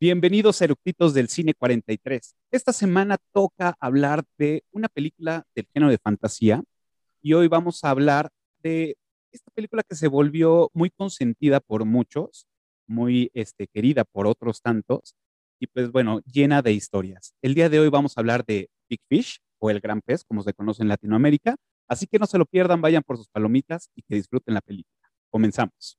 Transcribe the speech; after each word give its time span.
Bienvenidos 0.00 0.62
eructitos 0.62 1.12
del 1.12 1.28
Cine 1.28 1.54
43. 1.54 2.36
Esta 2.52 2.72
semana 2.72 3.16
toca 3.32 3.74
hablar 3.80 4.22
de 4.38 4.62
una 4.70 4.86
película 4.86 5.44
del 5.56 5.66
género 5.74 5.90
de 5.90 5.98
fantasía 5.98 6.62
y 7.20 7.32
hoy 7.32 7.48
vamos 7.48 7.82
a 7.82 7.90
hablar 7.90 8.30
de 8.62 8.96
esta 9.32 9.50
película 9.50 9.82
que 9.82 9.96
se 9.96 10.06
volvió 10.06 10.70
muy 10.72 10.90
consentida 10.90 11.58
por 11.58 11.84
muchos, 11.84 12.46
muy 12.86 13.32
este, 13.34 13.66
querida 13.66 14.04
por 14.04 14.28
otros 14.28 14.62
tantos 14.62 15.16
y 15.58 15.66
pues 15.66 15.90
bueno, 15.90 16.20
llena 16.32 16.62
de 16.62 16.74
historias. 16.74 17.34
El 17.42 17.54
día 17.54 17.68
de 17.68 17.80
hoy 17.80 17.88
vamos 17.88 18.16
a 18.16 18.20
hablar 18.20 18.44
de 18.46 18.70
Big 18.88 19.00
Fish 19.08 19.40
o 19.58 19.68
El 19.68 19.80
Gran 19.80 20.00
Pez, 20.00 20.22
como 20.22 20.44
se 20.44 20.54
conoce 20.54 20.84
en 20.84 20.90
Latinoamérica, 20.90 21.56
así 21.88 22.06
que 22.06 22.20
no 22.20 22.26
se 22.26 22.38
lo 22.38 22.46
pierdan, 22.46 22.80
vayan 22.80 23.02
por 23.02 23.16
sus 23.16 23.26
palomitas 23.26 23.90
y 23.96 24.02
que 24.02 24.14
disfruten 24.14 24.54
la 24.54 24.60
película. 24.60 25.10
Comenzamos. 25.28 25.98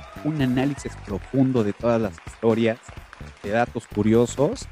un 0.23 0.41
análisis 0.41 0.93
profundo 1.05 1.63
de 1.63 1.73
todas 1.73 2.01
las 2.01 2.13
historias, 2.25 2.79
de 3.43 3.51
datos 3.51 3.87
curiosos. 3.87 4.67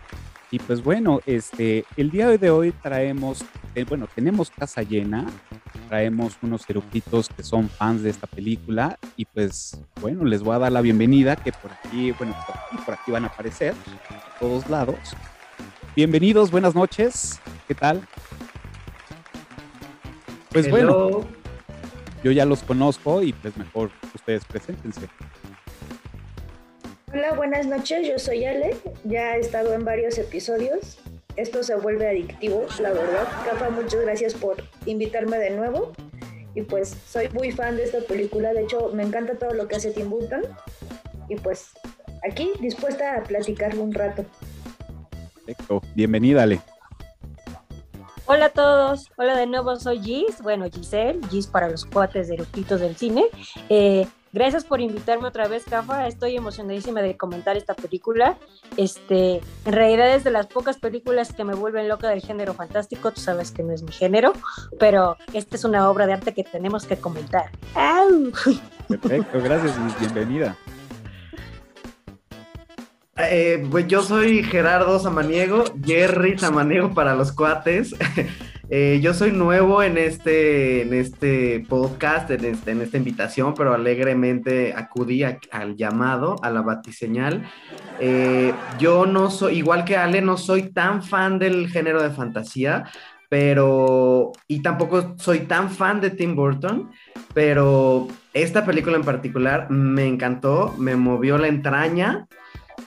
Y 0.51 0.59
pues 0.59 0.83
bueno, 0.83 1.19
este, 1.25 1.85
el 1.95 2.09
día 2.09 2.27
de 2.27 2.49
hoy 2.49 2.71
traemos, 2.71 3.45
eh, 3.75 3.85
bueno, 3.87 4.07
tenemos 4.13 4.49
casa 4.49 4.81
llena, 4.81 5.27
traemos 5.87 6.37
unos 6.41 6.67
eructitos 6.67 7.29
que 7.29 7.43
son 7.43 7.69
fans 7.69 8.01
de 8.01 8.09
esta 8.09 8.25
película 8.25 8.97
y 9.15 9.25
pues 9.25 9.79
bueno, 10.01 10.25
les 10.25 10.41
voy 10.41 10.55
a 10.55 10.59
dar 10.59 10.71
la 10.71 10.81
bienvenida 10.81 11.35
que 11.35 11.51
por 11.51 11.71
aquí, 11.71 12.11
bueno, 12.13 12.35
por 12.47 12.55
aquí, 12.55 12.77
por 12.83 12.93
aquí 12.95 13.11
van 13.11 13.25
a 13.25 13.27
aparecer, 13.27 13.75
a 14.09 14.39
todos 14.39 14.67
lados. 14.69 14.97
Bienvenidos, 15.95 16.49
buenas 16.49 16.73
noches, 16.73 17.39
¿qué 17.67 17.75
tal? 17.75 18.01
Pues 20.51 20.67
bueno, 20.69 21.27
yo 22.23 22.31
ya 22.31 22.45
los 22.45 22.63
conozco 22.63 23.21
y 23.21 23.33
pues 23.33 23.55
mejor 23.55 23.91
ustedes 24.15 24.45
preséntense. 24.45 25.07
Hola, 27.11 27.33
buenas 27.33 27.65
noches, 27.65 28.07
yo 28.07 28.19
soy 28.19 28.45
Ale, 28.45 28.77
ya 29.03 29.35
he 29.35 29.39
estado 29.39 29.73
en 29.73 29.83
varios 29.83 30.19
episodios. 30.19 30.99
Esto 31.37 31.63
se 31.63 31.73
vuelve 31.73 32.07
adictivo, 32.07 32.67
la 32.79 32.91
verdad. 32.91 33.27
Cafa, 33.45 33.71
muchas 33.71 34.01
gracias 34.01 34.35
por 34.35 34.57
invitarme 34.85 35.39
de 35.39 35.49
nuevo. 35.49 35.91
Y 36.53 36.61
pues 36.61 36.95
soy 37.07 37.27
muy 37.29 37.51
fan 37.51 37.77
de 37.77 37.85
esta 37.85 38.01
película, 38.01 38.53
de 38.53 38.61
hecho 38.61 38.91
me 38.93 39.01
encanta 39.01 39.39
todo 39.39 39.55
lo 39.55 39.67
que 39.67 39.77
hace 39.77 39.89
Tim 39.89 40.07
Burton. 40.07 40.43
Y 41.29 41.35
pues 41.37 41.71
aquí 42.29 42.51
dispuesta 42.59 43.17
a 43.17 43.23
platicarle 43.23 43.81
un 43.81 43.91
rato. 43.91 44.23
Perfecto, 45.33 45.81
bienvenida 45.95 46.43
Ale. 46.43 46.61
Hola 48.27 48.45
a 48.45 48.49
todos, 48.49 49.11
hola 49.17 49.35
de 49.35 49.47
nuevo, 49.47 49.75
soy 49.77 49.99
Gis, 49.99 50.43
bueno 50.43 50.69
Giselle, 50.71 51.19
Gis 51.31 51.47
para 51.47 51.69
los 51.69 51.85
cuates 51.85 52.27
de 52.27 52.35
eructitos 52.35 52.79
del 52.79 52.95
cine. 52.95 53.25
Eh, 53.69 54.05
Gracias 54.31 54.63
por 54.63 54.79
invitarme 54.79 55.27
otra 55.27 55.47
vez, 55.47 55.63
Cafa. 55.65 56.07
Estoy 56.07 56.35
emocionadísima 56.35 57.01
de 57.01 57.17
comentar 57.17 57.57
esta 57.57 57.73
película. 57.73 58.37
Este, 58.77 59.41
en 59.65 59.73
realidad 59.73 60.15
es 60.15 60.23
de 60.23 60.31
las 60.31 60.45
pocas 60.47 60.77
películas 60.77 61.33
que 61.33 61.43
me 61.43 61.55
vuelven 61.55 61.87
loca 61.87 62.09
del 62.09 62.21
género 62.21 62.53
fantástico. 62.53 63.11
Tú 63.11 63.21
sabes 63.21 63.51
que 63.51 63.63
no 63.63 63.73
es 63.73 63.81
mi 63.81 63.91
género, 63.91 64.33
pero 64.79 65.17
esta 65.33 65.55
es 65.55 65.63
una 65.63 65.89
obra 65.89 66.05
de 66.05 66.13
arte 66.13 66.33
que 66.33 66.43
tenemos 66.43 66.85
que 66.85 66.97
comentar. 66.97 67.51
¡Au! 67.73 68.31
Perfecto, 68.87 69.41
gracias 69.41 69.75
y 69.77 69.99
bienvenida. 69.99 70.55
Eh, 73.17 73.67
pues 73.69 73.87
yo 73.87 74.01
soy 74.01 74.43
Gerardo 74.43 74.97
Samaniego, 74.99 75.65
Jerry 75.83 76.37
Samaniego 76.37 76.93
para 76.93 77.15
los 77.15 77.31
cuates. 77.31 77.95
Eh, 78.71 78.99
yo 79.01 79.15
soy 79.15 79.31
nuevo 79.31 79.81
en 79.81 79.97
este, 79.97 80.99
este 80.99 81.65
podcast, 81.67 82.29
en, 82.29 82.45
este, 82.45 82.71
en 82.71 82.81
esta 82.81 82.97
invitación, 82.97 83.55
pero 83.55 83.73
alegremente 83.73 84.75
acudí 84.75 85.23
al 85.23 85.75
llamado, 85.75 86.35
a 86.43 86.51
la 86.51 86.61
batiseñal. 86.61 87.49
Eh, 87.99 88.53
yo 88.77 89.07
no 89.07 89.31
soy, 89.31 89.57
igual 89.57 89.85
que 89.85 89.97
Ale, 89.97 90.21
no 90.21 90.37
soy 90.37 90.71
tan 90.71 91.01
fan 91.01 91.39
del 91.39 91.67
género 91.69 92.03
de 92.03 92.11
fantasía, 92.11 92.85
pero, 93.27 94.33
y 94.47 94.61
tampoco 94.61 95.15
soy 95.17 95.39
tan 95.39 95.71
fan 95.71 95.99
de 95.99 96.11
Tim 96.11 96.35
Burton, 96.35 96.91
pero 97.33 98.07
esta 98.35 98.65
película 98.65 98.97
en 98.97 99.03
particular 99.03 99.71
me 99.71 100.05
encantó, 100.05 100.75
me 100.77 100.95
movió 100.95 101.39
la 101.39 101.47
entraña. 101.47 102.27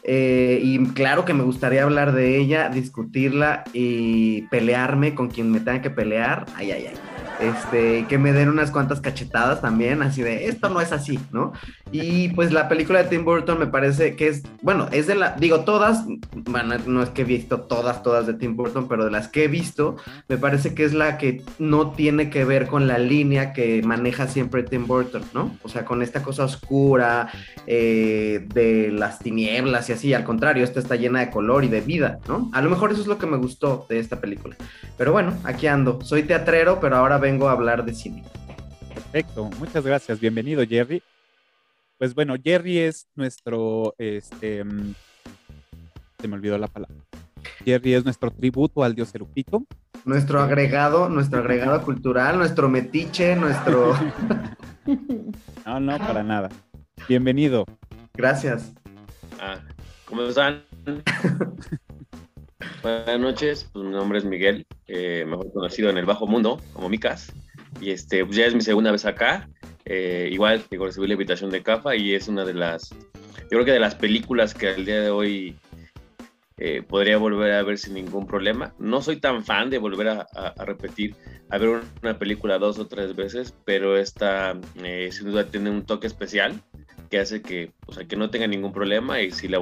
Eh, 0.03 0.61
y 0.63 0.85
claro 0.89 1.25
que 1.25 1.35
me 1.35 1.45
gustaría 1.45 1.83
hablar 1.83 2.13
de 2.13 2.39
ella, 2.39 2.69
discutirla 2.69 3.65
y 3.73 4.43
pelearme 4.43 5.15
con 5.15 5.29
quien 5.29 5.51
me 5.51 5.61
tenga 5.61 5.83
que 5.83 5.91
pelear. 5.91 6.47
Ay, 6.57 6.73
ay, 6.73 6.87
ay 6.89 7.12
este, 7.41 8.07
que 8.09 8.19
me 8.19 8.33
den 8.33 8.49
unas 8.49 8.71
cuantas 8.71 9.01
cachetadas 9.01 9.61
también, 9.61 10.03
así 10.03 10.23
de, 10.23 10.47
esto 10.47 10.69
no 10.69 10.81
es 10.81 10.93
así, 10.93 11.19
¿no? 11.33 11.53
Y 11.91 12.31
pues 12.31 12.53
la 12.53 12.69
película 12.69 13.03
de 13.03 13.09
Tim 13.09 13.25
Burton 13.25 13.59
me 13.59 13.67
parece 13.67 14.17
que 14.17 14.29
es, 14.29 14.43
bueno, 14.63 14.89
es 14.93 15.07
de 15.07 15.15
la, 15.15 15.37
digo, 15.37 15.61
todas, 15.61 16.05
bueno, 16.33 16.77
no 16.87 17.03
es 17.03 17.11
que 17.11 17.23
he 17.23 17.25
visto 17.25 17.63
todas, 17.63 18.03
todas 18.03 18.27
de 18.27 18.35
Tim 18.35 18.57
Burton, 18.57 18.89
pero 18.89 19.05
de 19.05 19.11
las 19.11 19.29
que 19.29 19.45
he 19.45 19.49
visto, 19.49 19.97
me 20.29 20.39
parece 20.39 20.75
que 20.75 20.85
es 20.85 20.95
la 20.95 21.19
que 21.19 21.43
no 21.59 21.91
tiene 21.91 22.31
que 22.31 22.45
ver 22.45 22.67
con 22.67 22.87
la 22.87 22.99
línea 22.99 23.53
que 23.53 23.83
maneja 23.83 24.27
siempre 24.27 24.63
Tim 24.63 24.87
Burton, 24.87 25.23
¿no? 25.35 25.57
O 25.63 25.69
sea, 25.69 25.85
con 25.85 26.03
esta 26.03 26.23
cosa 26.23 26.45
oscura 26.45 27.29
eh, 27.67 28.47
de 28.55 28.91
las 28.91 29.19
tinieblas 29.19 29.89
y 29.89 29.93
así, 29.93 30.15
al 30.15 30.25
contrario, 30.25 30.65
esta 30.65 30.81
está 30.81 30.97
llena 30.97 31.21
de 31.21 31.31
color 31.31 31.65
y 31.65 31.69
de 31.69 31.81
vida, 31.81 32.19
¿no? 32.29 32.51
A 32.53 32.63
lo 32.63 32.71
mejor 32.71 32.93
eso 32.93 33.01
es 33.01 33.07
lo 33.07 33.19
que 33.19 33.27
me 33.27 33.37
gustó 33.37 33.87
de 33.89 33.99
esta 33.99 34.21
película. 34.21 34.57
Pero 34.97 35.13
bueno, 35.13 35.35
aquí 35.45 35.67
ando, 35.67 36.01
soy 36.03 36.23
teatrero, 36.23 36.79
pero 36.81 36.97
ahora 36.97 37.12
vengo 37.19 37.33
vengo 37.33 37.49
a 37.49 37.53
hablar 37.53 37.85
de 37.85 37.95
cine. 37.95 38.23
Perfecto, 38.95 39.51
muchas 39.59 39.85
gracias. 39.85 40.21
Bienvenido, 40.21 40.65
Jerry. 40.67 41.03
Pues 41.99 42.15
bueno, 42.15 42.35
Jerry 42.43 42.79
es 42.79 43.07
nuestro, 43.15 43.95
este, 43.99 44.65
mm, 44.65 44.95
se 46.21 46.29
me 46.29 46.35
olvidó 46.35 46.59
la 46.59 46.67
palabra. 46.69 46.97
Jerry 47.65 47.95
es 47.95 48.05
nuestro 48.05 48.31
tributo 48.31 48.83
al 48.83 48.95
dios 48.95 49.15
Erupito. 49.15 49.65
Nuestro 50.05 50.41
agregado, 50.41 51.09
nuestro 51.09 51.41
agregado 51.41 51.83
cultural, 51.83 52.39
nuestro 52.39 52.69
metiche, 52.69 53.37
nuestro... 53.37 53.95
no, 55.67 55.81
no, 55.81 55.99
para 55.99 56.23
nada. 56.25 56.49
Bienvenido. 57.09 57.65
Gracias. 58.15 58.73
Ah, 59.41 59.59
¿Cómo 60.07 60.23
están? 60.23 60.65
Buenas 62.83 63.21
noches, 63.21 63.69
pues, 63.73 63.85
mi 63.85 63.93
nombre 63.93 64.19
es 64.19 64.25
Miguel, 64.25 64.67
eh, 64.87 65.25
mejor 65.27 65.53
conocido 65.53 65.91
en 65.91 65.99
el 65.99 66.05
bajo 66.05 66.27
mundo 66.27 66.61
como 66.73 66.89
Micas, 66.89 67.33
y 67.81 67.91
este, 67.91 68.25
pues, 68.25 68.37
ya 68.37 68.47
es 68.47 68.55
mi 68.55 68.61
segunda 68.61 68.93
vez 68.93 69.05
acá, 69.05 69.49
eh, 69.85 70.29
igual 70.33 70.63
que 70.69 70.79
recibí 70.79 71.07
la 71.07 71.15
invitación 71.15 71.51
de 71.51 71.63
CAFA 71.63 71.97
y 71.97 72.15
es 72.15 72.29
una 72.29 72.45
de 72.45 72.55
las, 72.55 72.91
yo 72.91 73.49
creo 73.49 73.65
que 73.65 73.73
de 73.73 73.81
las 73.81 73.95
películas 73.95 74.55
que 74.55 74.69
al 74.69 74.85
día 74.85 75.01
de 75.01 75.11
hoy 75.11 75.57
eh, 76.59 76.83
podría 76.83 77.19
volver 77.19 77.53
a 77.53 77.63
ver 77.63 77.79
sin 77.79 77.95
ningún 77.95 78.27
problema. 78.27 78.73
No 78.79 79.03
soy 79.03 79.17
tan 79.17 79.45
fan 79.45 79.71
de 79.71 79.79
volver 79.79 80.09
a, 80.09 80.55
repetir, 80.65 81.17
a 81.51 81.59
ver 81.59 81.83
una 82.03 82.19
película 82.19 82.59
dos 82.59 82.79
o 82.79 82.87
tres 82.87 83.17
veces, 83.17 83.55
pero 83.65 83.97
esta 83.97 84.57
sin 85.11 85.27
duda 85.27 85.49
tiene 85.49 85.71
un 85.71 85.85
toque 85.85 86.07
especial 86.07 86.63
que 87.11 87.19
hace 87.19 87.43
que, 87.43 87.73
o 87.87 87.93
sea, 87.93 88.07
que 88.07 88.17
no 88.17 88.31
tenga 88.31 88.47
ningún 88.47 88.73
problema 88.73 89.21
y 89.21 89.33
si 89.33 89.49
la... 89.49 89.61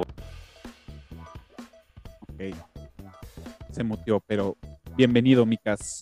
Okay 2.33 2.53
se 3.71 3.83
mutió, 3.83 4.19
pero 4.25 4.57
bienvenido, 4.95 5.45
Micas. 5.45 6.01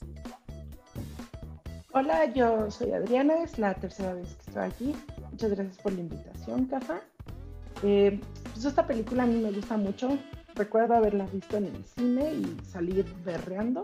Hola, 1.92 2.32
yo 2.34 2.70
soy 2.70 2.92
Adriana, 2.92 3.44
es 3.44 3.58
la 3.58 3.74
tercera 3.74 4.14
vez 4.14 4.36
que 4.36 4.50
estoy 4.50 4.64
aquí. 4.64 4.96
Muchas 5.32 5.52
gracias 5.52 5.78
por 5.78 5.94
la 5.94 6.02
invitación, 6.02 6.66
Cafa. 6.66 7.02
Eh, 7.84 8.20
pues 8.54 8.66
esta 8.66 8.86
película 8.86 9.24
a 9.24 9.26
mí 9.26 9.42
me 9.42 9.52
gusta 9.52 9.78
mucho. 9.78 10.18
Recuerdo 10.56 10.96
haberla 10.96 11.26
visto 11.28 11.58
en 11.58 11.66
el 11.66 11.86
cine 11.86 12.34
y 12.34 12.58
salir 12.66 13.06
berreando. 13.24 13.84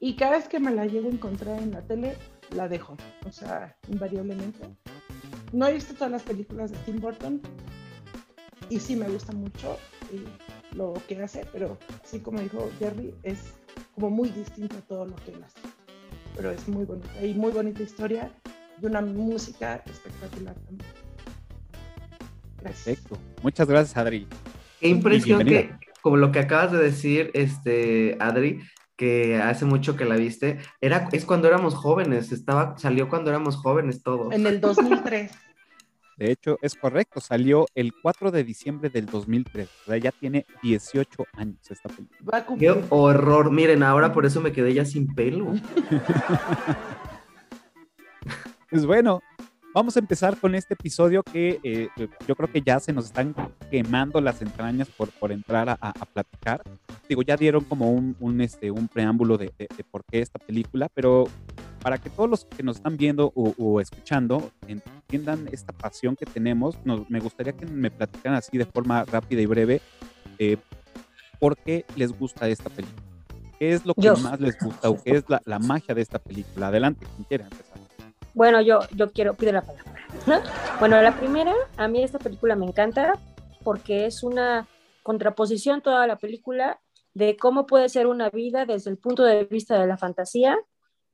Y 0.00 0.16
cada 0.16 0.32
vez 0.36 0.48
que 0.48 0.60
me 0.60 0.70
la 0.70 0.86
llego 0.86 1.08
a 1.08 1.12
encontrar 1.12 1.60
en 1.60 1.72
la 1.72 1.82
tele, 1.82 2.16
la 2.54 2.68
dejo. 2.68 2.96
O 3.26 3.32
sea, 3.32 3.76
invariablemente. 3.88 4.60
No 5.52 5.66
he 5.66 5.72
visto 5.72 5.94
todas 5.94 6.12
las 6.12 6.22
películas 6.22 6.70
de 6.70 6.78
Tim 6.78 7.00
Burton, 7.00 7.40
y 8.70 8.80
sí 8.80 8.96
me 8.96 9.08
gusta 9.08 9.32
mucho 9.32 9.78
eh, 10.12 10.24
lo 10.74 10.94
que 11.06 11.22
hace, 11.22 11.46
pero 11.52 11.78
sí, 12.04 12.20
como 12.20 12.40
dijo 12.40 12.70
Jerry, 12.78 13.14
es 13.22 13.54
como 13.94 14.10
muy 14.10 14.28
distinto 14.30 14.76
a 14.76 14.80
todo 14.82 15.06
lo 15.06 15.16
que 15.16 15.32
él 15.32 15.42
hace. 15.44 15.58
Pero 16.36 16.50
es 16.50 16.68
muy 16.68 16.84
bonita 16.84 17.24
y 17.24 17.34
muy 17.34 17.50
bonita 17.50 17.82
historia 17.82 18.30
y 18.80 18.86
una 18.86 19.00
música 19.00 19.82
espectacular 19.86 20.54
también. 20.54 20.90
Perfecto. 22.62 23.18
Muchas 23.42 23.68
gracias, 23.68 23.96
Adri. 23.96 24.26
Qué 24.80 24.88
impresión 24.88 25.44
que, 25.44 25.70
como 26.02 26.16
lo 26.16 26.32
que 26.32 26.40
acabas 26.40 26.72
de 26.72 26.78
decir, 26.78 27.30
este, 27.34 28.16
Adri, 28.20 28.60
que 28.96 29.36
hace 29.36 29.64
mucho 29.64 29.96
que 29.96 30.04
la 30.04 30.16
viste, 30.16 30.58
era, 30.80 31.08
es 31.12 31.24
cuando 31.24 31.48
éramos 31.48 31.74
jóvenes, 31.74 32.32
estaba, 32.32 32.76
salió 32.78 33.08
cuando 33.08 33.30
éramos 33.30 33.56
jóvenes 33.56 34.02
todos. 34.02 34.34
En 34.34 34.46
el 34.46 34.60
2003. 34.60 35.30
De 36.18 36.32
hecho, 36.32 36.58
es 36.62 36.74
correcto, 36.74 37.20
salió 37.20 37.66
el 37.76 37.94
4 37.94 38.32
de 38.32 38.42
diciembre 38.42 38.90
del 38.90 39.06
2003, 39.06 39.68
o 39.68 39.84
sea, 39.86 39.98
ya 39.98 40.10
tiene 40.10 40.46
18 40.64 41.24
años 41.34 41.58
esta 41.70 41.88
película. 41.88 42.44
Qué 42.58 42.74
horror, 42.90 43.52
miren, 43.52 43.84
ahora 43.84 44.12
por 44.12 44.26
eso 44.26 44.40
me 44.40 44.50
quedé 44.50 44.74
ya 44.74 44.84
sin 44.84 45.14
pelo. 45.14 45.46
pues 48.70 48.84
bueno, 48.84 49.22
Vamos 49.74 49.96
a 49.96 50.00
empezar 50.00 50.38
con 50.38 50.54
este 50.54 50.74
episodio 50.74 51.22
que 51.22 51.60
eh, 51.62 51.88
yo 52.26 52.34
creo 52.34 52.50
que 52.50 52.62
ya 52.62 52.80
se 52.80 52.92
nos 52.92 53.04
están 53.04 53.34
quemando 53.70 54.20
las 54.20 54.40
entrañas 54.40 54.88
por, 54.88 55.10
por 55.10 55.30
entrar 55.30 55.68
a, 55.68 55.92
platicar. 56.06 56.62
Digo, 57.06 57.22
ya 57.22 57.36
dieron 57.36 57.64
como 57.64 57.90
un, 57.90 58.40
este, 58.40 58.70
un 58.70 58.88
preámbulo 58.88 59.36
de, 59.36 59.52
por 59.90 60.04
qué 60.04 60.20
esta 60.20 60.38
película, 60.38 60.88
pero 60.92 61.28
para 61.82 61.98
que 61.98 62.10
todos 62.10 62.28
los 62.28 62.44
que 62.44 62.62
nos 62.62 62.76
están 62.76 62.96
viendo 62.96 63.32
o, 63.34 63.80
escuchando 63.80 64.50
entiendan 64.66 65.48
esta 65.52 65.72
pasión 65.72 66.16
que 66.16 66.26
tenemos, 66.26 66.76
me 67.08 67.20
gustaría 67.20 67.52
que 67.52 67.66
me 67.66 67.90
platicaran 67.90 68.38
así 68.38 68.58
de 68.58 68.66
forma 68.66 69.04
rápida 69.04 69.40
y 69.40 69.46
breve 69.46 69.80
eh, 70.38 70.56
por 71.38 71.56
qué 71.56 71.84
les 71.96 72.16
gusta 72.18 72.48
esta 72.48 72.70
película. 72.70 73.02
¿Qué 73.58 73.72
es 73.72 73.84
lo 73.84 73.94
que 73.94 74.10
más 74.10 74.40
les 74.40 74.58
gusta 74.58 74.88
o 74.88 75.02
qué 75.02 75.16
es 75.16 75.24
la, 75.28 75.42
la 75.44 75.58
magia 75.58 75.94
de 75.94 76.02
esta 76.02 76.18
película? 76.18 76.68
Adelante, 76.68 77.06
quien 77.16 77.24
quiera 77.24 77.44
empezar. 77.44 77.78
Bueno, 78.34 78.60
yo, 78.60 78.80
yo 78.94 79.10
quiero, 79.10 79.34
pido 79.34 79.52
la 79.52 79.62
palabra. 79.62 79.94
Bueno, 80.78 81.02
la 81.02 81.18
primera, 81.18 81.52
a 81.76 81.88
mí 81.88 82.04
esta 82.04 82.20
película 82.20 82.54
me 82.54 82.66
encanta 82.66 83.14
porque 83.64 84.06
es 84.06 84.22
una 84.22 84.68
contraposición 85.02 85.80
toda 85.82 86.06
la 86.06 86.16
película 86.16 86.80
de 87.14 87.36
cómo 87.36 87.66
puede 87.66 87.88
ser 87.88 88.06
una 88.06 88.30
vida 88.30 88.64
desde 88.64 88.90
el 88.90 88.98
punto 88.98 89.24
de 89.24 89.44
vista 89.44 89.80
de 89.80 89.88
la 89.88 89.96
fantasía 89.96 90.56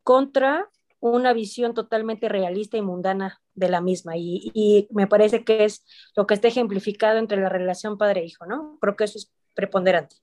contra 0.05 0.71
una 1.01 1.33
visión 1.33 1.75
totalmente 1.75 2.29
realista 2.29 2.77
y 2.77 2.83
mundana 2.83 3.43
de 3.55 3.69
la 3.69 3.81
misma. 3.81 4.17
Y, 4.17 4.89
me 4.91 5.07
parece 5.07 5.45
que 5.45 5.65
es 5.65 5.85
lo 6.17 6.27
que 6.27 6.35
está 6.35 6.49
ejemplificado 6.49 7.19
entre 7.19 7.41
la 7.41 7.49
relación 7.49 7.99
padre-hijo, 7.99 8.47
¿no? 8.47 8.79
Creo 8.81 8.97
que 8.97 9.05
eso 9.05 9.19
es 9.19 9.33
preponderante. 9.55 10.17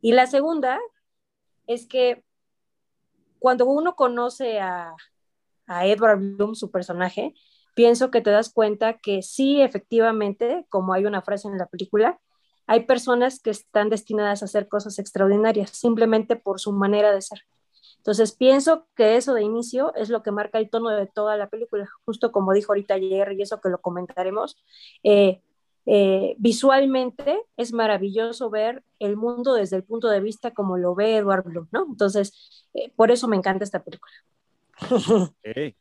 Y 0.00 0.12
la 0.12 0.26
segunda 0.26 0.78
es 1.66 1.86
que 1.86 2.24
cuando 3.38 3.66
uno 3.66 3.96
conoce 3.96 4.60
a, 4.60 4.94
a 5.66 5.86
Edward 5.86 6.18
Bloom, 6.18 6.54
su 6.54 6.70
personaje, 6.70 7.34
pienso 7.74 8.10
que 8.10 8.20
te 8.20 8.30
das 8.30 8.52
cuenta 8.52 8.98
que 8.98 9.22
sí, 9.22 9.60
efectivamente, 9.60 10.66
como 10.68 10.92
hay 10.92 11.06
una 11.06 11.22
frase 11.22 11.48
en 11.48 11.58
la 11.58 11.66
película, 11.66 12.20
hay 12.66 12.86
personas 12.86 13.40
que 13.40 13.50
están 13.50 13.90
destinadas 13.90 14.42
a 14.42 14.44
hacer 14.44 14.68
cosas 14.68 14.98
extraordinarias 14.98 15.70
simplemente 15.70 16.36
por 16.36 16.60
su 16.60 16.72
manera 16.72 17.12
de 17.12 17.22
ser. 17.22 17.40
Entonces 18.02 18.32
pienso 18.32 18.86
que 18.96 19.16
eso 19.16 19.32
de 19.32 19.42
inicio 19.42 19.94
es 19.94 20.08
lo 20.08 20.24
que 20.24 20.32
marca 20.32 20.58
el 20.58 20.68
tono 20.68 20.90
de 20.90 21.06
toda 21.06 21.36
la 21.36 21.48
película, 21.48 21.88
justo 22.04 22.32
como 22.32 22.52
dijo 22.52 22.72
ahorita 22.72 22.94
ayer 22.94 23.32
y 23.32 23.42
eso 23.42 23.60
que 23.60 23.68
lo 23.68 23.80
comentaremos. 23.80 24.56
Eh, 25.04 25.40
eh, 25.86 26.34
visualmente 26.38 27.38
es 27.56 27.72
maravilloso 27.72 28.50
ver 28.50 28.82
el 28.98 29.16
mundo 29.16 29.54
desde 29.54 29.76
el 29.76 29.84
punto 29.84 30.08
de 30.08 30.20
vista 30.20 30.52
como 30.52 30.78
lo 30.78 30.94
ve 30.96 31.16
Edward 31.16 31.44
Bloom, 31.44 31.68
¿no? 31.70 31.86
Entonces, 31.88 32.66
eh, 32.74 32.92
por 32.96 33.12
eso 33.12 33.28
me 33.28 33.36
encanta 33.36 33.64
esta 33.64 33.82
película. 33.82 34.12
Hey, 35.44 35.76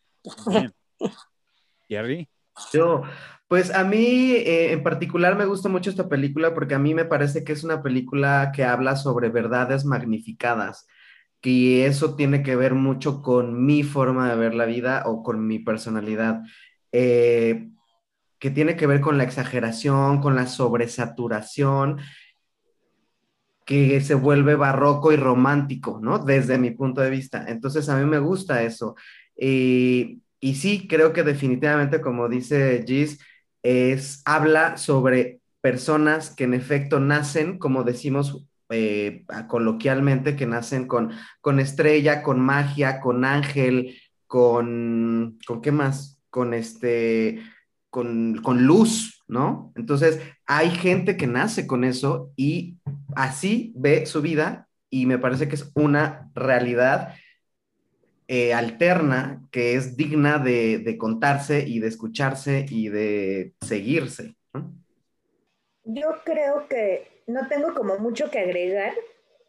Jerry. 1.89 2.29
Yo, 2.71 3.01
pues 3.47 3.73
a 3.73 3.83
mí 3.83 4.33
eh, 4.33 4.73
en 4.73 4.83
particular 4.83 5.35
me 5.35 5.45
gusta 5.45 5.69
mucho 5.69 5.89
esta 5.89 6.07
película 6.07 6.53
porque 6.53 6.75
a 6.75 6.79
mí 6.79 6.93
me 6.93 7.05
parece 7.05 7.43
que 7.43 7.53
es 7.53 7.63
una 7.63 7.81
película 7.81 8.51
que 8.55 8.63
habla 8.63 8.95
sobre 8.95 9.29
verdades 9.29 9.85
magnificadas, 9.85 10.87
que 11.41 11.85
eso 11.87 12.15
tiene 12.15 12.43
que 12.43 12.55
ver 12.55 12.75
mucho 12.75 13.21
con 13.21 13.65
mi 13.65 13.83
forma 13.83 14.29
de 14.29 14.35
ver 14.35 14.53
la 14.55 14.65
vida 14.65 15.03
o 15.05 15.23
con 15.23 15.45
mi 15.47 15.59
personalidad, 15.59 16.43
eh, 16.91 17.69
que 18.39 18.51
tiene 18.51 18.75
que 18.75 18.87
ver 18.87 19.01
con 19.01 19.17
la 19.17 19.23
exageración, 19.23 20.21
con 20.21 20.35
la 20.35 20.47
sobresaturación 20.47 21.99
que 23.65 24.01
se 24.01 24.15
vuelve 24.15 24.55
barroco 24.55 25.11
y 25.11 25.15
romántico, 25.15 25.99
¿no? 26.01 26.19
Desde 26.19 26.57
mi 26.57 26.71
punto 26.71 27.01
de 27.01 27.09
vista. 27.09 27.45
Entonces 27.47 27.87
a 27.89 27.97
mí 27.97 28.05
me 28.05 28.19
gusta 28.19 28.63
eso. 28.63 28.95
Y, 29.35 30.21
y 30.39 30.55
sí, 30.55 30.87
creo 30.87 31.13
que 31.13 31.23
definitivamente, 31.23 32.01
como 32.01 32.27
dice 32.27 32.83
Gis, 32.85 33.19
es, 33.63 34.21
habla 34.25 34.77
sobre 34.77 35.39
personas 35.61 36.31
que 36.35 36.45
en 36.45 36.53
efecto 36.53 36.99
nacen, 36.99 37.59
como 37.59 37.83
decimos 37.83 38.45
eh, 38.71 39.25
coloquialmente, 39.47 40.35
que 40.35 40.45
nacen 40.45 40.87
con, 40.87 41.11
con 41.41 41.59
estrella, 41.59 42.23
con 42.23 42.39
magia, 42.39 42.99
con 42.99 43.25
ángel, 43.25 43.97
con, 44.27 45.37
¿con 45.45 45.61
qué 45.61 45.71
más? 45.71 46.19
Con 46.29 46.53
este, 46.53 47.41
con, 47.89 48.41
con 48.41 48.63
luz, 48.63 49.23
¿no? 49.27 49.71
Entonces, 49.75 50.19
hay 50.45 50.71
gente 50.71 51.17
que 51.17 51.27
nace 51.27 51.67
con 51.67 51.83
eso 51.83 52.31
y 52.35 52.77
así 53.15 53.73
ve 53.75 54.05
su 54.05 54.21
vida 54.21 54.67
y 54.89 55.05
me 55.05 55.17
parece 55.17 55.47
que 55.47 55.55
es 55.55 55.71
una 55.75 56.31
realidad 56.35 57.15
eh, 58.33 58.53
alterna 58.53 59.41
que 59.51 59.75
es 59.75 59.97
digna 59.97 60.39
de, 60.39 60.95
contarse 60.97 61.67
y 61.67 61.79
de 61.79 61.89
escucharse 61.89 62.65
y 62.69 62.87
de 62.87 63.53
seguirse. 63.59 64.37
Yo 65.83 66.07
creo 66.23 66.65
que 66.69 67.10
no 67.31 67.47
tengo 67.47 67.73
como 67.73 67.97
mucho 67.97 68.29
que 68.29 68.39
agregar 68.39 68.93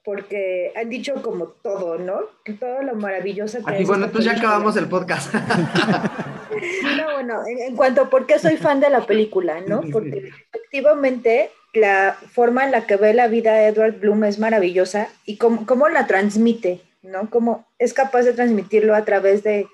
porque 0.05 0.73
han 0.75 0.89
dicho 0.89 1.23
como 1.23 1.47
todo, 1.47 1.99
¿no? 1.99 2.23
Todo 2.59 2.83
lo 2.83 2.95
maravilloso 2.97 3.65
que 3.65 3.75
Aquí, 3.75 3.85
bueno, 3.85 4.09
pues 4.11 4.25
ya 4.25 4.33
acabamos 4.33 4.77
el 4.77 4.89
podcast. 4.89 5.33
no, 6.97 7.13
bueno, 7.15 7.43
en, 7.47 7.77
cuanto 7.77 8.03
a 8.03 8.11
por 8.11 8.27
qué 8.27 8.39
soy 8.39 8.57
fan 8.57 8.81
de 8.81 8.91
la 8.91 9.07
película, 9.07 9.61
¿no? 9.61 9.83
Porque 9.93 10.33
efectivamente 10.53 11.51
la 11.73 12.19
forma 12.33 12.65
en 12.65 12.73
la 12.73 12.87
que 12.87 12.97
ve 12.97 13.15
la 13.15 13.29
vida 13.29 13.67
Edward 13.67 14.01
Bloom 14.01 14.25
es 14.25 14.39
maravillosa 14.39 15.09
y 15.25 15.37
cómo, 15.37 15.67
cómo 15.67 15.89
la 15.89 16.07
transmite, 16.07 16.81
¿no? 17.03 17.31
Cómo 17.31 17.67
es 17.79 17.95
capaz 17.95 18.23
de 18.23 18.33
transmitirlo 18.33 18.97
a 18.97 19.05
través 19.05 19.45
de 19.45 19.69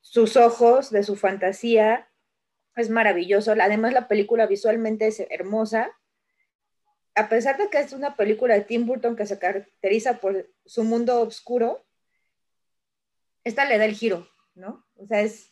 sus 0.00 0.36
ojos, 0.36 0.90
de 0.90 1.04
su 1.04 1.14
fantasía. 1.14 2.08
Es 2.74 2.90
maravilloso. 2.90 3.52
Además, 3.52 3.92
la 3.92 4.08
película 4.08 4.46
visualmente 4.46 5.06
es 5.06 5.22
hermosa 5.30 5.92
a 7.14 7.28
pesar 7.28 7.56
de 7.58 7.68
que 7.68 7.78
es 7.78 7.92
una 7.92 8.16
película 8.16 8.54
de 8.54 8.62
Tim 8.62 8.86
Burton 8.86 9.16
que 9.16 9.26
se 9.26 9.38
caracteriza 9.38 10.18
por 10.18 10.48
su 10.64 10.84
mundo 10.84 11.20
oscuro, 11.20 11.84
esta 13.44 13.64
le 13.64 13.78
da 13.78 13.84
el 13.84 13.94
giro, 13.94 14.28
¿no? 14.54 14.84
O 14.96 15.06
sea, 15.06 15.20
es 15.20 15.50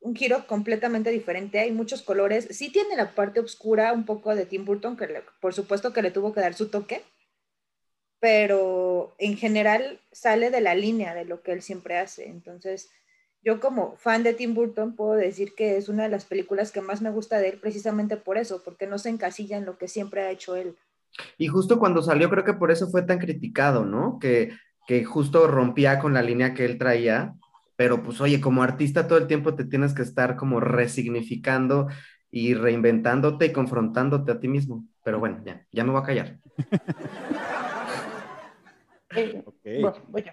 un 0.00 0.14
giro 0.14 0.46
completamente 0.46 1.10
diferente, 1.10 1.60
hay 1.60 1.72
muchos 1.72 2.02
colores, 2.02 2.48
sí 2.50 2.70
tiene 2.70 2.96
la 2.96 3.14
parte 3.14 3.40
oscura 3.40 3.92
un 3.92 4.04
poco 4.04 4.34
de 4.34 4.44
Tim 4.44 4.64
Burton, 4.64 4.96
que 4.96 5.22
por 5.40 5.54
supuesto 5.54 5.92
que 5.92 6.02
le 6.02 6.10
tuvo 6.10 6.34
que 6.34 6.40
dar 6.40 6.54
su 6.54 6.68
toque, 6.68 7.02
pero 8.20 9.14
en 9.18 9.36
general 9.36 10.00
sale 10.12 10.50
de 10.50 10.60
la 10.60 10.74
línea 10.74 11.14
de 11.14 11.24
lo 11.24 11.42
que 11.42 11.52
él 11.52 11.62
siempre 11.62 11.98
hace. 11.98 12.26
Entonces, 12.26 12.90
yo 13.42 13.60
como 13.60 13.96
fan 13.96 14.22
de 14.22 14.32
Tim 14.32 14.54
Burton 14.54 14.96
puedo 14.96 15.12
decir 15.12 15.54
que 15.54 15.76
es 15.76 15.88
una 15.88 16.04
de 16.04 16.08
las 16.08 16.24
películas 16.24 16.72
que 16.72 16.80
más 16.80 17.02
me 17.02 17.10
gusta 17.10 17.38
de 17.38 17.50
él 17.50 17.58
precisamente 17.60 18.16
por 18.16 18.38
eso, 18.38 18.62
porque 18.64 18.86
no 18.86 18.98
se 18.98 19.10
encasilla 19.10 19.58
en 19.58 19.66
lo 19.66 19.76
que 19.76 19.88
siempre 19.88 20.22
ha 20.22 20.30
hecho 20.30 20.56
él. 20.56 20.76
Y 21.38 21.48
justo 21.48 21.78
cuando 21.78 22.02
salió, 22.02 22.30
creo 22.30 22.44
que 22.44 22.54
por 22.54 22.70
eso 22.70 22.88
fue 22.88 23.02
tan 23.02 23.18
criticado, 23.18 23.84
¿no? 23.84 24.18
Que, 24.18 24.52
que 24.86 25.04
justo 25.04 25.46
rompía 25.46 25.98
con 25.98 26.14
la 26.14 26.22
línea 26.22 26.54
que 26.54 26.64
él 26.64 26.78
traía, 26.78 27.34
pero 27.76 28.02
pues 28.02 28.20
oye, 28.20 28.40
como 28.40 28.62
artista 28.62 29.08
todo 29.08 29.18
el 29.18 29.26
tiempo 29.26 29.54
te 29.54 29.64
tienes 29.64 29.94
que 29.94 30.02
estar 30.02 30.36
como 30.36 30.60
resignificando 30.60 31.88
y 32.30 32.54
reinventándote 32.54 33.46
y 33.46 33.52
confrontándote 33.52 34.32
a 34.32 34.40
ti 34.40 34.48
mismo. 34.48 34.86
Pero 35.02 35.18
bueno, 35.18 35.42
ya, 35.44 35.66
ya 35.72 35.84
me 35.84 35.92
voy 35.92 36.02
a 36.02 36.04
callar. 36.04 36.38
Eh, 39.16 39.44
voy 40.08 40.24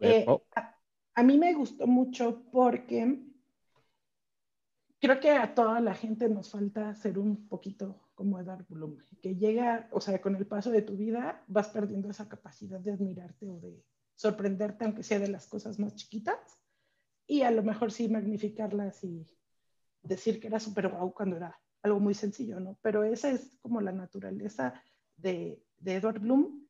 eh, 0.00 0.26
a, 0.54 0.76
a, 1.14 1.22
mí 1.22 1.38
me 1.38 1.54
gustó 1.54 1.86
mucho 1.86 2.42
porque 2.52 3.18
creo 5.00 5.18
que 5.20 5.30
a 5.30 5.54
toda 5.54 5.80
la 5.80 5.94
gente 5.94 6.28
nos 6.28 6.50
falta 6.50 6.94
ser 6.94 7.18
un 7.18 7.48
poquito 7.48 8.03
como 8.14 8.38
Edward 8.38 8.66
Bloom, 8.68 8.98
que 9.20 9.36
llega, 9.36 9.88
o 9.92 10.00
sea, 10.00 10.20
con 10.20 10.36
el 10.36 10.46
paso 10.46 10.70
de 10.70 10.82
tu 10.82 10.96
vida 10.96 11.44
vas 11.46 11.68
perdiendo 11.68 12.10
esa 12.10 12.28
capacidad 12.28 12.80
de 12.80 12.92
admirarte 12.92 13.48
o 13.48 13.58
de 13.60 13.84
sorprenderte, 14.14 14.84
aunque 14.84 15.02
sea 15.02 15.18
de 15.18 15.28
las 15.28 15.46
cosas 15.46 15.78
más 15.78 15.94
chiquitas, 15.96 16.38
y 17.26 17.42
a 17.42 17.50
lo 17.50 17.62
mejor 17.62 17.90
sí 17.90 18.08
magnificarlas 18.08 19.02
y 19.02 19.26
decir 20.02 20.40
que 20.40 20.46
era 20.46 20.60
súper 20.60 20.88
guau 20.88 21.12
cuando 21.12 21.36
era 21.36 21.58
algo 21.82 22.00
muy 22.00 22.14
sencillo, 22.14 22.60
¿no? 22.60 22.78
Pero 22.82 23.04
esa 23.04 23.30
es 23.30 23.56
como 23.60 23.80
la 23.80 23.92
naturaleza 23.92 24.74
de, 25.16 25.62
de 25.78 25.94
Edward 25.96 26.20
Bloom 26.20 26.66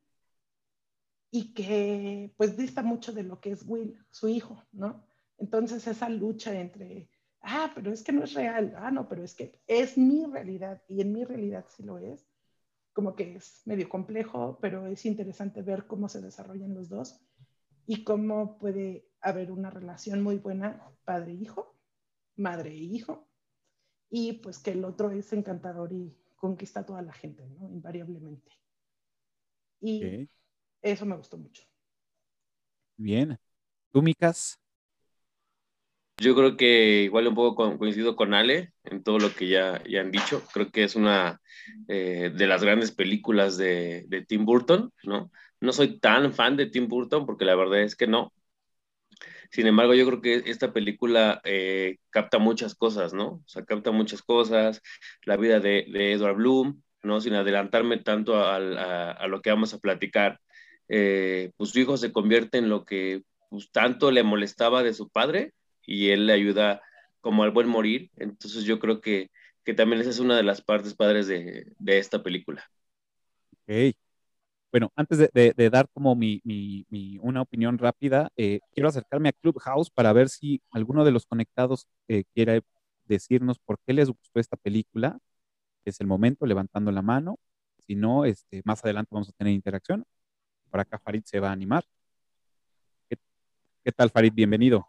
y 1.30 1.52
que 1.52 2.32
pues 2.36 2.56
dista 2.56 2.82
mucho 2.82 3.12
de 3.12 3.24
lo 3.24 3.40
que 3.40 3.50
es 3.50 3.64
Will, 3.66 3.98
su 4.10 4.28
hijo, 4.28 4.62
¿no? 4.72 5.04
Entonces 5.38 5.86
esa 5.86 6.08
lucha 6.08 6.58
entre, 6.58 7.10
ah, 7.44 7.70
pero 7.74 7.92
es 7.92 8.02
que 8.02 8.12
no 8.12 8.24
es 8.24 8.34
real, 8.34 8.74
ah, 8.76 8.90
no, 8.90 9.08
pero 9.08 9.22
es 9.22 9.34
que 9.34 9.60
es 9.66 9.96
mi 9.96 10.24
realidad 10.26 10.82
y 10.88 11.00
en 11.00 11.12
mi 11.12 11.24
realidad 11.24 11.64
sí 11.68 11.82
lo 11.82 11.98
es, 11.98 12.26
como 12.92 13.14
que 13.14 13.36
es 13.36 13.62
medio 13.66 13.88
complejo, 13.88 14.58
pero 14.60 14.86
es 14.86 15.04
interesante 15.04 15.62
ver 15.62 15.86
cómo 15.86 16.08
se 16.08 16.20
desarrollan 16.20 16.74
los 16.74 16.88
dos 16.88 17.20
y 17.86 18.04
cómo 18.04 18.58
puede 18.58 19.08
haber 19.20 19.50
una 19.50 19.70
relación 19.70 20.22
muy 20.22 20.36
buena 20.36 20.90
padre-hijo, 21.04 21.76
madre-hijo, 22.36 23.28
y 24.10 24.34
pues 24.34 24.58
que 24.58 24.72
el 24.72 24.84
otro 24.84 25.10
es 25.10 25.32
encantador 25.32 25.92
y 25.92 26.16
conquista 26.36 26.80
a 26.80 26.86
toda 26.86 27.02
la 27.02 27.12
gente, 27.12 27.46
¿no? 27.46 27.68
Invariablemente. 27.68 28.52
Y 29.80 30.28
eso 30.80 31.04
me 31.04 31.16
gustó 31.16 31.36
mucho. 31.36 31.64
Bien. 32.96 33.38
¿Tú, 33.90 34.02
Micas? 34.02 34.60
Yo 36.24 36.34
creo 36.34 36.56
que 36.56 37.02
igual 37.02 37.28
un 37.28 37.34
poco 37.34 37.76
coincido 37.78 38.16
con 38.16 38.32
Ale 38.32 38.72
en 38.84 39.02
todo 39.02 39.18
lo 39.18 39.34
que 39.34 39.48
ya, 39.48 39.82
ya 39.84 40.00
han 40.00 40.10
dicho. 40.10 40.42
Creo 40.54 40.70
que 40.70 40.84
es 40.84 40.96
una 40.96 41.40
eh, 41.88 42.32
de 42.34 42.46
las 42.46 42.62
grandes 42.64 42.92
películas 42.92 43.58
de, 43.58 44.04
de, 44.08 44.24
Tim 44.24 44.46
Burton, 44.46 44.90
¿no? 45.02 45.30
No 45.60 45.72
soy 45.72 45.98
tan 46.00 46.32
fan 46.32 46.56
de 46.56 46.66
Tim 46.66 46.88
Burton 46.88 47.26
porque 47.26 47.44
la 47.44 47.54
verdad 47.56 47.82
es 47.82 47.94
que 47.94 48.06
no. 48.06 48.32
Sin 49.50 49.66
embargo, 49.66 49.94
yo 49.94 50.06
creo 50.06 50.20
que 50.22 50.50
esta 50.50 50.72
película 50.72 51.40
eh, 51.44 51.98
capta 52.10 52.38
muchas 52.38 52.74
cosas, 52.74 53.12
¿no? 53.12 53.26
O 53.26 53.44
sea, 53.46 53.64
capta 53.64 53.90
muchas 53.90 54.22
cosas, 54.22 54.80
la 55.24 55.36
vida 55.36 55.60
de, 55.60 55.86
de 55.92 56.12
Edward 56.12 56.36
Bloom, 56.36 56.82
¿no? 57.02 57.20
Sin 57.20 57.34
adelantarme 57.34 57.98
tanto 57.98 58.36
a, 58.36 58.56
a, 58.56 59.10
a 59.12 59.26
lo 59.28 59.42
que 59.42 59.50
vamos 59.50 59.74
a 59.74 59.78
platicar. 59.78 60.40
Eh, 60.88 61.52
pues 61.56 61.70
su 61.70 61.80
hijo 61.80 61.96
se 61.98 62.12
convierte 62.12 62.58
en 62.58 62.70
lo 62.70 62.84
que 62.84 63.22
pues, 63.50 63.70
tanto 63.72 64.10
le 64.10 64.22
molestaba 64.22 64.82
de 64.82 64.94
su 64.94 65.08
padre, 65.10 65.52
y 65.86 66.10
él 66.10 66.26
le 66.26 66.32
ayuda 66.34 66.82
como 67.20 67.42
al 67.44 67.50
buen 67.50 67.68
morir. 67.68 68.10
Entonces 68.16 68.64
yo 68.64 68.78
creo 68.78 69.00
que, 69.00 69.30
que 69.64 69.74
también 69.74 70.00
esa 70.00 70.10
es 70.10 70.18
una 70.18 70.36
de 70.36 70.42
las 70.42 70.62
partes 70.62 70.94
padres 70.94 71.26
de, 71.26 71.72
de 71.78 71.98
esta 71.98 72.22
película. 72.22 72.64
Ok. 73.52 73.94
Bueno, 74.72 74.92
antes 74.96 75.18
de, 75.32 75.70
dar 75.70 75.88
como 75.92 76.16
mi, 76.16 76.40
mi, 76.44 76.84
mi, 76.90 77.16
una 77.22 77.42
opinión 77.42 77.78
rápida, 77.78 78.30
eh, 78.36 78.58
quiero 78.72 78.88
acercarme 78.88 79.28
a 79.28 79.32
Clubhouse 79.32 79.88
para 79.88 80.12
ver 80.12 80.28
si 80.28 80.62
alguno 80.72 81.04
de 81.04 81.12
los 81.12 81.26
conectados 81.26 81.86
eh, 82.08 82.24
quiere 82.34 82.62
decirnos 83.04 83.60
por 83.60 83.78
qué 83.86 83.92
les 83.92 84.08
gustó 84.08 84.40
esta 84.40 84.56
película. 84.56 85.18
Es 85.84 86.00
el 86.00 86.08
momento, 86.08 86.46
levantando 86.46 86.90
la 86.92 87.02
mano. 87.02 87.38
Si 87.86 87.94
no, 87.94 88.24
este, 88.24 88.62
más 88.64 88.84
adelante 88.84 89.10
vamos 89.12 89.28
a 89.28 89.32
tener 89.32 89.52
interacción. 89.54 90.04
Por 90.70 90.80
acá 90.80 90.98
Farid 90.98 91.22
se 91.24 91.40
va 91.40 91.50
a 91.50 91.52
animar. 91.52 91.84
¿Qué, 93.08 93.16
qué 93.84 93.92
tal, 93.92 94.10
Farid? 94.10 94.32
Bienvenido. 94.34 94.86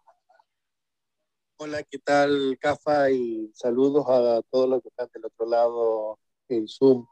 Hola, 1.58 1.84
¿qué 1.84 2.00
tal, 2.00 2.58
Cafa? 2.60 3.10
Y 3.12 3.50
saludos 3.54 4.06
a 4.10 4.42
todos 4.52 4.68
los 4.68 4.82
que 4.82 4.90
están 4.90 5.08
del 5.14 5.26
otro 5.26 5.46
lado 5.46 6.20
en 6.50 6.68
Zoom. 6.68 7.06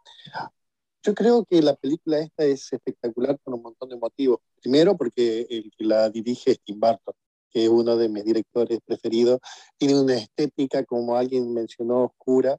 Yo 1.02 1.16
creo 1.16 1.46
que 1.46 1.62
la 1.62 1.76
película 1.76 2.20
esta 2.20 2.44
es 2.44 2.74
espectacular 2.74 3.40
por 3.40 3.54
un 3.54 3.62
montón 3.62 3.88
de 3.90 3.96
motivos. 3.96 4.40
Primero, 4.62 4.98
porque 4.98 5.48
el 5.50 5.72
que 5.78 5.86
la 5.86 6.10
dirige 6.10 6.52
es 6.52 6.60
Tim 6.62 6.78
Burton, 6.78 7.14
que 7.52 7.64
es 7.64 7.70
uno 7.70 7.96
de 7.96 8.10
mis 8.10 8.26
directores 8.26 8.80
preferidos. 8.86 9.40
Tiene 9.78 10.00
una 10.02 10.16
estética, 10.16 10.84
como 10.84 11.16
alguien 11.16 11.54
mencionó, 11.54 12.04
oscura, 12.06 12.58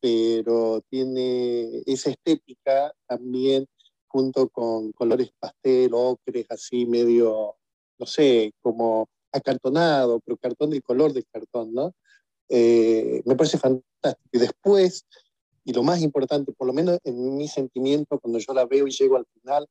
pero 0.00 0.80
tiene 0.88 1.82
esa 1.84 2.10
estética 2.10 2.94
también 3.06 3.66
junto 4.06 4.48
con 4.48 4.92
colores 4.92 5.32
pastel, 5.38 5.92
ocres, 5.92 6.46
así 6.48 6.86
medio, 6.86 7.56
no 7.98 8.06
sé, 8.06 8.54
como 8.62 9.08
acartonado, 9.32 10.20
pero 10.20 10.36
cartón 10.36 10.70
del 10.70 10.82
color 10.82 11.12
del 11.12 11.26
cartón, 11.30 11.72
¿no? 11.72 11.94
Eh, 12.48 13.22
me 13.24 13.36
parece 13.36 13.58
fantástico. 13.58 14.28
Y 14.32 14.38
después, 14.38 15.06
y 15.64 15.72
lo 15.72 15.82
más 15.82 16.00
importante, 16.02 16.52
por 16.52 16.66
lo 16.66 16.72
menos 16.72 16.98
en 17.04 17.36
mi 17.36 17.48
sentimiento, 17.48 18.18
cuando 18.18 18.38
yo 18.38 18.52
la 18.52 18.66
veo 18.66 18.86
y 18.86 18.90
llego 18.90 19.16
al 19.16 19.26
final, 19.26 19.66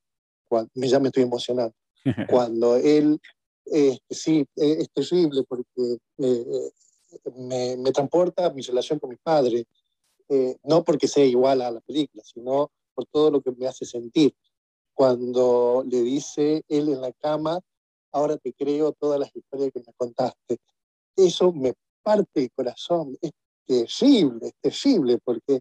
cuando, 0.48 0.72
ya 0.76 1.00
me 1.00 1.08
estoy 1.08 1.24
emocionando. 1.24 1.76
cuando 2.30 2.78
él, 2.78 3.20
eh, 3.72 3.98
sí, 4.10 4.46
es 4.56 4.90
terrible 4.92 5.44
porque 5.48 5.98
eh, 6.18 6.72
me, 7.36 7.78
me, 7.78 7.92
transporta 7.92 8.46
a 8.46 8.54
mi 8.54 8.62
relación 8.62 9.00
con 9.00 9.10
mi 9.10 9.18
padre, 9.18 9.66
eh, 10.30 10.58
no 10.64 10.84
porque 10.84 11.08
sea 11.08 11.26
igual 11.26 11.62
a 11.62 11.72
la 11.72 11.82
película, 11.82 12.24
sino 12.24 12.72
por 12.94 13.06
todo 13.08 13.32
lo 13.32 13.42
que 13.42 13.52
me 13.52 13.68
hace 13.68 13.86
sentir. 13.86 14.34
Cuando 14.94 15.84
le 15.90 16.04
dice 16.04 16.64
él 16.68 16.90
en 16.90 17.02
la 17.02 17.12
cama, 17.14 17.60
ahora 18.12 18.38
te 18.38 18.54
creo 18.54 18.94
todas 18.94 19.20
las 19.20 19.36
historias 19.36 19.72
que 19.74 19.80
me 19.80 19.94
contaste. 19.96 20.58
Eso 21.16 21.52
me 21.52 21.74
parte 22.04 22.44
el 22.44 22.52
corazón, 22.52 23.18
es 23.22 23.32
terrible, 23.66 24.48
es 24.48 24.54
terrible, 24.62 25.20
porque 25.24 25.60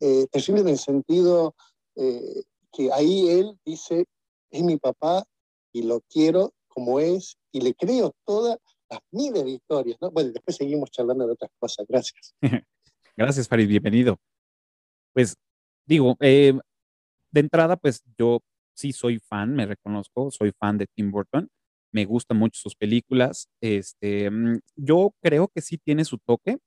eh, 0.00 0.26
terrible 0.30 0.62
en 0.62 0.68
el 0.68 0.78
sentido 0.78 1.54
eh, 1.94 2.42
que 2.72 2.92
ahí 2.92 3.28
él 3.28 3.58
dice, 3.64 4.04
es 4.50 4.62
mi 4.62 4.76
papá 4.76 5.24
y 5.72 5.82
lo 5.82 6.00
quiero 6.08 6.52
como 6.68 7.00
es 7.00 7.36
y 7.52 7.60
le 7.60 7.74
creo 7.74 8.12
todas 8.24 8.58
las 8.90 9.00
miles 9.10 9.44
de 9.44 9.50
historias. 9.50 9.96
¿no? 10.00 10.10
Bueno, 10.10 10.30
después 10.32 10.56
seguimos 10.56 10.90
charlando 10.90 11.26
de 11.26 11.32
otras 11.32 11.50
cosas. 11.58 11.86
Gracias. 11.88 12.34
Gracias, 13.16 13.48
Farid, 13.48 13.68
bienvenido. 13.68 14.18
Pues 15.14 15.36
digo, 15.86 16.16
eh, 16.20 16.52
de 17.30 17.40
entrada, 17.40 17.76
pues 17.76 18.02
yo 18.18 18.40
sí 18.74 18.92
soy 18.92 19.18
fan, 19.18 19.54
me 19.54 19.64
reconozco, 19.64 20.30
soy 20.30 20.52
fan 20.52 20.76
de 20.76 20.86
Tim 20.94 21.10
Burton 21.10 21.48
me 21.96 22.04
gustan 22.04 22.36
mucho 22.36 22.60
sus 22.60 22.76
películas. 22.76 23.48
Este, 23.62 24.30
mm, 24.30 24.60
yo 24.76 25.14
creo 25.22 25.48
que 25.48 25.62
sí 25.62 25.78
tiene 25.78 26.04
su 26.04 26.18
toque 26.18 26.58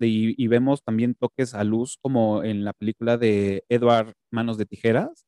y, 0.00 0.46
vemos 0.48 0.82
también 0.82 1.14
toques 1.14 1.54
a 1.54 1.64
luz 1.64 1.98
como 2.02 2.42
en 2.42 2.64
la 2.64 2.72
película 2.72 3.16
de 3.16 3.64
Edward 3.68 4.14
Manos 4.32 4.58
de 4.58 4.66
Tijeras, 4.66 5.24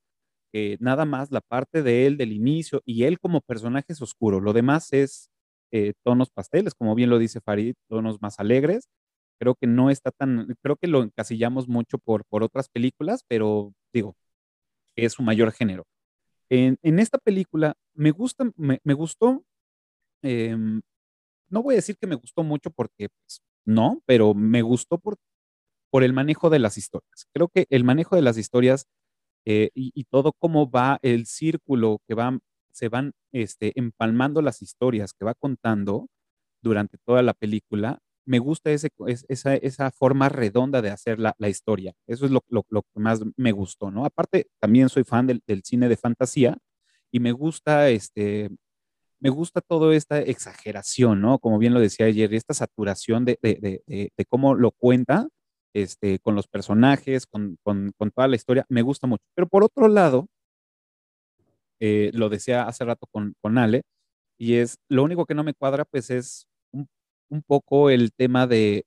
que 0.52 0.76
nada 0.80 1.04
más 1.04 1.30
la 1.30 1.40
parte 1.40 1.82
de 1.82 2.06
él 2.06 2.16
del 2.18 2.32
inicio 2.32 2.82
y 2.84 3.04
él 3.04 3.18
como 3.20 3.40
personaje 3.40 3.92
es 3.92 4.02
oscuro, 4.02 4.40
lo 4.40 4.52
demás 4.52 4.92
es 4.92 5.30
eh, 5.72 5.94
tonos 6.04 6.30
pasteles, 6.30 6.74
como 6.74 6.94
bien 6.94 7.10
lo 7.10 7.18
dice 7.18 7.40
Farid, 7.40 7.74
tonos 7.88 8.20
más 8.22 8.40
alegres. 8.40 8.88
Creo 9.40 9.54
que 9.54 9.68
no 9.68 9.90
está 9.90 10.10
tan, 10.10 10.56
creo 10.62 10.76
que 10.76 10.88
lo 10.88 11.02
encasillamos 11.02 11.68
mucho 11.68 11.98
por, 11.98 12.24
por 12.26 12.42
otras 12.42 12.68
películas, 12.68 13.24
pero 13.28 13.72
digo, 13.92 14.16
es 14.96 15.12
su 15.14 15.22
mayor 15.22 15.52
género. 15.52 15.84
En, 16.50 16.78
en 16.82 16.98
esta 16.98 17.18
película 17.18 17.74
me 17.98 18.12
gusta, 18.12 18.50
me, 18.56 18.80
me 18.84 18.94
gustó, 18.94 19.44
eh, 20.22 20.56
no 21.50 21.62
voy 21.62 21.74
a 21.74 21.76
decir 21.76 21.96
que 21.98 22.06
me 22.06 22.14
gustó 22.14 22.42
mucho 22.44 22.70
porque 22.70 23.08
pues, 23.08 23.42
no, 23.66 24.02
pero 24.06 24.34
me 24.34 24.62
gustó 24.62 24.98
por, 24.98 25.16
por 25.90 26.04
el 26.04 26.12
manejo 26.12 26.50
de 26.50 26.60
las 26.60 26.78
historias. 26.78 27.26
Creo 27.34 27.48
que 27.48 27.66
el 27.70 27.84
manejo 27.84 28.16
de 28.16 28.22
las 28.22 28.38
historias 28.38 28.86
eh, 29.46 29.70
y, 29.74 29.92
y, 29.94 30.04
todo 30.04 30.32
cómo 30.38 30.70
va 30.70 30.98
el 31.02 31.26
círculo 31.26 32.00
que 32.06 32.14
va, 32.14 32.38
se 32.72 32.88
van 32.88 33.12
este, 33.32 33.72
empalmando 33.76 34.42
las 34.42 34.62
historias 34.62 35.12
que 35.14 35.24
va 35.24 35.34
contando 35.34 36.08
durante 36.62 36.98
toda 36.98 37.22
la 37.22 37.34
película, 37.34 38.00
me 38.26 38.40
gusta 38.40 38.70
ese, 38.72 38.90
esa, 39.28 39.54
esa 39.56 39.90
forma 39.90 40.28
redonda 40.28 40.82
de 40.82 40.90
hacer 40.90 41.18
la, 41.18 41.34
la 41.38 41.48
historia. 41.48 41.94
Eso 42.06 42.26
es 42.26 42.30
lo, 42.30 42.44
lo, 42.48 42.66
lo, 42.68 42.82
que 42.82 43.00
más 43.00 43.20
me 43.36 43.52
gustó, 43.52 43.90
¿no? 43.90 44.04
Aparte, 44.04 44.48
también 44.60 44.90
soy 44.90 45.04
fan 45.04 45.26
del, 45.26 45.42
del, 45.46 45.62
cine 45.64 45.88
de 45.88 45.96
fantasía 45.96 46.58
y 47.12 47.20
me 47.20 47.32
gusta, 47.32 47.90
este, 47.90 48.50
me 49.20 49.30
gusta 49.30 49.60
toda 49.60 49.94
esta 49.94 50.20
exageración, 50.20 51.20
¿no? 51.20 51.38
Como 51.38 51.58
bien 51.58 51.74
lo 51.74 51.80
decía 51.80 52.12
Jerry, 52.12 52.36
esta 52.36 52.54
saturación 52.54 53.24
de, 53.24 53.38
de, 53.42 53.82
de, 53.86 54.24
cómo 54.26 54.54
lo 54.54 54.72
cuenta, 54.72 55.28
este, 55.74 56.18
con 56.20 56.34
los 56.34 56.48
personajes, 56.48 57.26
con, 57.26 57.58
con, 57.62 57.92
toda 58.14 58.28
la 58.28 58.36
historia, 58.36 58.66
me 58.68 58.82
gusta 58.82 59.06
mucho. 59.06 59.24
Pero 59.34 59.48
por 59.48 59.64
otro 59.64 59.88
lado, 59.88 60.28
eh, 61.80 62.10
lo 62.14 62.28
decía 62.28 62.64
hace 62.64 62.84
rato 62.84 63.06
con, 63.10 63.34
con 63.40 63.58
Ale, 63.58 63.82
y 64.38 64.54
es, 64.56 64.78
lo 64.88 65.04
único 65.04 65.26
que 65.26 65.34
no 65.34 65.44
me 65.44 65.54
cuadra, 65.54 65.84
pues 65.84 66.10
es 66.10 66.46
un 67.30 67.42
poco 67.42 67.90
el 67.90 68.12
tema 68.12 68.46
de 68.46 68.86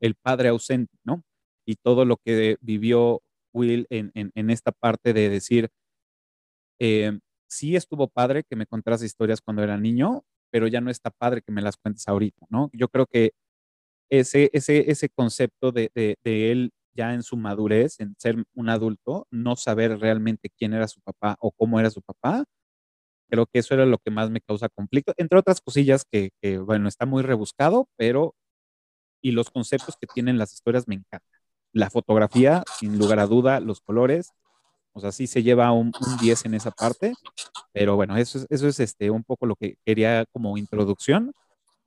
el 0.00 0.14
padre 0.14 0.48
ausente, 0.48 0.96
¿no? 1.04 1.22
Y 1.66 1.76
todo 1.76 2.04
lo 2.04 2.16
que 2.18 2.56
vivió 2.60 3.22
Will 3.52 3.86
en, 3.90 4.10
en, 4.14 4.30
en 4.34 4.50
esta 4.50 4.72
parte 4.72 5.12
de 5.12 5.28
decir, 5.28 5.70
eh, 6.80 7.18
sí 7.48 7.76
estuvo 7.76 8.08
padre 8.08 8.44
que 8.44 8.56
me 8.56 8.66
contaras 8.66 9.02
historias 9.02 9.40
cuando 9.40 9.62
era 9.62 9.76
niño, 9.78 10.24
pero 10.50 10.66
ya 10.68 10.80
no 10.80 10.90
está 10.90 11.10
padre 11.10 11.42
que 11.42 11.52
me 11.52 11.62
las 11.62 11.76
cuentes 11.76 12.06
ahorita, 12.08 12.46
¿no? 12.50 12.70
Yo 12.72 12.88
creo 12.88 13.06
que 13.06 13.32
ese, 14.10 14.50
ese, 14.52 14.90
ese 14.90 15.08
concepto 15.10 15.72
de, 15.72 15.90
de, 15.94 16.52
él 16.52 16.72
ya 16.94 17.14
en 17.14 17.22
su 17.22 17.36
madurez, 17.36 18.00
en 18.00 18.14
ser 18.18 18.44
un 18.54 18.68
adulto, 18.70 19.26
no 19.30 19.56
saber 19.56 19.98
realmente 20.00 20.50
quién 20.56 20.74
era 20.74 20.88
su 20.88 21.00
papá 21.02 21.36
o 21.40 21.52
cómo 21.52 21.80
era 21.80 21.90
su 21.90 22.02
papá, 22.02 22.44
Creo 23.28 23.46
que 23.46 23.58
eso 23.58 23.74
era 23.74 23.86
lo 23.86 23.98
que 23.98 24.10
más 24.10 24.30
me 24.30 24.40
causa 24.40 24.68
conflicto, 24.68 25.12
entre 25.16 25.38
otras 25.38 25.60
cosillas 25.60 26.04
que, 26.10 26.30
que, 26.40 26.58
bueno, 26.58 26.88
está 26.88 27.06
muy 27.06 27.22
rebuscado, 27.24 27.88
pero 27.96 28.34
y 29.22 29.32
los 29.32 29.50
conceptos 29.50 29.96
que 30.00 30.06
tienen 30.06 30.38
las 30.38 30.52
historias 30.52 30.86
me 30.88 30.94
encantan. 30.96 31.40
la 31.72 31.90
fotografía, 31.90 32.62
sin 32.78 32.98
lugar 32.98 33.18
a 33.18 33.26
duda, 33.26 33.60
los 33.60 33.80
colores, 33.80 34.32
o 34.96 35.00
sea, 35.00 35.12
sí 35.12 35.26
se 35.26 35.42
lleva 35.42 35.70
un, 35.72 35.92
10 36.22 36.46
en 36.46 36.54
esa 36.54 36.70
parte, 36.70 37.12
pero 37.70 37.96
bueno, 37.96 38.16
eso 38.16 38.38
es, 38.38 38.46
eso 38.48 38.66
es 38.66 38.80
este, 38.80 39.10
un 39.10 39.22
poco 39.22 39.44
lo 39.44 39.54
que 39.54 39.76
quería 39.84 40.24
como 40.32 40.56
introducción. 40.56 41.34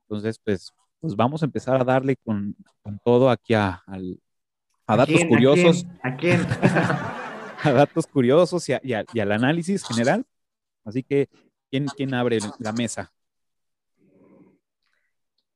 Entonces, 0.04 0.39
pues, 0.46 0.72
pues 1.00 1.16
vamos 1.16 1.42
a 1.42 1.46
empezar 1.46 1.82
a 1.82 1.84
darle 1.84 2.18
con, 2.18 2.56
todo 3.04 3.32
aquí 3.32 3.56
a, 3.56 3.84
datos 4.88 5.25
curiosos. 5.28 5.88
¿A 6.04 6.16
quién? 6.16 6.39
¿A, 7.63 7.72
datos 7.72 8.06
curiosos 8.06 8.70
y, 8.70 8.74
y, 8.84 9.20
al 9.20 9.32
análisis 9.32 9.84
general. 9.88 10.24
Así 10.86 11.01
que, 11.01 11.30
¿quién, 11.72 11.88
quién 11.88 12.13
abre 12.13 12.38
la 12.60 12.74
mesa? 12.74 13.12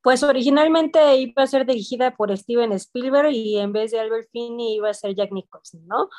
Pues 0.02 0.24
originalmente 0.24 1.18
iba 1.18 1.44
a 1.44 1.48
ser 1.48 1.68
dirigida 1.68 2.16
por 2.16 2.36
Steven 2.36 2.72
Spielberg 2.72 3.30
y 3.32 3.60
en 3.60 3.74
vez 3.74 3.92
de 3.92 4.00
Albert 4.00 4.30
Finney 4.32 4.78
iba 4.78 4.90
a 4.90 4.94
ser 4.96 5.14
Jack 5.14 5.32
Nicholson, 5.32 5.86
¿no? 5.86 6.10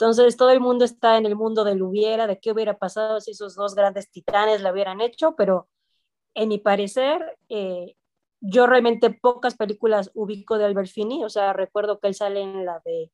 Entonces 0.00 0.36
todo 0.36 0.50
el 0.50 0.60
mundo 0.60 0.84
está 0.84 1.18
en 1.18 1.26
el 1.26 1.34
mundo 1.34 1.64
del 1.64 1.82
hubiera, 1.82 2.28
de 2.28 2.38
qué 2.38 2.52
hubiera 2.52 2.78
pasado 2.78 3.20
si 3.20 3.32
esos 3.32 3.56
dos 3.56 3.74
grandes 3.74 4.08
titanes 4.12 4.60
la 4.62 4.72
hubieran 4.72 5.00
hecho, 5.00 5.34
pero 5.36 5.68
en 6.34 6.50
mi 6.50 6.58
parecer, 6.58 7.36
eh, 7.48 7.96
yo 8.40 8.68
realmente 8.68 9.10
pocas 9.10 9.56
películas 9.56 10.12
ubico 10.14 10.56
de 10.56 10.66
Albert 10.66 10.88
Finney, 10.88 11.24
o 11.24 11.28
sea, 11.28 11.52
recuerdo 11.52 11.98
que 11.98 12.06
él 12.06 12.14
sale 12.14 12.42
en 12.42 12.64
la 12.64 12.80
de, 12.84 13.10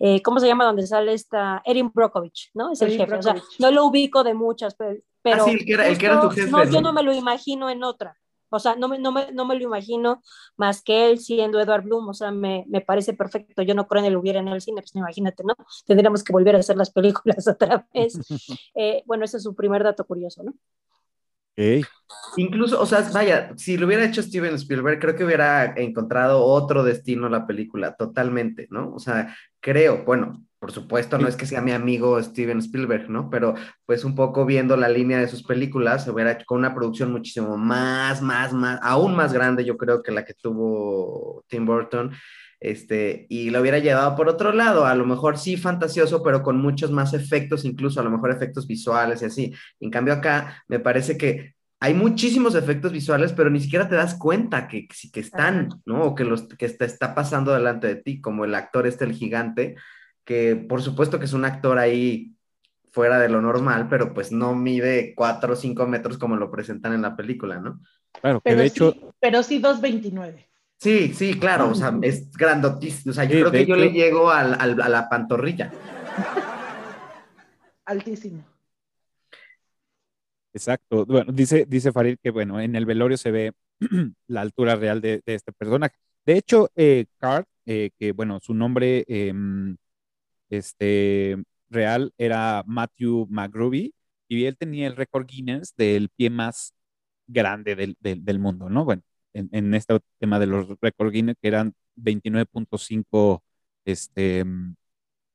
eh, 0.00 0.20
¿cómo 0.22 0.40
se 0.40 0.48
llama? 0.48 0.64
Donde 0.64 0.84
sale 0.88 1.12
esta, 1.12 1.62
Erin 1.64 1.92
Brockovich, 1.94 2.50
¿no? 2.54 2.72
Es 2.72 2.82
el 2.82 2.96
jefe, 2.96 3.14
o 3.14 3.22
sea, 3.22 3.36
no 3.60 3.70
lo 3.70 3.84
ubico 3.84 4.24
de 4.24 4.34
muchas, 4.34 4.74
pero... 4.74 5.00
ah, 5.26 5.40
sí, 5.44 5.52
el 5.52 5.64
que 5.64 5.74
era, 5.74 5.86
el 5.86 5.96
que 5.96 6.06
era 6.06 6.20
tu 6.20 6.30
jefe. 6.30 6.50
No, 6.50 6.64
yo 6.64 6.80
no 6.80 6.92
me 6.92 7.04
lo 7.04 7.12
imagino 7.12 7.70
en 7.70 7.84
otra. 7.84 8.18
O 8.50 8.58
sea, 8.58 8.76
no 8.76 8.88
me, 8.88 8.98
no, 8.98 9.12
me, 9.12 9.32
no 9.32 9.44
me 9.44 9.56
lo 9.56 9.62
imagino 9.62 10.22
más 10.56 10.82
que 10.82 11.10
él 11.10 11.18
siendo 11.18 11.60
Edward 11.60 11.84
Bloom, 11.84 12.08
o 12.08 12.14
sea, 12.14 12.30
me, 12.30 12.64
me, 12.68 12.80
parece 12.80 13.12
perfecto. 13.12 13.62
Yo 13.62 13.74
no 13.74 13.86
creo 13.86 14.02
en 14.02 14.08
el 14.08 14.16
hubiera 14.16 14.40
en 14.40 14.48
el 14.48 14.60
cine, 14.60 14.82
pues 14.82 14.94
imagínate, 14.94 15.42
¿no? 15.44 15.54
Tendríamos 15.86 16.22
que 16.22 16.32
volver 16.32 16.56
a 16.56 16.60
hacer 16.60 16.76
las 16.76 16.90
películas 16.90 17.46
otra 17.48 17.86
vez. 17.92 18.18
Eh, 18.74 19.02
bueno, 19.06 19.24
ese 19.24 19.38
es 19.38 19.42
su 19.42 19.54
primer 19.54 19.82
dato 19.82 20.04
curioso, 20.04 20.42
¿no? 20.42 20.54
Incluso, 22.36 22.80
o 22.80 22.86
sea, 22.86 23.08
vaya, 23.12 23.52
si 23.56 23.78
lo 23.78 23.86
hubiera 23.86 24.04
hecho 24.04 24.22
Steven 24.22 24.54
Spielberg, 24.56 25.00
creo 25.00 25.16
que 25.16 25.24
hubiera 25.24 25.74
encontrado 25.76 26.44
otro 26.44 26.84
destino 26.84 27.28
la 27.30 27.46
película, 27.46 27.96
totalmente, 27.96 28.68
¿no? 28.70 28.92
O 28.92 28.98
sea, 28.98 29.34
creo, 29.60 30.04
bueno, 30.04 30.45
por 30.58 30.72
supuesto, 30.72 31.18
no 31.18 31.28
es 31.28 31.36
que 31.36 31.46
sea 31.46 31.60
mi 31.60 31.72
amigo 31.72 32.22
Steven 32.22 32.58
Spielberg, 32.58 33.10
¿no? 33.10 33.28
Pero 33.30 33.54
pues 33.84 34.04
un 34.04 34.14
poco 34.14 34.46
viendo 34.46 34.76
la 34.76 34.88
línea 34.88 35.18
de 35.18 35.28
sus 35.28 35.42
películas, 35.42 36.04
se 36.04 36.10
hubiera 36.10 36.32
hecho 36.32 36.46
con 36.46 36.58
una 36.58 36.74
producción 36.74 37.12
muchísimo 37.12 37.56
más, 37.56 38.22
más, 38.22 38.52
más, 38.52 38.80
aún 38.82 39.14
más 39.14 39.32
grande, 39.32 39.64
yo 39.64 39.76
creo 39.76 40.02
que 40.02 40.12
la 40.12 40.24
que 40.24 40.34
tuvo 40.34 41.44
Tim 41.48 41.66
Burton 41.66 42.12
este, 42.60 43.26
y 43.28 43.50
lo 43.50 43.60
hubiera 43.60 43.78
llevado 43.78 44.16
por 44.16 44.28
otro 44.28 44.52
lado, 44.52 44.86
a 44.86 44.94
lo 44.94 45.04
mejor 45.04 45.38
sí 45.38 45.56
fantasioso, 45.56 46.22
pero 46.22 46.42
con 46.42 46.56
muchos 46.58 46.90
más 46.90 47.12
efectos, 47.12 47.64
incluso 47.64 48.00
a 48.00 48.04
lo 48.04 48.10
mejor 48.10 48.30
efectos 48.30 48.66
visuales 48.66 49.22
y 49.22 49.26
así. 49.26 49.54
En 49.80 49.90
cambio 49.90 50.14
acá 50.14 50.64
me 50.68 50.80
parece 50.80 51.18
que 51.18 51.54
hay 51.80 51.92
muchísimos 51.92 52.54
efectos 52.54 52.92
visuales, 52.92 53.32
pero 53.32 53.50
ni 53.50 53.60
siquiera 53.60 53.88
te 53.88 53.96
das 53.96 54.14
cuenta 54.14 54.66
que, 54.68 54.88
que 55.12 55.20
están, 55.20 55.68
¿no? 55.84 56.02
O 56.02 56.14
que, 56.14 56.24
los, 56.24 56.48
que 56.48 56.66
está, 56.66 56.86
está 56.86 57.14
pasando 57.14 57.52
delante 57.52 57.86
de 57.86 57.96
ti, 57.96 58.20
como 58.20 58.44
el 58.46 58.54
actor 58.54 58.86
este, 58.86 59.04
el 59.04 59.12
gigante, 59.12 59.76
que 60.26 60.56
por 60.56 60.82
supuesto 60.82 61.18
que 61.18 61.24
es 61.24 61.32
un 61.32 61.46
actor 61.46 61.78
ahí 61.78 62.36
fuera 62.90 63.18
de 63.18 63.30
lo 63.30 63.40
normal, 63.40 63.88
pero 63.88 64.12
pues 64.12 64.32
no 64.32 64.54
mide 64.54 65.14
4 65.14 65.54
o 65.54 65.56
5 65.56 65.86
metros 65.86 66.18
como 66.18 66.36
lo 66.36 66.50
presentan 66.50 66.92
en 66.92 67.02
la 67.02 67.16
película, 67.16 67.58
¿no? 67.58 67.80
Claro, 68.20 68.42
que 68.42 68.54
de 68.54 68.66
hecho... 68.66 68.94
pero 69.20 69.42
sí 69.42 69.62
2.29. 69.62 70.46
Sí, 70.78 71.14
sí, 71.14 71.38
claro, 71.38 71.70
o 71.70 71.74
sea, 71.74 71.98
es 72.02 72.30
grandotísimo. 72.32 73.12
O 73.12 73.14
sea, 73.14 73.24
yo 73.24 73.40
creo 73.40 73.50
que 73.50 73.64
yo 73.64 73.76
le 73.76 73.92
llego 73.92 74.30
a 74.30 74.44
la 74.44 75.08
pantorrilla. 75.08 75.72
Altísimo. 77.86 78.44
Exacto. 80.52 81.04
Bueno, 81.04 81.32
dice, 81.32 81.66
dice 81.68 81.92
Farid 81.92 82.16
que, 82.22 82.30
bueno, 82.30 82.60
en 82.60 82.76
el 82.76 82.86
velorio 82.86 83.18
se 83.18 83.30
ve 83.30 83.52
la 84.26 84.40
altura 84.40 84.74
real 84.74 85.00
de, 85.00 85.22
este 85.26 85.52
personaje. 85.52 85.94
De 86.24 86.38
hecho, 86.38 86.70
eh, 86.74 87.04
Card, 87.18 87.44
eh, 87.66 87.90
que, 87.98 88.12
bueno, 88.12 88.40
su 88.40 88.54
nombre 88.54 89.04
em, 89.06 89.76
este, 90.50 91.42
real 91.68 92.12
era 92.18 92.62
Matthew 92.66 93.26
McGruby, 93.30 93.94
y 94.28 94.44
él 94.44 94.56
tenía 94.56 94.86
el 94.86 94.96
récord 94.96 95.26
Guinness 95.26 95.74
del 95.76 96.08
pie 96.10 96.30
más 96.30 96.74
grande 97.26 97.76
del, 97.76 97.96
del 98.00 98.38
mundo, 98.38 98.68
¿no? 98.68 98.84
Bueno, 98.84 99.02
en, 99.36 99.74
este 99.74 99.98
tema 100.18 100.38
de 100.38 100.46
los 100.46 100.68
récord 100.80 101.12
Guinness, 101.12 101.36
que 101.40 101.48
eran 101.48 101.74
29.5 101.96 103.42
este, 103.84 104.44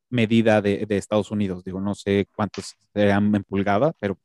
medida 0.09 0.61
de, 0.61 0.85
Estados 0.89 1.31
Unidos. 1.31 1.63
Digo, 1.63 1.79
no 1.79 1.95
sé 1.95 2.27
cuántos 2.35 2.75
eran 2.93 3.33
en 3.35 3.43
pulgada, 3.43 3.93
pero 3.99 4.17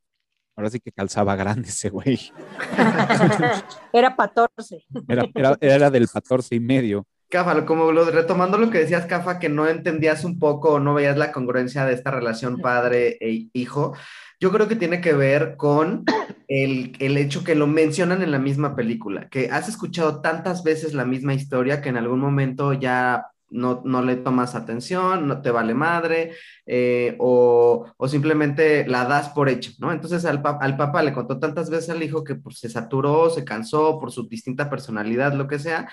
ahora 0.56 0.70
sí 0.70 0.80
que 0.80 0.92
calzaba 0.92 1.36
grande 1.36 1.68
ese 1.68 1.90
güey. 1.90 2.32
era 3.92 4.14
14. 4.16 4.84
Era, 5.08 5.56
era, 5.60 5.90
del 5.90 6.08
14 6.08 6.54
y 6.54 6.60
medio. 6.60 7.06
Cafa, 7.28 7.66
como 7.66 7.90
lo, 7.90 8.04
retomando 8.10 8.56
lo 8.56 8.70
que 8.70 8.78
decías, 8.78 9.06
Cafa, 9.06 9.38
que 9.38 9.48
no 9.48 9.66
entendías 9.66 10.24
un 10.24 10.38
poco 10.38 10.74
o 10.74 10.80
no 10.80 10.94
veías 10.94 11.16
la 11.16 11.32
congruencia 11.32 11.84
de 11.84 11.94
esta 11.94 12.10
relación 12.10 12.58
padre 12.58 13.18
e 13.20 13.48
hijo. 13.52 13.94
Yo 14.38 14.52
creo 14.52 14.68
que 14.68 14.76
tiene 14.76 15.00
que 15.00 15.12
ver 15.12 15.56
con 15.56 16.04
el, 16.46 16.94
hecho 17.16 17.42
que 17.42 17.54
lo 17.54 17.66
mencionan 17.66 18.22
en 18.22 18.30
la 18.30 18.38
misma 18.38 18.76
película, 18.76 19.28
que 19.28 19.50
has 19.50 19.68
escuchado 19.68 20.20
tantas 20.20 20.62
veces 20.62 20.94
la 20.94 21.04
misma 21.04 21.34
historia 21.34 21.80
que 21.80 21.88
en 21.88 21.96
algún 21.96 22.20
momento 22.20 22.72
ya 22.72 23.26
no, 23.48 23.82
le 24.02 24.16
tomas 24.16 24.54
atención, 24.54 25.26
no 25.26 25.40
te 25.40 25.50
vale 25.50 25.74
madre, 25.74 26.32
eh, 26.66 27.16
o, 27.18 27.86
simplemente 28.06 28.86
la 28.86 29.04
das 29.04 29.30
por 29.30 29.48
hecho, 29.48 29.72
¿no? 29.78 29.92
Entonces 29.92 30.24
al, 30.24 30.42
al, 30.60 30.76
papá 30.76 31.02
le 31.02 31.12
contó 31.12 31.38
tantas 31.38 31.70
veces 31.70 31.90
al 31.90 32.02
hijo 32.02 32.22
que 32.22 32.34
pues, 32.34 32.58
se 32.58 32.68
saturó, 32.68 33.30
se 33.30 33.44
cansó 33.44 33.98
por 33.98 34.12
su 34.12 34.28
distinta 34.28 34.68
personalidad, 34.68 35.32
lo 35.32 35.48
que 35.48 35.58
sea, 35.58 35.88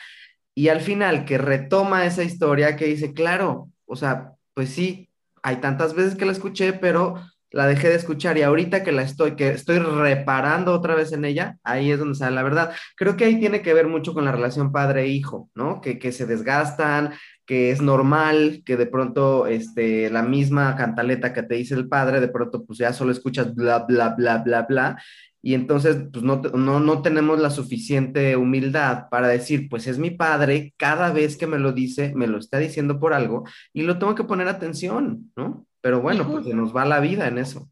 y 0.56 0.70
al 0.70 0.82
final 0.82 1.26
que 1.26 1.38
retoma 1.38 2.06
esa 2.06 2.24
historia 2.24 2.76
que 2.76 2.86
dice, 2.86 3.14
claro, 3.14 3.70
o 3.86 3.96
sea, 3.96 4.34
pues 4.54 4.70
sí, 4.70 5.10
hay 5.42 5.58
tantas 5.58 5.94
veces 5.94 6.16
que 6.16 6.26
la 6.26 6.32
escuché, 6.32 6.74
pero 6.74 7.16
la 7.54 7.68
dejé 7.68 7.90
de 7.90 7.96
escuchar 7.96 8.38
y 8.38 8.42
ahorita 8.42 8.84
que 8.84 8.92
la 8.92 9.04
estoy, 9.04 9.36
que 9.36 9.50
estoy 9.50 9.78
reparando 9.78 10.74
otra 10.74 10.96
vez 10.96 11.12
en 11.12 11.24
ella, 11.24 11.58
ahí 11.64 11.92
es 11.92 12.00
donde 12.00 12.16
sale 12.16 12.36
la 12.36 12.44
verdad. 12.44 12.74
Creo 12.96 13.16
que 13.16 13.26
ahí 13.26 13.40
tiene 13.40 13.62
que 13.62 13.76
ver 13.76 13.88
mucho 13.88 14.14
con 14.14 14.26
la 14.26 14.32
relación 14.32 14.72
padre-hijo, 14.72 15.50
¿no? 15.54 15.80
Que, 15.80 16.00
que, 16.00 16.12
se 16.12 16.26
desgastan, 16.26 17.14
que 17.46 17.70
es 17.70 17.82
normal, 17.82 18.64
que 18.66 18.76
de 18.76 18.88
pronto 18.88 19.46
este, 19.46 20.10
la 20.10 20.24
misma 20.24 20.76
cantaleta 20.76 21.32
que 21.32 21.44
te 21.44 21.56
dice 21.56 21.76
el 21.76 21.88
padre, 21.88 22.22
de 22.22 22.28
pronto 22.30 22.66
pues 22.66 22.80
ya 22.80 22.92
solo 22.92 23.12
escuchas 23.12 23.54
bla, 23.54 23.80
bla, 23.80 24.10
bla, 24.10 24.40
bla, 24.40 24.64
bla, 24.64 24.98
y 25.46 25.56
entonces 25.56 26.08
pues 26.12 26.24
no, 26.24 26.38
no, 26.38 26.80
no 26.80 27.02
tenemos 27.02 27.38
la 27.38 27.50
suficiente 27.50 28.38
humildad 28.38 29.10
para 29.10 29.28
decir, 29.28 29.68
pues 29.70 29.88
es 29.88 30.00
mi 30.00 30.10
padre, 30.10 30.74
cada 30.78 31.12
vez 31.12 31.36
que 31.36 31.48
me 31.48 31.60
lo 31.60 31.74
dice, 31.74 32.16
me 32.16 32.28
lo 32.28 32.38
está 32.38 32.60
diciendo 32.60 32.98
por 32.98 33.14
algo, 33.14 33.44
y 33.74 33.82
lo 33.82 34.00
tengo 34.00 34.16
que 34.16 34.24
poner 34.24 34.48
atención, 34.48 35.34
¿no? 35.36 35.68
Pero 35.82 36.02
bueno, 36.02 36.26
pues 36.32 36.46
se 36.46 36.54
nos 36.54 36.74
va 36.74 36.86
la 36.86 37.02
vida 37.02 37.28
en 37.28 37.38
eso. 37.38 37.70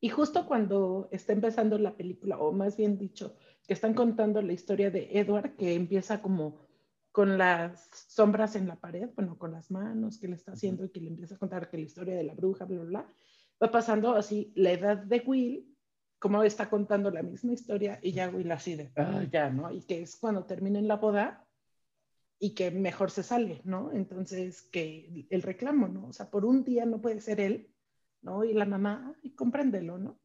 Y 0.00 0.08
justo 0.08 0.46
cuando 0.46 1.10
está 1.12 1.34
empezando 1.34 1.78
la 1.78 1.94
película, 1.94 2.38
o 2.38 2.50
más 2.50 2.78
bien 2.78 2.96
dicho, 2.96 3.36
que 3.66 3.74
están 3.74 3.92
contando 3.92 4.40
la 4.40 4.54
historia 4.54 4.90
de 4.90 5.10
Edward, 5.12 5.54
que 5.56 5.74
empieza 5.74 6.22
como 6.22 6.66
con 7.12 7.36
las 7.36 7.90
sombras 8.08 8.56
en 8.56 8.68
la 8.68 8.76
pared, 8.76 9.10
bueno, 9.14 9.36
con 9.36 9.52
las 9.52 9.70
manos 9.70 10.16
que 10.18 10.28
le 10.28 10.36
está 10.36 10.52
haciendo 10.52 10.86
y 10.86 10.88
que 10.88 11.00
le 11.02 11.08
empieza 11.08 11.34
a 11.34 11.38
contar 11.38 11.68
que 11.68 11.76
la 11.76 11.84
historia 11.84 12.16
de 12.16 12.24
la 12.24 12.32
bruja, 12.32 12.64
bla, 12.64 12.78
bla, 12.78 12.88
bla, 12.88 13.06
va 13.62 13.70
pasando 13.70 14.14
así 14.14 14.50
la 14.56 14.72
edad 14.72 14.96
de 14.96 15.22
Will, 15.26 15.71
como 16.22 16.44
está 16.44 16.70
contando 16.70 17.10
la 17.10 17.24
misma 17.24 17.52
historia 17.52 17.98
y 18.00 18.12
ya 18.12 18.28
Will 18.28 18.52
así 18.52 18.76
de, 18.76 18.92
ah, 18.94 19.24
ya, 19.28 19.50
¿no? 19.50 19.72
Y 19.72 19.82
que 19.82 20.02
es 20.02 20.14
cuando 20.14 20.44
terminen 20.44 20.86
la 20.86 20.94
boda 20.94 21.44
y 22.38 22.54
que 22.54 22.70
mejor 22.70 23.10
se 23.10 23.24
sale, 23.24 23.60
¿no? 23.64 23.90
Entonces, 23.92 24.62
que 24.62 25.26
el 25.30 25.42
reclamo, 25.42 25.88
¿no? 25.88 26.06
O 26.06 26.12
sea, 26.12 26.30
por 26.30 26.44
un 26.44 26.62
día 26.62 26.86
no 26.86 27.00
puede 27.00 27.20
ser 27.20 27.40
él, 27.40 27.74
¿no? 28.20 28.44
Y 28.44 28.52
la 28.52 28.66
mamá, 28.66 29.16
y 29.24 29.34
compréndelo, 29.34 29.98
¿no? 29.98 30.20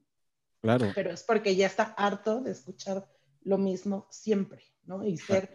Claro. 0.62 0.91
Pero 0.93 1.10
es 1.10 1.23
porque 1.23 1.55
ya 1.55 1.65
está 1.65 1.95
harto 1.97 2.41
de 2.41 2.51
escuchar 2.51 3.10
lo 3.41 3.57
mismo 3.57 4.05
siempre, 4.12 4.62
¿no? 4.83 5.03
Y 5.03 5.17
ser, 5.17 5.49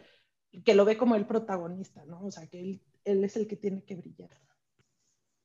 que 0.64 0.74
lo 0.74 0.84
ve 0.84 0.96
como 0.96 1.14
el 1.14 1.24
protagonista, 1.24 2.04
¿no? 2.04 2.20
O 2.24 2.32
sea, 2.32 2.48
que 2.48 2.58
él, 2.58 2.82
él 3.04 3.22
es 3.22 3.36
el 3.36 3.46
que 3.46 3.54
tiene 3.54 3.84
que 3.84 3.94
brillar. 3.94 4.30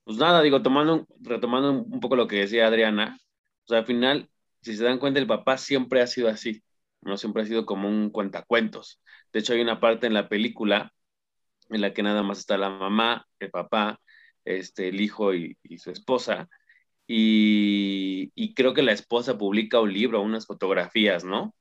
Pues 0.06 0.18
nada, 0.18 0.42
digo, 0.42 0.64
tomando, 0.64 1.06
retomando 1.20 1.84
un 1.84 2.00
poco 2.00 2.16
lo 2.16 2.28
que 2.28 2.38
decía 2.38 2.66
Adriana, 2.66 3.20
o 3.66 3.68
sea, 3.68 3.78
al 3.78 3.86
final, 3.86 4.28
si 4.68 4.78
se 4.78 4.84
dan 4.84 5.00
cuenta, 5.00 5.20
el 5.20 5.28
papá 5.28 5.58
siempre 5.58 6.02
ha 6.02 6.08
sido 6.08 6.28
así, 6.28 6.62
no 7.02 7.18
siempre 7.18 7.44
ha 7.44 7.46
sido 7.46 7.66
como 7.66 7.88
un 7.88 8.10
cuentacuentos. 8.10 9.02
De 9.32 9.40
hecho, 9.40 9.54
hay 9.54 9.62
una 9.62 9.80
parte 9.80 10.08
en 10.08 10.14
la 10.14 10.28
película 10.30 10.94
en 11.70 11.82
la 11.82 11.94
que 11.94 12.04
nada 12.04 12.24
más 12.24 12.40
está 12.40 12.58
la 12.58 12.70
mamá, 12.70 13.26
el 13.40 13.50
papá, 13.50 14.00
este, 14.46 14.90
el 14.90 15.02
hijo 15.02 15.34
y, 15.34 15.58
su 15.78 15.92
esposa. 15.92 16.50
Y, 17.08 18.54
creo 18.56 18.74
que 18.74 18.82
la 18.84 18.92
esposa 18.92 19.38
publica 19.38 19.80
un 19.80 19.94
libro, 19.94 20.22
unas 20.22 20.46
fotografías, 20.48 21.24
¿no? 21.24 21.56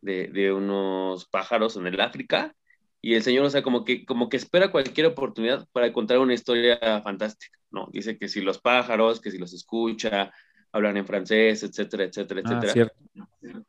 De, 0.00 0.52
unos 0.52 1.26
pájaros 1.28 1.76
en 1.76 1.86
el 1.86 2.00
África. 2.00 2.54
Y 3.00 3.14
el 3.14 3.22
señor, 3.22 3.46
o 3.46 3.50
sea, 3.50 3.62
como 3.62 3.84
que, 3.84 4.04
como 4.04 4.28
que 4.28 4.36
espera 4.36 4.72
cualquier 4.72 5.06
oportunidad 5.06 5.68
para 5.72 5.92
contar 5.92 6.18
una 6.18 6.34
historia 6.34 6.78
fantástica, 7.02 7.58
¿no? 7.70 7.88
Dice 7.92 8.18
que 8.18 8.28
si 8.28 8.40
los 8.40 8.60
pájaros, 8.60 9.20
que 9.20 9.30
si 9.30 9.38
los 9.38 9.52
escucha, 9.54 10.32
hablan 10.72 10.96
en 10.96 11.06
francés, 11.06 11.62
etcétera, 11.62 12.04
etcétera, 12.04 12.42
Ah, 12.44 12.58
etcétera. 12.58 12.72
cierto. 12.72 12.94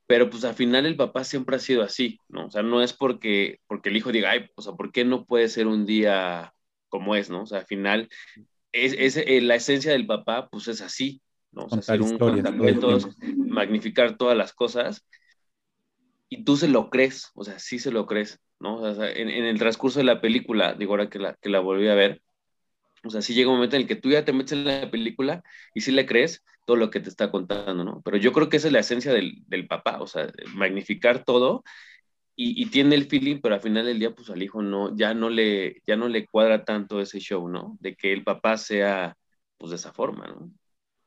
Pero 0.07 0.29
pues 0.29 0.43
al 0.45 0.55
final 0.55 0.85
el 0.85 0.95
papá 0.97 1.23
siempre 1.23 1.55
ha 1.55 1.59
sido 1.59 1.83
así, 1.83 2.19
¿no? 2.29 2.47
O 2.47 2.51
sea, 2.51 2.63
no 2.63 2.81
es 2.83 2.93
porque, 2.93 3.59
porque 3.67 3.89
el 3.89 3.97
hijo 3.97 4.11
diga, 4.11 4.31
ay, 4.31 4.49
o 4.55 4.61
sea, 4.61 4.73
¿por 4.73 4.91
qué 4.91 5.05
no 5.05 5.25
puede 5.25 5.47
ser 5.49 5.67
un 5.67 5.85
día 5.85 6.53
como 6.89 7.15
es, 7.15 7.29
¿no? 7.29 7.43
O 7.43 7.45
sea, 7.45 7.59
al 7.59 7.65
final, 7.65 8.09
es, 8.71 8.93
es 8.97 9.17
eh, 9.17 9.41
la 9.41 9.55
esencia 9.55 9.91
del 9.91 10.05
papá, 10.05 10.49
pues 10.49 10.67
es 10.67 10.81
así, 10.81 11.21
¿no? 11.51 11.65
O 11.65 11.69
sea, 11.69 11.81
ser 11.81 12.01
un 12.01 12.17
contacuentos, 12.17 13.07
magnificar 13.37 14.17
todas 14.17 14.37
las 14.37 14.53
cosas, 14.53 15.05
y 16.29 16.43
tú 16.43 16.55
se 16.57 16.67
lo 16.67 16.89
crees, 16.89 17.31
o 17.35 17.43
sea, 17.43 17.59
sí 17.59 17.79
se 17.79 17.91
lo 17.91 18.05
crees, 18.05 18.39
¿no? 18.59 18.81
O 18.81 18.93
sea, 18.93 19.11
en, 19.11 19.29
en 19.29 19.45
el 19.45 19.59
transcurso 19.59 19.99
de 19.99 20.05
la 20.05 20.21
película, 20.21 20.73
digo 20.73 20.93
ahora 20.93 21.09
que 21.09 21.19
la, 21.19 21.35
que 21.35 21.49
la 21.49 21.59
volví 21.59 21.87
a 21.87 21.95
ver, 21.95 22.21
o 23.03 23.09
sea, 23.09 23.21
sí 23.21 23.33
llega 23.33 23.49
un 23.49 23.55
momento 23.55 23.75
en 23.75 23.83
el 23.83 23.87
que 23.87 23.95
tú 23.95 24.09
ya 24.09 24.25
te 24.25 24.33
metes 24.33 24.53
en 24.53 24.65
la 24.65 24.89
película 24.91 25.43
y 25.73 25.81
sí 25.81 25.91
le 25.91 26.05
crees 26.05 26.43
todo 26.65 26.77
lo 26.77 26.89
que 26.91 26.99
te 26.99 27.09
está 27.09 27.31
contando, 27.31 27.83
¿no? 27.83 28.01
Pero 28.03 28.17
yo 28.17 28.31
creo 28.33 28.49
que 28.49 28.57
esa 28.57 28.67
es 28.67 28.73
la 28.73 28.79
esencia 28.79 29.11
del, 29.13 29.43
del 29.47 29.67
papá, 29.67 29.99
o 30.01 30.07
sea, 30.07 30.31
magnificar 30.53 31.23
todo 31.23 31.63
y, 32.35 32.61
y, 32.61 32.67
tiene 32.67 32.95
el 32.95 33.05
feeling, 33.05 33.39
pero 33.41 33.55
al 33.55 33.61
final 33.61 33.85
del 33.85 33.99
día, 33.99 34.15
pues 34.15 34.29
al 34.29 34.41
hijo 34.41 34.61
no, 34.61 34.95
ya 34.95 35.13
no 35.13 35.29
le, 35.29 35.81
ya 35.85 35.95
no 35.95 36.07
le 36.07 36.25
cuadra 36.25 36.63
tanto 36.63 37.01
ese 37.01 37.19
show, 37.19 37.47
¿no? 37.47 37.77
De 37.81 37.95
que 37.95 38.13
el 38.13 38.23
papá 38.23 38.57
sea, 38.57 39.17
pues 39.57 39.71
de 39.71 39.75
esa 39.75 39.91
forma, 39.93 40.27
¿no? 40.27 40.51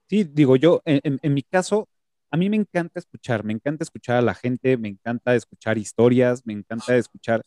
Sí, 0.09 0.25
digo 0.25 0.57
yo, 0.57 0.83
en, 0.85 1.01
en, 1.03 1.19
en 1.23 1.35
mi 1.35 1.43
caso, 1.43 1.89
a 2.31 2.37
mí 2.37 2.51
me 2.51 2.57
encanta 2.57 2.99
escuchar, 2.99 3.45
me 3.45 3.53
encanta 3.53 3.85
escuchar 3.85 4.17
a 4.17 4.23
la 4.23 4.35
gente, 4.35 4.77
me 4.77 4.89
encanta 4.89 5.35
escuchar 5.35 5.79
historias, 5.79 6.45
me 6.45 6.53
encanta 6.53 6.97
escuchar 6.97 7.43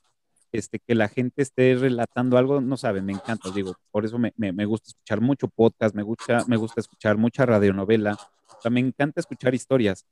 este, 0.51 0.79
que 0.79 0.95
la 0.95 1.07
gente 1.07 1.41
esté 1.41 1.75
relatando 1.75 2.38
algo, 2.38 2.62
no 2.62 2.77
saben, 2.77 3.05
me 3.05 3.13
encanta, 3.13 3.49
digo, 3.51 3.75
por 3.91 4.05
eso 4.05 4.17
me, 4.17 4.33
me, 4.38 4.65
gusta 4.65 4.89
escuchar 4.89 5.21
mucho 5.21 5.47
podcast, 5.47 5.95
me 5.95 6.03
gusta, 6.03 6.45
me 6.47 6.57
gusta 6.57 6.81
escuchar 6.81 7.17
mucha 7.17 7.45
radionovela, 7.45 8.13
o 8.13 8.62
sea, 8.62 8.71
me 8.71 8.79
encanta 8.79 9.19
escuchar 9.19 9.53
historias, 9.53 10.05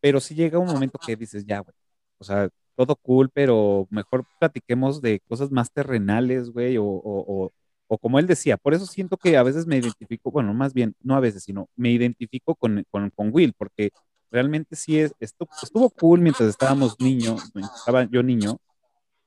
pero 0.00 0.20
si 0.20 0.34
llega 0.34 0.58
un 0.58 0.68
momento 0.68 0.98
que 0.98 1.16
dices, 1.16 1.44
ya, 1.46 1.60
güey, 1.60 1.74
o 2.18 2.24
sea, 2.24 2.48
todo 2.76 2.96
cool, 2.96 3.30
pero 3.30 3.86
mejor 3.90 4.26
platiquemos 4.38 5.00
de 5.00 5.20
cosas 5.20 5.50
más 5.50 5.70
terrenales, 5.72 6.50
güey, 6.50 6.76
o, 6.76 6.84
o, 6.84 7.52
o, 7.86 7.98
como 7.98 8.18
él 8.18 8.26
decía, 8.26 8.56
por 8.56 8.74
eso 8.74 8.86
siento 8.86 9.16
que 9.16 9.36
a 9.36 9.42
veces 9.42 9.66
me 9.66 9.76
identifico, 9.78 10.30
bueno, 10.30 10.52
más 10.54 10.74
bien, 10.74 10.94
no 11.00 11.14
a 11.14 11.20
veces, 11.20 11.44
sino 11.44 11.68
me 11.76 11.90
identifico 11.90 12.54
con, 12.54 12.84
con, 12.90 13.10
con 13.10 13.30
Will, 13.32 13.54
porque 13.56 13.90
realmente 14.30 14.74
sí 14.76 14.98
es, 14.98 15.12
esto, 15.20 15.48
estuvo 15.62 15.88
cool 15.90 16.20
mientras 16.20 16.48
estábamos 16.48 16.98
niños, 16.98 17.52
estaba 17.76 18.04
yo 18.04 18.22
niño, 18.22 18.58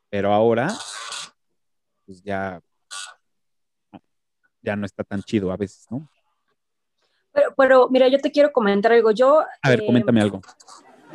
pero 0.10 0.34
ahora, 0.34 0.68
pues 2.06 2.22
ya, 2.24 2.62
ya 4.62 4.76
no 4.76 4.86
está 4.86 5.04
tan 5.04 5.22
chido 5.22 5.52
a 5.52 5.58
veces, 5.58 5.86
¿no? 5.90 6.10
Pero, 7.32 7.54
pero 7.56 7.90
mira, 7.90 8.08
yo 8.08 8.18
te 8.20 8.32
quiero 8.32 8.52
comentar 8.52 8.92
algo. 8.92 9.12
Yo. 9.12 9.44
A 9.62 9.70
ver, 9.70 9.82
eh, 9.82 9.86
coméntame 9.86 10.22
algo. 10.22 10.42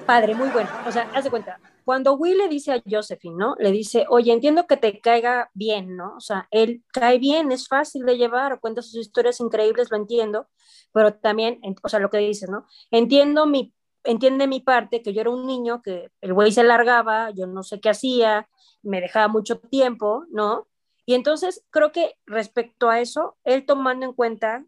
Padre, 0.06 0.34
muy 0.34 0.48
bueno. 0.50 0.70
O 0.86 0.92
sea, 0.92 1.10
haz 1.14 1.24
de 1.24 1.30
cuenta. 1.30 1.58
Cuando 1.84 2.14
Will 2.14 2.38
le 2.38 2.48
dice 2.48 2.72
a 2.72 2.82
Josephine, 2.88 3.36
¿no? 3.36 3.56
Le 3.58 3.72
dice, 3.72 4.06
oye, 4.08 4.32
entiendo 4.32 4.66
que 4.66 4.76
te 4.76 5.00
caiga 5.00 5.50
bien, 5.52 5.96
¿no? 5.96 6.14
O 6.16 6.20
sea, 6.20 6.46
él 6.50 6.84
cae 6.92 7.18
bien, 7.18 7.50
es 7.50 7.66
fácil 7.66 8.06
de 8.06 8.16
llevar, 8.16 8.60
cuenta 8.60 8.82
sus 8.82 9.00
historias 9.00 9.40
increíbles, 9.40 9.90
lo 9.90 9.96
entiendo, 9.96 10.48
pero 10.92 11.14
también, 11.14 11.60
o 11.82 11.88
sea, 11.88 11.98
lo 11.98 12.08
que 12.08 12.18
dices, 12.18 12.48
¿no? 12.48 12.66
Entiendo 12.92 13.46
mi, 13.46 13.74
entiende 14.04 14.46
mi 14.46 14.60
parte, 14.60 15.02
que 15.02 15.12
yo 15.12 15.22
era 15.22 15.30
un 15.30 15.44
niño, 15.44 15.82
que 15.82 16.10
el 16.20 16.32
güey 16.34 16.52
se 16.52 16.62
largaba, 16.62 17.30
yo 17.30 17.48
no 17.48 17.64
sé 17.64 17.80
qué 17.80 17.90
hacía, 17.90 18.48
me 18.82 19.00
dejaba 19.00 19.28
mucho 19.28 19.58
tiempo, 19.58 20.24
¿no? 20.30 20.68
Y 21.04 21.14
entonces 21.14 21.64
creo 21.70 21.92
que 21.92 22.16
respecto 22.26 22.88
a 22.88 23.00
eso, 23.00 23.36
él 23.44 23.66
tomando 23.66 24.06
en 24.06 24.12
cuenta 24.12 24.64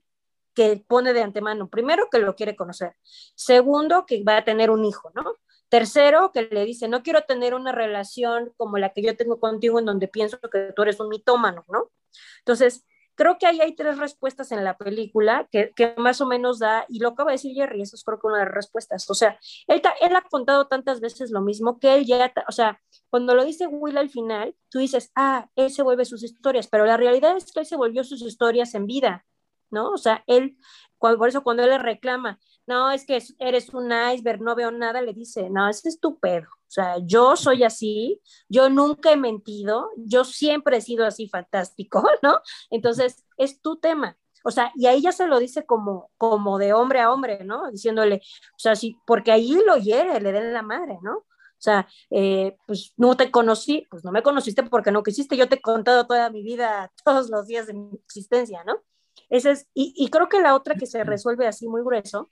que 0.55 0.85
pone 0.87 1.12
de 1.12 1.22
antemano, 1.22 1.68
primero, 1.68 2.09
que 2.11 2.18
lo 2.18 2.37
quiere 2.37 2.57
conocer, 2.57 2.94
segundo, 3.35 4.07
que 4.07 4.22
va 4.22 4.38
a 4.38 4.44
tener 4.44 4.70
un 4.70 4.85
hijo, 4.85 5.11
¿no? 5.14 5.37
Tercero, 5.68 6.31
que 6.33 6.42
le 6.42 6.64
dice, 6.64 6.87
no 6.88 7.03
quiero 7.03 7.22
tener 7.22 7.55
una 7.55 7.72
relación 7.72 8.53
como 8.57 8.79
la 8.79 8.90
que 8.90 9.03
yo 9.03 9.16
tengo 9.16 9.40
contigo 9.40 9.79
en 9.79 9.87
donde 9.87 10.07
pienso 10.07 10.38
que 10.40 10.72
tú 10.74 10.83
eres 10.83 11.00
un 11.00 11.09
mitómano, 11.09 11.64
¿no? 11.68 11.90
Entonces, 12.38 12.85
creo 13.14 13.38
que 13.38 13.46
ahí 13.46 13.61
hay 13.61 13.74
tres 13.74 13.98
respuestas 13.98 14.53
en 14.53 14.64
la 14.64 14.77
película 14.77 15.48
que, 15.50 15.72
más 15.96 16.20
o 16.20 16.27
menos 16.27 16.59
da, 16.59 16.85
y 16.88 16.98
lo 16.98 17.11
acaba 17.11 17.31
de 17.31 17.35
decir 17.35 17.55
Jerry, 17.55 17.83
eso 17.83 17.96
es 17.96 18.05
creo 18.05 18.18
que 18.18 18.27
una 18.27 18.38
de 18.38 18.44
las 18.44 18.55
respuestas. 18.55 19.09
O 19.11 19.14
sea, 19.14 19.38
él, 19.66 19.83
él 20.00 20.16
ha 20.16 20.22
contado 20.22 20.66
tantas 20.66 21.00
veces 21.00 21.31
lo 21.31 21.40
mismo 21.40 21.79
que 21.79 21.94
él 21.94 22.07
ya, 22.07 22.33
o 22.48 22.53
sea, 22.53 22.81
cuando 23.11 23.35
lo 23.35 23.44
dice 23.44 23.66
Will 23.66 23.98
al 23.98 24.11
final, 24.11 24.57
tú 24.68 24.79
dices, 24.79 25.12
ah, 25.14 25.48
él 25.57 25.70
se 25.70 25.83
vuelve 25.83 26.05
sus 26.05 26.22
historias, 26.22 26.68
pero 26.68 26.87
la 26.87 26.96
realidad 26.96 27.37
es 27.37 27.53
que 27.53 27.61
él 27.61 27.66
se 27.66 27.77
volvió 27.77 28.05
sus 28.05 28.22
historias 28.22 28.74
en 28.74 28.87
vida, 28.87 29.24
¿no? 29.70 29.90
O 29.90 29.98
sea, 29.98 30.24
él, 30.27 30.57
por 30.98 31.29
eso 31.29 31.42
cuando 31.42 31.62
él 31.62 31.70
le 31.70 31.79
reclama, 31.79 32.38
no, 32.66 32.90
es 32.90 33.05
que 33.05 33.22
eres 33.38 33.68
un 33.74 33.92
iceberg, 33.92 34.40
no 34.40 34.55
veo 34.55 34.70
nada, 34.70 35.03
le 35.03 35.12
dice, 35.12 35.50
no, 35.50 35.68
ese 35.68 35.88
es 35.88 36.00
tu 36.00 36.18
pedo. 36.18 36.46
O 36.50 36.70
sea, 36.74 36.96
yo 36.98 37.37
soy 37.37 37.62
así, 37.62 38.20
yo 38.48 38.70
nunca 38.70 39.12
he 39.12 39.16
mentido, 39.16 39.90
yo 39.96 40.24
siempre 40.24 40.79
he 40.79 40.81
sido 40.81 41.07
así 41.07 41.29
fantástico, 41.29 42.03
¿no? 42.22 42.38
Entonces, 42.70 43.24
es 43.37 43.61
tu 43.61 43.77
tema. 43.77 44.16
O 44.44 44.50
sea, 44.50 44.72
y 44.74 44.87
ahí 44.87 45.03
ya 45.03 45.12
se 45.12 45.27
lo 45.27 45.38
dice 45.38 45.64
como, 45.66 46.11
como 46.18 46.59
de 46.59 46.72
hombre 46.72 47.00
a 47.00 47.12
hombre, 47.12 47.44
¿no? 47.44 47.70
Diciéndole, 47.70 48.16
o 48.16 48.59
sea, 48.59 48.77
sí, 48.77 48.96
porque 49.07 49.33
ahí 49.33 49.59
lo 49.66 49.77
hiere, 49.77 50.20
le 50.20 50.33
den 50.33 50.53
la 50.53 50.62
madre, 50.62 50.98
¿no? 51.03 51.18
O 51.18 51.62
sea, 51.64 51.88
eh, 52.11 52.57
pues 52.66 52.92
no 52.96 53.16
te 53.16 53.31
conocí, 53.31 53.87
pues 53.90 54.05
no 54.05 54.12
me 54.12 54.22
conociste 54.22 54.62
porque 54.64 54.90
no 54.90 55.03
quisiste, 55.03 55.37
yo 55.37 55.48
te 55.48 55.57
he 55.57 55.61
contado 55.62 56.07
toda 56.07 56.29
mi 56.31 56.42
vida, 56.42 56.92
todos 57.05 57.31
los 57.31 57.46
días 57.46 57.66
de 57.66 57.74
mi 57.74 57.90
existencia, 58.05 58.64
¿no? 58.64 58.83
Ese 59.31 59.53
es, 59.53 59.68
y, 59.74 59.94
y 59.96 60.11
creo 60.11 60.29
que 60.29 60.40
la 60.40 60.55
otra 60.55 60.74
que 60.74 60.87
se 60.87 61.05
resuelve 61.05 61.46
así 61.46 61.68
muy 61.68 61.83
grueso 61.83 62.31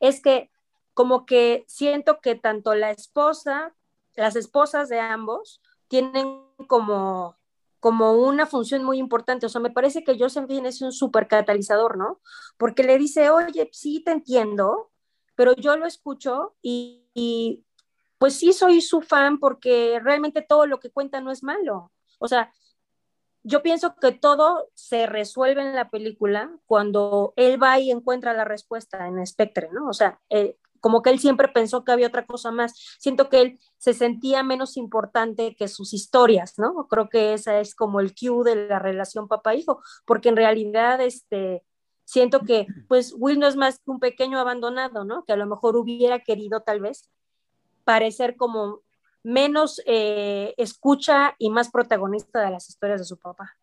es 0.00 0.22
que 0.22 0.50
como 0.94 1.26
que 1.26 1.64
siento 1.68 2.20
que 2.20 2.34
tanto 2.34 2.74
la 2.74 2.90
esposa, 2.90 3.74
las 4.16 4.36
esposas 4.36 4.88
de 4.88 4.98
ambos 4.98 5.62
tienen 5.86 6.42
como, 6.66 7.36
como 7.80 8.12
una 8.14 8.46
función 8.46 8.84
muy 8.84 8.98
importante. 8.98 9.46
O 9.46 9.48
sea, 9.48 9.60
me 9.60 9.70
parece 9.70 10.02
que 10.02 10.18
Josephine 10.18 10.68
es 10.68 10.82
un 10.82 10.92
súper 10.92 11.28
catalizador, 11.28 11.96
¿no? 11.96 12.20
Porque 12.56 12.82
le 12.82 12.98
dice, 12.98 13.30
oye, 13.30 13.70
sí 13.72 14.02
te 14.04 14.10
entiendo, 14.10 14.90
pero 15.36 15.54
yo 15.54 15.76
lo 15.76 15.86
escucho 15.86 16.56
y, 16.62 17.06
y 17.14 17.64
pues 18.18 18.34
sí 18.34 18.52
soy 18.52 18.80
su 18.80 19.00
fan 19.00 19.38
porque 19.38 20.00
realmente 20.02 20.42
todo 20.42 20.66
lo 20.66 20.80
que 20.80 20.90
cuenta 20.90 21.20
no 21.20 21.30
es 21.30 21.42
malo. 21.42 21.92
O 22.18 22.26
sea, 22.26 22.52
yo 23.42 23.62
pienso 23.62 23.94
que 23.96 24.12
todo 24.12 24.68
se 24.74 25.06
resuelve 25.06 25.62
en 25.62 25.74
la 25.74 25.90
película 25.90 26.50
cuando 26.66 27.32
él 27.36 27.62
va 27.62 27.78
y 27.78 27.90
encuentra 27.90 28.34
la 28.34 28.44
respuesta 28.44 29.06
en 29.06 29.24
Spectre, 29.26 29.68
¿no? 29.72 29.88
O 29.88 29.92
sea, 29.92 30.20
eh, 30.28 30.56
como 30.80 31.02
que 31.02 31.10
él 31.10 31.18
siempre 31.18 31.48
pensó 31.48 31.84
que 31.84 31.92
había 31.92 32.08
otra 32.08 32.26
cosa 32.26 32.50
más. 32.50 32.74
Siento 32.98 33.28
que 33.28 33.40
él 33.40 33.60
se 33.78 33.94
sentía 33.94 34.42
menos 34.42 34.76
importante 34.76 35.54
que 35.56 35.68
sus 35.68 35.92
historias, 35.92 36.58
¿no? 36.58 36.86
Creo 36.88 37.08
que 37.08 37.34
esa 37.34 37.60
es 37.60 37.74
como 37.74 38.00
el 38.00 38.14
cue 38.14 38.44
de 38.44 38.68
la 38.68 38.78
relación 38.78 39.28
papá-hijo, 39.28 39.82
porque 40.04 40.28
en 40.28 40.36
realidad, 40.36 41.00
este, 41.00 41.64
siento 42.04 42.40
que, 42.40 42.66
pues, 42.88 43.14
Will 43.16 43.38
no 43.38 43.46
es 43.46 43.56
más 43.56 43.78
que 43.78 43.90
un 43.90 44.00
pequeño 44.00 44.38
abandonado, 44.38 45.04
¿no? 45.04 45.24
Que 45.24 45.32
a 45.32 45.36
lo 45.36 45.46
mejor 45.46 45.76
hubiera 45.76 46.20
querido 46.20 46.60
tal 46.60 46.80
vez 46.80 47.10
parecer 47.84 48.36
como 48.36 48.82
menos 49.22 49.82
eh, 49.86 50.54
escucha 50.56 51.34
y 51.38 51.50
más 51.50 51.70
protagonista 51.70 52.44
de 52.44 52.50
las 52.50 52.68
historias 52.68 53.00
de 53.00 53.06
su 53.06 53.18
papá. 53.18 53.56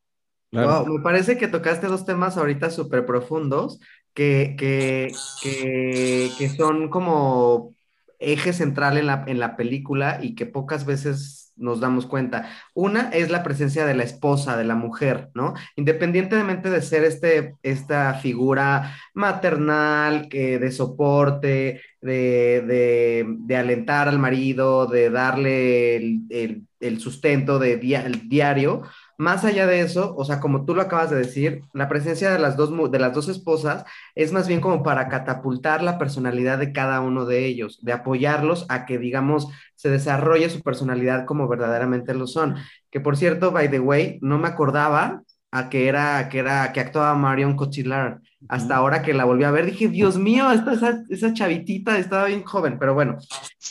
Claro. 0.52 0.86
Wow, 0.86 0.98
me 0.98 1.04
parece 1.04 1.38
que 1.38 1.48
tocaste 1.48 1.88
dos 1.88 2.06
temas 2.06 2.38
ahorita 2.38 2.70
súper 2.70 3.06
profundos 3.06 3.80
que, 4.14 4.56
que, 4.58 5.12
que, 5.42 6.32
que, 6.38 6.50
son 6.50 6.90
como 6.90 7.76
eje 8.20 8.54
central 8.54 8.98
en 8.98 9.08
la, 9.08 9.26
en 9.28 9.40
la 9.40 9.58
película 9.58 10.20
y 10.22 10.36
que 10.36 10.46
pocas 10.46 10.86
veces 10.86 11.45
nos 11.56 11.80
damos 11.80 12.06
cuenta. 12.06 12.50
Una 12.74 13.10
es 13.10 13.30
la 13.30 13.44
presencia 13.44 13.86
de 13.86 13.96
la 13.96 14.04
esposa, 14.04 14.58
de 14.58 14.66
la 14.66 14.76
mujer, 14.76 15.30
¿no? 15.34 15.54
Independientemente 15.76 16.70
de 16.70 16.82
ser 16.82 17.04
este, 17.04 17.56
esta 17.64 18.14
figura 18.16 18.96
maternal, 19.14 20.28
de 20.30 20.72
soporte, 20.72 21.82
de, 22.02 22.62
de, 22.62 23.26
de, 23.40 23.56
alentar 23.58 24.08
al 24.08 24.20
marido, 24.20 24.86
de 24.86 25.10
darle 25.10 25.96
el, 25.96 26.62
el, 26.80 27.00
sustento 27.00 27.58
de 27.58 27.78
dia, 27.78 28.06
el 28.06 28.30
diario, 28.30 28.84
más 29.18 29.46
allá 29.46 29.66
de 29.68 29.82
eso, 29.82 30.14
o 30.18 30.26
sea, 30.26 30.40
como 30.40 30.66
tú 30.66 30.76
lo 30.76 30.82
acabas 30.82 31.10
de 31.10 31.18
decir, 31.18 31.62
la 31.74 31.88
presencia 31.88 32.32
de 32.32 32.40
las 32.40 32.58
dos, 32.58 32.72
de 32.92 33.00
las 33.00 33.14
dos 33.14 33.30
esposas 33.30 33.86
es 34.14 34.32
más 34.32 34.48
bien 34.48 34.62
como 34.62 34.84
para 34.84 35.08
catapultar 35.08 35.82
la 35.82 35.98
personalidad 35.98 36.58
de 36.60 36.74
cada 36.74 37.02
uno 37.02 37.26
de 37.26 37.46
ellos, 37.46 37.80
de 37.84 37.94
apoyarlos 37.94 38.66
a 38.70 38.86
que, 38.86 38.98
digamos, 38.98 39.48
se 39.76 39.90
desarrolle 39.90 40.50
su 40.50 40.62
personalidad 40.62 41.26
como 41.26 41.48
verdaderamente 41.48 42.14
lo 42.14 42.28
son. 42.28 42.56
Que 42.92 43.00
por 43.00 43.18
cierto, 43.18 43.52
by 43.52 43.70
the 43.70 43.80
way, 43.80 44.20
no 44.22 44.38
me 44.38 44.48
acordaba 44.48 45.22
a 45.52 45.70
que 45.70 45.88
era, 45.88 46.28
que 46.30 46.40
era, 46.40 46.74
que 46.74 46.82
actuaba 46.82 47.14
Marion 47.16 47.56
Cotillard. 47.56 48.20
Hasta 48.50 48.76
ahora 48.76 49.02
que 49.02 49.14
la 49.14 49.26
volví 49.26 49.44
a 49.44 49.52
ver, 49.52 49.66
dije, 49.66 49.88
Dios 49.88 50.18
mío, 50.18 50.52
esta, 50.52 50.74
esa, 50.74 51.04
esa 51.10 51.34
chavitita 51.34 51.98
estaba 51.98 52.26
bien 52.26 52.44
joven, 52.44 52.78
pero 52.78 52.94
bueno, 52.94 53.18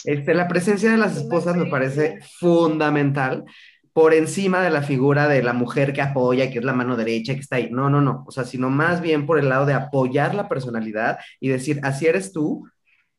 este, 0.03 0.33
la 0.33 0.47
presencia 0.47 0.91
de 0.91 0.97
las 0.97 1.15
esposas 1.15 1.55
me 1.55 1.67
parece 1.67 2.19
fundamental 2.39 3.45
por 3.95 4.13
encima 4.13 4.61
de 4.61 4.71
la 4.71 4.81
figura 4.81 5.29
de 5.29 5.41
la 5.41 5.53
mujer 5.53 5.93
que 5.93 6.01
apoya, 6.01 6.51
que 6.51 6.59
es 6.59 6.65
la 6.65 6.73
mano 6.73 6.97
derecha, 6.97 7.33
que 7.33 7.39
está 7.39 7.55
ahí. 7.55 7.69
No, 7.71 7.89
no, 7.89 8.01
no. 8.01 8.25
O 8.27 8.31
sea, 8.31 8.43
sino 8.43 8.69
más 8.69 8.99
bien 8.99 9.25
por 9.25 9.39
el 9.39 9.47
lado 9.47 9.65
de 9.65 9.73
apoyar 9.73 10.35
la 10.35 10.49
personalidad 10.49 11.17
y 11.39 11.47
decir, 11.47 11.79
así 11.81 12.05
eres 12.05 12.33
tú, 12.33 12.67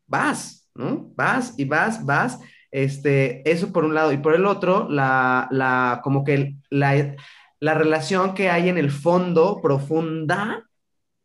vas, 0.06 0.68
¿no? 0.74 1.10
Vas 1.16 1.54
y 1.56 1.64
vas, 1.64 2.04
vas. 2.04 2.38
Este, 2.70 3.50
eso 3.50 3.72
por 3.72 3.86
un 3.86 3.94
lado. 3.94 4.12
Y 4.12 4.18
por 4.18 4.34
el 4.34 4.44
otro, 4.44 4.86
la, 4.90 5.48
la, 5.50 6.02
como 6.04 6.24
que 6.24 6.56
la, 6.68 7.16
la 7.58 7.72
relación 7.72 8.34
que 8.34 8.50
hay 8.50 8.68
en 8.68 8.76
el 8.76 8.90
fondo 8.90 9.62
profunda 9.62 10.62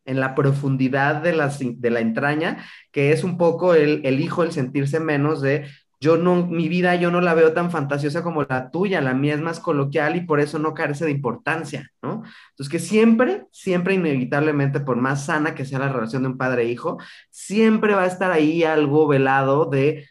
en 0.06 0.22
la 0.22 0.34
profundidad 0.34 1.16
de 1.18 1.34
la, 1.34 1.50
de 1.60 1.90
la 1.90 2.00
entraña, 2.00 2.66
que 2.92 3.12
es 3.12 3.26
un 3.26 3.38
poco 3.38 3.74
el, 3.74 4.02
el 4.06 4.22
hijo, 4.22 4.44
el 4.44 4.54
sentirse 4.54 5.02
menos 5.02 5.42
de 5.42 5.66
yo 6.02 6.18
no, 6.18 6.48
mi 6.48 6.68
vida 6.68 6.96
yo 6.96 7.12
no 7.12 7.22
la 7.22 7.36
veo 7.36 7.54
tan 7.54 7.72
fantasiosa 7.72 8.24
como 8.24 8.44
la 8.44 8.72
tuya, 8.72 9.02
la 9.02 9.14
mía 9.14 9.36
es 9.36 9.42
más 9.42 9.60
coloquial 9.60 10.16
y 10.16 10.22
por 10.22 10.40
eso 10.40 10.60
no 10.60 10.74
carece 10.74 11.06
de 11.06 11.12
importancia, 11.12 11.90
¿no? 12.02 12.24
Entonces 12.50 12.70
que 12.72 12.80
siempre, 12.80 13.46
siempre 13.52 13.94
inevitablemente, 13.94 14.80
por 14.82 14.98
más 14.98 15.26
sana 15.26 15.54
que 15.56 15.64
sea 15.64 15.80
la 15.80 15.90
relación 15.94 16.24
de 16.24 16.30
un 16.30 16.38
padre 16.38 16.64
e 16.64 16.72
hijo, 16.72 16.98
siempre 17.30 17.94
va 17.94 18.04
a 18.04 18.08
estar 18.08 18.32
ahí 18.32 18.64
algo 18.64 19.08
velado 19.08 19.66
de 19.66 20.08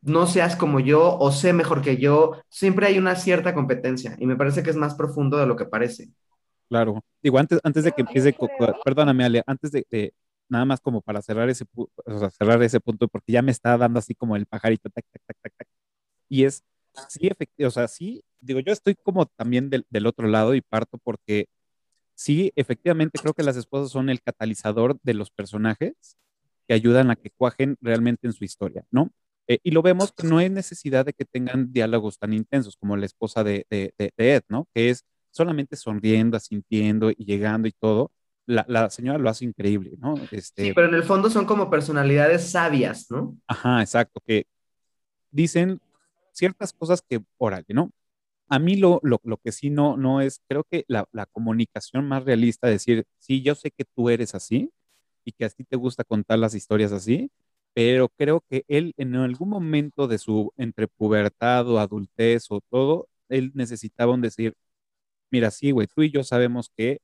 no 0.00 0.26
seas 0.26 0.56
como 0.56 0.80
yo 0.80 1.18
o 1.18 1.30
sé 1.32 1.52
mejor 1.52 1.82
que 1.82 1.98
yo, 1.98 2.42
siempre 2.48 2.86
hay 2.86 2.98
una 2.98 3.14
cierta 3.16 3.54
competencia 3.54 4.16
y 4.18 4.26
me 4.26 4.36
parece 4.36 4.62
que 4.62 4.70
es 4.70 4.76
más 4.76 4.94
profundo 4.94 5.36
de 5.36 5.46
lo 5.46 5.56
que 5.56 5.66
parece. 5.66 6.08
Claro, 6.68 7.00
digo, 7.22 7.38
antes, 7.38 7.60
antes 7.62 7.84
de 7.84 7.92
que 7.92 8.02
empiece, 8.02 8.34
perdóname 8.84 9.24
Ale, 9.24 9.42
antes 9.46 9.70
de, 9.70 9.86
de 9.90 10.14
nada 10.48 10.64
más 10.64 10.80
como 10.80 11.00
para 11.02 11.22
cerrar 11.22 11.48
ese, 11.50 11.64
o 11.74 11.88
cerrar 12.30 12.62
ese 12.62 12.80
punto, 12.80 13.08
porque 13.08 13.32
ya 13.32 13.42
me 13.42 13.52
está 13.52 13.76
dando 13.78 13.98
así 13.98 14.14
como 14.14 14.36
el 14.36 14.46
pajarito, 14.46 14.90
tac, 14.90 15.04
tac, 15.12 15.22
tac, 15.42 15.52
tac. 15.56 15.68
Y 16.28 16.44
es, 16.44 16.64
sí, 17.08 17.26
efectivamente, 17.28 17.66
o 17.66 17.70
sea, 17.70 17.88
sí, 17.88 18.24
digo, 18.40 18.60
yo 18.60 18.72
estoy 18.72 18.94
como 18.96 19.26
también 19.26 19.70
del, 19.70 19.86
del, 19.90 20.06
otro 20.06 20.28
lado 20.28 20.54
y 20.54 20.60
parto 20.60 20.98
porque 20.98 21.48
sí, 22.14 22.52
efectivamente 22.56 23.18
creo 23.20 23.34
que 23.34 23.42
las 23.42 23.56
esposas 23.56 23.90
son 23.92 24.10
el 24.10 24.22
catalizador 24.22 24.98
de 25.02 25.14
los 25.14 25.30
personajes 25.30 26.16
que 26.68 26.74
ayudan 26.74 27.10
a 27.10 27.16
que 27.16 27.30
cuajen 27.30 27.76
realmente 27.80 28.26
en 28.26 28.32
su 28.32 28.44
historia, 28.44 28.84
¿no? 28.90 29.12
Eh, 29.48 29.60
y 29.62 29.70
lo 29.70 29.82
vemos 29.82 30.12
que 30.12 30.26
no 30.26 30.38
hay 30.38 30.50
necesidad 30.50 31.04
de 31.06 31.12
que 31.12 31.24
tengan 31.24 31.72
diálogos 31.72 32.18
tan 32.18 32.32
intensos 32.32 32.76
como 32.76 32.96
la 32.96 33.06
esposa 33.06 33.44
de, 33.44 33.66
de, 33.70 33.94
de, 33.98 34.12
de 34.16 34.34
Ed, 34.36 34.42
¿no? 34.48 34.68
Que 34.74 34.90
es 34.90 35.04
solamente 35.30 35.76
sonriendo, 35.76 36.36
asintiendo 36.36 37.10
y 37.10 37.24
llegando 37.24 37.68
y 37.68 37.72
todo, 37.72 38.10
la, 38.46 38.64
la, 38.68 38.90
señora 38.90 39.18
lo 39.18 39.28
hace 39.28 39.44
increíble, 39.44 39.92
¿no? 39.98 40.14
Este, 40.30 40.66
sí, 40.66 40.72
pero 40.72 40.88
en 40.88 40.94
el 40.94 41.02
fondo 41.02 41.28
son 41.30 41.44
como 41.44 41.68
personalidades 41.68 42.50
sabias, 42.50 43.10
¿no? 43.10 43.36
Ajá, 43.46 43.80
exacto, 43.80 44.20
que 44.24 44.46
dicen 45.30 45.80
ciertas 46.32 46.72
cosas 46.72 47.02
que, 47.02 47.20
órale, 47.38 47.66
¿no? 47.68 47.90
A 48.48 48.58
mí 48.58 48.76
lo, 48.76 49.00
lo, 49.02 49.20
lo 49.24 49.38
que 49.38 49.52
sí 49.52 49.70
no, 49.70 49.96
no 49.96 50.20
es, 50.20 50.40
creo 50.48 50.64
que 50.64 50.84
la, 50.88 51.08
la, 51.12 51.26
comunicación 51.26 52.06
más 52.06 52.24
realista, 52.24 52.68
decir, 52.68 53.04
sí, 53.18 53.42
yo 53.42 53.54
sé 53.56 53.72
que 53.72 53.84
tú 53.84 54.08
eres 54.10 54.34
así 54.34 54.70
y 55.24 55.32
que 55.32 55.44
a 55.44 55.50
ti 55.50 55.64
te 55.64 55.76
gusta 55.76 56.04
contar 56.04 56.38
las 56.38 56.54
historias 56.54 56.92
así, 56.92 57.30
pero 57.74 58.08
creo 58.16 58.42
que 58.48 58.64
él 58.68 58.94
en 58.96 59.16
algún 59.16 59.48
momento 59.50 60.08
de 60.08 60.18
su 60.18 60.52
entre 60.56 60.88
pubertad 60.88 61.68
o 61.68 61.78
adultez 61.80 62.46
o 62.50 62.60
todo, 62.70 63.08
él 63.28 63.52
necesitaba 63.54 64.14
un 64.14 64.22
decir, 64.22 64.54
mira, 65.30 65.50
sí, 65.50 65.72
güey, 65.72 65.88
tú 65.88 66.02
y 66.02 66.10
yo 66.10 66.24
sabemos 66.24 66.70
que 66.76 67.00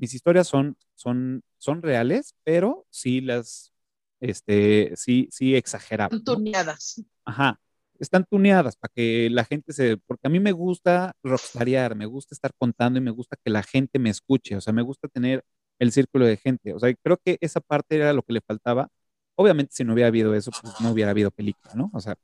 mis 0.00 0.14
historias 0.14 0.48
son, 0.48 0.76
son, 0.94 1.42
son 1.58 1.82
reales, 1.82 2.34
pero 2.42 2.86
sí 2.90 3.20
las, 3.20 3.72
este, 4.18 4.92
sí, 4.96 5.28
sí 5.30 5.54
exageramos. 5.54 6.18
Están 6.18 6.36
tuneadas. 6.36 7.02
Ajá, 7.24 7.60
están 7.98 8.24
tuneadas 8.24 8.76
para 8.76 8.90
que 8.94 9.28
la 9.30 9.44
gente 9.44 9.74
se, 9.74 9.98
porque 9.98 10.26
a 10.26 10.30
mí 10.30 10.40
me 10.40 10.52
gusta 10.52 11.12
rockstarear, 11.22 11.94
me 11.94 12.06
gusta 12.06 12.34
estar 12.34 12.52
contando 12.56 12.98
y 12.98 13.02
me 13.02 13.10
gusta 13.10 13.36
que 13.44 13.50
la 13.50 13.62
gente 13.62 13.98
me 13.98 14.08
escuche, 14.08 14.56
o 14.56 14.60
sea, 14.62 14.72
me 14.72 14.82
gusta 14.82 15.06
tener 15.06 15.44
el 15.78 15.92
círculo 15.92 16.24
de 16.24 16.38
gente, 16.38 16.72
o 16.72 16.78
sea, 16.78 16.92
creo 17.02 17.18
que 17.22 17.36
esa 17.42 17.60
parte 17.60 17.96
era 17.96 18.12
lo 18.14 18.22
que 18.22 18.32
le 18.32 18.40
faltaba. 18.40 18.88
Obviamente, 19.34 19.74
si 19.74 19.84
no 19.84 19.92
hubiera 19.92 20.08
habido 20.08 20.34
eso, 20.34 20.50
pues 20.50 20.80
no 20.80 20.90
hubiera 20.92 21.10
habido 21.10 21.30
película, 21.30 21.74
¿no? 21.74 21.90
O 21.92 22.00
sea, 22.00 22.16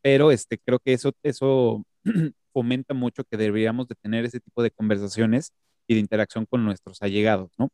pero 0.00 0.30
este, 0.30 0.58
creo 0.58 0.78
que 0.78 0.92
eso, 0.92 1.12
eso 1.24 1.84
fomenta 2.52 2.94
mucho 2.94 3.24
que 3.24 3.36
deberíamos 3.36 3.88
de 3.88 3.96
tener 3.96 4.24
ese 4.24 4.40
tipo 4.40 4.62
de 4.62 4.70
conversaciones 4.70 5.52
y 5.86 5.94
de 5.94 6.00
interacción 6.00 6.46
con 6.46 6.64
nuestros 6.64 7.02
allegados, 7.02 7.52
¿no? 7.58 7.70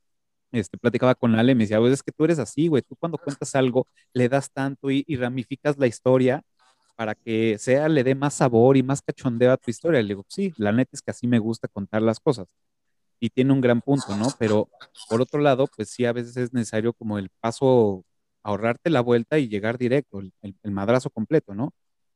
Este, 0.53 0.77
platicaba 0.79 1.15
con 1.15 1.35
Ale, 1.35 1.55
me 1.55 1.65
decía, 1.65 1.79
pues 1.79 1.95
es 1.95 2.03
que 2.03 2.13
tú 2.13 2.25
eres 2.25 2.39
así, 2.39 2.69
güey, 2.69 2.83
tú 2.83 2.95
cuando 2.97 3.19
cuentas 3.19 3.55
algo 3.55 3.87
le 4.13 4.29
das 4.29 4.51
tanto 4.53 4.91
y, 4.91 5.05
ramificas 5.17 5.79
la 5.79 5.87
historia 5.87 6.43
para 6.97 7.15
que 7.15 7.57
sea, 7.59 7.89
le 7.89 8.05
dé 8.05 8.15
más 8.15 8.35
sabor 8.35 8.77
y 8.77 8.83
más 8.83 9.03
cachondeo 9.03 9.53
a 9.53 9.57
tu 9.57 9.71
historia. 9.71 10.03
Le 10.03 10.09
digo, 10.09 10.25
sí, 10.29 10.53
la 10.59 10.73
neta 10.73 10.91
es 10.95 11.03
que 11.03 11.11
así 11.11 11.27
me 11.27 11.39
gusta 11.39 11.69
contar 11.69 12.03
las 12.03 12.21
cosas. 12.21 12.49
Y 13.21 13.31
tiene 13.31 13.53
un 13.53 13.61
gran 13.63 13.81
punto, 13.81 14.17
¿no? 14.17 14.29
Pero 14.39 14.69
por 15.09 15.23
otro 15.23 15.41
lado, 15.41 15.67
pues 15.75 15.91
sí, 15.91 16.05
a 16.05 16.13
veces 16.13 16.37
es 16.37 16.53
necesario 16.53 16.93
como 16.93 17.19
el 17.19 17.31
paso, 17.41 18.05
ahorrarte 18.43 18.91
la 18.91 19.01
vuelta 19.01 19.39
y 19.39 19.49
llegar 19.49 19.79
directo, 19.79 20.21
el, 20.21 20.33
el 20.43 20.71
madrazo 20.73 21.11
completo, 21.11 21.55
¿no? 21.55 21.73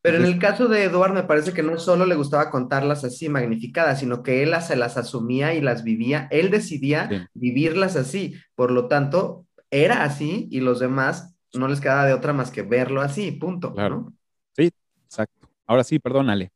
Pero 0.06 0.18
en 0.18 0.24
el 0.24 0.38
caso 0.38 0.68
de 0.68 0.84
Eduard 0.84 1.12
me 1.12 1.24
parece 1.24 1.52
que 1.52 1.64
no 1.64 1.78
solo 1.80 2.06
le 2.06 2.14
gustaba 2.14 2.48
contarlas 2.48 3.02
así 3.02 3.28
magnificadas, 3.28 3.98
sino 3.98 4.22
que 4.22 4.44
él 4.44 4.54
se 4.62 4.76
las 4.76 4.96
asumía 4.96 5.54
y 5.54 5.60
las 5.60 5.82
vivía, 5.82 6.28
él 6.30 6.52
decidía 6.52 7.08
sí. 7.08 7.26
vivirlas 7.34 7.96
así, 7.96 8.36
por 8.54 8.70
lo 8.70 8.86
tanto, 8.86 9.46
era 9.68 10.04
así 10.04 10.46
y 10.52 10.60
los 10.60 10.78
demás 10.78 11.34
no 11.54 11.66
les 11.66 11.80
quedaba 11.80 12.06
de 12.06 12.12
otra 12.12 12.32
más 12.32 12.52
que 12.52 12.62
verlo 12.62 13.00
así, 13.00 13.32
punto. 13.32 13.74
Claro. 13.74 13.96
¿no? 13.96 14.12
Sí, 14.52 14.70
exacto. 15.04 15.48
Ahora 15.66 15.82
sí, 15.82 15.98
perdónale. 15.98 16.52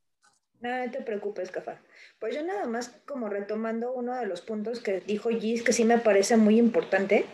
No, 0.60 0.86
no 0.86 0.90
te 0.92 1.00
preocupes, 1.00 1.50
Cafa. 1.50 1.80
Pues 2.20 2.36
yo 2.36 2.44
nada 2.44 2.68
más 2.68 3.00
como 3.04 3.28
retomando 3.28 3.92
uno 3.92 4.14
de 4.14 4.26
los 4.26 4.42
puntos 4.42 4.78
que 4.78 5.00
dijo 5.00 5.30
Gis, 5.30 5.64
que 5.64 5.72
sí 5.72 5.84
me 5.84 5.98
parece 5.98 6.36
muy 6.36 6.56
importante, 6.56 7.26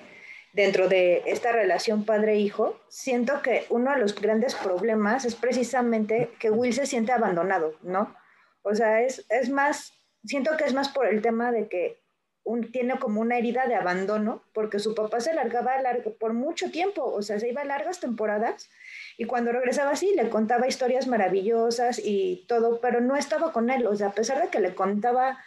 dentro 0.56 0.88
de 0.88 1.22
esta 1.26 1.52
relación 1.52 2.06
padre-hijo, 2.06 2.80
siento 2.88 3.42
que 3.42 3.66
uno 3.68 3.92
de 3.92 3.98
los 3.98 4.18
grandes 4.18 4.54
problemas 4.54 5.26
es 5.26 5.34
precisamente 5.34 6.30
que 6.40 6.50
Will 6.50 6.72
se 6.72 6.86
siente 6.86 7.12
abandonado, 7.12 7.74
¿no? 7.82 8.16
O 8.62 8.74
sea, 8.74 9.02
es, 9.02 9.26
es 9.28 9.50
más, 9.50 9.92
siento 10.24 10.56
que 10.56 10.64
es 10.64 10.72
más 10.72 10.88
por 10.88 11.06
el 11.06 11.20
tema 11.20 11.52
de 11.52 11.68
que 11.68 12.00
un, 12.42 12.72
tiene 12.72 12.98
como 12.98 13.20
una 13.20 13.36
herida 13.36 13.66
de 13.66 13.74
abandono, 13.74 14.44
porque 14.54 14.78
su 14.78 14.94
papá 14.94 15.20
se 15.20 15.34
largaba 15.34 15.78
largo, 15.82 16.14
por 16.14 16.32
mucho 16.32 16.70
tiempo, 16.70 17.04
o 17.04 17.20
sea, 17.20 17.38
se 17.38 17.50
iba 17.50 17.62
largas 17.64 18.00
temporadas, 18.00 18.70
y 19.18 19.26
cuando 19.26 19.52
regresaba 19.52 19.90
así 19.90 20.14
le 20.14 20.30
contaba 20.30 20.68
historias 20.68 21.06
maravillosas 21.06 22.00
y 22.02 22.46
todo, 22.48 22.80
pero 22.80 23.02
no 23.02 23.14
estaba 23.14 23.52
con 23.52 23.68
él, 23.68 23.86
o 23.86 23.94
sea, 23.94 24.06
a 24.06 24.14
pesar 24.14 24.40
de 24.40 24.48
que 24.48 24.60
le 24.60 24.74
contaba 24.74 25.38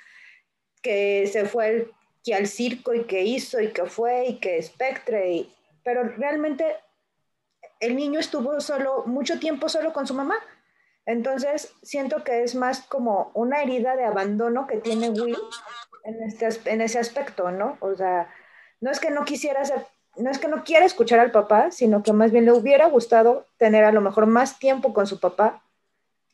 que 0.84 1.26
se 1.26 1.46
fue 1.46 1.68
el 1.70 1.92
que 2.24 2.36
al 2.36 2.48
circo 2.48 2.94
y 2.94 3.06
que 3.06 3.24
hizo 3.24 3.60
y 3.62 3.72
que 3.72 3.86
fue 3.86 4.28
y 4.28 4.40
que 4.40 4.62
Spectre, 4.62 5.32
y, 5.32 5.56
pero 5.84 6.04
realmente 6.04 6.76
el 7.80 7.96
niño 7.96 8.20
estuvo 8.20 8.60
solo, 8.60 9.04
mucho 9.06 9.40
tiempo 9.40 9.70
solo 9.70 9.94
con 9.94 10.06
su 10.06 10.14
mamá. 10.14 10.36
Entonces 11.06 11.74
siento 11.82 12.24
que 12.24 12.44
es 12.44 12.56
más 12.56 12.82
como 12.82 13.32
una 13.34 13.62
herida 13.62 13.96
de 13.96 14.04
abandono 14.04 14.68
que 14.68 14.78
tiene 14.78 15.10
Will 15.10 15.38
en, 16.04 16.22
este, 16.24 16.72
en 16.72 16.82
ese 16.82 17.00
aspecto, 17.00 17.52
¿no? 17.52 17.78
O 17.80 17.96
sea, 17.96 18.30
no 18.82 18.92
es 18.92 19.00
que 19.00 19.10
no 19.10 19.26
quisiera 19.26 19.64
ser, 19.66 19.86
no 20.18 20.30
es 20.30 20.38
que 20.38 20.48
no 20.48 20.64
quiera 20.64 20.86
escuchar 20.86 21.20
al 21.20 21.32
papá, 21.32 21.72
sino 21.72 22.04
que 22.04 22.14
más 22.14 22.32
bien 22.32 22.46
le 22.46 22.52
hubiera 22.52 22.88
gustado 22.88 23.48
tener 23.58 23.86
a 23.86 23.92
lo 23.92 24.02
mejor 24.02 24.28
más 24.28 24.60
tiempo 24.60 24.94
con 24.94 25.08
su 25.08 25.20
papá, 25.20 25.64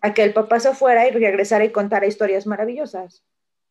a 0.01 0.13
que 0.13 0.23
el 0.23 0.33
papá 0.33 0.59
se 0.59 0.73
fuera 0.73 1.07
y 1.07 1.11
regresara 1.11 1.63
y 1.63 1.71
contara 1.71 2.05
historias 2.05 2.45
maravillosas. 2.45 3.23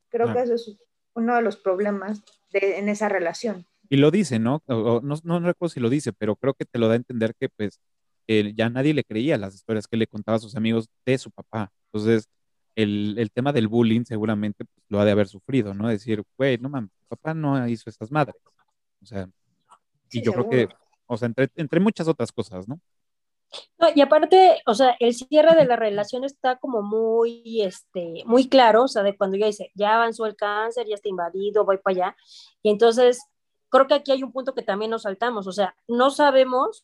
Creo 0.08 0.28
no. 0.28 0.34
que 0.34 0.42
eso 0.42 0.54
es 0.54 0.76
uno 1.14 1.34
de 1.34 1.42
los 1.42 1.56
problemas 1.56 2.22
de, 2.52 2.78
en 2.78 2.88
esa 2.88 3.08
relación. 3.08 3.66
Y 3.88 3.96
lo 3.96 4.10
dice, 4.10 4.38
¿no? 4.38 4.62
O, 4.66 4.74
o, 4.74 5.00
no, 5.00 5.16
no 5.24 5.40
recuerdo 5.40 5.72
si 5.72 5.80
lo 5.80 5.88
dice, 5.88 6.12
pero 6.12 6.36
creo 6.36 6.54
que 6.54 6.64
te 6.64 6.78
lo 6.78 6.88
da 6.88 6.94
a 6.94 6.96
entender 6.96 7.34
que 7.38 7.48
pues 7.48 7.80
eh, 8.26 8.52
ya 8.56 8.70
nadie 8.70 8.94
le 8.94 9.04
creía 9.04 9.36
las 9.36 9.54
historias 9.54 9.86
que 9.86 9.96
le 9.96 10.06
contaba 10.06 10.36
a 10.36 10.40
sus 10.40 10.56
amigos 10.56 10.88
de 11.04 11.18
su 11.18 11.30
papá. 11.30 11.70
Entonces, 11.92 12.28
el, 12.74 13.16
el 13.18 13.30
tema 13.30 13.52
del 13.52 13.68
bullying 13.68 14.04
seguramente 14.04 14.64
pues, 14.64 14.84
lo 14.88 15.00
ha 15.00 15.04
de 15.04 15.12
haber 15.12 15.28
sufrido, 15.28 15.74
¿no? 15.74 15.88
Decir, 15.88 16.22
güey, 16.36 16.58
no 16.58 16.68
mames, 16.68 16.90
papá 17.08 17.34
no 17.34 17.68
hizo 17.68 17.90
estas 17.90 18.10
madres. 18.10 18.36
O 19.02 19.06
sea, 19.06 19.28
y 20.10 20.18
sí, 20.18 20.22
yo 20.22 20.32
seguro. 20.32 20.48
creo 20.48 20.68
que, 20.68 20.74
o 21.06 21.16
sea, 21.16 21.26
entre, 21.26 21.48
entre 21.56 21.80
muchas 21.80 22.08
otras 22.08 22.32
cosas, 22.32 22.66
¿no? 22.66 22.80
No, 23.78 23.88
y 23.94 24.00
aparte, 24.00 24.62
o 24.66 24.74
sea, 24.74 24.96
el 25.00 25.14
cierre 25.14 25.54
de 25.54 25.64
la 25.64 25.76
relación 25.76 26.24
está 26.24 26.56
como 26.56 26.82
muy, 26.82 27.62
este, 27.62 28.22
muy 28.26 28.48
claro, 28.48 28.84
o 28.84 28.88
sea, 28.88 29.02
de 29.02 29.16
cuando 29.16 29.36
ya 29.36 29.46
dice, 29.46 29.70
ya 29.74 29.94
avanzó 29.96 30.26
el 30.26 30.36
cáncer, 30.36 30.86
ya 30.86 30.94
está 30.94 31.08
invadido, 31.08 31.64
voy 31.64 31.78
para 31.78 31.94
allá. 32.06 32.16
Y 32.62 32.70
entonces, 32.70 33.22
creo 33.70 33.86
que 33.86 33.94
aquí 33.94 34.12
hay 34.12 34.22
un 34.22 34.32
punto 34.32 34.54
que 34.54 34.62
también 34.62 34.90
nos 34.90 35.02
saltamos, 35.02 35.46
o 35.46 35.52
sea, 35.52 35.74
no 35.88 36.10
sabemos 36.10 36.82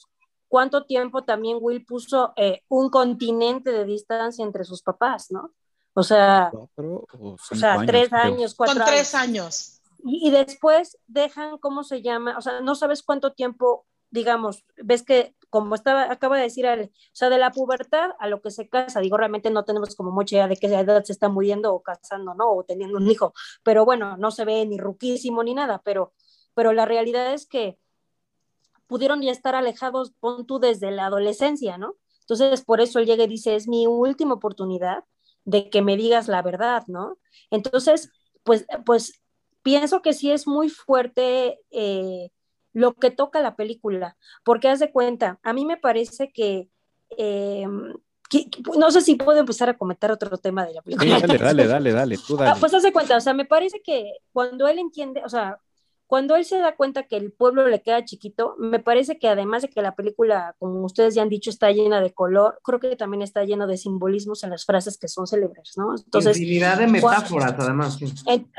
cuánto 0.48 0.84
tiempo 0.84 1.22
también 1.24 1.58
Will 1.60 1.84
puso 1.86 2.32
eh, 2.36 2.62
un 2.68 2.90
continente 2.90 3.70
de 3.70 3.84
distancia 3.84 4.44
entre 4.44 4.64
sus 4.64 4.82
papás, 4.82 5.30
¿no? 5.30 5.52
O 5.94 6.02
sea, 6.02 6.50
Cuatro 6.52 7.04
o, 7.18 7.34
o 7.34 7.54
sea 7.54 7.74
años, 7.74 7.86
tres 7.86 8.08
creo. 8.08 8.20
años, 8.22 8.54
cuatro 8.54 8.74
Con 8.74 8.82
años. 8.82 8.94
tres 8.94 9.14
años. 9.14 9.80
Y, 10.04 10.28
y 10.28 10.30
después 10.30 10.98
dejan, 11.06 11.58
¿cómo 11.58 11.84
se 11.84 12.02
llama? 12.02 12.36
O 12.38 12.40
sea, 12.40 12.60
no 12.60 12.74
sabes 12.74 13.02
cuánto 13.02 13.32
tiempo, 13.32 13.86
digamos, 14.10 14.64
ves 14.76 15.02
que 15.02 15.34
como 15.50 15.74
estaba, 15.74 16.10
acaba 16.10 16.36
de 16.36 16.44
decir, 16.44 16.66
o 16.66 16.88
sea, 17.12 17.28
de 17.28 17.38
la 17.38 17.50
pubertad 17.50 18.10
a 18.18 18.28
lo 18.28 18.40
que 18.40 18.50
se 18.50 18.68
casa, 18.68 19.00
digo, 19.00 19.16
realmente 19.16 19.50
no 19.50 19.64
tenemos 19.64 19.94
como 19.96 20.12
mucha 20.12 20.36
idea 20.36 20.48
de 20.48 20.56
qué 20.56 20.66
edad 20.68 21.04
se 21.04 21.12
está 21.12 21.28
muriendo 21.28 21.74
o 21.74 21.82
casando, 21.82 22.34
¿no? 22.34 22.50
O 22.52 22.64
teniendo 22.64 22.98
un 22.98 23.10
hijo, 23.10 23.34
pero 23.62 23.84
bueno, 23.84 24.16
no 24.16 24.30
se 24.30 24.44
ve 24.44 24.64
ni 24.66 24.78
ruquísimo 24.78 25.42
ni 25.42 25.54
nada, 25.54 25.82
pero, 25.84 26.14
pero 26.54 26.72
la 26.72 26.86
realidad 26.86 27.34
es 27.34 27.46
que 27.46 27.78
pudieron 28.86 29.22
ya 29.22 29.32
estar 29.32 29.54
alejados, 29.54 30.12
pon 30.20 30.46
tú, 30.46 30.58
desde 30.58 30.90
la 30.90 31.06
adolescencia, 31.06 31.78
¿no? 31.78 31.96
Entonces, 32.22 32.62
por 32.62 32.80
eso 32.80 32.98
él 32.98 33.06
llega 33.06 33.24
y 33.24 33.28
dice, 33.28 33.56
es 33.56 33.68
mi 33.68 33.86
última 33.86 34.34
oportunidad 34.34 35.04
de 35.44 35.70
que 35.70 35.82
me 35.82 35.96
digas 35.96 36.28
la 36.28 36.42
verdad, 36.42 36.84
¿no? 36.86 37.18
Entonces, 37.50 38.10
pues, 38.44 38.66
pues 38.86 39.20
pienso 39.62 40.02
que 40.02 40.12
sí 40.12 40.30
es 40.30 40.46
muy 40.46 40.68
fuerte 40.70 41.60
eh, 41.70 42.30
lo 42.72 42.94
que 42.94 43.10
toca 43.10 43.40
la 43.40 43.56
película, 43.56 44.16
porque 44.44 44.68
haz 44.68 44.80
de 44.80 44.92
cuenta, 44.92 45.38
a 45.42 45.52
mí 45.52 45.64
me 45.64 45.76
parece 45.76 46.30
que, 46.32 46.68
eh, 47.16 47.66
no 48.78 48.90
sé 48.90 49.00
si 49.00 49.16
puedo 49.16 49.38
empezar 49.38 49.68
a 49.68 49.76
comentar 49.76 50.12
otro 50.12 50.38
tema 50.38 50.64
de 50.64 50.74
la 50.74 50.82
película. 50.82 51.18
dale, 51.20 51.38
dale, 51.38 51.66
dale, 51.66 51.92
dale, 51.92 52.18
tú 52.18 52.36
ah, 52.38 52.44
dale. 52.44 52.60
pues 52.60 52.72
haz 52.74 52.82
de 52.82 52.92
cuenta, 52.92 53.16
o 53.16 53.20
sea, 53.20 53.34
me 53.34 53.44
parece 53.44 53.82
que 53.82 54.12
cuando 54.32 54.68
él 54.68 54.78
entiende, 54.78 55.22
o 55.24 55.28
sea, 55.28 55.58
cuando 56.10 56.34
él 56.34 56.44
se 56.44 56.58
da 56.58 56.74
cuenta 56.74 57.04
que 57.04 57.16
el 57.16 57.30
pueblo 57.30 57.68
le 57.68 57.82
queda 57.82 58.04
chiquito, 58.04 58.56
me 58.58 58.80
parece 58.80 59.20
que 59.20 59.28
además 59.28 59.62
de 59.62 59.68
que 59.68 59.80
la 59.80 59.94
película, 59.94 60.56
como 60.58 60.84
ustedes 60.84 61.14
ya 61.14 61.22
han 61.22 61.28
dicho, 61.28 61.50
está 61.50 61.70
llena 61.70 62.00
de 62.00 62.12
color, 62.12 62.58
creo 62.64 62.80
que 62.80 62.96
también 62.96 63.22
está 63.22 63.44
lleno 63.44 63.68
de 63.68 63.76
simbolismos 63.76 64.42
en 64.42 64.50
las 64.50 64.66
frases 64.66 64.98
que 64.98 65.06
son 65.06 65.28
célebres, 65.28 65.74
¿no? 65.76 65.94
Entonces, 65.96 66.36
infinidad 66.36 66.78
de 66.78 66.88
metáforas, 66.88 67.54
además. 67.56 67.94
Sí. 67.96 68.12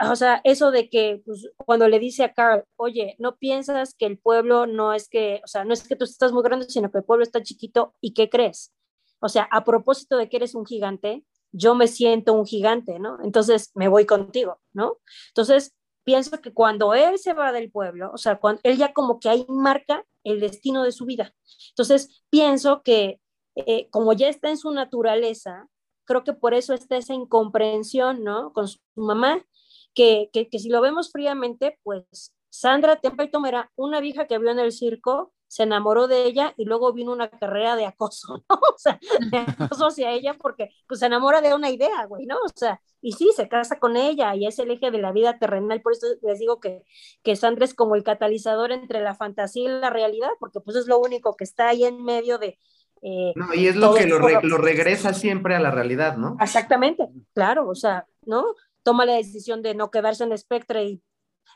o 0.10 0.16
sea, 0.16 0.40
eso 0.46 0.72
de 0.72 0.90
que 0.90 1.22
pues, 1.26 1.50
cuando 1.58 1.90
le 1.90 2.00
dice 2.00 2.24
a 2.24 2.34
Carl, 2.34 2.64
oye, 2.78 3.18
no 3.20 3.36
piensas 3.36 3.96
que 3.96 4.06
el 4.06 4.18
pueblo 4.18 4.66
no 4.66 4.94
es 4.94 5.10
que, 5.10 5.42
o 5.44 5.48
sea, 5.48 5.66
no 5.66 5.74
es 5.74 5.86
que 5.86 5.98
tú 5.98 6.06
estás 6.06 6.32
muy 6.32 6.44
grande, 6.44 6.68
sino 6.70 6.90
que 6.90 7.00
el 7.00 7.04
pueblo 7.04 7.24
está 7.24 7.44
chiquito, 7.44 7.94
¿y 8.00 8.14
qué 8.14 8.30
crees? 8.30 8.72
O 9.20 9.28
sea, 9.28 9.44
a 9.52 9.66
propósito 9.66 10.16
de 10.16 10.30
que 10.30 10.38
eres 10.38 10.56
un 10.56 10.66
gigante, 10.66 11.26
yo 11.52 11.76
me 11.76 11.88
siento 11.90 12.32
un 12.32 12.46
gigante, 12.46 12.98
¿no? 12.98 13.18
Entonces 13.22 13.72
me 13.76 13.90
voy 13.90 14.06
contigo, 14.06 14.62
¿no? 14.72 15.00
Entonces, 15.32 15.74
pienso 16.04 16.42
que 16.42 16.54
cuando 16.54 16.94
él 16.94 17.18
se 17.20 17.34
va 17.34 17.52
del 17.52 17.72
pueblo, 17.72 18.12
o 18.14 18.18
sea, 18.18 18.40
cuando 18.40 18.62
él 18.64 18.78
ya 18.78 18.94
como 18.94 19.20
que 19.20 19.30
ahí 19.30 19.46
marca 19.48 20.06
el 20.24 20.40
destino 20.40 20.84
de 20.84 20.92
su 20.92 21.06
vida. 21.06 21.34
Entonces, 21.70 22.24
pienso 22.30 22.84
que 22.84 23.20
eh, 23.56 23.90
como 23.90 24.14
ya 24.14 24.30
está 24.30 24.50
en 24.50 24.58
su 24.58 24.72
naturaleza, 24.72 25.68
creo 26.06 26.24
que 26.24 26.34
por 26.34 26.54
eso 26.54 26.74
está 26.74 26.98
esa 26.98 27.14
incomprensión, 27.14 28.24
¿no? 28.24 28.54
Con 28.54 28.68
su 28.68 28.80
mamá, 28.96 29.46
que, 29.94 30.30
que, 30.34 30.60
si 30.60 30.70
lo 30.70 30.82
vemos 30.82 31.12
fríamente, 31.12 31.80
pues 31.84 32.34
Sandra 32.50 32.98
Templeton 32.98 33.46
era 33.46 33.72
una 33.76 34.00
vieja 34.00 34.28
que 34.28 34.38
vio 34.38 34.52
en 34.52 34.60
el 34.60 34.72
circo 34.72 35.34
se 35.52 35.64
enamoró 35.64 36.08
de 36.08 36.24
ella 36.24 36.54
y 36.56 36.64
luego 36.64 36.94
vino 36.94 37.12
una 37.12 37.30
carrera 37.30 37.76
de 37.76 37.86
acoso, 37.86 38.42
¿no? 38.50 38.60
O 38.74 38.78
sea, 38.78 38.98
de 39.30 39.38
acoso 39.60 39.88
hacia 39.88 40.12
ella 40.12 40.38
porque 40.42 40.70
pues 40.88 41.02
se 41.02 41.08
enamora 41.08 41.42
de 41.42 41.54
una 41.54 41.70
idea, 41.70 42.06
güey, 42.06 42.26
¿no? 42.26 42.38
O 42.38 42.48
sea, 42.56 42.80
y 43.02 43.12
sí, 43.12 43.32
se 43.36 43.50
casa 43.50 43.78
con 43.78 43.98
ella 43.98 44.34
y 44.34 44.48
es 44.48 44.58
el 44.60 44.72
eje 44.72 44.92
de 44.92 45.00
la 45.00 45.12
vida 45.12 45.40
terrenal, 45.40 45.82
por 45.82 45.92
eso 45.92 46.08
les 46.22 46.40
digo 46.40 46.62
que, 46.62 46.86
que 47.22 47.36
Sandra 47.36 47.66
es 47.66 47.74
como 47.74 47.96
el 47.96 48.04
catalizador 48.06 48.72
entre 48.72 49.02
la 49.02 49.14
fantasía 49.14 49.66
y 49.66 49.68
la 49.82 49.90
realidad, 49.90 50.30
porque 50.40 50.62
pues 50.62 50.78
es 50.78 50.88
lo 50.88 51.00
único 51.00 51.36
que 51.36 51.44
está 51.44 51.68
ahí 51.68 51.84
en 51.84 52.02
medio 52.02 52.38
de... 52.38 52.58
Eh, 53.02 53.34
no, 53.36 53.54
y 53.54 53.68
es 53.68 53.76
lo 53.76 53.94
que 53.94 54.06
lo, 54.06 54.20
re, 54.20 54.40
lo 54.44 54.58
regresa 54.58 55.14
siempre 55.14 55.56
a 55.56 55.60
la 55.60 55.72
realidad, 55.72 56.16
¿no? 56.16 56.38
Exactamente, 56.40 57.10
claro, 57.34 57.68
o 57.68 57.76
sea, 57.76 58.06
¿no? 58.26 58.56
Toma 58.84 59.06
la 59.06 59.16
decisión 59.16 59.62
de 59.62 59.76
no 59.76 59.92
quedarse 59.92 60.24
en 60.24 60.38
Spectre 60.38 60.86
y 60.86 61.02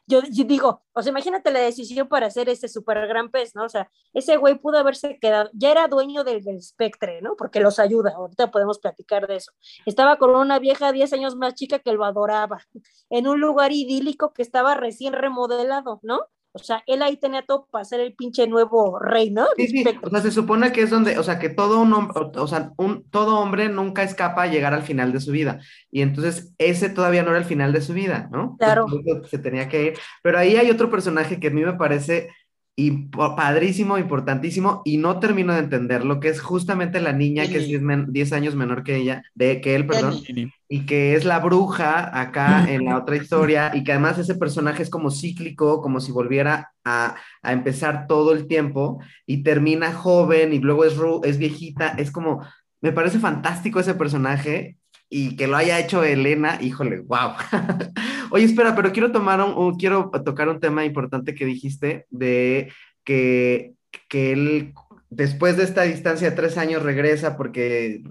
yo, 0.08 0.21
digo, 0.21 0.84
o 0.93 1.02
sea, 1.02 1.12
imagínate 1.12 1.52
la 1.52 1.60
decisión 1.60 2.08
para 2.08 2.28
hacer 2.28 2.48
ese 2.50 2.67
super 2.67 3.08
gran 3.08 3.32
pez, 3.32 3.56
¿no? 3.56 3.63
O 3.63 3.69
sea, 3.69 3.89
ese 4.13 4.38
güey 4.38 4.56
pudo 4.56 4.78
haberse 4.78 5.17
quedado, 5.19 5.50
ya 5.54 5.71
era 5.71 5.88
dueño 5.88 6.24
del, 6.24 6.43
del 6.43 6.58
espectre, 6.58 7.21
¿no? 7.21 7.36
Porque 7.36 7.60
los 7.60 7.80
ayuda, 7.80 8.13
ahorita 8.15 8.52
podemos 8.52 8.80
platicar 8.80 9.28
de 9.28 9.38
eso. 9.38 9.52
Estaba 9.86 10.17
con 10.17 10.36
una 10.36 10.60
vieja 10.60 10.91
10 10.91 11.13
años 11.13 11.36
más 11.36 11.56
chica 11.56 11.80
que 11.80 11.93
lo 11.93 12.06
adoraba, 12.06 12.62
en 13.10 13.28
un 13.28 13.39
lugar 13.39 13.71
idílico 13.71 14.34
que 14.34 14.41
estaba 14.41 14.76
recién 14.76 15.13
remodelado, 15.13 16.00
¿no? 16.04 16.28
O 16.56 16.63
sea, 16.63 16.84
él 16.88 17.02
ahí 17.02 17.18
tenía 17.18 17.41
todo 17.41 17.68
para 17.70 17.84
ser 17.84 18.00
el 18.00 18.13
pinche 18.13 18.48
nuevo 18.48 18.98
rey, 18.98 19.30
¿no? 19.30 19.46
Sí, 19.58 19.68
sí. 19.68 19.84
O 20.02 20.10
sea, 20.10 20.22
se 20.22 20.32
supone 20.32 20.72
que 20.72 20.82
es 20.82 20.89
donde, 20.89 21.20
o 21.20 21.24
sea, 21.24 21.38
que 21.38 21.50
todo 21.50 21.82
un 21.82 21.91
hombre, 21.94 22.15
o 22.36 22.48
sea, 22.48 22.72
un, 22.78 23.04
todo 23.10 23.39
hombre 23.39 23.68
nunca 23.68 24.04
escapa 24.04 24.44
a 24.44 24.48
llegar 24.48 24.74
al 24.74 24.84
final 24.84 25.12
de 25.12 25.20
su 25.20 25.32
vida. 25.32 25.60
Y 25.91 26.02
entonces 26.02 26.54
ese 26.58 26.89
todavía 26.89 27.24
no 27.24 27.32
era 27.32 27.39
el 27.39 27.46
final 27.46 27.74
de 27.74 27.82
su 27.82 27.94
vida, 27.94 28.30
¿no? 28.32 28.56
Claro. 28.58 28.86
Entonces, 28.89 29.30
se 29.30 29.38
tenía 29.38 29.68
que 29.68 29.84
ir. 29.84 29.94
Pero 30.24 30.39
ahí 30.39 30.56
hay 30.56 30.72
otro 30.72 30.89
personaje 30.89 31.39
que 31.39 31.48
a 31.48 31.52
mí 31.52 31.63
me 31.63 31.74
parece 31.74 32.30
y 32.78 32.92
padrísimo, 32.92 33.98
importantísimo, 33.98 34.82
y 34.84 34.98
no 34.98 35.20
termino 35.20 35.54
de 35.54 35.60
entender 35.60 36.04
lo 36.04 36.20
que 36.20 36.28
es 36.28 36.42
justamente 36.42 37.00
la 37.00 37.14
niña 37.14 37.48
que 37.48 37.58
es 37.58 37.68
10, 37.68 38.34
años 38.34 38.56
menor 38.56 38.84
que 38.84 38.98
ella, 38.98 39.24
de 39.34 39.62
que 39.62 39.76
él, 39.76 39.88
perdón, 39.88 40.22
y 40.68 40.86
que 40.86 41.16
es 41.16 41.24
la 41.24 41.40
bruja 41.40 42.20
acá 42.20 42.66
en 42.70 42.84
la 42.86 42.98
otra 42.98 43.16
historia, 43.16 43.72
y 43.74 43.86
que 43.86 43.94
además 43.94 44.20
ese 44.20 44.36
personaje 44.36 44.84
es 44.84 44.90
como 44.90 45.10
cíclico, 45.10 45.82
como 45.82 46.02
si 46.02 46.12
volviera 46.12 46.74
a, 46.84 47.16
a 47.42 47.54
empezar 47.54 48.08
todo 48.08 48.34
el 48.34 48.46
tiempo, 48.46 49.00
y 49.26 49.42
termina 49.42 49.94
joven, 49.94 50.52
y 50.52 50.60
luego 50.60 50.84
es, 50.84 50.96
es 51.24 51.38
viejita, 51.38 51.96
es 51.98 52.12
como, 52.12 52.46
me 52.82 52.92
parece 52.92 53.20
fantástico 53.20 53.80
ese 53.80 53.94
personaje, 53.94 54.76
y 55.17 55.38
que 55.38 55.47
lo 55.47 55.56
haya 55.56 55.80
hecho 55.80 56.04
Elena, 56.04 56.60
híjole, 56.62 56.99
wow. 56.99 57.36
Oye, 58.32 58.43
espera, 58.43 58.75
pero 58.75 58.91
quiero 58.91 59.13
tomar 59.13 59.39
un, 59.39 59.78
quiero 59.78 60.12
tocar 60.25 60.49
un 60.49 60.60
tema 60.60 60.84
importante 60.84 61.34
que 61.34 61.45
dijiste 61.45 62.06
de 62.10 62.73
que, 63.06 63.75
que 64.10 64.34
él 64.34 64.73
después 65.10 65.56
de 65.56 65.63
esta 65.63 65.84
distancia 65.84 66.30
de 66.30 66.36
tres 66.36 66.58
años 66.58 66.84
regresa 66.84 67.38
porque 67.38 68.04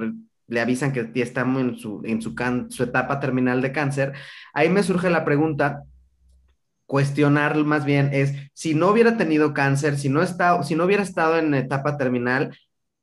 le 0.46 0.60
avisan 0.62 0.94
que 0.94 1.10
ya 1.14 1.24
está 1.24 1.42
en 1.42 1.76
su, 1.76 2.00
en 2.06 2.22
su, 2.22 2.82
etapa 2.82 3.20
terminal 3.20 3.60
de 3.60 3.72
cáncer. 3.72 4.14
Ahí 4.54 4.70
me 4.70 4.82
surge 4.82 5.10
la 5.10 5.26
pregunta, 5.26 5.82
cuestionar 6.86 7.54
más 7.64 7.84
bien 7.84 8.08
es, 8.14 8.32
si 8.54 8.74
no 8.74 8.88
hubiera 8.88 9.18
tenido 9.18 9.52
cáncer, 9.52 9.98
si 9.98 10.08
no, 10.08 10.22
está, 10.22 10.62
si 10.62 10.74
no 10.74 10.86
hubiera 10.86 11.02
estado 11.02 11.36
en 11.36 11.52
etapa 11.52 11.98
terminal, 11.98 12.56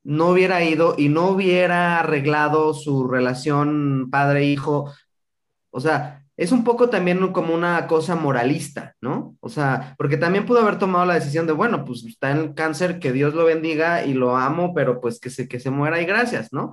no 0.04 0.30
hubiera 0.30 0.64
ido 0.64 0.96
y 0.98 1.10
no 1.10 1.30
hubiera 1.30 2.00
arreglado 2.00 2.74
su 2.74 3.08
relación 3.08 4.10
padre-hijo, 4.12 4.92
o 5.72 5.80
sea, 5.80 6.26
es 6.38 6.52
un 6.52 6.64
poco 6.64 6.90
también 6.90 7.32
como 7.34 7.54
una 7.54 7.86
cosa 7.88 8.16
moralista, 8.16 8.96
¿no? 9.00 9.38
O 9.42 9.50
sea, 9.50 9.96
porque 9.98 10.18
también 10.18 10.46
pudo 10.46 10.60
haber 10.60 10.80
tomado 10.80 11.06
la 11.06 11.14
decisión 11.14 11.46
de, 11.46 11.54
bueno, 11.54 11.86
pues 11.86 12.04
está 12.04 12.32
en 12.32 12.54
cáncer, 12.54 13.00
que 13.00 13.12
Dios 13.12 13.34
lo 13.36 13.46
bendiga 13.46 14.06
y 14.06 14.14
lo 14.14 14.38
amo, 14.38 14.74
pero 14.74 15.00
pues 15.02 15.20
que 15.20 15.30
se, 15.30 15.48
que 15.48 15.60
se 15.60 15.70
muera 15.70 16.02
y 16.02 16.06
gracias, 16.06 16.52
¿no? 16.52 16.72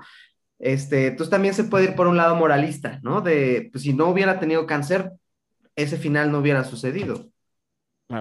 Este, 0.58 1.08
entonces 1.08 1.30
también 1.30 1.54
se 1.54 1.64
puede 1.64 1.84
ir 1.84 1.94
por 1.94 2.06
un 2.06 2.16
lado 2.16 2.34
moralista, 2.34 2.98
¿no? 3.02 3.20
De, 3.20 3.68
pues 3.70 3.84
si 3.84 3.92
no 3.92 4.08
hubiera 4.08 4.40
tenido 4.40 4.66
cáncer, 4.66 5.12
ese 5.76 5.98
final 5.98 6.32
no 6.32 6.38
hubiera 6.38 6.64
sucedido. 6.64 7.28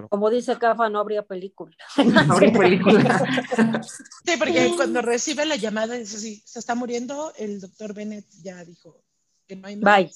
Como 0.09 0.29
dice 0.29 0.57
Cafa, 0.57 0.89
no 0.89 0.99
habría 0.99 1.23
película. 1.23 1.75
No 2.05 2.33
habría 2.33 2.51
película. 2.51 3.83
sí, 4.25 4.33
porque 4.37 4.73
cuando 4.75 5.01
recibe 5.01 5.45
la 5.45 5.55
llamada, 5.55 5.95
dice, 5.95 6.19
sí, 6.19 6.43
se 6.45 6.59
está 6.59 6.75
muriendo, 6.75 7.33
el 7.37 7.61
doctor 7.61 7.93
Bennett 7.93 8.25
ya 8.41 8.63
dijo 8.65 9.01
que 9.47 9.55
no 9.55 9.67
hay 9.67 9.77
más. 9.77 9.97
Bye. 9.97 10.11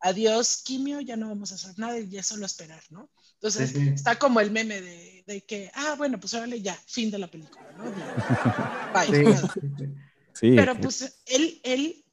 Adiós, 0.00 0.62
quimio, 0.64 1.00
ya 1.00 1.16
no 1.16 1.28
vamos 1.28 1.52
a 1.52 1.54
hacer 1.54 1.78
nada 1.78 1.96
y 1.96 2.08
ya 2.08 2.24
solo 2.24 2.44
esperar, 2.44 2.82
¿no? 2.90 3.08
Entonces, 3.34 3.70
sí, 3.70 3.76
sí. 3.76 3.88
está 3.90 4.18
como 4.18 4.40
el 4.40 4.50
meme 4.50 4.80
de, 4.80 5.22
de, 5.28 5.44
que, 5.44 5.70
ah, 5.74 5.94
bueno, 5.96 6.18
pues 6.18 6.34
órale, 6.34 6.60
ya, 6.60 6.74
fin 6.86 7.08
de 7.10 7.18
la 7.18 7.28
película, 7.28 7.70
¿no? 7.76 7.84
Bye. 8.92 9.36
Sí. 10.34 10.56
Pero 10.56 10.80
pues 10.80 11.22
él, 11.26 11.60
él 11.62 12.04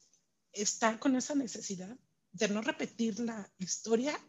está 0.53 0.99
con 0.99 1.15
esa 1.15 1.33
necesidad 1.33 1.97
de 2.31 2.47
no 2.49 2.61
repetir 2.61 3.19
la 3.19 3.49
historia 3.57 4.19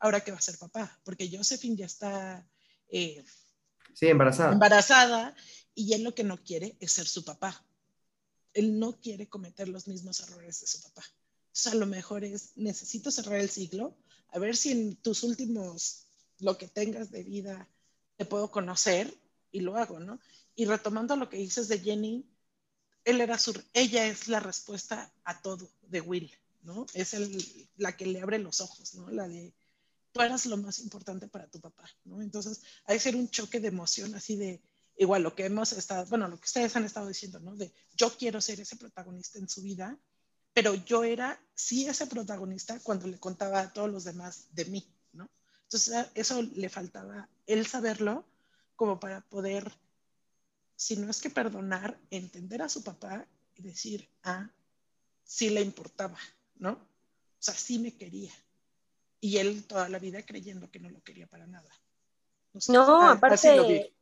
ahora 0.00 0.20
que 0.20 0.32
va 0.32 0.38
a 0.38 0.42
ser 0.42 0.58
papá, 0.58 0.98
porque 1.04 1.30
Josephine 1.30 1.76
ya 1.76 1.86
está 1.86 2.46
eh, 2.88 3.24
sí, 3.94 4.06
embarazada. 4.06 4.52
embarazada 4.52 5.34
y 5.74 5.92
él 5.94 6.02
lo 6.02 6.14
que 6.14 6.24
no 6.24 6.42
quiere 6.42 6.76
es 6.80 6.92
ser 6.92 7.06
su 7.06 7.24
papá. 7.24 7.64
Él 8.54 8.78
no 8.78 9.00
quiere 9.00 9.28
cometer 9.28 9.68
los 9.68 9.86
mismos 9.86 10.20
errores 10.20 10.60
de 10.60 10.66
su 10.66 10.82
papá. 10.82 11.02
O 11.02 11.60
sea, 11.60 11.74
lo 11.74 11.86
mejor 11.86 12.24
es, 12.24 12.52
necesito 12.56 13.10
cerrar 13.10 13.40
el 13.40 13.50
ciclo, 13.50 13.96
a 14.30 14.38
ver 14.38 14.56
si 14.56 14.72
en 14.72 14.96
tus 14.96 15.22
últimos, 15.22 16.06
lo 16.40 16.56
que 16.56 16.68
tengas 16.68 17.10
de 17.10 17.22
vida, 17.22 17.68
te 18.16 18.24
puedo 18.24 18.50
conocer 18.50 19.12
y 19.50 19.60
lo 19.60 19.76
hago, 19.76 20.00
¿no? 20.00 20.20
Y 20.54 20.66
retomando 20.66 21.16
lo 21.16 21.28
que 21.28 21.36
dices 21.36 21.68
de 21.68 21.78
Jenny, 21.78 22.26
él 23.04 23.20
era 23.20 23.38
su, 23.38 23.60
ella 23.72 24.06
es 24.06 24.28
la 24.28 24.40
respuesta 24.40 25.12
a 25.24 25.40
todo 25.40 25.70
de 25.82 26.00
Will, 26.00 26.30
¿no? 26.62 26.86
Es 26.94 27.14
el, 27.14 27.68
la 27.76 27.96
que 27.96 28.06
le 28.06 28.20
abre 28.20 28.38
los 28.38 28.60
ojos, 28.60 28.94
¿no? 28.94 29.08
La 29.10 29.26
de, 29.28 29.52
tú 30.12 30.20
eras 30.22 30.46
lo 30.46 30.56
más 30.56 30.78
importante 30.80 31.28
para 31.28 31.48
tu 31.48 31.60
papá, 31.60 31.88
¿no? 32.04 32.20
Entonces, 32.22 32.62
hay 32.84 32.96
que 32.96 33.02
ser 33.02 33.16
un 33.16 33.28
choque 33.28 33.60
de 33.60 33.68
emoción 33.68 34.14
así 34.14 34.36
de, 34.36 34.62
igual 34.96 35.22
lo 35.22 35.34
que 35.34 35.46
hemos 35.46 35.72
estado, 35.72 36.06
bueno, 36.06 36.28
lo 36.28 36.38
que 36.38 36.46
ustedes 36.46 36.74
han 36.76 36.84
estado 36.84 37.06
diciendo, 37.08 37.40
¿no? 37.40 37.56
De 37.56 37.72
yo 37.96 38.16
quiero 38.16 38.40
ser 38.40 38.60
ese 38.60 38.76
protagonista 38.76 39.38
en 39.38 39.48
su 39.48 39.62
vida, 39.62 39.98
pero 40.52 40.74
yo 40.74 41.04
era 41.04 41.40
sí 41.54 41.86
ese 41.86 42.06
protagonista 42.06 42.80
cuando 42.80 43.06
le 43.06 43.18
contaba 43.18 43.60
a 43.60 43.72
todos 43.72 43.90
los 43.90 44.04
demás 44.04 44.46
de 44.52 44.64
mí, 44.66 44.92
¿no? 45.12 45.30
Entonces, 45.64 46.06
eso 46.14 46.42
le 46.42 46.68
faltaba 46.68 47.28
él 47.46 47.66
saberlo 47.66 48.24
como 48.76 48.98
para 48.98 49.20
poder 49.22 49.72
sino 50.78 51.10
es 51.10 51.20
que 51.20 51.28
perdonar, 51.28 51.98
entender 52.08 52.62
a 52.62 52.68
su 52.68 52.84
papá 52.84 53.26
y 53.56 53.62
decir, 53.62 54.08
ah, 54.22 54.48
sí 55.24 55.50
le 55.50 55.60
importaba, 55.60 56.16
¿no? 56.54 56.70
O 56.70 57.40
sea, 57.40 57.52
sí 57.52 57.80
me 57.80 57.96
quería. 57.96 58.32
Y 59.20 59.38
él 59.38 59.66
toda 59.66 59.88
la 59.88 59.98
vida 59.98 60.22
creyendo 60.22 60.70
que 60.70 60.78
no 60.78 60.90
lo 60.90 61.00
quería 61.02 61.26
para 61.26 61.46
nada. 61.46 61.68
No, 62.68 63.02
ah, 63.02 63.12
aparte, 63.12 63.92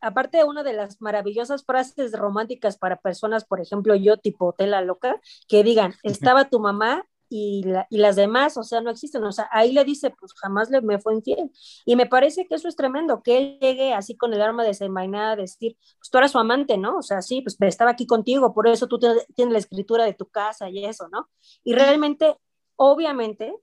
aparte 0.00 0.38
de 0.38 0.44
una 0.44 0.62
de 0.62 0.72
las 0.72 1.00
maravillosas 1.00 1.64
frases 1.64 2.12
románticas 2.12 2.76
para 2.78 3.00
personas, 3.00 3.44
por 3.44 3.60
ejemplo, 3.60 3.94
yo 3.94 4.16
tipo 4.16 4.52
tela 4.52 4.80
loca, 4.80 5.20
que 5.48 5.62
digan, 5.62 5.94
estaba 6.02 6.48
tu 6.48 6.58
mamá 6.58 7.06
y, 7.28 7.64
las 7.90 8.16
demás, 8.16 8.56
o 8.56 8.62
sea, 8.62 8.80
no 8.80 8.90
existen. 8.90 9.24
O 9.24 9.32
sea, 9.32 9.48
ahí 9.50 9.72
le 9.72 9.84
dice, 9.84 10.10
pues 10.10 10.32
jamás 10.34 10.70
le, 10.70 10.80
me 10.80 11.00
fue 11.00 11.14
infiel. 11.14 11.50
Y 11.84 11.96
me 11.96 12.06
parece 12.06 12.46
que 12.46 12.54
eso 12.54 12.68
es 12.68 12.76
tremendo, 12.76 13.22
que 13.22 13.38
él 13.38 13.58
llegue 13.60 13.92
así 13.94 14.16
con 14.16 14.32
el 14.32 14.42
arma 14.42 14.64
desenvainada 14.64 15.32
a 15.32 15.36
decir, 15.36 15.76
pues 15.98 16.10
tú 16.10 16.18
eras 16.18 16.32
su 16.32 16.38
amante, 16.38 16.78
¿no? 16.78 16.98
O 16.98 17.02
sea, 17.02 17.22
sí, 17.22 17.42
pues 17.42 17.56
estaba 17.60 17.90
aquí 17.90 18.06
contigo, 18.06 18.54
por 18.54 18.68
eso 18.68 18.86
tú 18.86 18.98
tienes 18.98 19.52
la 19.52 19.58
escritura 19.58 20.04
de 20.04 20.14
tu 20.14 20.26
casa 20.26 20.68
y 20.68 20.84
eso, 20.84 21.08
¿no? 21.08 21.28
Y 21.64 21.74
realmente, 21.74 22.36
obviamente, 22.76 23.54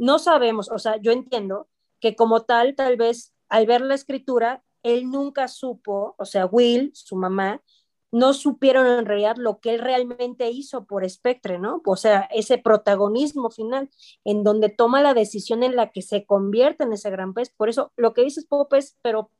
no 0.00 0.18
sabemos, 0.18 0.70
o 0.70 0.78
sea, 0.78 0.96
yo 0.96 1.12
entiendo 1.12 1.68
que 2.00 2.16
como 2.16 2.40
tal, 2.42 2.74
tal 2.74 2.96
vez 2.96 3.34
al 3.50 3.66
ver 3.66 3.82
la 3.82 3.94
escritura, 3.94 4.64
él 4.82 5.10
nunca 5.10 5.46
supo, 5.46 6.14
o 6.18 6.24
sea, 6.24 6.46
Will, 6.46 6.90
su 6.94 7.16
mamá, 7.16 7.62
no 8.10 8.32
supieron 8.32 8.86
en 8.86 9.04
realidad 9.04 9.36
lo 9.36 9.60
que 9.60 9.74
él 9.74 9.78
realmente 9.78 10.50
hizo 10.50 10.86
por 10.86 11.08
Spectre, 11.08 11.58
¿no? 11.58 11.82
O 11.84 11.96
sea, 11.96 12.22
ese 12.32 12.56
protagonismo 12.56 13.50
final, 13.50 13.90
en 14.24 14.42
donde 14.42 14.70
toma 14.70 15.02
la 15.02 15.12
decisión 15.12 15.62
en 15.62 15.76
la 15.76 15.90
que 15.90 16.00
se 16.00 16.24
convierte 16.24 16.84
en 16.84 16.94
ese 16.94 17.10
gran 17.10 17.34
pez. 17.34 17.50
Por 17.50 17.68
eso, 17.68 17.92
lo 17.96 18.14
que 18.14 18.22
dices, 18.22 18.46
Pop, 18.46 18.72
es, 18.72 18.96
pero 19.02 19.30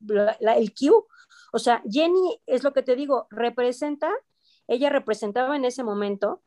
el 0.41 0.75
Q, 0.75 1.07
o 1.53 1.59
sea, 1.59 1.83
Jenny, 1.91 2.39
es 2.47 2.63
lo 2.65 2.75
que 2.75 2.83
te 2.83 2.97
digo, 2.97 3.27
representa, 3.31 4.13
ella 4.69 4.91
representaba 4.91 5.57
en 5.57 5.65
ese 5.65 5.83
momento 5.83 6.43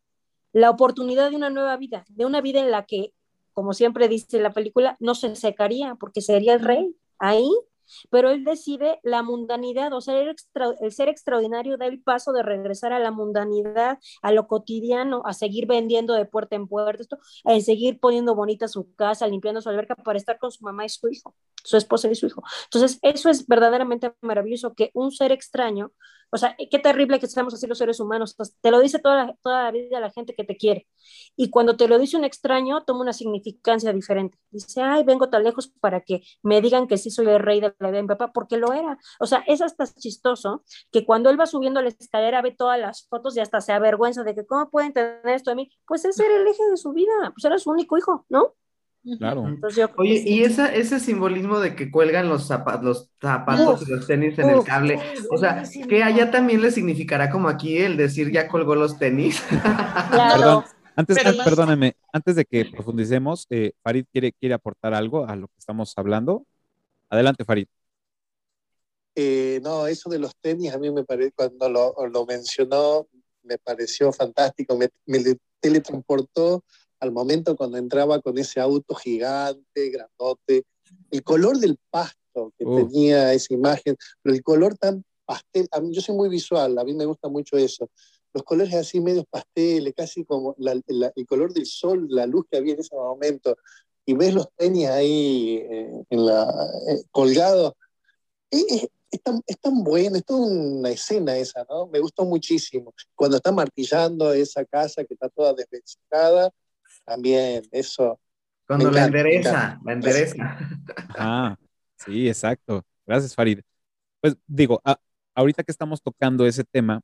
la 0.54 0.70
oportunidad 0.70 1.32
de 1.32 1.36
una 1.36 1.50
nueva 1.50 1.76
vida, 1.78 2.06
de 2.10 2.26
una 2.26 2.42
vida 2.42 2.60
en 2.60 2.70
la 2.70 2.86
que, 2.86 3.12
como 3.54 3.74
siempre 3.74 4.08
dice 4.08 4.40
la 4.40 4.54
película, 4.54 4.98
no 5.00 5.16
se 5.16 5.36
secaría 5.36 5.96
porque 5.96 6.22
sería 6.22 6.54
el 6.54 6.62
rey 6.62 6.96
ahí 7.20 7.50
pero 8.10 8.30
él 8.30 8.44
decide 8.44 9.00
la 9.04 9.24
mundanidad, 9.24 9.94
o 9.94 10.02
sea, 10.02 10.20
el, 10.20 10.36
ser 10.92 11.10
extraordinario 11.10 11.78
da 11.78 11.86
el 11.86 12.02
paso 12.02 12.32
de 12.32 12.44
regresar 12.44 12.94
a 12.94 13.00
la 13.00 13.12
mundanidad, 13.12 14.00
a 14.22 14.32
lo 14.32 14.48
cotidiano, 14.48 15.22
a 15.26 15.34
seguir 15.34 15.68
vendiendo 15.68 16.14
de 16.14 16.26
puerta 16.26 16.56
en 16.56 16.68
puerta, 16.68 17.02
esto, 17.02 17.20
a 17.46 17.60
seguir 17.60 18.00
poniendo 18.00 18.36
bonita 18.36 18.68
su 18.68 18.94
casa, 18.96 19.28
limpiando 19.28 19.62
su 19.62 19.70
alberca 19.70 19.96
para 19.96 20.18
estar 20.18 20.40
con 20.40 20.52
su 20.52 20.64
mamá 20.64 20.86
y 20.86 20.90
su 20.90 21.08
hijo, 21.10 21.36
su 21.64 21.78
esposa 21.78 22.10
y 22.10 22.16
su 22.16 22.28
hijo. 22.28 22.44
Entonces, 22.66 23.00
eso 23.02 23.30
es 23.30 23.48
verdaderamente 23.48 24.14
maravilloso, 24.22 24.74
que 24.74 24.92
un 24.94 25.12
ser 25.12 25.32
extraño 25.32 25.92
o 26.34 26.38
sea, 26.38 26.56
qué 26.58 26.80
terrible 26.80 27.20
que 27.20 27.28
seamos 27.28 27.54
así 27.54 27.68
los 27.68 27.78
seres 27.78 28.00
humanos. 28.00 28.36
Te 28.60 28.72
lo 28.72 28.80
dice 28.80 28.98
toda 28.98 29.24
la, 29.28 29.36
toda 29.44 29.66
la 29.66 29.72
vida 29.72 30.00
la 30.00 30.10
gente 30.10 30.34
que 30.34 30.44
te 30.44 30.58
quiere. 30.58 30.88
Y 31.36 31.52
cuando 31.52 31.78
te 31.78 31.88
lo 31.88 32.00
dice 32.00 32.18
un 32.18 32.26
extraño, 32.26 32.84
toma 32.86 33.02
una 33.02 33.14
significancia 33.14 33.94
diferente. 33.94 34.40
Dice, 34.50 34.82
ay, 34.82 35.04
vengo 35.04 35.30
tan 35.30 35.44
lejos 35.44 35.68
para 35.80 36.02
que 36.02 36.24
me 36.42 36.60
digan 36.60 36.88
que 36.88 36.98
sí 36.98 37.12
soy 37.12 37.28
el 37.28 37.38
rey 37.38 37.62
de 37.62 37.70
la 37.84 37.90
vida 37.90 37.98
de 37.98 38.04
mi 38.04 38.08
papá, 38.10 38.32
porque 38.32 38.58
lo 38.58 38.74
era. 38.74 38.98
O 39.20 39.26
sea, 39.26 39.44
es 39.48 39.62
hasta 39.62 39.86
chistoso 39.86 40.64
que 40.92 41.06
cuando 41.06 41.30
él 41.30 41.40
va 41.40 41.46
subiendo 41.46 41.82
la 41.82 41.90
escalera 41.90 42.42
ve 42.42 42.52
todas 42.52 42.80
las 42.80 43.08
fotos 43.08 43.38
y 43.38 43.40
hasta 43.40 43.62
se 43.62 43.74
avergüenza 43.74 44.24
de 44.24 44.36
que, 44.36 44.46
¿cómo 44.46 44.70
pueden 44.70 44.94
tener 44.94 45.22
esto 45.28 45.52
de 45.52 45.56
mí? 45.56 45.72
Pues 45.88 46.06
ese 46.06 46.26
era 46.26 46.38
el 46.38 46.48
eje 46.48 46.64
de 46.70 46.78
su 46.78 46.94
vida. 46.94 47.32
Pues 47.34 47.46
era 47.46 47.58
su 47.58 47.70
único 47.70 47.98
hijo, 47.98 48.26
¿no? 48.30 48.56
Claro. 49.18 49.46
Oye, 49.98 50.24
y 50.26 50.44
esa, 50.44 50.74
ese 50.74 50.98
simbolismo 51.00 51.60
de 51.60 51.76
que 51.76 51.92
cuelgan 51.92 52.30
los, 52.30 52.48
zapatos, 52.48 52.84
los 52.84 53.12
zapatos 53.22 53.86
y 53.86 53.92
los 53.92 54.08
tenis 54.08 54.40
en 54.40 54.50
el 54.50 54.64
cable, 54.64 54.98
o 55.30 55.38
sea, 55.38 55.64
que 55.90 56.04
allá 56.04 56.32
también 56.32 56.62
le 56.62 56.72
significará 56.72 57.30
como 57.30 57.50
aquí 57.50 57.78
el 57.78 57.98
decir 57.98 58.32
ya 58.32 58.48
colgó 58.48 58.76
los 58.76 58.98
tenis. 58.98 59.44
Perdón, 60.10 60.64
antes, 60.96 61.18
perdóname, 61.44 61.98
antes 62.14 62.38
de 62.38 62.46
que 62.46 62.64
profundicemos, 62.66 63.46
eh, 63.50 63.74
Farid 63.84 64.06
quiere, 64.10 64.32
quiere 64.32 64.56
aportar 64.56 64.94
algo 64.94 65.28
a 65.28 65.36
lo 65.36 65.48
que 65.48 65.58
estamos 65.58 65.94
hablando. 65.98 66.46
Adelante, 67.14 67.46
Farid. 67.46 67.68
Eh, 69.14 69.60
no, 69.62 69.86
eso 69.86 70.10
de 70.10 70.18
los 70.18 70.36
tenis 70.42 70.74
a 70.74 70.80
mí 70.80 70.90
me 70.90 71.04
parece, 71.04 71.32
cuando 71.34 71.70
lo, 71.70 72.08
lo 72.08 72.26
mencionó, 72.26 73.08
me 73.44 73.60
pareció 73.60 74.12
fantástico, 74.12 74.76
me, 74.76 74.90
me 75.06 75.20
teletransportó 75.60 76.64
al 77.00 77.12
momento 77.12 77.56
cuando 77.56 77.78
entraba 77.78 78.20
con 78.20 78.36
ese 78.40 78.60
auto 78.60 78.96
gigante, 78.96 79.92
grandote, 79.92 80.64
el 81.12 81.24
color 81.24 81.60
del 81.60 81.78
pasto 81.92 82.52
que 82.58 82.66
tenía 82.66 83.32
esa 83.32 83.54
imagen, 83.54 83.96
pero 84.24 84.36
el 84.36 84.42
color 84.42 84.76
tan 84.76 85.06
pastel, 85.24 85.68
a 85.72 85.82
mí, 85.82 85.94
yo 85.94 86.02
soy 86.02 86.16
muy 86.16 86.30
visual, 86.30 86.80
a 86.80 86.84
mí 86.84 86.96
me 86.96 87.06
gusta 87.06 87.30
mucho 87.30 87.58
eso, 87.58 87.92
los 88.34 88.42
colores 88.42 88.74
así 88.74 89.00
medios 89.00 89.26
pasteles, 89.30 89.94
casi 89.96 90.26
como 90.26 90.56
el 90.58 91.28
color 91.28 91.54
del 91.54 91.68
sol, 91.68 92.08
la 92.10 92.26
luz 92.26 92.46
que 92.50 92.58
había 92.58 92.74
en 92.74 92.80
ese 92.80 92.96
momento, 92.96 93.56
y 94.06 94.14
ves 94.14 94.34
los 94.34 94.50
tenis 94.56 94.88
ahí 94.88 95.58
eh, 95.70 96.04
en 96.10 96.26
la, 96.26 96.44
eh, 96.90 97.04
colgados, 97.12 97.74
es, 98.50 98.90
tan, 99.24 99.42
es, 99.48 99.60
tan, 99.60 99.84
bueno, 99.84 100.18
es 100.18 100.26
toda 100.26 100.48
una 100.48 100.90
escena 100.90 101.36
esa, 101.38 101.66
¿no? 101.70 101.88
Me 101.88 102.00
gustó 102.00 102.26
muchísimo. 102.26 102.94
Cuando 103.16 103.38
está 103.38 103.52
martillando 103.52 104.32
esa 104.34 104.66
casa 104.66 105.04
que 105.04 105.14
está 105.14 105.30
toda 105.30 105.54
desvencijada, 105.54 106.52
también, 107.06 107.64
eso. 107.72 108.20
Cuando 108.68 108.92
la 108.92 109.06
endereza, 109.06 109.80
la 109.84 109.94
endereza. 109.94 110.58
Ah, 111.10 111.58
sí, 111.98 112.28
exacto. 112.28 112.86
Gracias, 113.06 113.36
Farid. 113.36 113.60
Pues 114.22 114.36
digo, 114.48 114.82
ahorita 115.36 115.64
que 115.64 115.72
estamos 115.72 116.02
tocando 116.02 116.46
ese 116.46 116.64
tema, 116.64 117.02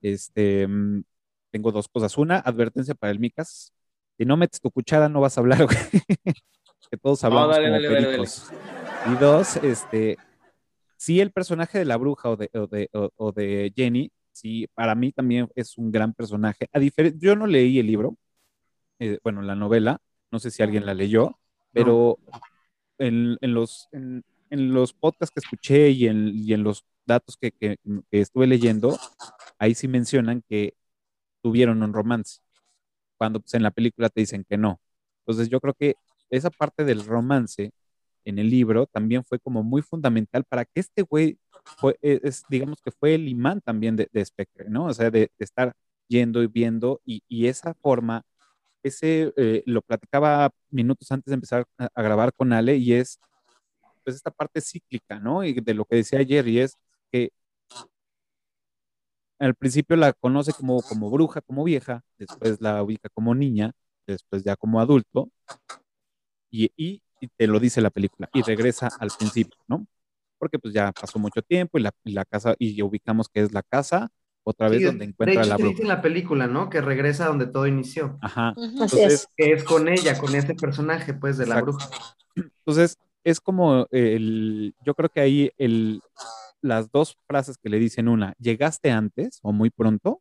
este, 0.00 0.66
mm, 0.66 1.02
tengo 1.50 1.72
dos 1.72 1.88
cosas. 1.88 2.16
Una, 2.16 2.38
advertencia 2.38 2.94
para 2.94 3.10
el 3.10 3.18
Micas. 3.18 3.72
Si 4.18 4.24
no 4.24 4.36
metes 4.36 4.60
tu 4.60 4.70
cuchara, 4.70 5.08
no 5.08 5.20
vas 5.20 5.36
a 5.36 5.40
hablar, 5.40 5.58
güey. 5.66 5.76
que 6.90 6.96
todos 6.96 7.22
hablamos 7.24 7.56
como 7.56 7.78
pericos. 7.78 8.50
Y 9.12 9.14
dos, 9.16 9.56
este, 9.56 10.16
sí, 10.96 11.20
el 11.20 11.32
personaje 11.32 11.78
de 11.78 11.84
la 11.84 11.96
bruja 11.96 12.30
o 12.30 12.36
de, 12.36 12.50
o 12.54 12.66
de, 12.66 12.88
o 12.92 13.32
de 13.32 13.72
Jenny, 13.74 14.10
sí, 14.32 14.68
para 14.74 14.94
mí 14.94 15.12
también 15.12 15.48
es 15.54 15.78
un 15.78 15.90
gran 15.90 16.12
personaje. 16.12 16.68
A 16.72 16.80
yo 16.80 17.36
no 17.36 17.46
leí 17.46 17.78
el 17.78 17.86
libro, 17.86 18.16
eh, 18.98 19.18
bueno, 19.22 19.42
la 19.42 19.54
novela, 19.54 20.00
no 20.30 20.38
sé 20.38 20.50
si 20.50 20.62
alguien 20.62 20.86
la 20.86 20.94
leyó, 20.94 21.38
pero 21.72 22.18
en, 22.98 23.36
los, 23.42 23.88
en, 23.92 24.24
los 24.50 24.92
podcasts 24.92 25.32
que 25.34 25.40
escuché 25.40 25.90
y 25.90 26.06
en, 26.06 26.32
y 26.34 26.52
en 26.52 26.62
los 26.62 26.84
datos 27.04 27.36
que, 27.36 27.52
que, 27.52 27.78
estuve 28.10 28.46
leyendo, 28.46 28.98
ahí 29.58 29.74
sí 29.74 29.88
mencionan 29.88 30.42
que 30.48 30.74
tuvieron 31.42 31.82
un 31.82 31.92
romance, 31.92 32.40
cuando 33.16 33.40
pues, 33.40 33.54
en 33.54 33.62
la 33.62 33.70
película 33.70 34.08
te 34.08 34.20
dicen 34.20 34.44
que 34.48 34.56
no. 34.56 34.80
Entonces 35.20 35.48
yo 35.48 35.60
creo 35.60 35.74
que 35.74 35.94
esa 36.30 36.50
parte 36.50 36.84
del 36.84 37.04
romance 37.04 37.72
en 38.24 38.38
el 38.38 38.50
libro 38.50 38.86
también 38.86 39.24
fue 39.24 39.38
como 39.38 39.62
muy 39.62 39.82
fundamental 39.82 40.44
para 40.44 40.64
que 40.64 40.80
este 40.80 41.02
güey, 41.02 41.38
fue, 41.78 41.96
e, 42.02 42.20
es, 42.24 42.44
digamos 42.48 42.80
que 42.82 42.90
fue 42.90 43.14
el 43.14 43.28
imán 43.28 43.60
también 43.60 43.96
de, 43.96 44.08
de 44.12 44.24
Spectre, 44.24 44.68
¿no? 44.68 44.86
O 44.86 44.94
sea, 44.94 45.10
de, 45.10 45.30
estar 45.38 45.72
yendo 46.08 46.42
y 46.42 46.46
viendo 46.48 47.00
y, 47.04 47.22
y, 47.28 47.46
esa 47.46 47.74
forma 47.74 48.22
ese 48.82 49.32
eh, 49.36 49.62
lo 49.66 49.82
platicaba 49.82 50.50
minutos 50.70 51.10
antes 51.10 51.30
de 51.30 51.34
empezar 51.34 51.66
a, 51.78 52.02
grabar 52.02 52.32
con 52.32 52.52
Ale 52.52 52.76
y 52.76 52.92
es 52.94 53.18
pues 54.04 54.16
esta 54.16 54.30
parte 54.30 54.60
cíclica, 54.60 55.18
¿no? 55.18 55.44
Y 55.44 55.52
de 55.54 55.74
lo 55.74 55.84
que 55.84 55.96
decía 55.96 56.20
ayer 56.20 56.46
y 56.48 56.60
es 56.60 56.76
que 57.10 57.30
al 59.38 59.54
principio 59.54 59.96
la 59.96 60.12
conoce 60.12 60.52
como, 60.52 60.82
como 60.82 61.10
bruja, 61.10 61.40
como 61.40 61.64
vieja, 61.64 62.02
después 62.18 62.60
la 62.60 62.82
ubica 62.82 63.08
como 63.10 63.34
niña, 63.34 63.72
después 64.06 64.44
ya 64.44 64.56
como 64.56 64.80
adulto 64.80 65.30
y, 66.50 66.70
y, 66.76 67.02
te 67.36 67.46
lo 67.46 67.58
dice 67.58 67.80
la 67.80 67.90
película 67.90 68.28
y 68.32 68.42
regresa 68.42 68.88
al 69.00 69.10
principio, 69.18 69.58
¿no? 69.66 69.86
Porque 70.38 70.58
pues 70.58 70.72
ya 70.74 70.92
pasó 70.92 71.18
mucho 71.18 71.42
tiempo 71.42 71.78
y 71.78 71.82
la, 71.82 71.90
y 72.04 72.12
la 72.12 72.24
casa, 72.24 72.54
y 72.58 72.80
ubicamos 72.82 73.28
que 73.28 73.40
es 73.40 73.52
la 73.52 73.62
casa 73.62 74.10
otra 74.44 74.68
vez 74.68 74.84
donde 74.84 75.06
encuentra 75.06 75.42
de 75.42 75.48
la 75.48 75.56
bruja. 75.56 75.82
en 75.82 75.88
la 75.88 76.00
película, 76.00 76.46
¿no? 76.46 76.70
Que 76.70 76.80
regresa 76.80 77.26
donde 77.26 77.46
todo 77.46 77.66
inició. 77.66 78.16
Ajá. 78.20 78.54
Entonces, 78.56 79.28
que 79.36 79.52
es 79.52 79.64
con 79.64 79.88
ella, 79.88 80.16
con 80.18 80.34
ese 80.36 80.54
personaje, 80.54 81.14
pues, 81.14 81.36
de 81.36 81.46
la 81.46 81.62
bruja. 81.62 81.88
Entonces, 82.36 82.96
es 83.24 83.40
como 83.40 83.88
el, 83.90 84.74
yo 84.84 84.94
creo 84.94 85.08
que 85.08 85.20
ahí 85.20 85.50
el, 85.58 86.00
las 86.66 86.90
dos 86.90 87.16
frases 87.26 87.56
que 87.58 87.70
le 87.70 87.78
dicen 87.78 88.08
una, 88.08 88.34
llegaste 88.38 88.90
antes 88.90 89.38
o 89.42 89.52
muy 89.52 89.70
pronto, 89.70 90.20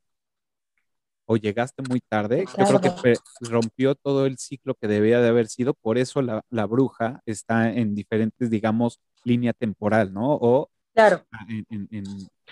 o 1.25 1.37
llegaste 1.37 1.81
muy 1.89 2.01
tarde, 2.01 2.45
yo 2.57 2.65
creo 2.65 2.81
que 3.01 3.13
rompió 3.41 3.95
todo 3.95 4.25
el 4.25 4.37
ciclo 4.37 4.75
que 4.75 4.87
debía 4.87 5.19
de 5.19 5.29
haber 5.29 5.47
sido, 5.47 5.73
por 5.73 5.97
eso 5.97 6.21
la, 6.21 6.43
la 6.49 6.65
bruja 6.65 7.21
está 7.25 7.71
en 7.71 7.95
diferentes, 7.95 8.49
digamos, 8.49 8.99
línea 9.23 9.53
temporal, 9.53 10.13
¿no? 10.13 10.33
O 10.33 10.69
claro. 10.93 11.25
en, 11.49 11.87
en, 11.91 12.03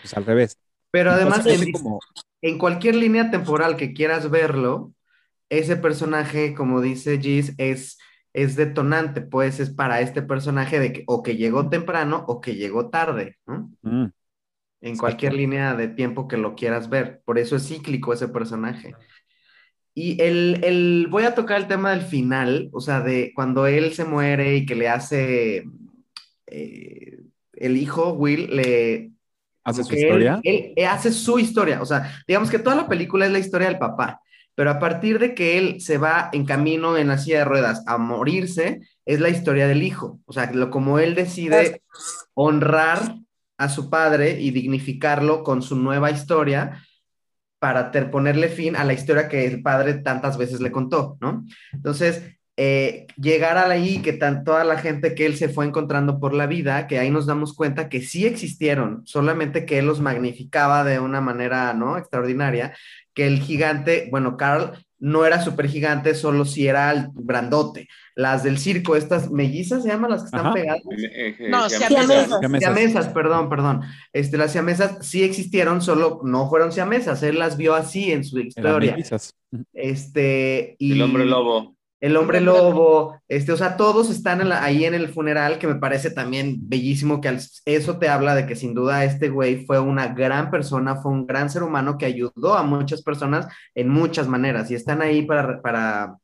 pues, 0.01 0.13
al 0.15 0.25
revés. 0.25 0.57
Pero 0.91 1.11
además, 1.11 1.45
en, 2.41 2.57
cualquier 2.57 2.95
línea 2.95 3.31
temporal 3.31 3.77
que 3.77 3.93
quieras 3.93 4.29
verlo, 4.29 4.93
ese 5.49 5.75
personaje, 5.75 6.53
como 6.53 6.81
dice 6.81 7.19
Gis, 7.19 7.53
es, 7.57 7.97
es 8.33 8.55
detonante, 8.55 9.21
pues 9.21 9.59
es 9.59 9.69
para 9.69 10.01
este 10.01 10.21
personaje 10.21 10.79
de 10.79 10.91
que 10.91 11.03
o 11.05 11.21
que 11.21 11.37
llegó 11.37 11.69
temprano 11.69 12.25
o 12.27 12.41
que 12.41 12.55
llegó 12.55 12.89
tarde, 12.89 13.37
¿no? 13.45 13.71
Mm. 13.83 14.07
en 14.81 14.97
cualquier 14.97 15.33
línea 15.33 15.75
de 15.75 15.87
tiempo 15.87 16.27
que 16.27 16.37
lo 16.37 16.55
quieras 16.55 16.89
ver. 16.89 17.21
Por 17.23 17.39
eso 17.39 17.55
es 17.55 17.67
cíclico 17.67 18.11
ese 18.11 18.27
personaje. 18.27 18.95
Y 19.95 20.21
el, 20.21 20.59
el, 20.63 21.07
voy 21.09 21.23
a 21.23 21.35
tocar 21.35 21.61
el 21.61 21.67
tema 21.67 21.91
del 21.91 22.01
final, 22.01 22.69
o 22.73 22.81
sea, 22.81 23.01
de 23.01 23.31
cuando 23.35 23.67
él 23.67 23.93
se 23.93 24.05
muere 24.05 24.55
y 24.55 24.65
que 24.65 24.75
le 24.75 24.89
hace, 24.89 25.65
eh, 26.47 27.19
el 27.53 27.77
hijo 27.77 28.13
Will 28.13 28.55
le... 28.55 29.11
¿Hace 29.63 29.83
su 29.83 29.93
historia? 29.95 30.41
Él, 30.43 30.73
hace 30.85 31.11
su 31.11 31.39
historia, 31.39 31.81
o 31.81 31.85
sea, 31.85 32.11
digamos 32.27 32.49
que 32.49 32.59
toda 32.59 32.75
la 32.75 32.87
película 32.87 33.25
es 33.25 33.31
la 33.31 33.39
historia 33.39 33.67
del 33.67 33.77
papá, 33.77 34.19
pero 34.55 34.69
a 34.71 34.79
partir 34.79 35.19
de 35.19 35.33
que 35.33 35.57
él 35.57 35.81
se 35.81 35.97
va 35.97 36.29
en 36.31 36.45
camino 36.45 36.97
en 36.97 37.07
la 37.07 37.17
silla 37.17 37.39
de 37.39 37.45
ruedas 37.45 37.83
a 37.87 37.97
morirse, 37.97 38.81
es 39.05 39.19
la 39.19 39.29
historia 39.29 39.67
del 39.67 39.83
hijo, 39.83 40.19
o 40.25 40.33
sea, 40.33 40.51
lo, 40.51 40.69
como 40.69 40.99
él 40.99 41.15
decide 41.15 41.81
honrar 42.33 43.15
a 43.57 43.69
su 43.69 43.89
padre 43.89 44.39
y 44.39 44.51
dignificarlo 44.51 45.43
con 45.43 45.61
su 45.61 45.75
nueva 45.75 46.11
historia 46.11 46.83
para 47.59 47.91
ponerle 48.11 48.49
fin 48.49 48.75
a 48.75 48.83
la 48.83 48.93
historia 48.93 49.29
que 49.29 49.45
el 49.45 49.61
padre 49.61 49.93
tantas 49.95 50.37
veces 50.37 50.59
le 50.59 50.71
contó, 50.71 51.17
¿no? 51.21 51.45
Entonces, 51.71 52.21
eh, 52.55 53.07
llegar 53.17 53.57
a 53.57 53.67
ahí, 53.67 53.99
que 54.01 54.13
tan, 54.13 54.43
toda 54.43 54.63
la 54.63 54.77
gente 54.77 55.15
que 55.15 55.25
él 55.25 55.35
se 55.37 55.49
fue 55.49 55.65
encontrando 55.65 56.19
por 56.19 56.33
la 56.33 56.45
vida, 56.45 56.85
que 56.87 56.99
ahí 56.99 57.09
nos 57.09 57.25
damos 57.25 57.53
cuenta 57.55 57.89
que 57.89 58.01
sí 58.01 58.25
existieron, 58.25 59.01
solamente 59.05 59.65
que 59.65 59.79
él 59.79 59.87
los 59.87 60.01
magnificaba 60.01 60.83
de 60.83 60.99
una 60.99 61.19
manera, 61.19 61.73
¿no? 61.73 61.97
Extraordinaria, 61.97 62.75
que 63.13 63.27
el 63.27 63.39
gigante, 63.39 64.07
bueno, 64.11 64.37
Carl 64.37 64.73
no 64.99 65.25
era 65.25 65.41
súper 65.41 65.67
gigante, 65.67 66.15
solo 66.15 66.45
si 66.45 66.65
era 66.65 66.89
el 66.91 67.07
grandote. 67.13 67.89
Las 68.15 68.43
del 68.43 68.57
circo, 68.57 68.95
estas 68.95 69.29
mellizas 69.29 69.83
se 69.83 69.89
llaman 69.89 70.11
las 70.11 70.21
que 70.21 70.27
están 70.27 70.53
pegadas. 70.53 70.81
Eh, 70.97 71.35
eh, 71.39 71.49
no, 71.49 71.69
siamesas. 71.69 72.29
Siamesas, 72.59 73.07
perdón, 73.09 73.49
perdón. 73.49 73.81
Este, 74.13 74.37
las 74.37 74.53
siamesas 74.53 75.05
sí 75.05 75.23
existieron, 75.23 75.81
solo 75.81 76.21
no 76.23 76.49
fueron 76.49 76.71
siamesas. 76.71 77.21
Él 77.21 77.37
las 77.37 77.57
vio 77.57 77.75
así 77.75 78.13
en 78.13 78.23
su 78.23 78.39
historia. 78.39 78.95
Este, 79.73 80.77
y... 80.79 80.93
El 80.93 81.01
hombre 81.01 81.25
lobo 81.25 81.75
el 82.03 82.17
hombre 82.17 82.41
lobo, 82.41 83.21
este, 83.29 83.53
o 83.53 83.57
sea, 83.57 83.77
todos 83.77 84.09
están 84.09 84.51
ahí 84.51 84.83
en 84.83 84.93
el 84.93 85.07
funeral, 85.07 85.57
que 85.57 85.67
me 85.67 85.75
parece 85.75 86.11
también 86.11 86.57
bellísimo, 86.67 87.21
que 87.21 87.37
eso 87.63 87.97
te 87.97 88.09
habla 88.09 88.35
de 88.35 88.45
que 88.45 88.57
sin 88.57 88.73
duda 88.73 89.05
este 89.05 89.29
güey 89.29 89.65
fue 89.65 89.79
una 89.79 90.07
gran 90.07 90.51
persona, 90.51 90.97
fue 90.97 91.13
un 91.13 91.25
gran 91.25 91.49
ser 91.49 91.63
humano 91.63 91.97
que 91.97 92.05
ayudó 92.05 92.55
a 92.55 92.63
muchas 92.63 93.03
personas 93.03 93.47
en 93.73 93.87
muchas 93.87 94.27
maneras 94.27 94.69
y 94.69 94.75
están 94.75 95.01
ahí 95.01 95.21
para, 95.21 95.61
para, 95.61 96.17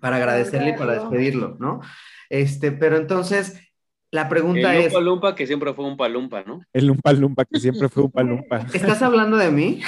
para 0.00 0.18
agradecerle 0.18 0.70
y 0.70 0.78
para 0.78 0.92
despedirlo, 0.92 1.56
¿no? 1.58 1.80
Este, 2.30 2.70
pero 2.70 2.96
entonces, 2.96 3.60
la 4.12 4.28
pregunta 4.28 4.76
es... 4.76 4.84
El 4.84 4.92
Lumpa 4.92 5.00
Lumpa 5.00 5.34
que 5.34 5.48
siempre 5.48 5.74
fue 5.74 5.84
un 5.84 5.96
palumpa, 5.96 6.44
¿no? 6.44 6.62
El 6.72 6.86
Lumpa 6.86 7.12
Lumpa 7.12 7.44
que 7.44 7.58
siempre 7.58 7.88
fue 7.88 8.04
un 8.04 8.12
palumpa. 8.12 8.58
¿Estás 8.72 9.02
hablando 9.02 9.36
de 9.36 9.50
mí? 9.50 9.80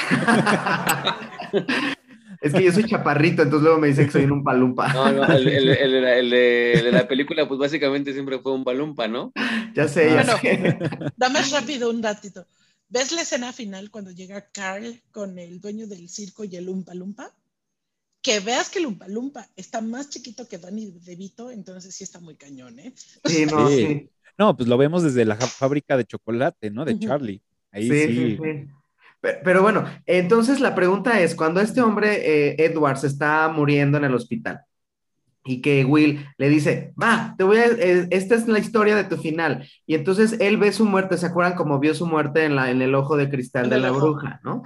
Es 2.41 2.55
que 2.55 2.64
yo 2.64 2.72
soy 2.72 2.84
chaparrito, 2.84 3.43
entonces 3.43 3.64
luego 3.64 3.78
me 3.78 3.88
dicen 3.88 4.07
que 4.07 4.12
soy 4.12 4.24
un 4.24 4.43
palumpa. 4.43 4.93
No, 4.93 5.12
no, 5.12 5.24
el, 5.26 5.47
el, 5.47 6.05
el, 6.05 6.30
de, 6.30 6.91
la 6.91 7.07
película, 7.07 7.47
pues 7.47 7.61
básicamente 7.61 8.12
siempre 8.14 8.38
fue 8.38 8.53
un 8.53 8.64
palumpa, 8.64 9.09
¿no? 9.09 9.32
Ya 9.74 9.86
sé, 9.86 10.07
ya 10.07 10.14
bueno, 10.14 10.38
sé. 10.38 10.78
Dame 11.16 11.41
rápido 11.53 11.91
un 11.91 12.01
datito. 12.01 12.47
¿Ves 12.88 13.12
la 13.12 13.22
escena 13.22 13.53
final 13.53 13.91
cuando 13.91 14.11
llega 14.11 14.49
Carl 14.51 15.01
con 15.12 15.38
el 15.38 15.61
dueño 15.61 15.86
del 15.86 16.09
circo 16.09 16.45
y 16.45 16.57
el 16.57 16.68
Umpa 16.68 16.95
Lumpa? 16.95 17.30
Que 18.22 18.41
veas 18.41 18.68
que 18.70 18.80
el 18.80 18.86
Umpa 18.86 19.07
Lumpa 19.07 19.47
está 19.55 19.80
más 19.80 20.09
chiquito 20.09 20.49
que 20.49 20.59
Danny 20.59 20.91
DeVito, 20.91 21.51
entonces 21.51 21.95
sí 21.95 22.05
está 22.05 22.20
muy 22.20 22.36
cañón, 22.36 22.78
¿eh? 22.78 22.93
Sí, 23.24 23.47
no, 23.47 23.68
sí. 23.68 24.11
No, 24.38 24.57
pues 24.57 24.68
lo 24.68 24.78
vemos 24.78 25.03
desde 25.03 25.24
la 25.24 25.36
fábrica 25.36 25.97
de 25.97 26.07
chocolate, 26.07 26.70
¿no? 26.70 26.84
De 26.84 26.99
Charlie. 26.99 27.43
Ahí 27.70 27.88
sí. 27.88 28.07
sí. 28.07 28.38
sí. 28.43 28.80
Pero, 29.21 29.62
bueno, 29.62 29.85
entonces 30.07 30.61
la 30.61 30.75
pregunta 30.75 31.21
es, 31.21 31.35
cuando 31.35 31.61
este 31.61 31.81
hombre, 31.81 32.21
eh, 32.51 32.57
Edwards, 32.59 33.05
está 33.05 33.49
muriendo 33.49 33.99
en 33.99 34.05
el 34.05 34.14
hospital 34.14 34.62
y 35.45 35.62
que 35.62 35.85
Will 35.85 36.27
le 36.37 36.49
dice, 36.49 36.93
va, 37.01 37.35
te 37.39 37.45
voy 37.45 37.59
a, 37.59 37.66
eh, 37.66 38.09
esta 38.11 38.35
es 38.35 38.47
la 38.47 38.59
historia 38.59 38.95
de 38.95 39.05
tu 39.05 39.16
final. 39.16 39.66
Y 39.87 39.95
entonces 39.95 40.37
él 40.41 40.59
ve 40.59 40.73
su 40.73 40.85
muerte, 40.85 41.16
¿se 41.16 41.27
acuerdan 41.27 41.55
cómo 41.55 41.79
vio 41.79 41.95
su 41.95 42.07
muerte 42.07 42.45
en, 42.45 42.57
la, 42.57 42.71
en 42.71 42.83
el 42.83 42.95
ojo 42.95 43.16
de 43.16 43.31
cristal 43.31 43.71
de 43.71 43.79
la 43.79 43.91
bruja, 43.91 44.41
¿no? 44.45 44.62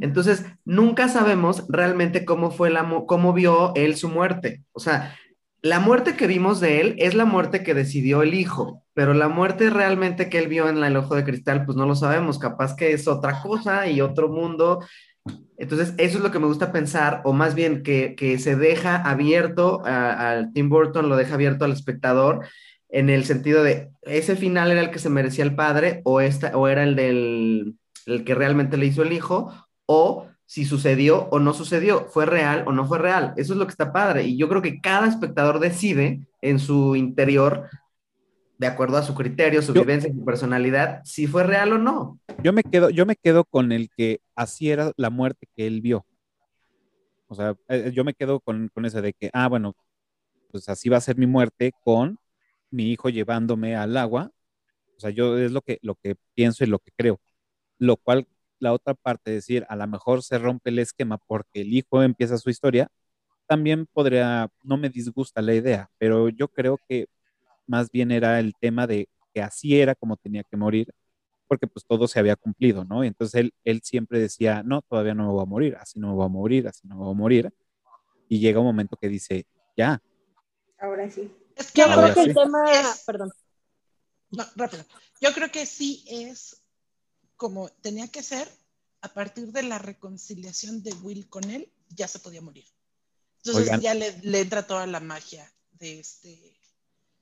Entonces, 0.00 0.44
nunca 0.64 1.08
sabemos 1.08 1.66
realmente 1.68 2.24
cómo 2.24 2.50
fue 2.50 2.70
la, 2.70 2.88
cómo 3.06 3.32
vio 3.32 3.72
él 3.74 3.96
su 3.96 4.08
muerte. 4.08 4.62
O 4.72 4.80
sea, 4.80 5.14
la 5.62 5.80
muerte 5.80 6.14
que 6.14 6.26
vimos 6.26 6.60
de 6.60 6.80
él 6.80 6.94
es 6.98 7.14
la 7.14 7.24
muerte 7.24 7.62
que 7.62 7.74
decidió 7.74 8.22
el 8.22 8.34
hijo, 8.34 8.84
pero 8.94 9.12
la 9.12 9.28
muerte 9.28 9.70
realmente 9.70 10.28
que 10.28 10.38
él 10.38 10.48
vio 10.48 10.68
en 10.68 10.82
el 10.82 10.96
ojo 10.96 11.16
de 11.16 11.24
cristal, 11.24 11.64
pues 11.64 11.76
no 11.76 11.86
lo 11.86 11.96
sabemos, 11.96 12.38
capaz 12.38 12.76
que 12.76 12.92
es 12.92 13.08
otra 13.08 13.42
cosa 13.42 13.88
y 13.88 14.00
otro 14.00 14.28
mundo. 14.28 14.80
Entonces, 15.56 15.94
eso 15.98 16.18
es 16.18 16.24
lo 16.24 16.30
que 16.30 16.38
me 16.38 16.46
gusta 16.46 16.70
pensar, 16.70 17.22
o 17.24 17.32
más 17.32 17.54
bien 17.54 17.82
que, 17.82 18.38
se 18.38 18.54
deja 18.54 18.96
abierto 18.96 19.82
al 19.84 20.52
Tim 20.52 20.68
Burton, 20.68 21.08
lo 21.08 21.16
deja 21.16 21.34
abierto 21.34 21.64
al 21.64 21.72
espectador, 21.72 22.46
en 22.88 23.10
el 23.10 23.24
sentido 23.24 23.62
de, 23.62 23.90
¿ese 24.02 24.36
final 24.36 24.70
era 24.70 24.80
el 24.80 24.90
que 24.90 24.98
se 24.98 25.10
merecía 25.10 25.44
el 25.44 25.54
padre 25.54 26.00
o, 26.04 26.20
esta, 26.20 26.56
o 26.56 26.68
era 26.68 26.84
el 26.84 26.96
del 26.96 27.74
el 28.06 28.24
que 28.24 28.34
realmente 28.34 28.76
le 28.78 28.86
hizo 28.86 29.02
el 29.02 29.12
hijo? 29.12 29.52
O 29.86 30.28
si 30.48 30.64
sucedió 30.64 31.28
o 31.30 31.38
no 31.40 31.52
sucedió, 31.52 32.06
fue 32.06 32.24
real 32.24 32.64
o 32.66 32.72
no 32.72 32.86
fue 32.86 32.98
real. 32.98 33.34
Eso 33.36 33.52
es 33.52 33.58
lo 33.58 33.66
que 33.66 33.72
está 33.72 33.92
padre. 33.92 34.24
Y 34.24 34.38
yo 34.38 34.48
creo 34.48 34.62
que 34.62 34.80
cada 34.80 35.06
espectador 35.06 35.60
decide 35.60 36.22
en 36.40 36.58
su 36.58 36.96
interior, 36.96 37.68
de 38.56 38.66
acuerdo 38.66 38.96
a 38.96 39.02
su 39.02 39.14
criterio, 39.14 39.60
su 39.60 39.74
vivencia, 39.74 40.10
su 40.10 40.24
personalidad, 40.24 41.02
si 41.04 41.26
fue 41.26 41.44
real 41.44 41.74
o 41.74 41.78
no. 41.78 42.18
Yo 42.42 42.54
me 42.54 42.62
quedo, 42.62 42.88
yo 42.88 43.04
me 43.04 43.14
quedo 43.14 43.44
con 43.44 43.72
el 43.72 43.90
que 43.94 44.22
así 44.34 44.70
era 44.70 44.90
la 44.96 45.10
muerte 45.10 45.46
que 45.54 45.66
él 45.66 45.82
vio. 45.82 46.06
O 47.26 47.34
sea, 47.34 47.54
eh, 47.68 47.92
yo 47.94 48.02
me 48.02 48.14
quedo 48.14 48.40
con, 48.40 48.70
con 48.72 48.86
ese 48.86 49.02
de 49.02 49.12
que, 49.12 49.28
ah, 49.34 49.48
bueno, 49.48 49.76
pues 50.50 50.66
así 50.70 50.88
va 50.88 50.96
a 50.96 51.02
ser 51.02 51.18
mi 51.18 51.26
muerte 51.26 51.72
con 51.84 52.18
mi 52.70 52.90
hijo 52.90 53.10
llevándome 53.10 53.76
al 53.76 53.98
agua. 53.98 54.30
O 54.96 55.00
sea, 55.00 55.10
yo 55.10 55.36
es 55.36 55.52
lo 55.52 55.60
que, 55.60 55.78
lo 55.82 55.94
que 55.96 56.16
pienso 56.34 56.64
y 56.64 56.68
lo 56.68 56.78
que 56.78 56.90
creo. 56.96 57.20
Lo 57.76 57.98
cual 57.98 58.26
la 58.60 58.72
otra 58.72 58.94
parte, 58.94 59.30
decir, 59.30 59.66
a 59.68 59.76
lo 59.76 59.86
mejor 59.86 60.22
se 60.22 60.38
rompe 60.38 60.70
el 60.70 60.78
esquema 60.78 61.18
porque 61.18 61.62
el 61.62 61.72
hijo 61.72 62.02
empieza 62.02 62.38
su 62.38 62.50
historia, 62.50 62.88
también 63.46 63.86
podría, 63.86 64.50
no 64.62 64.76
me 64.76 64.90
disgusta 64.90 65.40
la 65.42 65.54
idea, 65.54 65.90
pero 65.98 66.28
yo 66.28 66.48
creo 66.48 66.78
que 66.88 67.08
más 67.66 67.90
bien 67.90 68.10
era 68.10 68.38
el 68.40 68.54
tema 68.60 68.86
de 68.86 69.08
que 69.32 69.42
así 69.42 69.78
era 69.80 69.94
como 69.94 70.16
tenía 70.16 70.42
que 70.44 70.56
morir, 70.56 70.92
porque 71.46 71.66
pues 71.66 71.84
todo 71.86 72.06
se 72.06 72.18
había 72.18 72.36
cumplido, 72.36 72.84
¿no? 72.84 73.04
Y 73.04 73.08
entonces 73.08 73.40
él, 73.40 73.54
él 73.64 73.80
siempre 73.82 74.20
decía, 74.20 74.62
no, 74.62 74.82
todavía 74.82 75.14
no 75.14 75.24
me 75.24 75.32
voy 75.32 75.42
a 75.42 75.46
morir, 75.46 75.76
así 75.80 75.98
no 75.98 76.08
me 76.08 76.14
voy 76.14 76.26
a 76.26 76.28
morir, 76.28 76.68
así 76.68 76.86
no 76.86 76.96
me 76.96 77.04
voy 77.04 77.12
a 77.12 77.16
morir. 77.16 77.52
Y 78.28 78.38
llega 78.38 78.60
un 78.60 78.66
momento 78.66 78.96
que 78.96 79.08
dice, 79.08 79.46
ya. 79.76 80.02
Ahora 80.78 81.10
sí. 81.10 81.32
Es 81.56 81.72
que 81.72 81.80
yo 81.80 81.86
creo 81.86 82.14
que 82.14 82.20
el 82.20 82.34
tema, 82.34 82.64
perdón. 83.06 83.30
No, 84.30 84.44
rápido. 84.56 84.84
Yo 85.20 85.32
creo 85.32 85.50
que 85.50 85.64
sí 85.64 86.04
es 86.08 86.62
como 87.38 87.70
tenía 87.80 88.08
que 88.08 88.22
ser, 88.22 88.46
a 89.00 89.08
partir 89.08 89.52
de 89.52 89.62
la 89.62 89.78
reconciliación 89.78 90.82
de 90.82 90.92
Will 91.02 91.28
con 91.30 91.44
él, 91.44 91.72
ya 91.88 92.06
se 92.06 92.18
podía 92.18 92.42
morir. 92.42 92.66
Entonces 93.44 93.80
ya 93.80 93.94
le, 93.94 94.40
entra 94.40 94.66
toda 94.66 94.86
la 94.86 95.00
magia 95.00 95.50
de 95.72 96.00
este 96.00 96.60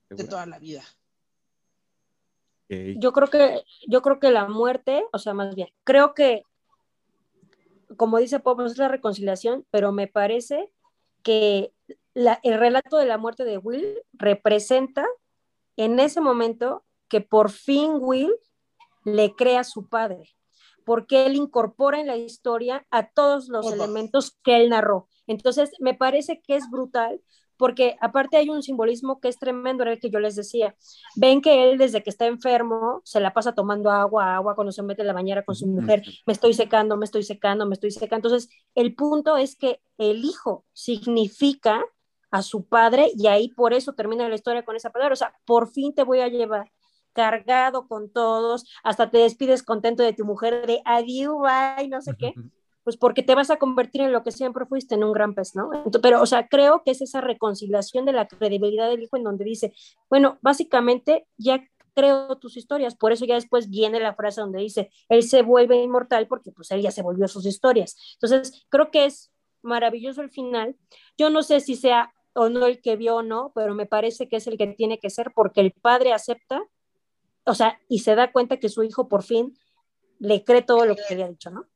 de 0.09 0.25
toda 0.25 0.47
la 0.47 0.59
vida. 0.59 0.83
Yo 2.69 3.13
creo 3.13 3.29
que 3.29 3.63
yo 3.87 4.03
creo 4.03 4.19
que 4.19 4.31
la 4.31 4.49
muerte, 4.49 5.05
o 5.13 5.19
sea, 5.19 5.35
más 5.35 5.55
bien, 5.55 5.69
creo 5.85 6.15
que 6.15 6.43
como 7.97 8.19
dice 8.19 8.41
Pop, 8.41 8.61
es 8.63 8.79
la 8.79 8.89
reconciliación, 8.89 9.65
pero 9.71 9.93
me 9.93 10.09
parece 10.09 10.73
que 11.23 11.73
el 12.15 12.59
relato 12.59 12.97
de 12.97 13.07
la 13.07 13.19
muerte 13.19 13.45
de 13.45 13.59
Will 13.59 14.03
representa 14.15 15.07
en 15.77 16.01
ese 16.01 16.21
momento 16.21 16.85
que 17.09 17.21
por 17.21 17.51
fin 17.51 17.99
Will 18.01 18.33
le 19.07 19.37
crea 19.37 19.63
su 19.63 19.89
padre, 19.89 20.35
porque 20.85 21.27
él 21.27 21.37
incorpora 21.37 22.01
en 22.01 22.09
la 22.09 22.17
historia 22.17 22.85
a 22.91 23.09
todos 23.09 23.49
los 23.49 23.73
elementos 23.73 24.37
que 24.43 24.57
él 24.57 24.69
narró. 24.69 25.09
Entonces, 25.29 25.71
me 25.79 25.95
parece 25.95 26.43
que 26.43 26.57
es 26.57 26.69
brutal, 26.69 27.21
porque 27.57 27.97
aparte 28.01 28.37
hay 28.37 28.51
un 28.51 28.65
simbolismo 28.65 29.21
que 29.21 29.29
es 29.29 29.39
tremendo, 29.39 29.85
era 29.85 29.93
el 29.93 30.01
que 30.01 30.11
yo 30.11 30.19
les 30.19 30.35
decía. 30.35 30.75
Ven 31.15 31.41
que 31.41 31.71
él 31.71 31.79
desde 31.79 32.03
que 32.03 32.11
está 32.11 32.27
enfermo 32.27 33.01
se 33.05 33.21
la 33.21 33.33
pasa 33.33 33.55
tomando 33.55 33.91
agua, 33.91 34.35
agua 34.35 34.57
cuando 34.57 34.73
se 34.73 34.83
mete 34.83 35.03
en 35.03 35.07
la 35.07 35.15
bañera 35.15 35.45
con 35.45 35.55
su 35.55 35.69
mujer, 35.69 36.03
me 36.27 36.33
estoy 36.33 36.53
secando, 36.53 36.97
me 36.97 37.05
estoy 37.05 37.23
secando, 37.23 37.65
me 37.65 37.75
estoy 37.75 37.93
secando. 37.93 38.29
Entonces, 38.29 38.51
el 38.75 38.97
punto 38.97 39.37
es 39.37 39.55
que 39.55 39.81
el 39.99 40.25
hijo 40.25 40.65
significa 40.73 41.85
a 42.33 42.43
su 42.43 42.67
padre 42.67 43.13
y 43.15 43.29
ahí 43.29 43.49
por 43.51 43.73
eso 43.73 43.93
termina 43.93 44.29
la 44.29 44.35
historia 44.35 44.65
con 44.65 44.75
esa 44.75 44.91
palabra. 44.91 45.13
O 45.13 45.17
sea, 45.17 45.33
por 45.47 45.71
fin 45.71 45.95
te 45.95 46.03
voy 46.03 46.21
a 46.21 46.29
llevar 46.29 46.73
cargado 47.17 47.89
con 47.89 48.11
todos, 48.11 48.67
hasta 48.85 49.11
te 49.11 49.19
despides 49.19 49.63
contento 49.63 50.03
de 50.03 50.13
tu 50.13 50.27
mujer 50.27 50.67
de 50.67 50.83
adiós, 50.85 51.35
bye, 51.41 51.89
no 51.89 52.03
sé 52.03 52.15
qué, 52.19 52.35
pues 52.85 52.99
porque 52.99 53.23
te 53.23 53.35
vas 53.35 53.51
a 53.51 53.57
convertir 53.57 54.03
en 54.03 54.13
lo 54.13 54.23
que 54.23 54.31
siempre 54.31 54.67
fuiste, 54.67 54.95
en 54.95 55.05
un 55.05 55.13
gran 55.13 55.35
pez, 55.35 55.57
¿no? 55.57 55.71
pero, 56.03 56.21
o 56.21 56.27
sea, 56.27 56.47
creo 56.47 56.83
que 56.85 56.91
es 56.93 57.01
esa 57.01 57.23
reconciliación 57.23 58.05
de 58.05 58.13
la 58.13 58.29
credibilidad 58.29 58.89
del 58.89 59.03
hijo 59.03 59.17
en 59.17 59.25
donde 59.25 59.45
dice, 59.45 59.73
bueno, 60.11 60.39
básicamente 60.43 61.27
ya 61.39 61.65
creo 61.95 62.37
tus 62.37 62.57
historias. 62.59 62.95
Por 62.95 63.11
eso 63.11 63.25
ya 63.25 63.35
después 63.37 63.71
viene 63.71 63.99
la 63.99 64.15
frase 64.15 64.43
donde 64.43 64.61
dice, 64.61 64.91
él 65.09 65.23
se 65.23 65.41
vuelve 65.41 65.83
inmortal 65.83 66.29
porque 66.29 66.53
pues 66.53 66.71
él 66.71 66.83
ya 66.83 66.91
se 66.91 67.03
volvió 67.03 67.27
sus 67.27 67.47
historias. 67.47 67.97
Entonces, 68.21 68.67
creo 68.69 68.91
que 68.91 69.07
es 69.07 69.33
maravilloso 69.63 70.21
el 70.21 70.31
final. 70.31 70.77
Yo 71.17 71.31
no 71.31 71.43
sé 71.43 71.61
si 71.61 71.75
sea 71.75 72.13
o 72.35 72.51
no 72.51 72.67
el 72.67 72.83
que 72.83 72.97
vio 72.97 73.17
o 73.17 73.23
no, 73.23 73.51
pero 73.55 73.75
me 73.75 73.87
parece 73.87 74.29
que 74.29 74.37
es 74.37 74.47
el 74.47 74.59
que 74.59 74.67
tiene 74.69 74.99
que 74.99 75.09
ser 75.09 75.33
porque 75.35 75.63
el 75.63 75.73
padre 75.73 76.13
acepta, 76.13 76.63
o 77.47 77.55
sea, 77.55 77.81
y 77.89 78.01
se 78.01 78.15
da 78.15 78.33
cuenta 78.33 78.59
que 78.59 78.69
su 78.69 78.83
hijo 78.83 79.09
por 79.09 79.23
fin 79.23 79.57
le 80.19 80.45
cree 80.45 80.63
todo 80.63 80.85
lo 80.85 80.97
que 80.97 81.03
había 81.11 81.29
dicho, 81.29 81.51
¿no? 81.51 81.67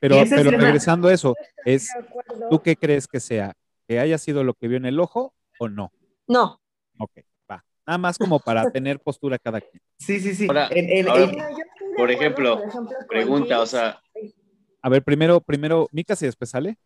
pero, 0.00 0.16
pero 0.28 0.50
regresando 0.50 1.08
a 1.08 1.14
eso, 1.14 1.34
es, 1.64 1.88
¿tú 2.50 2.60
qué 2.60 2.76
crees 2.76 3.06
que 3.06 3.20
sea? 3.20 3.54
¿Que 3.86 3.98
haya 3.98 4.18
sido 4.18 4.44
lo 4.44 4.54
que 4.54 4.68
vio 4.68 4.76
en 4.76 4.86
el 4.86 5.00
ojo 5.00 5.34
o 5.58 5.68
no? 5.68 5.92
No. 6.26 6.60
Ok, 6.98 7.20
va. 7.50 7.64
Nada 7.86 7.98
más 7.98 8.18
como 8.18 8.38
para 8.38 8.62
tener 8.72 9.00
postura 9.00 9.38
cada 9.38 9.60
quien. 9.60 9.82
Sí, 9.98 10.20
sí, 10.20 10.34
sí. 10.34 10.46
por 11.96 12.10
ejemplo, 12.10 12.62
pregunta, 13.08 13.60
o 13.60 13.66
sea... 13.66 14.00
A 14.82 14.88
ver, 14.88 15.02
primero, 15.02 15.40
primero, 15.40 15.88
Mica, 15.92 16.16
si 16.16 16.26
después 16.26 16.50
sale. 16.50 16.78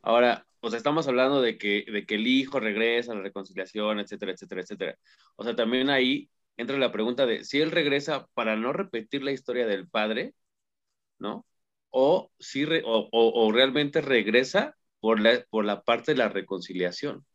Ahora, 0.00 0.46
o 0.60 0.70
sea, 0.70 0.78
estamos 0.78 1.06
hablando 1.06 1.42
de 1.42 1.58
que, 1.58 1.84
de 1.90 2.06
que 2.06 2.14
el 2.14 2.26
hijo 2.26 2.60
regresa 2.60 3.12
a 3.12 3.16
la 3.16 3.22
reconciliación, 3.22 4.00
etcétera, 4.00 4.32
etcétera, 4.32 4.62
etcétera. 4.62 4.98
O 5.36 5.44
sea, 5.44 5.54
también 5.54 5.90
ahí 5.90 6.30
entra 6.56 6.78
la 6.78 6.92
pregunta 6.92 7.26
de 7.26 7.44
si 7.44 7.60
él 7.60 7.70
regresa 7.70 8.26
para 8.34 8.56
no 8.56 8.72
repetir 8.72 9.22
la 9.22 9.32
historia 9.32 9.66
del 9.66 9.88
padre, 9.88 10.34
¿no? 11.18 11.46
O, 11.90 12.30
si 12.38 12.64
o, 12.84 13.08
o, 13.12 13.52
realmente 13.52 14.00
regresa 14.00 14.76
por 15.00 15.20
la, 15.20 15.44
por 15.50 15.64
la 15.64 15.82
parte 15.82 16.12
de 16.12 16.18
la 16.18 16.28
reconciliación, 16.28 17.26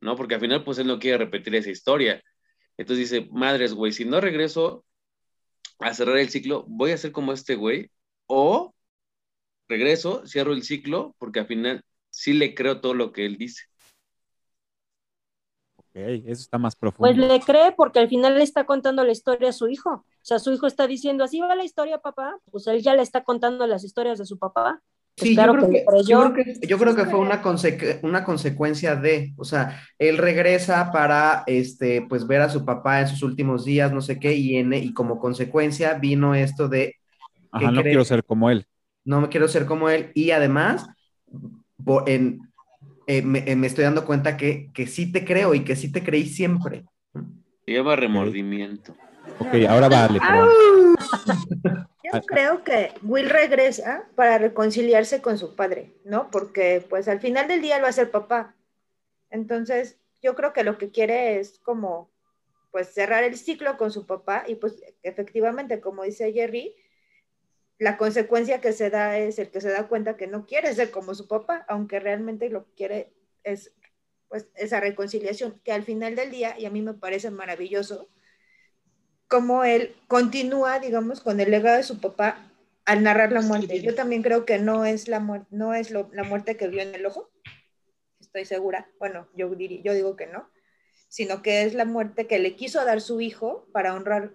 ¿no? 0.00 0.16
Porque 0.16 0.34
al 0.34 0.40
final, 0.40 0.64
pues 0.64 0.78
él 0.78 0.86
no 0.86 0.98
quiere 0.98 1.18
repetir 1.18 1.54
esa 1.54 1.70
historia. 1.70 2.22
Entonces 2.76 3.10
dice, 3.10 3.28
madres, 3.32 3.74
güey, 3.74 3.92
si 3.92 4.04
no 4.04 4.20
regreso 4.20 4.84
a 5.80 5.94
cerrar 5.94 6.18
el 6.18 6.30
ciclo, 6.30 6.64
voy 6.68 6.92
a 6.92 6.96
ser 6.98 7.12
como 7.12 7.32
este 7.32 7.54
güey, 7.56 7.90
o 8.26 8.74
regreso, 9.68 10.26
cierro 10.26 10.52
el 10.52 10.62
ciclo, 10.62 11.14
porque 11.18 11.40
al 11.40 11.46
final 11.46 11.84
sí 12.10 12.32
le 12.32 12.54
creo 12.54 12.80
todo 12.80 12.94
lo 12.94 13.12
que 13.12 13.26
él 13.26 13.36
dice. 13.38 13.64
Ok, 15.90 15.96
eso 16.26 16.42
está 16.42 16.58
más 16.58 16.76
profundo. 16.76 17.12
Pues 17.12 17.16
le 17.16 17.40
cree 17.40 17.72
porque 17.72 17.98
al 17.98 18.08
final 18.08 18.36
le 18.36 18.44
está 18.44 18.64
contando 18.64 19.04
la 19.04 19.12
historia 19.12 19.50
a 19.50 19.52
su 19.52 19.68
hijo. 19.68 19.90
O 19.90 20.04
sea, 20.22 20.38
su 20.38 20.52
hijo 20.52 20.66
está 20.66 20.86
diciendo, 20.86 21.24
así 21.24 21.40
va 21.40 21.54
la 21.54 21.64
historia, 21.64 21.98
papá. 21.98 22.38
Pues 22.50 22.66
él 22.66 22.82
ya 22.82 22.94
le 22.94 23.02
está 23.02 23.24
contando 23.24 23.66
las 23.66 23.84
historias 23.84 24.18
de 24.18 24.26
su 24.26 24.38
papá. 24.38 24.80
Pues 25.16 25.30
sí, 25.30 25.36
yo, 25.36 25.52
creo 25.52 25.68
que, 25.68 25.84
yo, 26.66 26.78
creo 26.78 26.94
que, 26.94 27.04
fue 27.06 27.18
una, 27.18 27.42
una 28.02 28.24
consecuencia 28.24 28.94
de, 28.94 29.34
o 29.36 29.44
sea, 29.44 29.82
él 29.98 30.16
regresa 30.16 30.92
para, 30.92 31.42
este, 31.46 32.02
pues 32.08 32.24
ver 32.26 32.42
a 32.42 32.48
su 32.48 32.64
papá 32.64 33.00
en 33.00 33.08
sus 33.08 33.24
últimos 33.24 33.64
días, 33.64 33.92
no 33.92 34.00
sé 34.00 34.20
qué, 34.20 34.34
y, 34.34 34.56
en, 34.56 34.72
y 34.74 34.94
como 34.94 35.18
consecuencia 35.18 35.94
vino 35.94 36.36
esto 36.36 36.68
de... 36.68 36.94
Ajá, 37.50 37.72
no 37.72 37.82
quiero 37.82 38.04
ser 38.04 38.22
como 38.22 38.48
él 38.48 38.64
no 39.08 39.22
me 39.22 39.28
quiero 39.30 39.48
ser 39.48 39.64
como 39.64 39.88
él 39.88 40.12
y 40.14 40.32
además 40.32 40.86
en, 42.06 42.47
eh, 43.08 43.24
eh, 43.46 43.56
me, 43.56 43.66
estoy 43.66 43.84
dando 43.84 44.04
cuenta 44.04 44.36
que, 44.36 44.70
que 44.74 44.86
sí 44.86 45.10
te 45.10 45.24
creo 45.24 45.54
y 45.54 45.64
que 45.64 45.76
sí 45.76 45.90
te 45.90 46.04
creí 46.04 46.26
siempre. 46.26 46.84
Se 47.64 47.72
llama 47.72 47.96
remordimiento. 47.96 48.94
Ok, 49.38 49.54
ahora 49.66 49.88
vale. 49.88 50.20
Yo 52.12 52.20
creo 52.26 52.64
que 52.64 52.92
Will 53.02 53.30
regresa 53.30 54.04
para 54.14 54.36
reconciliarse 54.36 55.22
con 55.22 55.38
su 55.38 55.56
padre, 55.56 55.94
¿no? 56.04 56.30
Porque 56.30 56.84
pues 56.88 57.08
al 57.08 57.20
final 57.20 57.48
del 57.48 57.62
día 57.62 57.78
lo 57.78 57.86
a 57.86 57.92
ser 57.92 58.10
papá. 58.10 58.54
Entonces, 59.30 59.98
yo 60.22 60.34
creo 60.34 60.52
que 60.52 60.64
lo 60.64 60.78
que 60.78 60.90
quiere 60.90 61.38
es 61.38 61.58
como 61.60 62.10
pues 62.70 62.88
cerrar 62.88 63.24
el 63.24 63.36
ciclo 63.36 63.76
con 63.76 63.90
su 63.90 64.06
papá 64.06 64.44
y 64.46 64.54
pues 64.54 64.82
efectivamente, 65.02 65.80
como 65.80 66.02
dice 66.02 66.32
Jerry, 66.32 66.74
la 67.78 67.96
consecuencia 67.96 68.60
que 68.60 68.72
se 68.72 68.90
da 68.90 69.18
es 69.18 69.38
el 69.38 69.50
que 69.50 69.60
se 69.60 69.70
da 69.70 69.88
cuenta 69.88 70.16
que 70.16 70.26
no 70.26 70.46
quiere 70.46 70.74
ser 70.74 70.90
como 70.90 71.14
su 71.14 71.28
papá, 71.28 71.64
aunque 71.68 72.00
realmente 72.00 72.50
lo 72.50 72.64
que 72.64 72.72
quiere 72.74 73.12
es 73.44 73.72
pues 74.28 74.48
esa 74.56 74.80
reconciliación, 74.80 75.60
que 75.64 75.72
al 75.72 75.84
final 75.84 76.14
del 76.14 76.30
día, 76.30 76.58
y 76.58 76.66
a 76.66 76.70
mí 76.70 76.82
me 76.82 76.92
parece 76.92 77.30
maravilloso, 77.30 78.08
como 79.26 79.64
él 79.64 79.96
continúa, 80.06 80.80
digamos, 80.80 81.20
con 81.20 81.40
el 81.40 81.50
legado 81.50 81.78
de 81.78 81.82
su 81.82 82.00
papá 82.00 82.50
al 82.84 83.02
narrar 83.02 83.32
la 83.32 83.40
muerte. 83.40 83.80
Yo 83.80 83.94
también 83.94 84.22
creo 84.22 84.44
que 84.44 84.58
no 84.58 84.84
es 84.84 85.08
la, 85.08 85.20
muerte, 85.20 85.46
no 85.50 85.74
es 85.74 85.90
la 85.90 86.24
muerte 86.24 86.56
que 86.56 86.68
vio 86.68 86.82
en 86.82 86.94
el 86.94 87.06
ojo, 87.06 87.30
estoy 88.20 88.44
segura, 88.44 88.90
bueno, 88.98 89.28
yo, 89.34 89.50
yo 89.56 89.94
digo 89.94 90.16
que 90.16 90.26
no, 90.26 90.50
sino 91.08 91.42
que 91.42 91.62
es 91.62 91.74
la 91.74 91.86
muerte 91.86 92.26
que 92.26 92.38
le 92.38 92.54
quiso 92.54 92.84
dar 92.84 93.00
su 93.00 93.20
hijo 93.20 93.66
para 93.72 93.94
honrar 93.94 94.32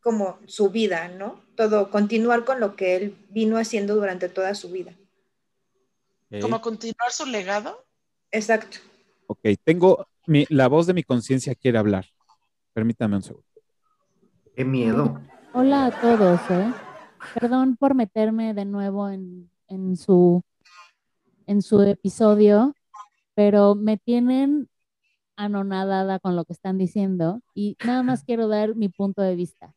como 0.00 0.40
su 0.46 0.70
vida, 0.70 1.08
¿no? 1.08 1.47
Todo, 1.58 1.90
continuar 1.90 2.44
con 2.44 2.60
lo 2.60 2.76
que 2.76 2.94
él 2.94 3.16
vino 3.30 3.58
haciendo 3.58 3.96
durante 3.96 4.28
toda 4.28 4.54
su 4.54 4.70
vida. 4.70 4.94
¿Como 6.40 6.60
continuar 6.60 7.10
su 7.10 7.26
legado? 7.26 7.84
Exacto. 8.30 8.78
Ok, 9.26 9.40
tengo, 9.64 10.06
mi, 10.24 10.46
la 10.50 10.68
voz 10.68 10.86
de 10.86 10.94
mi 10.94 11.02
conciencia 11.02 11.56
quiere 11.56 11.78
hablar. 11.78 12.06
Permítame 12.72 13.16
un 13.16 13.22
segundo. 13.24 13.48
Qué 14.54 14.64
miedo. 14.64 15.20
Hola 15.52 15.86
a 15.86 16.00
todos, 16.00 16.40
¿eh? 16.48 16.72
Perdón 17.34 17.76
por 17.76 17.96
meterme 17.96 18.54
de 18.54 18.64
nuevo 18.64 19.08
en, 19.08 19.50
en, 19.66 19.96
su, 19.96 20.44
en 21.48 21.60
su 21.60 21.82
episodio, 21.82 22.72
pero 23.34 23.74
me 23.74 23.96
tienen 23.96 24.68
anonadada 25.34 26.20
con 26.20 26.36
lo 26.36 26.44
que 26.44 26.52
están 26.52 26.78
diciendo 26.78 27.40
y 27.52 27.76
nada 27.84 28.04
más 28.04 28.22
quiero 28.22 28.46
dar 28.46 28.76
mi 28.76 28.88
punto 28.88 29.22
de 29.22 29.34
vista. 29.34 29.74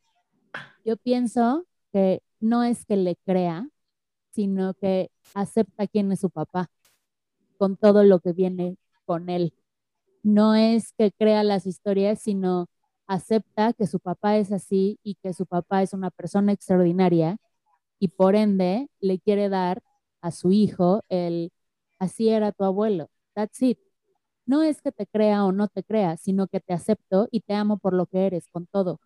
Yo 0.84 0.96
pienso 0.96 1.66
que 1.92 2.22
no 2.40 2.64
es 2.64 2.84
que 2.84 2.96
le 2.96 3.16
crea, 3.16 3.68
sino 4.32 4.74
que 4.74 5.10
acepta 5.34 5.86
quién 5.86 6.10
es 6.12 6.20
su 6.20 6.30
papá, 6.30 6.70
con 7.58 7.76
todo 7.76 8.04
lo 8.04 8.20
que 8.20 8.32
viene 8.32 8.76
con 9.04 9.28
él. 9.28 9.54
No 10.22 10.54
es 10.54 10.92
que 10.92 11.12
crea 11.12 11.44
las 11.44 11.66
historias, 11.66 12.20
sino 12.20 12.68
acepta 13.06 13.72
que 13.72 13.86
su 13.86 14.00
papá 14.00 14.38
es 14.38 14.52
así 14.52 14.98
y 15.02 15.16
que 15.16 15.34
su 15.34 15.46
papá 15.46 15.82
es 15.82 15.92
una 15.92 16.10
persona 16.10 16.52
extraordinaria 16.52 17.38
y 17.98 18.08
por 18.08 18.36
ende 18.36 18.88
le 19.00 19.18
quiere 19.20 19.48
dar 19.48 19.82
a 20.20 20.30
su 20.32 20.52
hijo 20.52 21.02
el 21.08 21.52
así 21.98 22.28
era 22.28 22.52
tu 22.52 22.64
abuelo. 22.64 23.10
That's 23.34 23.62
it. 23.62 23.78
No 24.46 24.62
es 24.62 24.82
que 24.82 24.92
te 24.92 25.06
crea 25.06 25.44
o 25.44 25.52
no 25.52 25.68
te 25.68 25.84
crea, 25.84 26.16
sino 26.16 26.48
que 26.48 26.60
te 26.60 26.72
acepto 26.72 27.28
y 27.30 27.40
te 27.42 27.54
amo 27.54 27.78
por 27.78 27.94
lo 27.94 28.06
que 28.06 28.26
eres, 28.26 28.48
con 28.48 28.66
todo. 28.66 29.00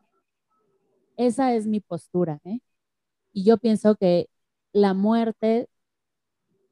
Esa 1.16 1.54
es 1.54 1.66
mi 1.66 1.80
postura. 1.80 2.40
¿eh? 2.44 2.60
Y 3.36 3.44
yo 3.44 3.58
pienso 3.58 3.96
que 3.96 4.30
la 4.72 4.94
muerte 4.94 5.68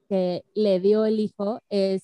que 0.09 0.45
le 0.55 0.81
dio 0.81 1.05
el 1.05 1.21
hijo 1.21 1.61
es 1.69 2.03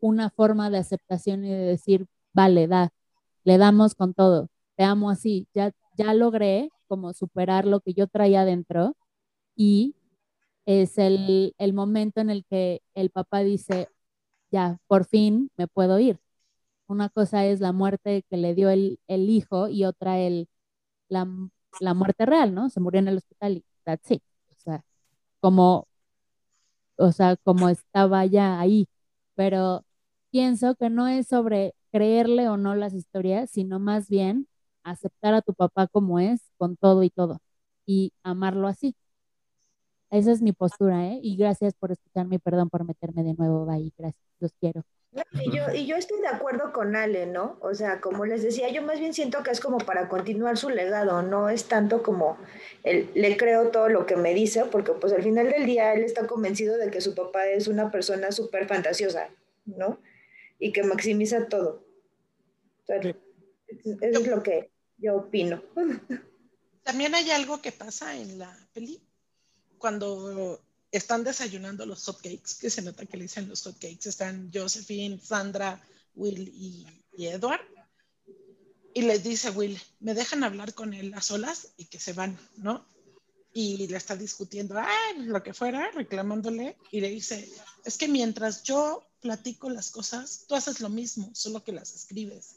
una 0.00 0.30
forma 0.30 0.70
de 0.70 0.78
aceptación 0.78 1.44
y 1.44 1.50
de 1.50 1.56
decir, 1.58 2.06
vale, 2.32 2.66
da, 2.66 2.90
le 3.44 3.58
damos 3.58 3.94
con 3.94 4.12
todo, 4.12 4.48
te 4.76 4.82
amo 4.82 5.08
así, 5.08 5.46
ya, 5.54 5.70
ya 5.96 6.14
logré 6.14 6.70
como 6.88 7.12
superar 7.12 7.64
lo 7.64 7.78
que 7.80 7.94
yo 7.94 8.08
traía 8.08 8.42
adentro 8.42 8.96
y 9.56 9.94
es 10.66 10.98
el, 10.98 11.54
el 11.58 11.72
momento 11.74 12.20
en 12.20 12.30
el 12.30 12.44
que 12.46 12.82
el 12.94 13.10
papá 13.10 13.40
dice, 13.40 13.88
ya, 14.50 14.78
por 14.88 15.06
fin 15.06 15.50
me 15.56 15.68
puedo 15.68 16.00
ir. 16.00 16.18
Una 16.88 17.10
cosa 17.10 17.46
es 17.46 17.60
la 17.60 17.72
muerte 17.72 18.24
que 18.30 18.36
le 18.36 18.54
dio 18.54 18.70
el, 18.70 19.00
el 19.08 19.30
hijo 19.30 19.68
y 19.68 19.84
otra 19.84 20.18
el, 20.20 20.48
la, 21.80 21.94
muerte 21.94 22.26
real, 22.26 22.54
¿no? 22.54 22.70
Se 22.70 22.80
murió 22.80 23.00
en 23.00 23.08
el 23.08 23.18
hospital 23.18 23.58
y 23.58 23.64
that's 23.84 24.10
it. 24.10 24.22
O 24.50 24.54
sea, 24.56 24.84
como, 25.40 25.88
o 26.96 27.12
sea, 27.12 27.36
como 27.36 27.68
estaba 27.68 28.24
ya 28.26 28.60
ahí. 28.60 28.88
Pero 29.34 29.84
pienso 30.30 30.74
que 30.76 30.90
no 30.90 31.08
es 31.08 31.28
sobre 31.28 31.74
creerle 31.92 32.48
o 32.48 32.56
no 32.56 32.74
las 32.74 32.94
historias, 32.94 33.50
sino 33.50 33.78
más 33.80 34.08
bien 34.08 34.48
aceptar 34.84 35.34
a 35.34 35.42
tu 35.42 35.54
papá 35.54 35.88
como 35.88 36.18
es, 36.20 36.50
con 36.58 36.76
todo 36.76 37.02
y 37.02 37.10
todo, 37.10 37.40
y 37.86 38.12
amarlo 38.22 38.68
así. 38.68 38.94
Esa 40.10 40.32
es 40.32 40.42
mi 40.42 40.52
postura, 40.52 41.06
¿eh? 41.08 41.20
Y 41.22 41.36
gracias 41.36 41.74
por 41.74 41.90
escucharme 41.92 42.36
y 42.36 42.38
perdón 42.38 42.68
por 42.70 42.84
meterme 42.84 43.22
de 43.24 43.34
nuevo 43.34 43.68
ahí. 43.70 43.92
Gracias, 43.96 44.22
los 44.40 44.52
quiero. 44.60 44.84
Y 45.32 45.50
yo, 45.50 45.72
y 45.74 45.86
yo 45.86 45.96
estoy 45.96 46.20
de 46.20 46.28
acuerdo 46.28 46.72
con 46.72 46.94
Ale, 46.94 47.26
¿no? 47.26 47.58
O 47.62 47.74
sea, 47.74 48.00
como 48.00 48.26
les 48.26 48.42
decía, 48.42 48.68
yo 48.70 48.82
más 48.82 49.00
bien 49.00 49.12
siento 49.12 49.42
que 49.42 49.50
es 49.50 49.58
como 49.58 49.78
para 49.78 50.08
continuar 50.08 50.56
su 50.56 50.70
legado, 50.70 51.22
no 51.22 51.48
es 51.48 51.64
tanto 51.64 52.02
como 52.02 52.38
el, 52.84 53.10
le 53.14 53.36
creo 53.36 53.70
todo 53.70 53.88
lo 53.88 54.06
que 54.06 54.14
me 54.14 54.34
dice, 54.34 54.64
porque 54.66 54.92
pues 54.92 55.12
al 55.12 55.24
final 55.24 55.50
del 55.50 55.66
día 55.66 55.92
él 55.94 56.04
está 56.04 56.28
convencido 56.28 56.76
de 56.78 56.90
que 56.92 57.00
su 57.00 57.16
papá 57.16 57.46
es 57.46 57.66
una 57.66 57.90
persona 57.90 58.30
súper 58.30 58.68
fantasiosa, 58.68 59.30
¿no? 59.64 60.00
Y 60.60 60.72
que 60.72 60.84
maximiza 60.84 61.48
todo. 61.48 61.84
eso 62.86 63.14
es 64.00 64.28
lo 64.28 64.42
que 64.44 64.70
yo 64.98 65.16
opino. 65.16 65.62
También 66.84 67.14
hay 67.16 67.30
algo 67.32 67.60
que 67.60 67.72
pasa 67.72 68.16
en 68.16 68.38
la 68.38 68.56
peli, 68.72 69.02
cuando 69.78 70.60
están 70.92 71.24
desayunando 71.24 71.86
los 71.86 72.04
hotcakes, 72.04 72.54
que 72.60 72.70
se 72.70 72.82
nota 72.82 73.06
que 73.06 73.16
le 73.16 73.24
dicen 73.24 73.48
los 73.48 73.62
hotcakes, 73.62 74.08
están 74.08 74.50
Josephine, 74.52 75.20
Sandra, 75.20 75.80
Will 76.14 76.48
y, 76.48 76.86
Edward. 77.18 77.60
y 78.94 79.02
le 79.02 79.18
dice 79.18 79.50
Will, 79.50 79.80
me 80.00 80.14
dejan 80.14 80.42
hablar 80.42 80.74
con 80.74 80.94
él 80.94 81.12
a 81.14 81.20
solas 81.20 81.68
y 81.76 81.84
que 81.84 82.00
se 82.00 82.12
van, 82.12 82.38
¿no? 82.56 82.86
Y 83.52 83.86
le 83.88 83.96
está 83.96 84.16
discutiendo, 84.16 84.78
ah, 84.78 85.12
lo 85.16 85.42
que 85.42 85.54
fuera, 85.54 85.90
reclamándole, 85.90 86.76
y 86.90 87.00
le 87.00 87.10
dice, 87.10 87.48
es 87.84 87.98
que 87.98 88.08
mientras 88.08 88.62
yo 88.62 89.04
platico 89.20 89.70
las 89.70 89.90
cosas, 89.90 90.44
tú 90.48 90.54
haces 90.54 90.80
lo 90.80 90.88
mismo, 90.88 91.30
solo 91.34 91.62
que 91.62 91.72
las 91.72 91.94
escribes. 91.94 92.56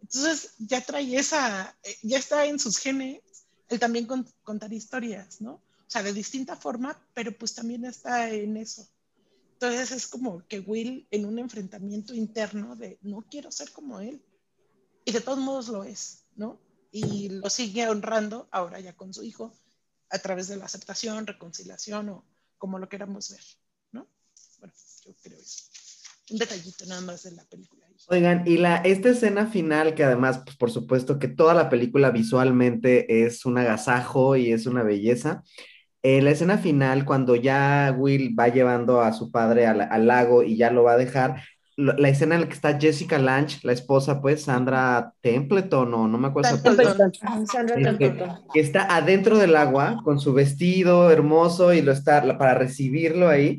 Entonces 0.00 0.52
ya 0.58 0.80
trae 0.80 1.16
esa, 1.16 1.76
eh, 1.82 1.96
ya 2.02 2.18
está 2.18 2.46
en 2.46 2.58
sus 2.58 2.78
genes 2.78 3.20
el 3.68 3.78
también 3.78 4.06
contar 4.42 4.72
historias, 4.72 5.40
¿no? 5.40 5.60
O 5.88 5.90
sea, 5.90 6.02
de 6.02 6.12
distinta 6.12 6.54
forma, 6.54 7.00
pero 7.14 7.32
pues 7.32 7.54
también 7.54 7.86
está 7.86 8.30
en 8.30 8.58
eso. 8.58 8.86
Entonces 9.54 9.90
es 9.90 10.06
como 10.06 10.46
que 10.46 10.60
Will 10.60 11.08
en 11.10 11.24
un 11.24 11.38
enfrentamiento 11.38 12.14
interno 12.14 12.76
de 12.76 12.98
no 13.00 13.24
quiero 13.30 13.50
ser 13.50 13.72
como 13.72 13.98
él. 13.98 14.22
Y 15.06 15.12
de 15.12 15.22
todos 15.22 15.38
modos 15.38 15.68
lo 15.68 15.84
es, 15.84 16.26
¿no? 16.36 16.60
Y 16.90 17.30
lo 17.30 17.48
sigue 17.48 17.88
honrando 17.88 18.48
ahora 18.50 18.80
ya 18.80 18.94
con 18.94 19.14
su 19.14 19.22
hijo 19.22 19.54
a 20.10 20.18
través 20.18 20.48
de 20.48 20.56
la 20.56 20.66
aceptación, 20.66 21.26
reconciliación 21.26 22.10
o 22.10 22.24
como 22.58 22.78
lo 22.78 22.90
queramos 22.90 23.30
ver, 23.30 23.40
¿no? 23.92 24.06
Bueno, 24.58 24.74
yo 25.06 25.14
creo 25.22 25.38
eso. 25.38 25.64
Un 26.30 26.38
detallito 26.38 26.84
nada 26.84 27.00
más 27.00 27.22
de 27.22 27.32
la 27.32 27.44
película. 27.44 27.88
Oigan, 28.10 28.46
y 28.46 28.58
la, 28.58 28.76
esta 28.76 29.10
escena 29.10 29.46
final, 29.46 29.94
que 29.94 30.04
además, 30.04 30.40
pues 30.44 30.56
por 30.56 30.70
supuesto 30.70 31.18
que 31.18 31.28
toda 31.28 31.52
la 31.52 31.68
película 31.68 32.10
visualmente 32.10 33.24
es 33.24 33.44
un 33.44 33.58
agasajo 33.58 34.36
y 34.36 34.52
es 34.52 34.66
una 34.66 34.82
belleza. 34.82 35.42
En 36.02 36.24
la 36.24 36.30
escena 36.30 36.58
final, 36.58 37.04
cuando 37.04 37.34
ya 37.34 37.94
Will 37.96 38.34
va 38.38 38.48
llevando 38.48 39.00
a 39.00 39.12
su 39.12 39.30
padre 39.30 39.66
al, 39.66 40.06
lago 40.06 40.42
y 40.42 40.56
ya 40.56 40.70
lo 40.70 40.84
va 40.84 40.92
a 40.92 40.96
dejar, 40.96 41.42
la 41.76 42.08
escena 42.08 42.34
en 42.34 42.42
la 42.42 42.48
que 42.48 42.54
está 42.54 42.78
Jessica 42.78 43.18
Lange, 43.18 43.60
la 43.62 43.72
esposa, 43.72 44.20
pues, 44.20 44.42
Sandra 44.42 45.12
Templeton, 45.20 45.94
o 45.94 46.08
no 46.08 46.18
me 46.18 46.28
acuerdo. 46.28 46.60
Templeton. 46.60 47.12
Sandra 47.46 47.76
este, 47.76 48.16
Que 48.52 48.60
está 48.60 48.96
adentro 48.96 49.38
del 49.38 49.54
agua 49.54 50.00
con 50.02 50.18
su 50.18 50.34
vestido 50.34 51.10
hermoso 51.10 51.72
y 51.72 51.82
lo 51.82 51.92
está 51.92 52.36
para 52.36 52.54
recibirlo 52.54 53.28
ahí. 53.28 53.58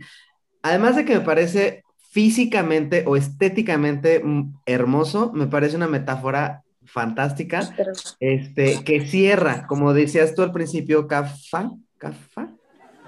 Además 0.61 0.97
de 0.97 1.05
que 1.05 1.15
me 1.15 1.21
parece 1.21 1.83
físicamente 2.11 3.03
o 3.07 3.15
estéticamente 3.15 4.21
hermoso, 4.65 5.31
me 5.33 5.47
parece 5.47 5.77
una 5.77 5.87
metáfora 5.87 6.63
fantástica, 6.83 7.73
este, 8.19 8.83
que 8.83 9.07
cierra, 9.07 9.67
como 9.67 9.93
decías 9.93 10.33
tú 10.33 10.41
al 10.41 10.51
principio, 10.51 11.07
Cafa, 11.07 11.69
Cafa, 11.99 12.49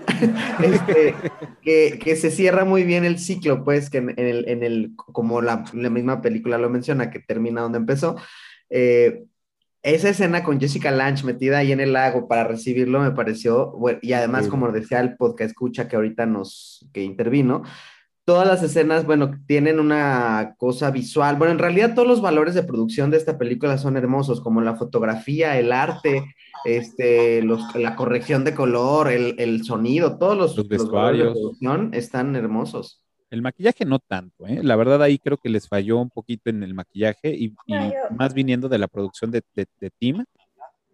este, 0.63 1.15
que, 1.63 2.15
se 2.15 2.29
cierra 2.31 2.65
muy 2.65 2.83
bien 2.83 3.05
el 3.05 3.19
ciclo, 3.19 3.63
pues, 3.63 3.89
que 3.89 3.97
en, 3.97 4.13
el, 4.17 4.47
en 4.47 4.63
el, 4.63 4.91
como 4.95 5.41
la, 5.41 5.63
misma 5.73 6.21
película 6.21 6.57
lo 6.57 6.69
menciona, 6.69 7.09
que 7.09 7.19
termina 7.19 7.61
donde 7.61 7.79
empezó. 7.79 8.15
Eh, 8.69 9.23
esa 9.83 10.09
escena 10.09 10.43
con 10.43 10.59
Jessica 10.59 10.91
Lange 10.91 11.25
metida 11.25 11.57
ahí 11.57 11.71
en 11.71 11.79
el 11.79 11.93
lago 11.93 12.27
para 12.27 12.43
recibirlo 12.43 12.99
me 12.99 13.11
pareció, 13.11 13.71
bueno, 13.71 13.97
y 14.03 14.13
además, 14.13 14.47
como 14.47 14.71
decía 14.71 14.99
el 14.99 15.17
podcast 15.17 15.49
escucha 15.51 15.87
que 15.87 15.95
ahorita 15.95 16.27
nos, 16.27 16.87
que 16.93 17.01
intervino, 17.01 17.63
todas 18.25 18.47
las 18.47 18.63
escenas, 18.63 19.05
bueno, 19.05 19.31
tienen 19.47 19.79
una 19.79 20.55
cosa 20.57 20.91
visual. 20.91 21.37
Bueno, 21.37 21.53
en 21.53 21.59
realidad 21.59 21.95
todos 21.95 22.07
los 22.07 22.21
valores 22.21 22.53
de 22.53 22.63
producción 22.63 23.11
de 23.11 23.17
esta 23.17 23.37
película 23.37 23.77
son 23.77 23.97
hermosos, 23.97 24.41
como 24.41 24.61
la 24.61 24.75
fotografía, 24.75 25.57
el 25.57 25.71
arte, 25.71 26.23
este, 26.65 27.43
la 27.43 27.95
corrección 27.95 28.43
de 28.43 28.53
color, 28.53 29.09
el, 29.09 29.63
sonido, 29.63 30.17
todos 30.17 30.37
los, 30.37 30.57
los 30.57 30.67
vestuarios 30.67 31.27
de 31.27 31.39
producción 31.39 31.89
están 31.93 32.35
hermosos. 32.35 33.03
El 33.29 33.41
maquillaje 33.41 33.85
no 33.85 33.99
tanto, 33.99 34.45
¿eh? 34.45 34.61
La 34.61 34.75
verdad 34.75 35.01
ahí 35.01 35.17
creo 35.17 35.37
que 35.37 35.49
les 35.49 35.67
falló 35.67 35.99
un 35.99 36.09
poquito 36.09 36.49
en 36.49 36.63
el 36.63 36.73
maquillaje 36.73 37.33
y, 37.33 37.55
más 38.17 38.33
viniendo 38.33 38.67
de 38.67 38.77
la 38.77 38.89
producción 38.89 39.31
de, 39.31 39.41
de, 39.55 39.67
de 39.79 39.89
Tim, 39.89 40.25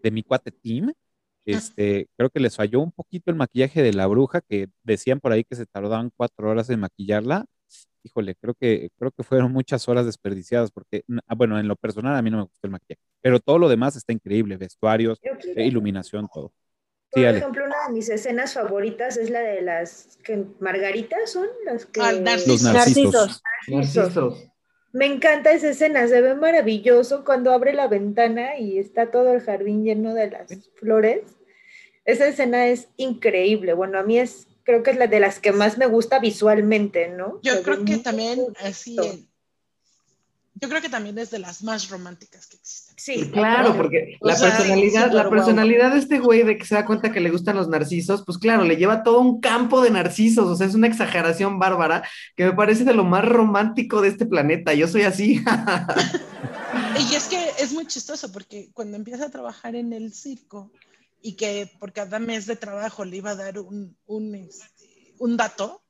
de 0.04 0.12
mi 0.12 0.22
cuate 0.22 0.52
Tim, 0.52 0.92
este, 1.52 2.08
creo 2.18 2.30
que 2.30 2.40
les 2.40 2.56
falló 2.56 2.82
un 2.82 2.92
poquito 2.92 3.32
el 3.32 3.38
maquillaje 3.38 3.82
de 3.82 3.94
la 3.94 4.08
bruja, 4.08 4.42
que 4.42 4.68
decían 4.84 5.20
por 5.20 5.32
ahí 5.32 5.44
que 5.44 5.56
se 5.56 5.66
tardaban 5.66 6.12
cuatro 6.16 6.50
horas 6.50 6.70
en 6.70 6.82
maquillarla. 6.82 7.46
Híjole, 8.04 8.36
creo 8.36 8.54
que, 8.54 8.90
creo 8.98 9.12
que 9.12 9.24
fueron 9.24 9.52
muchas 9.52 9.88
horas 9.90 10.06
desperdiciadas, 10.06 10.72
porque, 10.72 11.04
ah, 11.26 11.36
bueno, 11.36 11.60
en 11.60 11.68
lo 11.68 11.76
personal 11.76 12.16
a 12.16 12.22
mí 12.22 12.30
no 12.30 12.38
me 12.38 12.44
gustó 12.44 12.68
el 12.68 12.72
maquillaje, 12.72 13.02
pero 13.22 13.40
todo 13.40 13.58
lo 13.58 13.70
demás 13.70 13.96
está 13.96 14.14
increíble, 14.14 14.58
vestuarios, 14.58 15.20
eh, 15.24 15.66
iluminación, 15.66 16.28
todo. 16.34 16.54
Por 17.12 17.24
ejemplo, 17.24 17.66
una 17.66 17.88
de 17.88 17.94
mis 17.94 18.10
escenas 18.10 18.54
favoritas 18.54 19.18
es 19.18 19.30
la 19.30 19.40
de 19.40 19.62
las 19.62 20.18
que 20.24 20.46
margaritas 20.60 21.32
son 21.32 21.48
las 21.66 21.86
que... 21.86 22.02
Ah, 22.02 22.12
Los 22.12 22.64
narcisos. 22.64 23.42
narcisos. 23.68 24.48
Me 24.94 25.06
encanta 25.06 25.52
esa 25.52 25.70
escena, 25.70 26.08
se 26.08 26.22
ve 26.22 26.36
maravilloso 26.36 27.24
cuando 27.24 27.52
abre 27.52 27.74
la 27.74 27.88
ventana 27.88 28.58
y 28.58 28.80
está 28.80 29.12
todo 29.12 29.34
el 29.34 29.42
jardín 29.42 29.84
lleno 29.84 30.14
de 30.14 30.32
las 30.32 30.70
flores. 30.76 31.37
Esa 32.08 32.26
escena 32.26 32.68
es 32.68 32.88
increíble. 32.96 33.74
Bueno, 33.74 34.00
a 34.00 34.04
mí 34.04 34.18
es, 34.18 34.48
creo 34.64 34.82
que 34.82 34.92
es 34.92 34.98
la 34.98 35.08
de 35.08 35.20
las 35.20 35.40
que 35.40 35.52
más 35.52 35.78
me 35.78 35.86
gusta 35.86 36.20
visualmente, 36.20 37.10
¿no? 37.10 37.40
Yo 37.44 37.62
creo 37.62 37.84
que 37.84 37.98
también, 37.98 38.40
así, 38.64 38.98
yo 40.60 40.70
creo 40.70 40.82
que 40.82 40.90
también 40.90 41.18
es 41.20 41.30
de 41.30 41.40
las 41.40 41.64
más 41.64 41.90
románticas 41.90 42.48
que 42.48 42.56
existen. 42.56 42.96
Sí, 42.98 43.30
claro, 43.30 43.76
porque 43.78 44.18
la 44.22 44.36
personalidad, 44.36 45.12
la 45.12 45.30
personalidad 45.30 45.92
de 45.92 46.00
este 46.00 46.20
güey 46.20 46.44
de 46.44 46.58
que 46.58 46.66
se 46.66 46.76
da 46.76 46.86
cuenta 46.86 47.12
que 47.12 47.20
le 47.20 47.30
gustan 47.30 47.58
los 47.58 47.68
narcisos, 47.68 48.24
pues 48.26 48.38
claro, 48.38 48.64
le 48.64 48.78
lleva 48.78 49.04
todo 49.04 49.20
un 49.20 49.40
campo 49.40 49.82
de 49.82 49.92
narcisos, 49.92 50.48
o 50.48 50.56
sea, 50.56 50.66
es 50.66 50.74
una 50.74 50.88
exageración 50.88 51.60
bárbara 51.60 52.08
que 52.36 52.46
me 52.46 52.54
parece 52.54 52.86
de 52.86 52.94
lo 52.94 53.04
más 53.04 53.24
romántico 53.24 54.02
de 54.02 54.08
este 54.08 54.26
planeta. 54.26 54.74
Yo 54.74 54.88
soy 54.88 55.04
así. 55.04 55.44
y 57.12 57.16
es 57.16 57.26
que 57.26 57.52
es 57.60 57.74
muy 57.74 57.86
chistoso 57.86 58.32
porque 58.32 58.70
cuando 58.74 58.98
empieza 58.98 59.26
a 59.26 59.30
trabajar 59.30 59.76
en 59.76 59.94
el 59.94 60.14
circo, 60.14 60.72
y 61.22 61.34
que 61.34 61.72
por 61.80 61.94
cada 61.94 62.20
mes 62.20 62.46
de 62.46 62.56
trabajo 62.56 63.06
le 63.06 63.18
iba 63.18 63.32
a 63.32 63.36
dar 63.36 63.60
un, 63.60 63.98
un, 64.06 64.36
este, 64.36 65.16
un 65.20 65.38
dato, 65.38 65.84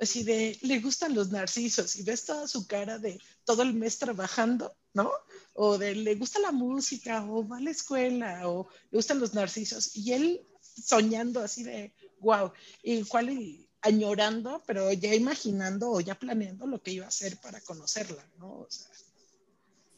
así 0.00 0.24
de, 0.24 0.58
le 0.62 0.80
gustan 0.80 1.14
los 1.14 1.30
narcisos 1.30 1.96
y 1.96 2.02
ves 2.02 2.24
toda 2.24 2.48
su 2.48 2.66
cara 2.66 2.98
de 2.98 3.20
todo 3.44 3.62
el 3.62 3.74
mes 3.74 3.98
trabajando, 3.98 4.76
¿no? 4.92 5.10
O 5.54 5.78
de, 5.78 5.94
le 5.94 6.14
gusta 6.16 6.38
la 6.40 6.52
música, 6.52 7.24
o 7.24 7.46
va 7.46 7.58
a 7.58 7.60
la 7.60 7.70
escuela, 7.70 8.48
o 8.48 8.68
le 8.90 8.98
gustan 8.98 9.20
los 9.20 9.34
narcisos. 9.34 9.96
Y 9.96 10.12
él 10.12 10.46
soñando 10.60 11.40
así 11.40 11.62
de, 11.62 11.94
wow, 12.20 12.52
igual 12.82 13.30
y 13.30 13.68
añorando, 13.82 14.62
pero 14.66 14.92
ya 14.92 15.14
imaginando 15.14 15.90
o 15.90 16.00
ya 16.00 16.18
planeando 16.18 16.66
lo 16.66 16.82
que 16.82 16.92
iba 16.92 17.04
a 17.04 17.08
hacer 17.08 17.36
para 17.38 17.60
conocerla, 17.60 18.26
¿no? 18.38 18.60
O 18.60 18.66
sea, 18.70 18.88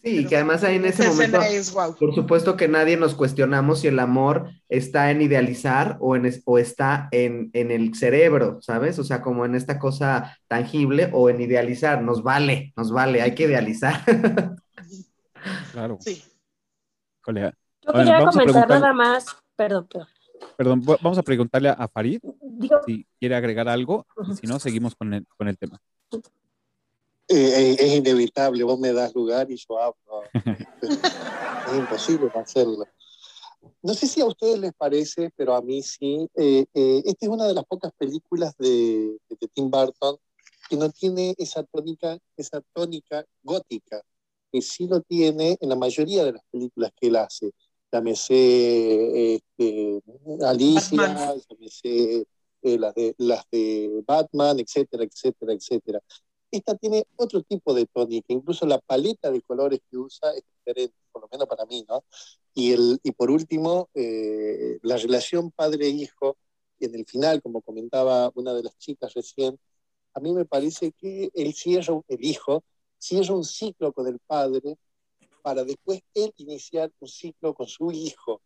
Sí, 0.07 0.18
y 0.18 0.24
que 0.24 0.36
además 0.36 0.62
ahí 0.62 0.76
en 0.76 0.84
ese 0.84 1.09
momento, 1.09 1.40
por 1.98 2.14
supuesto 2.14 2.57
que 2.57 2.68
nadie 2.68 2.96
nos 2.96 3.16
cuestionamos 3.16 3.80
si 3.80 3.88
el 3.88 3.98
amor 3.98 4.50
está 4.68 5.11
en 5.11 5.20
idealizar 5.20 5.96
o, 5.98 6.14
en, 6.14 6.30
o 6.44 6.59
está 6.59 7.09
en, 7.11 7.50
en, 7.54 7.72
el 7.72 7.92
cerebro, 7.96 8.59
¿sabes? 8.62 9.00
O 9.00 9.04
sea, 9.04 9.20
como 9.20 9.44
en 9.44 9.57
esta 9.57 9.80
cosa 9.80 10.38
tangible 10.46 11.11
o 11.12 11.28
en 11.28 11.40
idealizar, 11.40 12.02
nos 12.02 12.22
vale, 12.22 12.72
nos 12.76 12.92
vale, 12.92 13.20
hay 13.20 13.34
que 13.34 13.46
idealizar. 13.46 14.00
claro. 15.72 15.98
Sí. 16.00 16.22
Colega. 17.20 17.52
Yo 17.82 17.92
quería 17.92 18.24
comentar 18.24 18.68
nada 18.68 18.92
más, 18.92 19.26
perdón, 19.57 19.88
perdón. 19.88 20.09
Perdón, 20.57 20.82
vamos 20.84 21.18
a 21.18 21.22
preguntarle 21.24 21.70
a 21.70 21.88
Farid 21.88 22.20
si 22.86 23.04
quiere 23.18 23.34
agregar 23.34 23.68
algo, 23.68 24.07
y 24.30 24.36
si 24.36 24.46
no, 24.46 24.61
seguimos 24.61 24.94
con 24.94 25.14
el, 25.14 25.26
con 25.36 25.48
el 25.48 25.59
tema. 25.59 25.80
Eh, 27.28 27.34
eh, 27.34 27.76
es 27.80 27.96
inevitable, 27.96 28.62
vos 28.62 28.78
me 28.78 28.92
das 28.92 29.12
lugar 29.14 29.50
y 29.50 29.56
yo 29.56 29.78
hablo. 29.78 30.22
es 30.82 31.76
imposible 31.76 32.30
hacerlo. 32.34 32.86
No 33.82 33.94
sé 33.94 34.06
si 34.06 34.20
a 34.20 34.26
ustedes 34.26 34.58
les 34.60 34.72
parece, 34.74 35.30
pero 35.36 35.56
a 35.56 35.60
mí 35.60 35.82
sí. 35.82 36.28
Eh, 36.36 36.66
esta 36.72 37.26
es 37.26 37.28
una 37.28 37.46
de 37.46 37.54
las 37.54 37.64
pocas 37.64 37.92
películas 37.98 38.56
de, 38.58 39.18
de, 39.28 39.48
Tim 39.52 39.70
Burton 39.70 40.16
que 40.68 40.76
no 40.76 40.88
tiene 40.90 41.34
esa 41.36 41.64
tónica, 41.64 42.16
esa 42.36 42.60
tónica 42.72 43.24
gótica, 43.42 44.02
que 44.52 44.62
sí 44.62 44.86
lo 44.86 45.00
tiene 45.00 45.56
en 45.60 45.68
la 45.68 45.76
mayoría 45.76 46.24
de 46.24 46.32
las 46.32 46.42
películas 46.50 46.92
que 46.94 47.08
él 47.08 47.16
hace. 47.16 47.50
Llámese 47.90 49.34
este, 49.34 50.00
Alicia, 50.42 51.36
llámese 51.48 52.26
las, 52.62 52.94
de, 52.94 53.14
las 53.18 53.44
de 53.50 54.02
Batman, 54.06 54.58
etcétera, 54.60 55.04
etcétera, 55.04 55.52
etcétera. 55.52 56.00
Esta 56.51 56.74
tiene 56.76 57.07
otro 57.16 57.42
tipo 57.42 57.74
de 57.74 57.86
tónica, 57.86 58.32
incluso 58.32 58.66
la 58.66 58.78
paleta 58.78 59.30
de 59.30 59.42
colores 59.42 59.80
que 59.90 59.97
usa 59.99 60.32
es 60.32 60.42
diferente, 60.59 60.94
por 61.12 61.22
lo 61.22 61.28
menos 61.30 61.47
para 61.49 61.66
mí, 61.66 61.84
¿no? 61.88 62.05
Y, 62.55 62.72
el, 62.72 63.01
y 63.03 63.12
por 63.12 63.30
último, 63.30 63.88
eh, 63.94 64.78
la 64.82 64.97
relación 64.97 65.51
padre-hijo, 65.51 66.36
en 66.80 66.94
el 66.94 67.07
final, 67.07 67.42
como 67.42 67.62
comentaba 67.62 68.30
una 68.34 68.55
de 68.55 68.62
las 68.62 68.78
chicas 68.78 69.12
recién, 69.14 69.59
a 70.14 70.20
mí 70.20 70.32
me 70.32 70.44
parece 70.44 70.92
que 70.92 71.30
él 71.34 71.53
cierra, 71.55 72.01
el 72.09 72.24
hijo, 72.24 72.64
cierra 72.99 73.34
un 73.34 73.44
ciclo 73.44 73.92
con 73.92 74.07
el 74.07 74.18
padre 74.20 74.78
para 75.42 75.62
después 75.62 76.01
él 76.14 76.32
iniciar 76.38 76.90
un 76.99 77.09
ciclo 77.09 77.55
con 77.55 77.66
su 77.66 77.92
hijo 77.92 78.40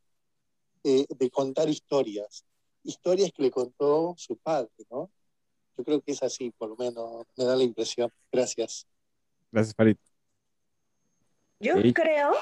eh, 0.85 1.07
de 1.09 1.31
contar 1.31 1.69
historias, 1.69 2.45
historias 2.83 3.33
que 3.33 3.43
le 3.45 3.51
contó 3.51 4.15
su 4.19 4.37
padre, 4.37 4.71
¿no? 4.91 5.11
Yo 5.81 5.85
creo 5.85 6.03
que 6.03 6.13
es 6.13 6.23
así, 6.23 6.51
por 6.51 6.69
lo 6.69 6.77
menos 6.77 7.25
me 7.39 7.45
da 7.47 7.57
la 7.57 7.63
impresión. 7.63 8.13
Gracias. 8.31 8.87
Gracias, 9.51 9.75
Farid. 9.75 9.97
Yo 11.59 11.77
creo 11.95 12.33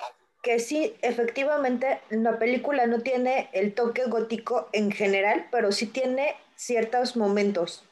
que 0.42 0.58
sí, 0.58 0.96
efectivamente, 1.02 2.00
la 2.10 2.40
película 2.40 2.86
no 2.86 2.98
tiene 2.98 3.48
el 3.52 3.74
toque 3.74 4.06
gótico 4.06 4.68
en 4.72 4.90
general, 4.90 5.46
pero 5.52 5.70
sí 5.70 5.86
tiene 5.86 6.34
ciertos 6.56 7.16
momentos. 7.16 7.84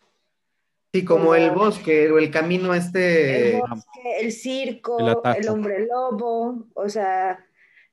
Sí, 0.93 1.05
como 1.05 1.37
el 1.37 1.53
bosque 1.53 2.11
o 2.11 2.19
el 2.19 2.33
camino 2.33 2.75
este. 2.75 3.55
El 3.55 3.61
bosque, 3.61 4.19
el 4.21 4.33
circo, 4.33 4.99
El 4.99 5.37
el 5.45 5.49
hombre 5.49 5.87
lobo, 5.87 6.67
o 6.75 6.89
sea, 6.89 7.47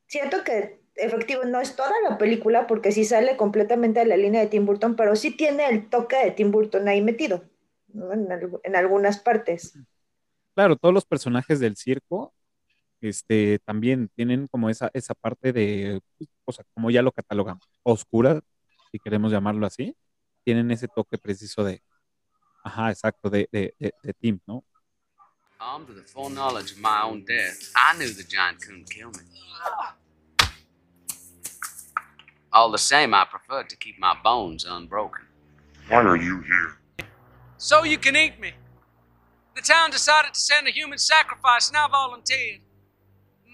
siento 0.07 0.43
que 0.43 0.82
efectivo 0.95 1.43
no 1.45 1.59
es 1.61 1.75
toda 1.75 1.91
la 2.07 2.17
película 2.17 2.67
porque 2.67 2.91
sí 2.91 3.05
sale 3.05 3.37
completamente 3.37 3.99
de 3.99 4.05
la 4.05 4.17
línea 4.17 4.41
de 4.41 4.47
Tim 4.47 4.65
Burton, 4.65 4.95
pero 4.95 5.15
sí 5.15 5.31
tiene 5.35 5.67
el 5.67 5.89
toque 5.89 6.17
de 6.17 6.31
Tim 6.31 6.51
Burton 6.51 6.87
ahí 6.87 7.01
metido, 7.01 7.43
¿no? 7.87 8.13
en, 8.13 8.27
algu- 8.27 8.59
en 8.63 8.75
algunas 8.75 9.19
partes. 9.19 9.77
Claro, 10.55 10.75
todos 10.75 10.93
los 10.93 11.05
personajes 11.05 11.59
del 11.59 11.75
circo 11.77 12.33
este, 13.01 13.59
también 13.65 14.09
tienen 14.15 14.47
como 14.47 14.69
esa, 14.69 14.89
esa 14.93 15.13
parte 15.13 15.51
de, 15.51 15.99
o 16.45 16.51
sea, 16.51 16.63
como 16.73 16.91
ya 16.91 17.01
lo 17.01 17.11
catalogamos, 17.11 17.63
oscura, 17.83 18.39
si 18.91 18.99
queremos 18.99 19.31
llamarlo 19.31 19.65
así, 19.65 19.95
tienen 20.43 20.71
ese 20.71 20.87
toque 20.87 21.17
preciso 21.17 21.63
de, 21.63 21.81
ajá, 22.63 22.91
exacto, 22.91 23.29
de, 23.29 23.49
de, 23.51 23.73
de, 23.79 23.93
de 24.01 24.13
Tim, 24.13 24.39
¿no? 24.45 24.63
Armed 25.59 25.87
with 25.89 25.95
the 25.97 26.03
full 26.03 26.29
knowledge 26.29 26.73
of 26.73 26.79
my 26.79 27.01
own 27.03 27.23
death, 27.25 27.71
I 27.75 27.97
knew 27.97 28.13
the 28.13 28.23
giant 28.23 28.59
couldn't 28.61 28.89
kill 28.89 29.09
me. 29.11 29.23
All 32.53 32.69
the 32.69 32.77
same, 32.77 33.15
I 33.15 33.25
preferred 33.25 33.67
to 33.69 33.75
keep 33.75 33.99
my 33.99 34.15
bones 34.23 34.63
unbroken. 34.63 35.25
Why 35.87 36.03
are 36.03 36.15
you 36.15 36.41
here? 36.41 37.07
So 37.57 37.83
you 37.83 37.97
can 37.97 38.15
eat 38.15 38.39
me. 38.39 38.51
The 39.55 39.61
town 39.61 39.89
decided 39.89 40.35
to 40.35 40.39
send 40.39 40.67
a 40.67 40.71
human 40.71 40.99
sacrifice, 40.99 41.67
and 41.69 41.77
I 41.77 41.87
volunteered. 41.87 42.61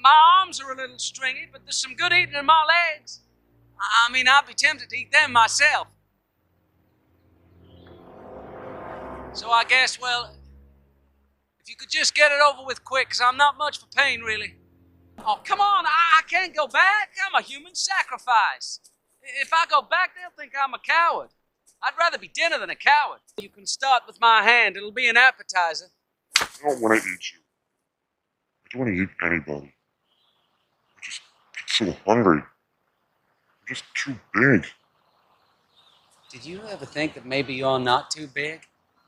My 0.01 0.39
arms 0.39 0.61
are 0.61 0.71
a 0.71 0.75
little 0.75 0.99
stringy, 0.99 1.47
but 1.51 1.61
there's 1.63 1.77
some 1.77 1.95
good 1.95 2.11
eating 2.11 2.35
in 2.35 2.45
my 2.45 2.65
legs. 2.65 3.21
I 3.79 4.07
I 4.09 4.11
mean, 4.11 4.27
I'd 4.27 4.45
be 4.47 4.53
tempted 4.53 4.89
to 4.89 4.97
eat 4.97 5.11
them 5.11 5.31
myself. 5.31 5.87
So 9.31 9.49
I 9.49 9.63
guess, 9.63 9.99
well, 9.99 10.35
if 11.61 11.69
you 11.69 11.75
could 11.77 11.89
just 11.89 12.15
get 12.15 12.31
it 12.31 12.39
over 12.41 12.65
with 12.65 12.83
quick, 12.83 13.07
because 13.07 13.21
I'm 13.21 13.37
not 13.37 13.57
much 13.57 13.79
for 13.79 13.87
pain, 13.95 14.21
really. 14.21 14.55
Oh, 15.19 15.39
come 15.43 15.61
on, 15.61 15.85
I, 15.85 16.19
I 16.19 16.21
can't 16.29 16.55
go 16.55 16.67
back. 16.67 17.11
I'm 17.25 17.39
a 17.39 17.45
human 17.45 17.75
sacrifice. 17.75 18.79
If 19.21 19.51
I 19.53 19.65
go 19.69 19.81
back, 19.81 20.11
they'll 20.15 20.31
think 20.37 20.53
I'm 20.59 20.73
a 20.73 20.79
coward. 20.79 21.29
I'd 21.81 21.97
rather 21.97 22.17
be 22.17 22.27
dinner 22.27 22.59
than 22.59 22.69
a 22.69 22.75
coward. 22.75 23.19
You 23.39 23.49
can 23.49 23.65
start 23.65 24.03
with 24.05 24.19
my 24.19 24.41
hand, 24.43 24.75
it'll 24.77 24.91
be 24.91 25.07
an 25.07 25.17
appetizer. 25.17 25.85
I 26.39 26.47
don't 26.61 26.81
want 26.81 27.01
to 27.01 27.09
eat 27.09 27.31
you. 27.31 27.39
I 28.65 28.67
don't 28.71 28.81
want 28.81 28.95
to 28.95 29.03
eat 29.03 29.09
anybody. 29.23 29.73
I 30.97 30.99
just 31.01 31.21
get 31.55 31.69
so 31.69 31.95
hungry. 32.05 32.41
I'm 32.41 33.67
just 33.67 33.83
too 33.95 34.15
big. 34.33 34.65
Did 36.31 36.45
you 36.45 36.61
ever 36.69 36.85
think 36.85 37.15
that 37.15 37.25
maybe 37.25 37.53
you're 37.53 37.79
not 37.79 38.11
too 38.11 38.27
big? 38.27 38.61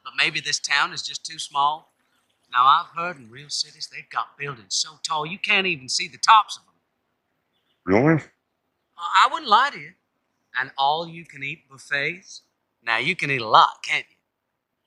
But 0.04 0.14
maybe 0.18 0.40
this 0.40 0.60
town 0.60 0.94
is 0.94 1.02
just 1.02 1.26
too 1.26 1.38
small? 1.38 1.94
Now, 2.52 2.66
I've 2.66 2.98
heard 2.98 3.18
in 3.18 3.30
real 3.30 3.50
cities 3.50 3.88
they've 3.92 4.10
got 4.10 4.38
buildings 4.38 4.76
so 4.76 4.90
tall 5.04 5.26
you 5.26 5.38
can't 5.38 5.68
even 5.68 5.88
see 5.88 6.08
the 6.08 6.18
tops 6.18 6.58
of 6.58 6.64
them. 6.66 6.74
Really? 7.86 8.24
I 8.98 9.30
wouldn't 9.32 9.50
lie 9.50 9.70
to 9.72 9.80
you. 9.80 9.92
And 10.60 10.72
all 10.78 11.08
you 11.08 11.26
can 11.26 11.44
eat 11.44 11.70
buffets? 11.70 12.42
Now, 12.84 12.98
you 12.98 13.16
can 13.16 13.32
eat 13.32 13.42
a 13.42 13.48
lot, 13.48 13.84
can't 13.84 14.06
you? 14.10 14.18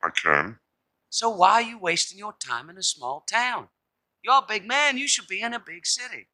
I 0.02 0.10
can. 0.10 0.58
So 1.10 1.30
why 1.30 1.52
are 1.54 1.62
you 1.62 1.78
wasting 1.78 2.18
your 2.18 2.34
time 2.38 2.68
in 2.70 2.76
a 2.76 2.82
small 2.82 3.24
town? 3.28 3.68
You're 4.22 4.38
a 4.38 4.46
big 4.46 4.66
man, 4.66 4.98
you 4.98 5.08
should 5.08 5.28
be 5.28 5.42
in 5.42 5.54
a 5.54 5.60
big 5.60 5.86
city. 5.86 6.28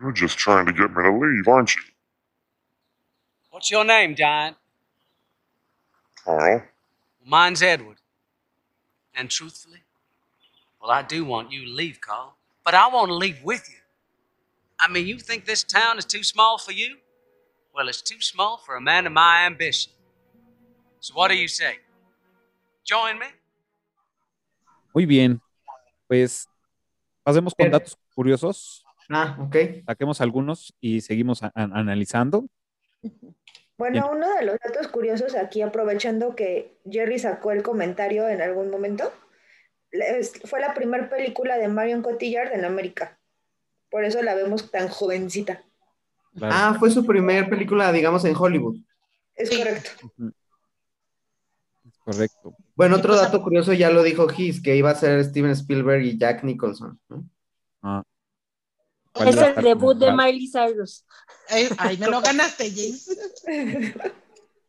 You're 0.00 0.12
just 0.12 0.38
trying 0.38 0.66
to 0.66 0.72
get 0.72 0.90
me 0.94 1.02
to 1.04 1.12
leave, 1.12 1.48
aren't 1.48 1.74
you, 1.74 1.82
What's 3.50 3.70
your 3.70 3.84
name, 3.84 4.16
Giant? 4.16 4.56
Carl? 6.24 6.62
Mine's 7.24 7.62
Edward. 7.62 7.98
And 9.14 9.30
truthfully, 9.30 9.80
well, 10.80 10.90
I 10.90 11.02
do 11.02 11.24
want 11.24 11.52
you 11.52 11.64
to 11.66 11.70
leave, 11.70 12.00
Carl. 12.00 12.36
But 12.64 12.74
I 12.74 12.88
want 12.88 13.08
to 13.08 13.14
leave 13.14 13.42
with 13.44 13.68
you. 13.70 13.78
I 14.80 14.88
mean, 14.90 15.06
you 15.06 15.18
think 15.18 15.44
this 15.44 15.62
town 15.62 15.98
is 15.98 16.04
too 16.04 16.24
small 16.24 16.58
for 16.58 16.72
you? 16.72 16.96
Well, 17.74 17.88
it's 17.88 18.02
too 18.02 18.20
small 18.20 18.58
for 18.64 18.76
a 18.76 18.80
man 18.80 19.06
of 19.06 19.12
my 19.12 19.46
ambition. 19.46 19.92
So 21.00 21.14
what 21.14 21.28
do 21.30 21.34
you 21.36 21.48
say? 21.48 21.80
Join 22.84 23.18
me? 23.18 23.26
Muy 24.94 25.06
bien, 25.06 25.40
pues 26.06 26.48
pasemos 27.24 27.52
con 27.54 27.64
Bien. 27.64 27.72
datos 27.72 27.96
curiosos, 28.14 28.84
Ah, 29.10 29.36
ok. 29.40 29.56
saquemos 29.86 30.20
algunos 30.20 30.72
y 30.80 31.00
seguimos 31.00 31.42
a- 31.42 31.48
a- 31.54 31.62
analizando. 31.64 32.46
Bueno, 33.76 34.08
uno 34.12 34.32
de 34.36 34.44
los 34.44 34.56
datos 34.60 34.86
curiosos 34.88 35.34
aquí, 35.34 35.60
aprovechando 35.62 36.36
que 36.36 36.78
Jerry 36.88 37.18
sacó 37.18 37.50
el 37.50 37.64
comentario 37.64 38.28
en 38.28 38.40
algún 38.40 38.70
momento, 38.70 39.12
es- 39.90 40.40
fue 40.44 40.60
la 40.60 40.74
primera 40.74 41.08
película 41.08 41.58
de 41.58 41.66
Marion 41.66 42.02
Cotillard 42.02 42.52
en 42.52 42.64
América. 42.64 43.18
Por 43.90 44.04
eso 44.04 44.22
la 44.22 44.34
vemos 44.36 44.70
tan 44.70 44.88
jovencita. 44.88 45.64
Claro. 46.36 46.54
Ah, 46.56 46.76
fue 46.78 46.90
su 46.90 47.04
primer 47.06 47.48
película, 47.48 47.92
digamos, 47.92 48.24
en 48.24 48.34
Hollywood. 48.36 48.78
Es 49.36 49.50
correcto. 49.56 49.90
Es 51.86 51.98
correcto. 51.98 52.56
Bueno, 52.74 52.96
otro 52.96 53.14
dato 53.14 53.42
curioso 53.42 53.72
ya 53.72 53.90
lo 53.90 54.02
dijo 54.02 54.28
Gis, 54.28 54.60
que 54.62 54.76
iba 54.76 54.90
a 54.90 54.94
ser 54.94 55.24
Steven 55.24 55.50
Spielberg 55.52 56.02
y 56.04 56.18
Jack 56.18 56.42
Nicholson. 56.44 56.98
¿no? 57.08 57.24
Ah. 57.82 58.02
¿Cuál 59.12 59.28
Es 59.28 59.36
el 59.36 59.62
debut 59.62 59.96
de? 59.96 60.12
Miley 60.12 60.50
Cyrus. 60.50 61.04
Ay, 61.48 61.68
ay, 61.78 61.98
me 61.98 62.08
lo 62.08 62.20
ganaste, 62.20 62.70
James. 62.70 63.16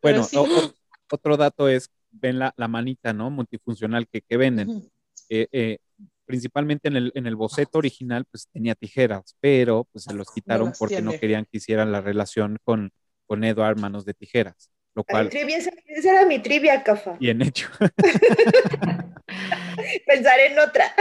Bueno, 0.01 0.24
sí. 0.24 0.38
o- 0.38 0.43
o- 0.43 0.74
otro 1.09 1.36
dato 1.36 1.68
es, 1.68 1.89
ven 2.11 2.38
la, 2.38 2.53
la 2.57 2.68
manita, 2.68 3.11
¿no? 3.11 3.32
Multifuncional 3.32 4.07
que, 4.07 4.22
que 4.22 4.38
venden. 4.38 4.88
Eh, 5.30 5.47
eh, 5.51 5.78
principalmente 6.26 6.88
en 6.88 6.95
el, 6.97 7.11
en 7.15 7.28
el 7.28 7.36
boceto 7.36 7.78
original, 7.78 8.26
pues 8.26 8.49
tenía 8.51 8.76
tijeras, 8.76 9.36
pero 9.39 9.88
pues 9.91 10.05
se 10.05 10.13
los 10.13 10.30
quitaron 10.32 10.73
porque 10.78 11.01
no 11.01 11.11
querían 11.11 11.45
que 11.45 11.57
hicieran 11.57 11.91
la 11.91 12.01
relación 12.01 12.57
con, 12.63 12.91
con 13.26 13.43
Edward 13.43 13.80
Manos 13.80 14.05
de 14.05 14.13
Tijeras, 14.13 14.69
lo 14.95 15.03
cual 15.03 15.30
trivia, 15.30 15.57
esa, 15.57 15.71
era 15.88 16.26
mi 16.26 16.39
trivia, 16.39 16.84
Cafa. 16.84 17.17
bien 17.19 17.41
hecho. 17.41 17.67
Pensaré 20.07 20.53
en 20.53 20.59
otra. 20.59 20.93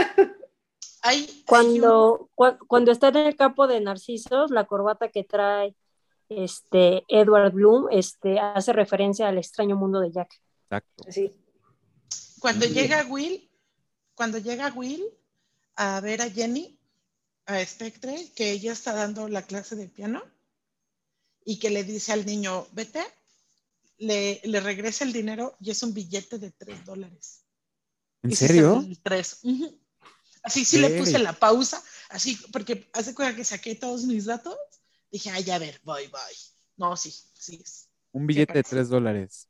Cuando, 1.45 2.29
cua- 2.35 2.57
cuando 2.67 2.91
está 2.91 3.09
en 3.09 3.17
el 3.17 3.35
campo 3.35 3.67
de 3.67 3.79
Narcisos, 3.79 4.49
la 4.49 4.65
corbata 4.65 5.09
que 5.09 5.23
trae 5.23 5.75
este 6.29 7.03
Edward 7.07 7.53
Bloom 7.53 7.87
este, 7.91 8.39
hace 8.39 8.73
referencia 8.73 9.27
al 9.27 9.37
extraño 9.37 9.75
mundo 9.75 9.99
de 9.99 10.11
Jack. 10.11 10.41
Exacto. 10.63 11.03
Sí. 11.09 11.31
cuando 12.39 12.65
llega 12.65 13.05
Will, 13.07 13.47
cuando 14.15 14.37
llega 14.37 14.73
Will 14.73 15.03
a 15.75 15.99
ver 16.01 16.21
a 16.21 16.29
Jenny, 16.29 16.79
a 17.45 17.63
Spectre, 17.63 18.31
que 18.35 18.51
ella 18.51 18.73
está 18.73 18.93
dando 18.93 19.27
la 19.27 19.43
clase 19.43 19.75
de 19.75 19.87
piano 19.87 20.23
y 21.43 21.59
que 21.59 21.69
le 21.69 21.83
dice 21.83 22.11
al 22.11 22.25
niño, 22.25 22.67
vete, 22.71 23.03
le, 23.97 24.41
le 24.43 24.59
regresa 24.61 25.03
el 25.03 25.13
dinero 25.13 25.55
y 25.59 25.71
es 25.71 25.83
un 25.83 25.93
billete 25.93 26.39
de 26.39 26.51
tres 26.51 26.83
dólares. 26.85 27.43
¿En 28.23 28.35
serio? 28.35 28.83
tres. 29.03 29.41
Así 30.41 30.65
sí 30.65 30.79
le 30.79 30.97
puse 30.97 31.19
la 31.19 31.33
pausa, 31.33 31.83
así, 32.09 32.35
porque 32.51 32.89
hace 32.93 33.13
cuenta 33.13 33.35
que 33.35 33.43
saqué 33.43 33.75
todos 33.75 34.03
mis 34.03 34.25
datos. 34.25 34.55
Dije, 35.11 35.29
ay, 35.29 35.49
a 35.51 35.59
ver, 35.59 35.79
voy, 35.83 36.07
voy. 36.07 36.35
No, 36.77 36.97
sí, 36.97 37.13
sí. 37.33 37.61
es. 37.63 37.89
Un 38.11 38.25
billete 38.27 38.53
de 38.53 38.63
tres 38.63 38.89
dólares. 38.89 39.47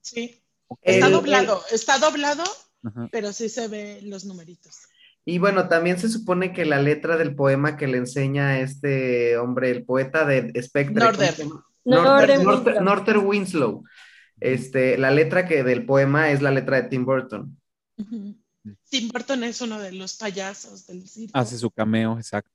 Sí. 0.00 0.40
Está 0.82 1.10
doblado, 1.10 1.62
está 1.70 1.98
doblado, 1.98 2.44
Ajá. 2.84 3.08
pero 3.10 3.32
sí 3.32 3.48
se 3.48 3.68
ve 3.68 4.00
los 4.02 4.24
numeritos. 4.24 4.76
Y 5.24 5.38
bueno, 5.38 5.68
también 5.68 5.98
se 5.98 6.08
supone 6.10 6.52
que 6.52 6.66
la 6.66 6.78
letra 6.80 7.16
del 7.16 7.34
poema 7.34 7.76
que 7.78 7.86
le 7.86 7.96
enseña 7.98 8.48
a 8.48 8.60
este 8.60 9.38
hombre, 9.38 9.70
el 9.70 9.84
poeta 9.84 10.26
de 10.26 10.52
Spectre, 10.62 10.94
¿cómo 10.96 11.06
Northern. 11.12 11.34
se 11.34 11.42
llama? 11.44 11.66
Northern 11.86 12.84
Northern, 12.84 13.26
Winslow. 13.26 13.84
Este, 14.40 14.98
la 14.98 15.10
letra 15.10 15.46
que 15.46 15.62
del 15.64 15.86
poema 15.86 16.30
es 16.30 16.42
la 16.42 16.50
letra 16.50 16.82
de 16.82 16.88
Tim 16.88 17.04
Burton. 17.06 17.56
Ujú. 17.96 18.36
Tim 18.90 19.08
Burton 19.08 19.44
es 19.44 19.60
uno 19.62 19.78
de 19.78 19.92
los 19.92 20.14
payasos 20.16 20.86
del 20.86 21.06
circo. 21.08 21.38
Hace 21.38 21.56
su 21.58 21.70
cameo, 21.70 22.18
exacto. 22.18 22.50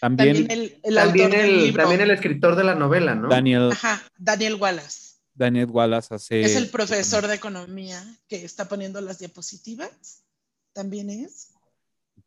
También, 0.00 0.46
También 0.46 0.50
el, 0.50 0.80
el 0.82 0.94
También 0.94 1.26
autor 1.26 1.40
del 1.40 1.50
el, 1.50 1.56
libro. 1.64 1.82
también 1.82 2.00
el 2.02 2.10
escritor 2.10 2.54
de 2.56 2.64
la 2.64 2.74
novela, 2.74 3.14
¿no? 3.14 3.28
Daniel, 3.28 3.70
Ajá, 3.72 4.02
Daniel 4.16 4.54
Wallace. 4.56 5.07
Daniel 5.38 5.70
Wallace 5.70 6.12
hace. 6.14 6.40
es 6.40 6.56
el 6.56 6.68
profesor 6.68 7.26
de 7.26 7.34
economía 7.36 8.02
que 8.28 8.44
está 8.44 8.68
poniendo 8.68 9.00
las 9.00 9.20
diapositivas. 9.20 10.24
También 10.72 11.10
es. 11.10 11.54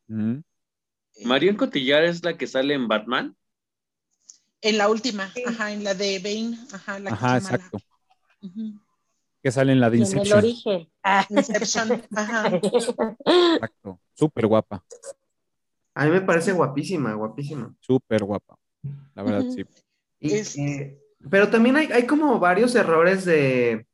Ujú. 0.09 0.41
Eh, 1.15 1.25
Marion 1.25 1.57
Cotillard 1.57 2.05
es 2.05 2.23
la 2.23 2.37
que 2.37 2.47
sale 2.47 2.73
en 2.73 2.87
Batman. 2.87 3.35
En 4.61 4.77
la 4.77 4.87
última, 4.89 5.31
Sí. 5.33 5.43
ajá, 5.45 5.71
en 5.73 5.83
la 5.83 5.93
de 5.93 6.19
Bane, 6.19 6.57
ajá, 6.71 6.99
la 6.99 7.09
que 7.09 7.13
Ajá, 7.15 7.37
exacto. 7.37 7.79
Que 9.43 9.51
sale 9.51 9.71
en 9.73 9.79
la 9.81 9.89
de 9.89 9.97
Y 9.97 10.01
en 10.01 10.05
el 10.07 10.13
Inception. 10.13 10.37
origen. 10.39 10.89
Ah. 11.03 11.25
Inception, 11.29 12.03
ajá. 12.15 12.47
Exacto. 13.55 13.99
Súper 14.13 14.47
guapa. 14.47 14.85
A 15.95 16.05
mí 16.05 16.11
me 16.11 16.21
parece 16.21 16.53
guapísima, 16.53 17.13
guapísima. 17.15 17.75
Súper 17.81 18.23
guapa. 18.23 18.57
La 19.15 19.23
verdad, 19.23 19.43
sí. 19.53 19.65
Y, 20.19 20.33
Es- 20.33 20.57
eh, 20.57 20.97
pero 21.29 21.49
también 21.49 21.75
hay, 21.75 21.87
hay 21.91 22.05
como 22.05 22.39
varios 22.39 22.75
errores 22.75 23.25
de, 23.25 23.85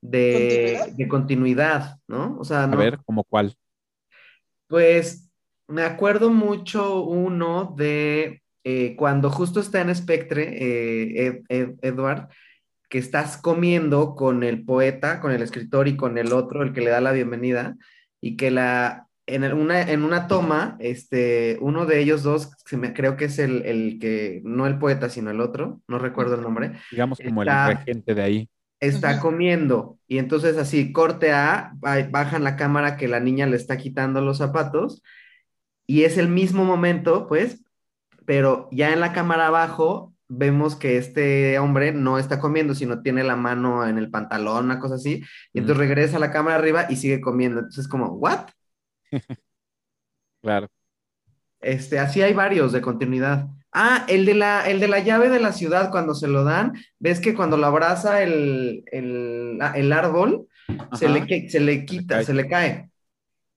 de, 0.00 0.32
¿Continuidad? 0.32 0.96
de 0.96 1.08
continuidad, 1.08 1.98
¿no? 2.08 2.36
O 2.38 2.44
sea, 2.44 2.64
A 2.64 2.66
no, 2.66 2.76
ver, 2.76 2.98
¿como 3.04 3.24
cuál? 3.24 3.54
Pues 4.68 5.30
me 5.68 5.82
acuerdo 5.82 6.30
mucho 6.30 7.02
uno 7.02 7.74
de 7.76 8.42
eh, 8.64 8.96
cuando 8.96 9.30
justo 9.30 9.60
está 9.60 9.80
en 9.80 9.94
Spectre, 9.94 10.42
eh, 10.42 11.26
Ed- 11.26 11.42
Ed- 11.48 11.74
Edward, 11.82 12.28
que 12.88 12.98
estás 12.98 13.36
comiendo 13.36 14.14
con 14.14 14.42
el 14.42 14.64
poeta, 14.64 15.20
con 15.20 15.32
el 15.32 15.42
escritor 15.42 15.88
y 15.88 15.96
con 15.96 16.18
el 16.18 16.32
otro, 16.32 16.62
el 16.62 16.72
que 16.72 16.80
le 16.80 16.90
da 16.90 17.00
la 17.00 17.12
bienvenida, 17.12 17.76
y 18.20 18.36
que 18.36 18.50
la, 18.50 19.05
en 19.26 19.44
una, 19.52 19.82
en 19.82 20.02
una 20.04 20.28
toma, 20.28 20.76
este, 20.78 21.58
uno 21.60 21.84
de 21.86 22.00
ellos 22.00 22.22
dos, 22.22 22.52
se 22.64 22.76
me, 22.76 22.92
creo 22.94 23.16
que 23.16 23.24
es 23.26 23.38
el, 23.38 23.62
el 23.66 23.98
que, 24.00 24.40
no 24.44 24.66
el 24.66 24.78
poeta, 24.78 25.08
sino 25.10 25.30
el 25.30 25.40
otro, 25.40 25.80
no 25.88 25.98
recuerdo 25.98 26.34
el 26.36 26.42
nombre, 26.42 26.72
Digamos 26.90 27.18
como 27.18 27.42
Está- 27.42 27.70
el 27.70 27.76
regente 27.78 28.14
de 28.14 28.22
ahí. 28.22 28.50
está 28.80 29.20
comiendo 29.20 29.98
y 30.06 30.18
entonces 30.18 30.56
así 30.58 30.92
corte 30.92 31.32
a, 31.32 31.72
ba- 31.76 32.06
bajan 32.10 32.44
la 32.44 32.56
cámara 32.56 32.96
que 32.96 33.08
la 33.08 33.20
niña 33.20 33.46
le 33.46 33.56
está 33.56 33.76
quitando 33.78 34.20
los 34.20 34.38
zapatos 34.38 35.02
y 35.86 36.04
es 36.04 36.18
el 36.18 36.28
mismo 36.28 36.64
momento, 36.64 37.26
pues, 37.26 37.64
pero 38.26 38.68
ya 38.72 38.92
en 38.92 39.00
la 39.00 39.12
cámara 39.12 39.48
abajo 39.48 40.12
vemos 40.28 40.74
que 40.76 40.96
este 40.98 41.58
hombre 41.60 41.92
no 41.92 42.18
está 42.18 42.40
comiendo, 42.40 42.74
sino 42.74 43.02
tiene 43.02 43.22
la 43.22 43.36
mano 43.36 43.86
en 43.86 43.98
el 43.98 44.10
pantalón, 44.10 44.64
una 44.66 44.80
cosa 44.80 44.96
así, 44.96 45.22
y 45.52 45.58
entonces 45.60 45.78
regresa 45.78 46.16
a 46.16 46.20
la 46.20 46.32
cámara 46.32 46.56
arriba 46.56 46.86
y 46.90 46.96
sigue 46.96 47.20
comiendo. 47.20 47.60
Entonces 47.60 47.86
como, 47.88 48.08
¿what? 48.14 48.48
Claro. 50.42 50.68
Este, 51.60 51.98
así 51.98 52.22
hay 52.22 52.32
varios 52.32 52.70
de 52.70 52.80
continuidad. 52.80 53.48
Ah, 53.72 54.06
el 54.08 54.24
de 54.24 54.34
la, 54.34 54.68
el 54.68 54.78
de 54.78 54.88
la 54.88 55.00
llave 55.00 55.28
de 55.28 55.40
la 55.40 55.52
ciudad, 55.52 55.90
cuando 55.90 56.14
se 56.14 56.28
lo 56.28 56.44
dan, 56.44 56.74
ves 56.98 57.18
que 57.20 57.34
cuando 57.34 57.56
lo 57.56 57.66
abraza 57.66 58.22
el, 58.22 58.84
el, 58.92 59.58
ah, 59.60 59.72
el 59.74 59.92
árbol, 59.92 60.46
se 60.92 61.08
le, 61.08 61.50
se 61.50 61.60
le 61.60 61.84
quita, 61.84 62.16
cae. 62.16 62.24
se 62.24 62.34
le 62.34 62.48
cae. 62.48 62.90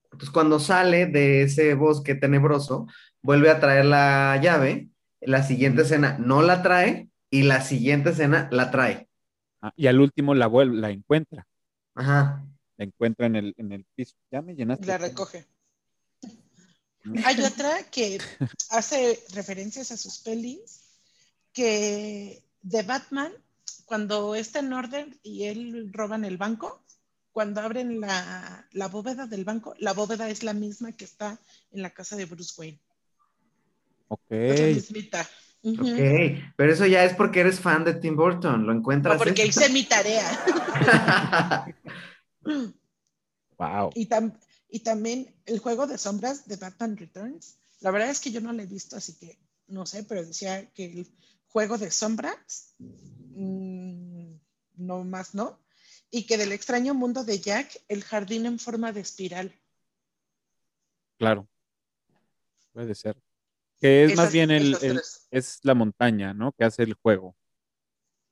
Entonces, 0.04 0.30
cuando 0.30 0.58
sale 0.58 1.06
de 1.06 1.42
ese 1.42 1.74
bosque 1.74 2.16
tenebroso, 2.16 2.86
vuelve 3.22 3.50
a 3.50 3.60
traer 3.60 3.84
la 3.84 4.38
llave, 4.42 4.88
la 5.20 5.42
siguiente 5.42 5.82
escena 5.82 6.16
no 6.18 6.42
la 6.42 6.62
trae 6.62 7.08
y 7.30 7.44
la 7.44 7.60
siguiente 7.60 8.10
escena 8.10 8.48
la 8.50 8.70
trae. 8.70 9.08
Ah, 9.62 9.72
y 9.76 9.86
al 9.86 10.00
último 10.00 10.34
la 10.34 10.48
vuelve, 10.48 10.76
la 10.76 10.90
encuentra. 10.90 11.46
Ajá. 11.94 12.44
La 12.80 12.86
encuentra 12.86 13.26
en 13.26 13.36
el, 13.36 13.54
en 13.58 13.72
el 13.72 13.84
piso. 13.94 14.16
Ya 14.30 14.40
me 14.40 14.54
llenaste. 14.54 14.86
La 14.86 14.96
recoge. 14.96 15.44
Hay 17.26 17.42
otra 17.42 17.82
que 17.90 18.18
hace 18.70 19.22
referencias 19.34 19.92
a 19.92 19.98
sus 19.98 20.20
pelis, 20.20 20.80
que 21.52 22.42
de 22.62 22.82
Batman, 22.82 23.34
cuando 23.84 24.34
está 24.34 24.60
en 24.60 24.72
orden 24.72 25.20
y 25.22 25.44
él 25.44 25.90
roban 25.92 26.24
el 26.24 26.38
banco, 26.38 26.82
cuando 27.32 27.60
abren 27.60 28.00
la, 28.00 28.66
la 28.72 28.88
bóveda 28.88 29.26
del 29.26 29.44
banco, 29.44 29.74
la 29.78 29.92
bóveda 29.92 30.30
es 30.30 30.42
la 30.42 30.54
misma 30.54 30.92
que 30.92 31.04
está 31.04 31.38
en 31.72 31.82
la 31.82 31.90
casa 31.90 32.16
de 32.16 32.24
Bruce 32.24 32.54
Wayne. 32.56 32.80
Ok. 34.08 34.30
Es 34.30 34.60
la 34.60 34.66
mismita. 34.68 35.28
Ujú. 35.62 35.84
Ok, 35.84 35.98
pero 36.56 36.72
eso 36.72 36.86
ya 36.86 37.04
es 37.04 37.12
porque 37.12 37.40
eres 37.40 37.60
fan 37.60 37.84
de 37.84 37.92
Tim 37.92 38.16
Burton, 38.16 38.66
lo 38.66 38.72
encuentras. 38.72 39.18
No, 39.18 39.18
porque 39.18 39.42
esto? 39.42 39.60
hice 39.60 39.70
mi 39.70 39.84
tarea. 39.84 40.24
Wow. 42.42 43.90
Y, 43.94 44.06
tam- 44.08 44.38
y 44.68 44.80
también 44.80 45.34
el 45.46 45.58
juego 45.58 45.86
de 45.86 45.98
sombras 45.98 46.46
de 46.46 46.56
Batman 46.56 46.96
Returns. 46.96 47.58
La 47.80 47.90
verdad 47.90 48.10
es 48.10 48.20
que 48.20 48.30
yo 48.30 48.40
no 48.40 48.52
lo 48.52 48.62
he 48.62 48.66
visto, 48.66 48.96
así 48.96 49.14
que 49.14 49.38
no 49.66 49.86
sé, 49.86 50.04
pero 50.04 50.24
decía 50.24 50.70
que 50.72 50.86
el 50.86 51.12
juego 51.48 51.78
de 51.78 51.90
sombras, 51.90 52.74
mm, 52.78 54.32
no 54.76 55.04
más 55.04 55.34
no. 55.34 55.60
Y 56.10 56.26
que 56.26 56.38
del 56.38 56.52
extraño 56.52 56.92
mundo 56.94 57.24
de 57.24 57.38
Jack, 57.38 57.82
el 57.88 58.02
jardín 58.02 58.46
en 58.46 58.58
forma 58.58 58.92
de 58.92 59.00
espiral. 59.00 59.54
Claro. 61.18 61.48
Puede 62.72 62.94
ser. 62.94 63.16
Que 63.80 64.04
es 64.04 64.16
más 64.16 64.32
bien 64.32 64.50
el, 64.50 64.76
es 65.30 65.60
la 65.62 65.74
montaña, 65.74 66.34
¿no? 66.34 66.52
Que 66.52 66.64
hace 66.64 66.82
el 66.82 66.94
juego. 66.94 67.36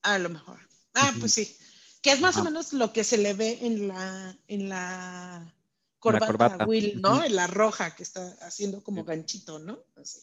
A 0.02 0.18
lo 0.18 0.28
mejor. 0.28 0.58
Ah, 0.94 1.12
pues 1.18 1.34
sí. 1.34 1.56
Que 2.02 2.12
es 2.12 2.20
más 2.20 2.36
o 2.36 2.44
menos 2.44 2.72
lo 2.72 2.92
que 2.92 3.02
se 3.04 3.18
le 3.18 3.34
ve 3.34 3.58
en 3.62 3.88
la, 3.88 4.36
en 4.46 4.68
la 4.68 5.52
corbata, 5.98 6.64
Will, 6.66 7.00
¿no? 7.00 7.24
En 7.24 7.34
la 7.34 7.46
roja 7.46 7.94
que 7.96 8.02
está 8.04 8.34
haciendo 8.42 8.82
como 8.82 9.04
ganchito, 9.04 9.58
¿no? 9.58 9.78
Así. 9.96 10.20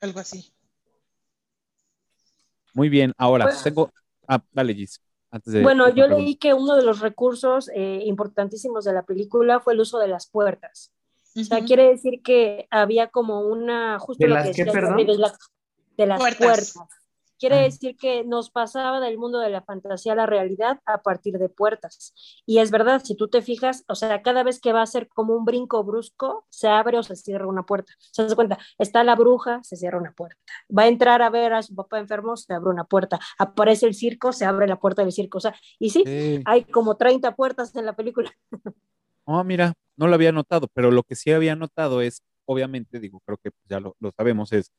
Algo 0.00 0.20
así. 0.20 0.52
Muy 2.74 2.88
bien. 2.88 3.12
Ahora, 3.16 3.46
Pues- 3.46 3.62
tengo. 3.62 3.90
Ah, 4.28 4.42
dale, 4.52 4.74
Gis. 4.74 5.00
Antes 5.30 5.52
de. 5.52 5.62
Bueno, 5.62 5.88
yo 5.94 6.06
leí 6.08 6.36
que 6.36 6.54
uno 6.54 6.76
de 6.76 6.82
los 6.82 7.00
recursos 7.00 7.70
eh, 7.74 8.02
importantísimos 8.04 8.84
de 8.84 8.92
la 8.92 9.02
película 9.04 9.60
fue 9.60 9.74
el 9.74 9.80
uso 9.80 9.98
de 9.98 10.08
las 10.08 10.26
puertas. 10.26 10.92
O 11.36 11.44
sea, 11.44 11.64
quiere 11.64 11.84
decir 11.88 12.22
que 12.22 12.66
había 12.70 13.08
como 13.08 13.40
una, 13.42 13.98
justo 14.00 14.24
¿De 14.24 14.28
lo 14.28 14.34
las 14.34 14.48
que 14.48 14.52
qué, 14.52 14.64
decía 14.64 14.72
perdón? 14.80 15.06
De, 15.06 15.16
la- 15.16 15.38
de 15.96 16.06
las 16.06 16.18
Puertas. 16.18 16.72
puertas. 16.74 16.99
Quiere 17.40 17.56
decir 17.62 17.96
que 17.96 18.22
nos 18.22 18.50
pasaba 18.50 19.00
del 19.00 19.16
mundo 19.16 19.38
de 19.38 19.48
la 19.48 19.62
fantasía 19.62 20.12
a 20.12 20.16
la 20.16 20.26
realidad 20.26 20.78
a 20.84 20.98
partir 21.02 21.38
de 21.38 21.48
puertas. 21.48 22.12
Y 22.44 22.58
es 22.58 22.70
verdad, 22.70 23.00
si 23.02 23.16
tú 23.16 23.28
te 23.28 23.40
fijas, 23.40 23.82
o 23.88 23.94
sea, 23.94 24.20
cada 24.20 24.42
vez 24.42 24.60
que 24.60 24.74
va 24.74 24.82
a 24.82 24.86
ser 24.86 25.08
como 25.08 25.34
un 25.34 25.46
brinco 25.46 25.82
brusco, 25.82 26.44
se 26.50 26.68
abre 26.68 26.98
o 26.98 27.02
se 27.02 27.16
cierra 27.16 27.46
una 27.46 27.64
puerta. 27.64 27.94
Se 28.12 28.22
das 28.24 28.34
cuenta, 28.34 28.58
está 28.78 29.02
la 29.04 29.16
bruja, 29.16 29.60
se 29.62 29.76
cierra 29.76 29.98
una 29.98 30.12
puerta. 30.12 30.36
Va 30.76 30.82
a 30.82 30.88
entrar 30.88 31.22
a 31.22 31.30
ver 31.30 31.54
a 31.54 31.62
su 31.62 31.74
papá 31.74 31.98
enfermo, 31.98 32.36
se 32.36 32.52
abre 32.52 32.68
una 32.70 32.84
puerta. 32.84 33.18
Aparece 33.38 33.86
el 33.86 33.94
circo, 33.94 34.32
se 34.32 34.44
abre 34.44 34.68
la 34.68 34.78
puerta 34.78 35.02
del 35.02 35.12
circo. 35.12 35.38
O 35.38 35.40
sea, 35.40 35.54
y 35.78 35.90
sí, 35.90 36.04
Sí. 36.06 36.42
hay 36.44 36.64
como 36.64 36.96
30 36.98 37.34
puertas 37.34 37.74
en 37.74 37.86
la 37.86 37.94
película. 37.96 38.30
Oh, 39.24 39.44
mira, 39.44 39.74
no 39.96 40.08
lo 40.08 40.14
había 40.14 40.32
notado, 40.32 40.66
pero 40.74 40.90
lo 40.90 41.04
que 41.04 41.14
sí 41.14 41.30
había 41.30 41.54
notado 41.54 42.00
es, 42.00 42.22
obviamente, 42.46 42.98
digo, 42.98 43.20
creo 43.24 43.38
que 43.38 43.50
ya 43.68 43.78
lo, 43.78 43.94
lo 44.00 44.10
sabemos, 44.10 44.52
es 44.52 44.72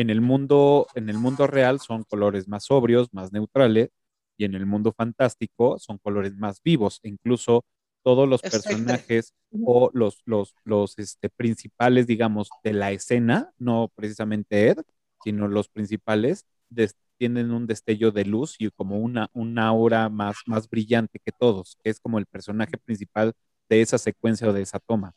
en 0.00 0.10
el 0.10 0.20
mundo, 0.20 0.90
en 0.94 1.08
el 1.10 1.18
mundo 1.18 1.46
real 1.46 1.80
son 1.80 2.04
colores 2.04 2.48
más 2.48 2.64
sobrios, 2.66 3.12
más 3.12 3.32
neutrales, 3.32 3.90
y 4.36 4.44
en 4.44 4.54
el 4.54 4.66
mundo 4.66 4.92
fantástico 4.92 5.78
son 5.78 5.98
colores 5.98 6.36
más 6.36 6.62
vivos. 6.62 7.00
E 7.02 7.08
incluso 7.08 7.64
todos 8.04 8.28
los 8.28 8.42
Exacto. 8.42 8.44
personajes 8.44 9.34
o 9.62 9.90
los, 9.92 10.22
los, 10.24 10.56
los 10.64 10.98
este, 10.98 11.28
principales, 11.30 12.06
digamos, 12.06 12.54
de 12.62 12.72
la 12.72 12.92
escena, 12.92 13.52
no 13.58 13.90
precisamente 13.94 14.68
Ed, 14.70 14.78
sino 15.18 15.48
los 15.48 15.68
principales, 15.68 16.46
des- 16.70 16.96
tienen 17.18 17.50
un 17.50 17.66
destello 17.66 18.12
de 18.12 18.24
luz 18.24 18.54
y 18.58 18.70
como 18.70 18.98
una, 19.00 19.28
una 19.32 19.66
aura 19.68 20.08
más, 20.08 20.42
más 20.46 20.68
brillante 20.68 21.18
que 21.18 21.32
todos, 21.32 21.76
que 21.82 21.90
es 21.90 22.00
como 22.00 22.18
el 22.18 22.26
personaje 22.26 22.78
principal 22.78 23.32
de 23.68 23.82
esa 23.82 23.98
secuencia 23.98 24.48
o 24.48 24.52
de 24.52 24.62
esa 24.62 24.78
toma. 24.78 25.12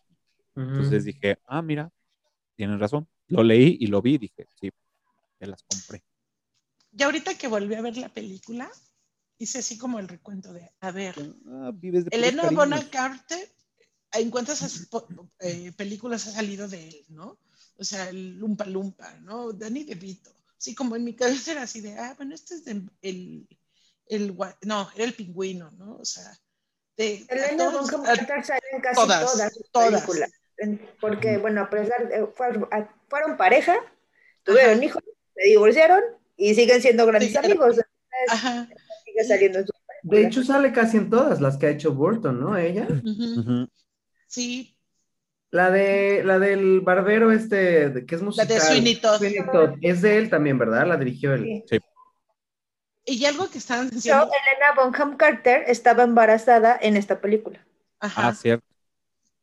Entonces 0.74 1.04
Ujú. 1.04 1.06
dije, 1.06 1.38
ah, 1.46 1.62
mira, 1.62 1.92
tienen 2.58 2.80
razón. 2.80 3.08
Lo 3.32 3.44
leí 3.44 3.78
y 3.80 3.88
lo 3.88 4.02
vi, 4.02 4.18
dije, 4.18 4.46
sí, 4.60 4.70
te 5.40 5.48
las 5.48 5.64
compré. 5.64 6.04
Y 6.98 7.02
ahorita 7.04 7.36
que 7.38 7.48
volví 7.48 7.74
a 7.76 7.82
ver 7.82 7.96
la 7.98 8.10
película, 8.10 8.70
hice 9.38 9.60
así 9.60 9.78
como 9.78 10.00
el 10.00 10.08
recuento 10.10 10.52
de, 10.52 10.70
a 10.82 10.92
ver, 10.92 11.16
Ah, 11.48 11.72
vives 11.74 12.04
de 12.06 12.12
puros 12.12 12.28
Elena. 12.28 12.50
Bonham 12.52 12.90
Carter, 12.90 13.50
en 14.14 14.30
cuántas 14.30 14.90
eh, 15.40 15.72
películas 15.78 16.28
ha 16.28 16.32
salido 16.32 16.68
de 16.68 16.90
él, 16.90 17.06
¿no? 17.08 17.40
O 17.78 17.84
sea, 17.86 18.10
el 18.10 18.38
Lumpa 18.38 18.66
Lumpa, 18.66 19.14
¿no? 19.22 19.54
Danny 19.54 19.86
DeVito. 19.86 20.36
Sí, 20.58 20.76
como 20.76 20.98
en 20.98 21.06
mi 21.06 21.16
cabeza 21.16 21.54
era 21.54 21.62
así 21.64 21.80
de, 21.80 21.98
ah, 21.98 22.14
bueno, 22.18 22.36
este 22.36 22.56
es 22.56 22.66
de, 22.66 22.82
el, 23.02 23.48
el, 24.08 24.36
gua- 24.36 24.58
no, 24.64 24.90
era 24.94 25.06
el 25.06 25.14
pingüino, 25.14 25.72
¿no? 25.72 25.96
O 25.96 26.06
sea, 26.06 26.38
de, 26.98 27.26
Elena 27.30 27.58
todos- 27.70 27.90
Bonham 27.90 28.04
Carter 28.06 28.46
sale 28.46 28.62
en 28.74 28.82
casi 28.82 28.96
todas, 29.02 29.32
todas, 29.32 29.54
todas. 29.72 30.32
Porque, 31.00 31.38
bueno, 31.38 31.62
a 31.62 31.70
pesar 31.70 32.08
de, 32.08 32.28
fueron, 32.28 32.68
a- 32.72 32.90
fueron 33.10 33.38
pareja, 33.38 33.76
tuvieron 34.44 34.76
Ajá. 34.76 34.86
hijos, 34.86 35.04
se 35.36 35.44
divorciaron 35.48 36.02
y 36.38 36.54
siguen 36.56 36.82
siendo 36.82 37.06
grandes 37.06 37.32
Sí, 37.32 37.38
amigos. 37.38 37.78
Entonces, 37.78 37.86
Ajá. 38.30 38.68
sigue 39.06 39.24
saliendo 39.24 39.60
en 39.60 39.66
sus 39.66 39.76
De 40.04 40.26
hecho, 40.26 40.44
sale 40.44 40.72
casi 40.72 40.98
en 40.98 41.10
todas 41.10 41.42
las 41.42 41.58
que 41.58 41.68
ha 41.68 41.70
hecho 41.70 41.94
Burton, 41.94 42.40
¿no? 42.40 42.58
Ella. 42.58 42.88
Sí, 44.28 44.78
La 45.50 45.70
de 45.70 46.24
la 46.24 46.40
del 46.40 46.80
barbero 46.82 47.32
este, 47.32 47.90
de- 47.90 48.06
que 48.06 48.16
es 48.16 48.22
la 48.22 48.26
musical. 48.26 48.48
de 48.48 48.60
Sweeney 48.62 48.96
Todd. 49.02 49.18
Sweeney 49.18 49.46
Todd. 49.52 49.72
Es 49.82 50.02
de 50.02 50.18
él 50.18 50.30
también, 50.30 50.58
¿verdad? 50.58 50.88
La 50.88 50.96
dirigió 50.96 51.34
él. 51.34 51.64
Sí. 51.70 51.80
Y 53.04 53.26
algo 53.26 53.50
que 53.50 53.58
estaban 53.58 53.90
So, 53.90 53.96
diciendo, 53.96 54.26
Elena 54.26 54.74
Bonham 54.76 55.18
Carter 55.18 55.64
estaba 55.68 56.04
embarazada 56.04 56.78
en 56.82 56.96
esta 56.96 57.20
película, 57.20 57.66
ajá. 58.00 58.28
Ah, 58.30 58.34
cierto. 58.36 58.66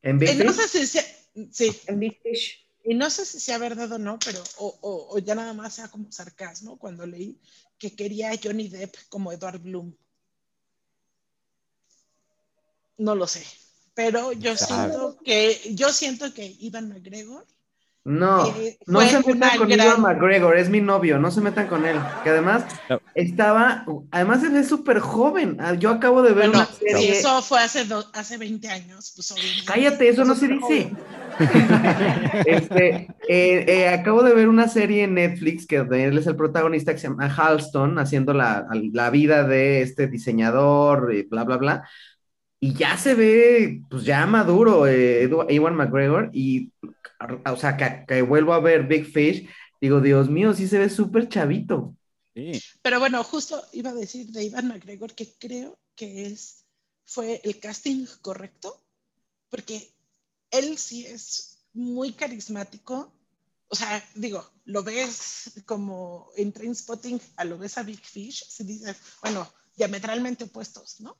En 0.03 0.19
Big 0.19 0.31
Eh, 0.31 0.35
no 0.45 0.53
Fish. 0.53 0.67
sé 0.69 0.69
si 0.81 0.87
sea- 0.87 1.17
sí, 1.53 1.77
en 1.87 1.99
Big 2.01 2.21
Fish. 2.23 2.65
y 2.85 2.95
no 2.95 3.11
sé 3.11 3.25
si 3.27 3.41
sea 3.41 3.59
verdad 3.59 3.91
o 3.93 3.99
no, 3.99 4.19
pero 4.25 4.43
o, 4.59 4.79
o- 4.81 5.15
o 5.15 5.19
ya 5.19 5.35
nada 5.35 5.53
más 5.53 5.75
sea 5.75 5.89
como 5.89 6.11
sarcasmo 6.13 6.79
cuando 6.79 7.07
leí 7.07 7.39
que 7.79 7.95
quería 7.95 8.31
a 8.31 8.39
Johnny 8.43 8.69
Depp 8.69 8.95
como 9.09 9.33
Edward 9.33 9.61
Bloom. 9.61 9.95
No 12.97 13.15
lo 13.15 13.27
sé, 13.27 13.45
pero 13.95 14.33
yo 14.33 14.57
Sabe. 14.57 14.91
siento 14.91 15.19
que 15.23 15.75
yo 15.75 15.93
siento 15.93 16.35
que 16.35 16.47
Ivan 16.61 16.89
McGregor 16.89 17.47
No, 18.09 18.53
no 18.87 19.01
se 19.03 19.19
metan 19.35 19.59
con 19.59 19.69
gran- 19.69 19.87
Iwan 19.87 20.01
McGregor, 20.01 20.57
es 20.57 20.71
mi 20.71 20.81
novio, 20.81 21.19
no 21.19 21.31
se 21.31 21.41
metan 21.43 21.67
con 21.67 21.85
él. 21.85 21.97
Que 22.25 22.31
además 22.31 22.65
No. 22.89 23.01
estaba, 23.15 23.85
además 24.11 24.41
se 24.41 24.49
ve 24.49 24.65
súper 24.65 24.99
joven. 25.01 25.59
Ah, 25.61 25.75
Yo 25.75 25.91
acabo 25.91 26.23
de 26.23 26.33
ver 26.33 26.49
Bueno, 26.49 26.61
una 26.61 26.67
si 26.67 26.87
serie. 26.89 27.13
eso 27.19 27.43
fue 27.43 27.61
hace, 27.61 27.85
do- 27.85 28.07
hace 28.15 28.39
20 28.39 28.69
años, 28.71 29.13
pues 29.15 29.31
obviamente. 29.33 29.65
Cállate, 29.67 30.09
eso 30.09 30.25
no 30.25 30.35
se 30.35 30.49
dice. 30.49 30.91
Este, 32.47 33.09
eh, 33.29 33.65
eh, 33.69 33.89
acabo 33.89 34.23
de 34.23 34.35
ver 34.35 34.49
una 34.49 34.69
serie 34.69 35.05
en 35.05 35.15
Netflix 35.15 35.67
que 35.67 35.83
de 35.83 36.05
él 36.05 36.19
es 36.19 36.27
el 36.27 36.37
protagonista 36.37 36.93
que 36.93 36.99
se 36.99 37.09
llama 37.09 37.27
Halston, 37.35 37.99
haciendo 37.99 38.33
la, 38.33 38.67
la 38.93 39.11
vida 39.11 39.45
de 39.47 39.83
este 39.83 40.07
diseñador, 40.07 41.13
y 41.15 41.23
bla, 41.25 41.45
bla, 41.45 41.57
bla. 41.57 41.89
Y 42.61 42.75
ya 42.75 42.97
se 42.99 43.15
ve, 43.15 43.83
pues 43.89 44.05
ya 44.05 44.27
maduro, 44.27 44.87
eh, 44.87 45.31
Ewan 45.49 45.77
McGregor, 45.77 46.31
y, 46.33 46.73
o 47.47 47.57
sea, 47.57 47.77
que, 47.77 48.05
que 48.07 48.23
vuelvo 48.23 48.53
a 48.53 48.61
ver 48.61 48.87
Big 48.87 49.07
Fish, 49.07 49.49
digo, 49.81 50.01
Dios 50.01 50.29
mío, 50.29 50.53
sí 50.55 50.67
se 50.67 50.79
ve 50.79 50.91
súper 50.91 51.29
chavito. 51.29 51.95
Sí. 52.35 52.61
Pero 52.83 52.99
bueno, 52.99 53.23
justo 53.23 53.63
iba 53.73 53.91
a 53.91 53.95
decir 53.95 54.27
de 54.29 54.45
Ivan 54.45 54.69
McGregor 54.69 55.15
que 55.15 55.33
creo 55.39 55.79
que 55.95 56.27
es, 56.27 56.65
fue 57.05 57.41
el 57.45 57.59
casting 57.61 58.07
correcto, 58.23 58.83
porque 59.51 59.93
él 60.51 60.79
sí 60.79 61.07
es 61.07 61.59
muy 61.73 62.13
carismático. 62.13 63.13
O 63.69 63.77
sea, 63.77 64.03
digo, 64.15 64.49
lo 64.65 64.83
ves 64.83 65.63
como 65.67 66.31
en 66.37 66.53
Trainspotting, 66.53 67.21
a 67.37 67.45
lo 67.45 67.59
ves 67.59 67.79
a 67.79 67.83
Big 67.83 68.01
Fish, 68.01 68.45
se 68.49 68.65
dice, 68.65 68.97
bueno, 69.23 69.47
diametralmente 69.77 70.45
opuestos, 70.45 71.01
¿no? 71.01 71.17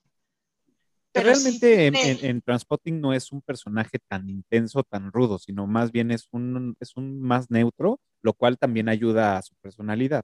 Pero 1.23 1.35
sí 1.35 1.43
realmente 1.43 1.87
en, 1.87 1.95
tiene- 1.95 2.11
en- 2.13 2.25
en 2.27 2.43
Transpotting 2.43 3.01
no 3.01 3.13
es 3.13 3.31
un 3.33 3.43
personaje 3.43 3.99
tan 4.09 4.29
intenso, 4.29 4.83
tan 4.83 5.13
rudo, 5.13 5.39
sino 5.39 5.67
más 5.67 5.93
bien 5.93 6.11
es 6.11 6.29
un, 6.33 6.77
es 6.81 6.97
un 6.97 7.21
más 7.21 7.51
neutro, 7.51 8.01
lo 8.23 8.33
cual 8.33 8.59
también 8.59 8.89
ayuda 8.89 9.37
a 9.39 9.43
su 9.43 9.55
personalidad. 9.57 10.23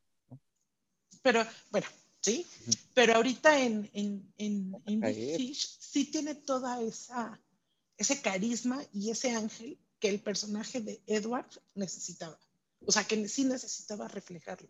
Pero, 1.22 1.45
bueno, 1.70 1.86
sí. 2.20 2.47
Pero 2.95 3.14
ahorita 3.14 3.59
en, 3.61 3.88
en, 3.95 4.32
en, 4.36 4.74
en 4.86 5.01
Big. 5.01 5.36
Fish 5.36 5.76
sí 5.80 6.11
tiene 6.11 6.34
toda 6.34 6.82
esa, 6.82 7.40
ese 7.97 8.20
carisma 8.20 8.82
y 8.92 9.11
ese 9.11 9.30
ángel 9.34 9.78
que 10.01 10.09
el 10.11 10.20
personaje 10.20 10.80
de 10.80 11.01
Edward 11.07 11.49
necesitaba. 11.74 12.38
O 12.86 12.92
sea, 12.92 13.05
que 13.05 13.26
sí 13.28 13.45
necesitaba 13.45 14.07
reflejarlo. 14.09 14.68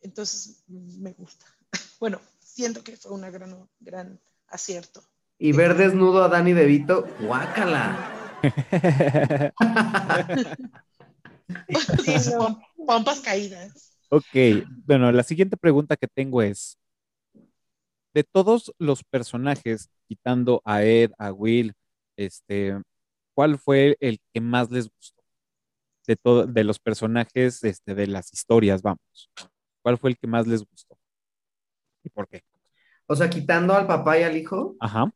Entonces, 0.00 0.64
me 0.68 1.12
gusta. 1.12 1.46
Bueno, 2.00 2.20
siento 2.38 2.84
que 2.84 2.96
fue 2.96 3.10
una 3.10 3.28
gran, 3.28 3.68
gran 3.80 4.20
acierto. 4.48 5.02
Y 5.38 5.52
ver 5.52 5.76
desnudo 5.76 6.24
a 6.24 6.28
Danny 6.28 6.52
DeVito, 6.52 7.06
guácala. 7.20 8.14
Sí, 12.04 12.12
pompas 12.86 13.20
caídas. 13.20 13.96
Ok, 14.10 14.64
bueno, 14.86 15.10
la 15.12 15.22
siguiente 15.22 15.56
pregunta 15.56 15.96
que 15.96 16.06
tengo 16.06 16.42
es, 16.42 16.78
de 18.14 18.24
todos 18.24 18.72
los 18.78 19.04
personajes, 19.04 19.90
quitando 20.06 20.62
a 20.64 20.82
Ed, 20.82 21.12
a 21.18 21.32
Will, 21.32 21.74
este, 22.16 22.80
¿cuál 23.34 23.58
fue 23.58 23.96
el 24.00 24.18
que 24.32 24.40
más 24.40 24.70
les 24.70 24.88
gustó? 24.88 25.22
De 26.06 26.16
todo, 26.16 26.46
de 26.46 26.64
los 26.64 26.78
personajes, 26.78 27.62
este, 27.64 27.94
de 27.94 28.06
las 28.06 28.32
historias, 28.32 28.82
vamos. 28.82 29.30
¿Cuál 29.82 29.98
fue 29.98 30.10
el 30.10 30.18
que 30.18 30.26
más 30.26 30.46
les 30.46 30.64
gustó? 30.64 30.98
¿Y 32.02 32.08
por 32.08 32.26
qué? 32.28 32.42
O 33.08 33.16
sea, 33.16 33.28
quitando 33.30 33.74
al 33.74 33.86
papá 33.88 34.18
y 34.18 34.22
al 34.22 34.36
hijo, 34.36 34.76
Ajá. 34.80 35.10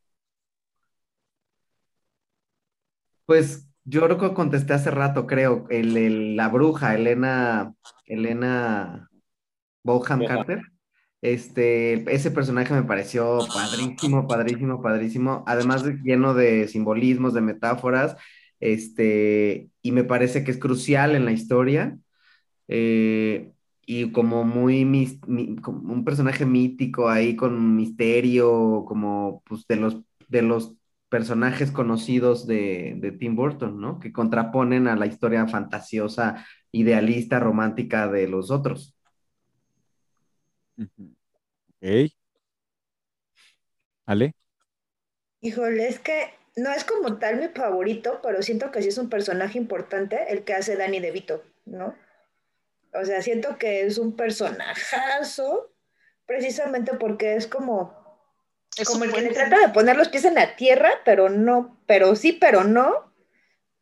pues 3.25 3.67
yo 3.85 4.01
creo 4.05 4.17
que 4.17 4.33
contesté 4.33 4.73
hace 4.73 4.91
rato, 4.91 5.27
creo, 5.27 5.65
el, 5.69 5.97
el- 5.97 6.35
la 6.35 6.49
bruja, 6.49 6.95
Elena, 6.95 7.73
Elena 8.05 9.09
Boham. 9.83 10.25
Carter. 10.25 10.61
Este, 11.21 12.13
ese 12.15 12.31
personaje 12.31 12.73
me 12.73 12.83
pareció 12.83 13.47
padrísimo, 13.53 14.27
padrísimo, 14.27 14.81
padrísimo. 14.81 15.43
Además 15.47 15.83
de 15.85 15.93
lleno 16.03 16.33
de 16.35 16.67
simbolismos, 16.69 17.33
de 17.33 17.41
metáforas, 17.41 18.17
este, 18.59 19.69
y 19.81 19.91
me 19.93 20.03
parece 20.05 20.43
que 20.45 20.51
es 20.51 20.57
crucial 20.59 21.15
en 21.15 21.25
la 21.25 21.31
historia. 21.33 21.97
eh, 22.69 23.52
y 23.85 24.11
como 24.11 24.43
muy 24.43 24.85
mis- 24.85 25.19
mi- 25.27 25.55
como 25.57 25.93
un 25.93 26.05
personaje 26.05 26.45
mítico 26.45 27.09
ahí 27.09 27.35
con 27.35 27.75
misterio, 27.75 28.85
como 28.87 29.41
pues 29.45 29.67
de 29.67 29.75
los 29.77 30.01
de 30.29 30.41
los 30.41 30.75
personajes 31.09 31.71
conocidos 31.71 32.47
de, 32.47 32.95
de 32.99 33.11
Tim 33.11 33.35
Burton, 33.35 33.79
¿no? 33.79 33.99
Que 33.99 34.11
contraponen 34.11 34.87
a 34.87 34.95
la 34.95 35.05
historia 35.05 35.47
fantasiosa, 35.47 36.45
idealista, 36.71 37.39
romántica 37.39 38.07
de 38.07 38.27
los 38.27 38.49
otros. 38.51 38.95
Ok. 41.81 42.13
¿Ale? 44.05 44.33
Híjole, 45.41 45.87
es 45.87 45.99
que 45.99 46.33
no 46.55 46.71
es 46.71 46.83
como 46.85 47.19
tal 47.19 47.37
mi 47.39 47.47
favorito, 47.49 48.19
pero 48.23 48.41
siento 48.41 48.71
que 48.71 48.81
sí 48.81 48.87
es 48.89 48.97
un 48.97 49.09
personaje 49.09 49.59
importante 49.59 50.31
el 50.33 50.43
que 50.43 50.53
hace 50.53 50.75
Danny 50.75 50.99
DeVito, 50.99 51.43
¿no? 51.65 51.95
O 52.93 53.05
sea, 53.05 53.21
siento 53.21 53.57
que 53.57 53.85
es 53.85 53.97
un 53.97 54.15
personajazo, 54.15 55.73
precisamente 56.25 56.93
porque 56.93 57.35
es 57.35 57.47
como, 57.47 57.93
Es 58.77 58.87
como 58.87 59.03
el 59.03 59.13
que 59.13 59.21
le 59.21 59.29
trata 59.29 59.59
de 59.59 59.69
poner 59.69 59.97
los 59.97 60.09
pies 60.09 60.25
en 60.25 60.35
la 60.35 60.55
tierra, 60.55 60.91
pero 61.05 61.29
no, 61.29 61.81
pero 61.85 62.15
sí, 62.15 62.33
pero 62.33 62.63
no. 62.63 63.13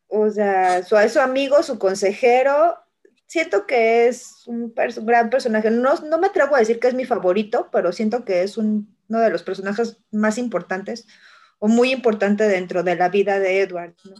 O 0.08 0.30
sea, 0.30 0.82
su, 0.82 0.96
su 1.08 1.20
amigo, 1.20 1.62
su 1.62 1.78
consejero. 1.78 2.78
Siento 3.26 3.66
que 3.66 4.08
es 4.08 4.46
un, 4.46 4.74
gran 4.74 5.30
personaje. 5.30 5.70
No, 5.70 5.94
no 5.94 6.18
me 6.18 6.26
atrevo 6.26 6.54
a 6.54 6.58
decir 6.58 6.78
que 6.78 6.88
es 6.88 6.94
mi 6.94 7.06
favorito, 7.06 7.70
pero 7.72 7.92
siento 7.92 8.24
que 8.24 8.42
es 8.42 8.58
un- 8.58 8.94
uno 9.08 9.20
de 9.20 9.30
los 9.30 9.42
personajes 9.42 9.98
más 10.10 10.36
importantes 10.38 11.06
o 11.58 11.68
muy 11.68 11.92
importante 11.92 12.44
dentro 12.48 12.82
de 12.82 12.96
la 12.96 13.08
vida 13.08 13.38
de 13.38 13.60
Edward. 13.60 13.94
¿no? 14.04 14.14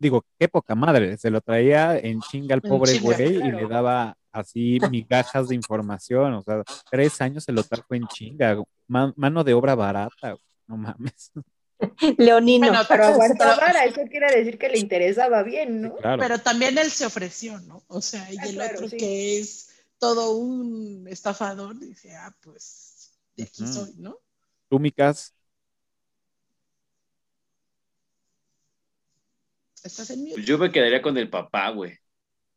Digo, 0.00 0.24
qué 0.38 0.48
poca 0.48 0.74
madre, 0.74 1.16
se 1.18 1.30
lo 1.30 1.40
traía 1.42 1.96
en 1.98 2.20
chinga 2.22 2.54
al 2.54 2.62
pobre 2.62 2.92
chinga, 2.94 3.16
güey 3.16 3.36
y 3.36 3.52
le 3.52 3.68
daba 3.68 4.16
así 4.32 4.78
migajas 4.90 5.48
de 5.48 5.54
información, 5.54 6.32
o 6.34 6.42
sea, 6.42 6.62
tres 6.90 7.20
años 7.20 7.44
se 7.44 7.52
lo 7.52 7.62
trajo 7.62 7.94
en 7.94 8.06
chinga, 8.08 8.56
ma- 8.88 9.12
mano 9.16 9.44
de 9.44 9.52
obra 9.54 9.74
barata, 9.74 10.36
no 10.66 10.76
mames. 10.78 11.30
Leonino. 12.18 12.68
Bueno, 12.68 12.82
Pero 12.88 13.02
pero- 13.02 13.14
aguantaba, 13.14 13.66
eso 13.84 14.00
quiere 14.10 14.34
decir 14.36 14.58
que 14.58 14.68
le 14.70 14.78
interesaba 14.78 15.42
bien, 15.42 15.82
¿no? 15.82 15.96
Claro. 15.96 16.20
Pero 16.22 16.38
también 16.38 16.76
él 16.78 16.90
se 16.90 17.06
ofreció, 17.06 17.58
¿no? 17.60 17.82
O 17.88 18.00
sea, 18.00 18.26
y 18.32 18.36
Ah, 18.38 18.44
el 18.46 18.54
claro, 18.54 18.74
otro 18.76 18.88
sí. 18.88 18.96
que 18.96 19.38
es 19.40 19.68
todo 19.98 20.32
un 20.32 21.06
estafador 21.08 21.78
dice, 21.78 22.14
ah, 22.16 22.34
pues 22.42 23.10
de 23.36 23.44
aquí 23.44 23.66
soy, 23.66 23.94
¿no? 23.98 24.16
Tú, 24.68 24.78
Micas, 24.78 25.34
Estás 29.84 30.10
en 30.10 30.20
mute. 30.20 30.34
Pues 30.34 30.46
yo 30.46 30.58
me 30.58 30.70
quedaría 30.70 31.02
con 31.02 31.16
el 31.18 31.30
papá, 31.30 31.70
güey. 31.70 31.92
O 31.94 31.96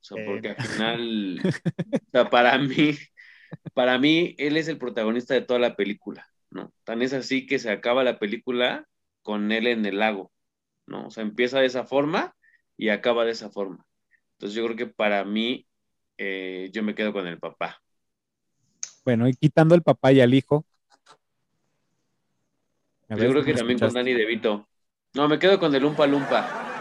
sea, 0.03 0.17
Eh. 0.19 0.25
porque 0.25 0.49
al 0.49 0.57
final, 0.59 1.39
o 1.93 2.11
sea, 2.11 2.29
para 2.29 2.57
mí, 2.57 2.95
para 3.73 3.97
mí, 3.99 4.35
él 4.37 4.57
es 4.57 4.67
el 4.67 4.77
protagonista 4.77 5.33
de 5.33 5.41
toda 5.41 5.59
la 5.59 5.75
película, 5.75 6.27
¿no? 6.51 6.73
Tan 6.83 7.01
es 7.01 7.13
así 7.13 7.45
que 7.47 7.59
se 7.59 7.71
acaba 7.71 8.03
la 8.03 8.19
película 8.19 8.87
con 9.23 9.51
él 9.51 9.67
en 9.67 9.85
el 9.85 9.99
lago, 9.99 10.31
¿no? 10.87 11.07
O 11.07 11.11
sea, 11.11 11.23
empieza 11.23 11.59
de 11.59 11.67
esa 11.67 11.85
forma 11.85 12.35
y 12.77 12.89
acaba 12.89 13.25
de 13.25 13.31
esa 13.31 13.49
forma. 13.51 13.85
Entonces 14.33 14.55
yo 14.57 14.65
creo 14.65 14.77
que 14.77 14.87
para 14.87 15.25
mí, 15.25 15.67
eh, 16.17 16.69
yo 16.73 16.83
me 16.83 16.95
quedo 16.95 17.13
con 17.13 17.27
el 17.27 17.39
papá. 17.39 17.81
bueno, 19.05 19.27
y 19.27 19.33
quitando 19.33 19.75
el 19.75 19.83
papá 19.83 20.11
y 20.11 20.21
al 20.21 20.33
hijo. 20.33 20.65
Yo 23.09 23.29
creo 23.29 23.43
que 23.43 23.51
¿me 23.51 23.57
también 23.57 23.79
con? 23.79 23.93
Danny 23.93 24.13
DeVito. 24.13 24.67
No, 25.13 25.27
me 25.27 25.39
quedo 25.39 25.59
con 25.59 25.73
el 25.75 25.83
Lumpa 25.83 26.07
Lumpa. 26.07 26.72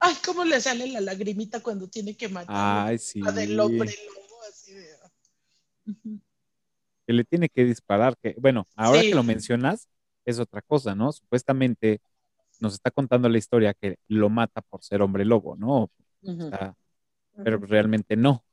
Ay, 0.00 0.14
¿cómo 0.24 0.44
le 0.44 0.60
sale 0.60 0.86
la 0.88 1.00
lagrimita 1.00 1.60
cuando 1.60 1.88
tiene 1.88 2.16
que 2.16 2.28
matar 2.28 2.88
Ay, 2.88 2.98
sí, 2.98 3.20
a 3.26 3.32
del 3.32 3.58
hombre 3.58 3.94
lobo? 4.06 4.42
Así 4.48 4.72
de... 4.74 4.86
Que 7.06 7.12
le 7.12 7.24
tiene 7.24 7.48
que 7.48 7.64
disparar, 7.64 8.16
que, 8.18 8.34
bueno, 8.38 8.66
ahora 8.74 9.00
Sí. 9.02 9.10
que 9.10 9.14
lo 9.14 9.22
mencionas, 9.22 9.88
es 10.24 10.38
otra 10.40 10.60
cosa, 10.60 10.94
¿no? 10.94 11.12
Supuestamente 11.12 12.00
nos 12.60 12.74
está 12.74 12.90
contando 12.90 13.28
la 13.28 13.38
historia 13.38 13.74
que 13.74 13.98
lo 14.08 14.28
mata 14.28 14.60
por 14.62 14.82
ser 14.82 15.02
hombre 15.02 15.24
lobo, 15.24 15.56
¿no? 15.56 15.90
Pero 17.44 17.58
realmente 17.58 18.16
no. 18.16 18.44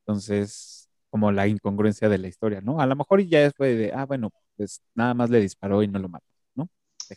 Entonces, 0.00 0.88
como 1.10 1.30
la 1.30 1.46
incongruencia 1.46 2.08
de 2.08 2.18
la 2.18 2.28
historia, 2.28 2.60
¿no? 2.60 2.80
A 2.80 2.86
lo 2.86 2.96
mejor 2.96 3.20
ya 3.20 3.50
fue 3.52 3.74
de, 3.74 3.92
ah, 3.92 4.06
bueno, 4.06 4.30
pues 4.56 4.82
nada 4.94 5.14
más 5.14 5.30
le 5.30 5.40
disparó 5.40 5.82
y 5.82 5.88
no 5.88 5.98
lo 5.98 6.08
mató, 6.08 6.26
¿no? 6.54 6.68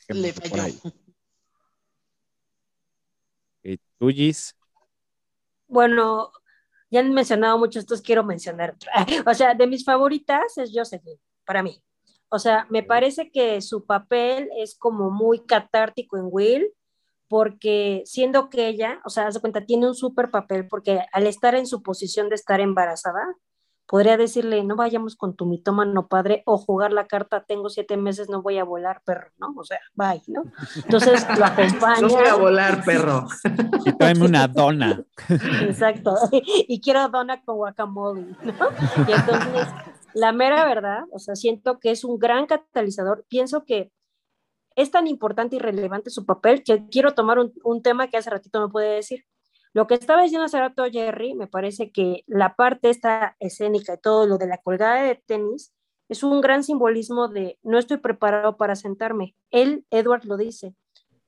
Le 0.10 0.32
Dejémoslo 0.32 0.42
por 0.42 0.50
falló. 0.50 0.64
ahí. 0.64 0.80
Ok, 3.64 3.80
¿Tú, 3.98 4.10
Gis? 4.10 4.56
Bueno, 5.68 6.32
ya 6.90 7.00
han 7.00 7.14
mencionado 7.14 7.58
mucho 7.58 7.80
estos, 7.80 8.02
quiero 8.02 8.24
mencionar. 8.24 8.76
O 9.26 9.34
sea, 9.34 9.54
de 9.54 9.68
mis 9.68 9.84
favoritas 9.86 10.58
es 10.58 10.72
Josephine, 10.74 11.20
para 11.46 11.64
mí. 11.64 11.82
O 12.30 12.40
sea, 12.40 12.68
me 12.70 12.84
parece 12.84 13.32
que 13.32 13.62
su 13.62 13.86
papel 13.86 14.50
es 14.58 14.76
como 14.76 15.12
muy 15.12 15.46
catártico 15.46 16.18
en 16.18 16.28
Will, 16.32 16.74
porque 17.28 18.04
siendo 18.06 18.50
que 18.50 18.68
ella, 18.68 19.02
o 19.06 19.10
sea, 19.10 19.28
haz 19.28 19.36
de 19.36 19.40
cuenta, 19.40 19.66
tiene 19.66 19.88
un 19.88 19.96
súper 19.96 20.30
papel, 20.32 20.68
porque 20.68 21.02
al 21.14 21.28
estar 21.28 21.56
en 21.56 21.68
su 21.68 21.82
posición 21.82 22.30
de 22.30 22.36
estar 22.36 22.60
embarazada, 22.60 23.24
podría 23.88 24.18
decirle, 24.18 24.64
no 24.64 24.76
vayamos 24.76 25.16
con 25.16 25.36
tu 25.36 25.46
mitómano 25.46 26.08
padre 26.08 26.44
o 26.46 26.58
jugar 26.58 26.94
la 26.94 27.08
carta, 27.08 27.44
tengo 27.44 27.70
siete 27.70 27.98
meses, 27.98 28.30
no 28.30 28.42
voy 28.42 28.58
a 28.58 28.64
volar, 28.64 29.02
perro, 29.04 29.30
¿no? 29.38 29.54
O 29.56 29.64
sea, 29.64 29.80
bye, 29.94 30.22
¿no? 30.28 30.44
Entonces 30.76 31.26
lo 31.38 31.46
acompaña. 31.46 32.02
No 32.02 32.10
voy 32.10 32.28
a 32.28 32.36
volar, 32.36 32.84
perro. 32.84 33.26
Y 33.86 33.92
tráeme 33.94 34.26
una 34.26 34.48
dona. 34.48 35.04
Exacto. 35.62 36.16
Y 36.66 36.82
quiero 36.82 37.08
dona 37.10 37.44
con 37.44 37.58
guacamole, 37.58 38.36
¿no? 38.44 38.70
Y 39.08 39.12
entonces, 39.12 39.68
la 40.14 40.32
mera 40.32 40.66
verdad, 40.66 41.04
o 41.12 41.20
sea, 41.20 41.36
siento 41.36 41.80
que 41.80 41.92
es 41.92 42.04
un 42.04 42.18
gran 42.20 42.46
catalizador. 42.46 43.26
Pienso 43.28 43.64
que 43.66 43.92
es 44.76 44.92
tan 44.92 45.08
importante 45.08 45.58
y 45.58 45.60
relevante 45.60 46.10
su 46.10 46.26
papel 46.26 46.64
que 46.64 46.88
quiero 46.88 47.14
tomar 47.14 47.40
un, 47.40 47.54
un 47.64 47.82
tema 47.82 48.08
que 48.08 48.18
hace 48.18 48.30
ratito 48.30 48.62
me 48.62 48.72
puede 48.72 48.96
decir. 48.96 49.26
Lo 49.74 49.88
que 49.88 49.96
estaba 49.96 50.22
diciendo 50.22 50.46
hace 50.46 50.60
rato 50.60 50.84
Jerry, 50.92 51.34
me 51.34 51.48
parece 51.48 51.92
que 51.92 52.24
la 52.28 52.56
parte 52.56 52.90
esta 52.90 53.36
escénica 53.40 53.96
y 53.96 53.98
todo 53.98 54.28
lo 54.28 54.38
de 54.38 54.48
la 54.48 54.60
colgada 54.60 55.04
de 55.04 55.16
tenis 55.26 55.74
es 56.10 56.24
un 56.24 56.42
gran 56.42 56.64
simbolismo 56.64 57.28
de 57.28 57.58
no 57.64 57.80
estoy 57.80 57.98
preparado 57.98 58.56
para 58.56 58.76
sentarme. 58.76 59.36
Él, 59.50 59.86
Edward, 59.90 60.26
lo 60.26 60.38
dice, 60.38 60.76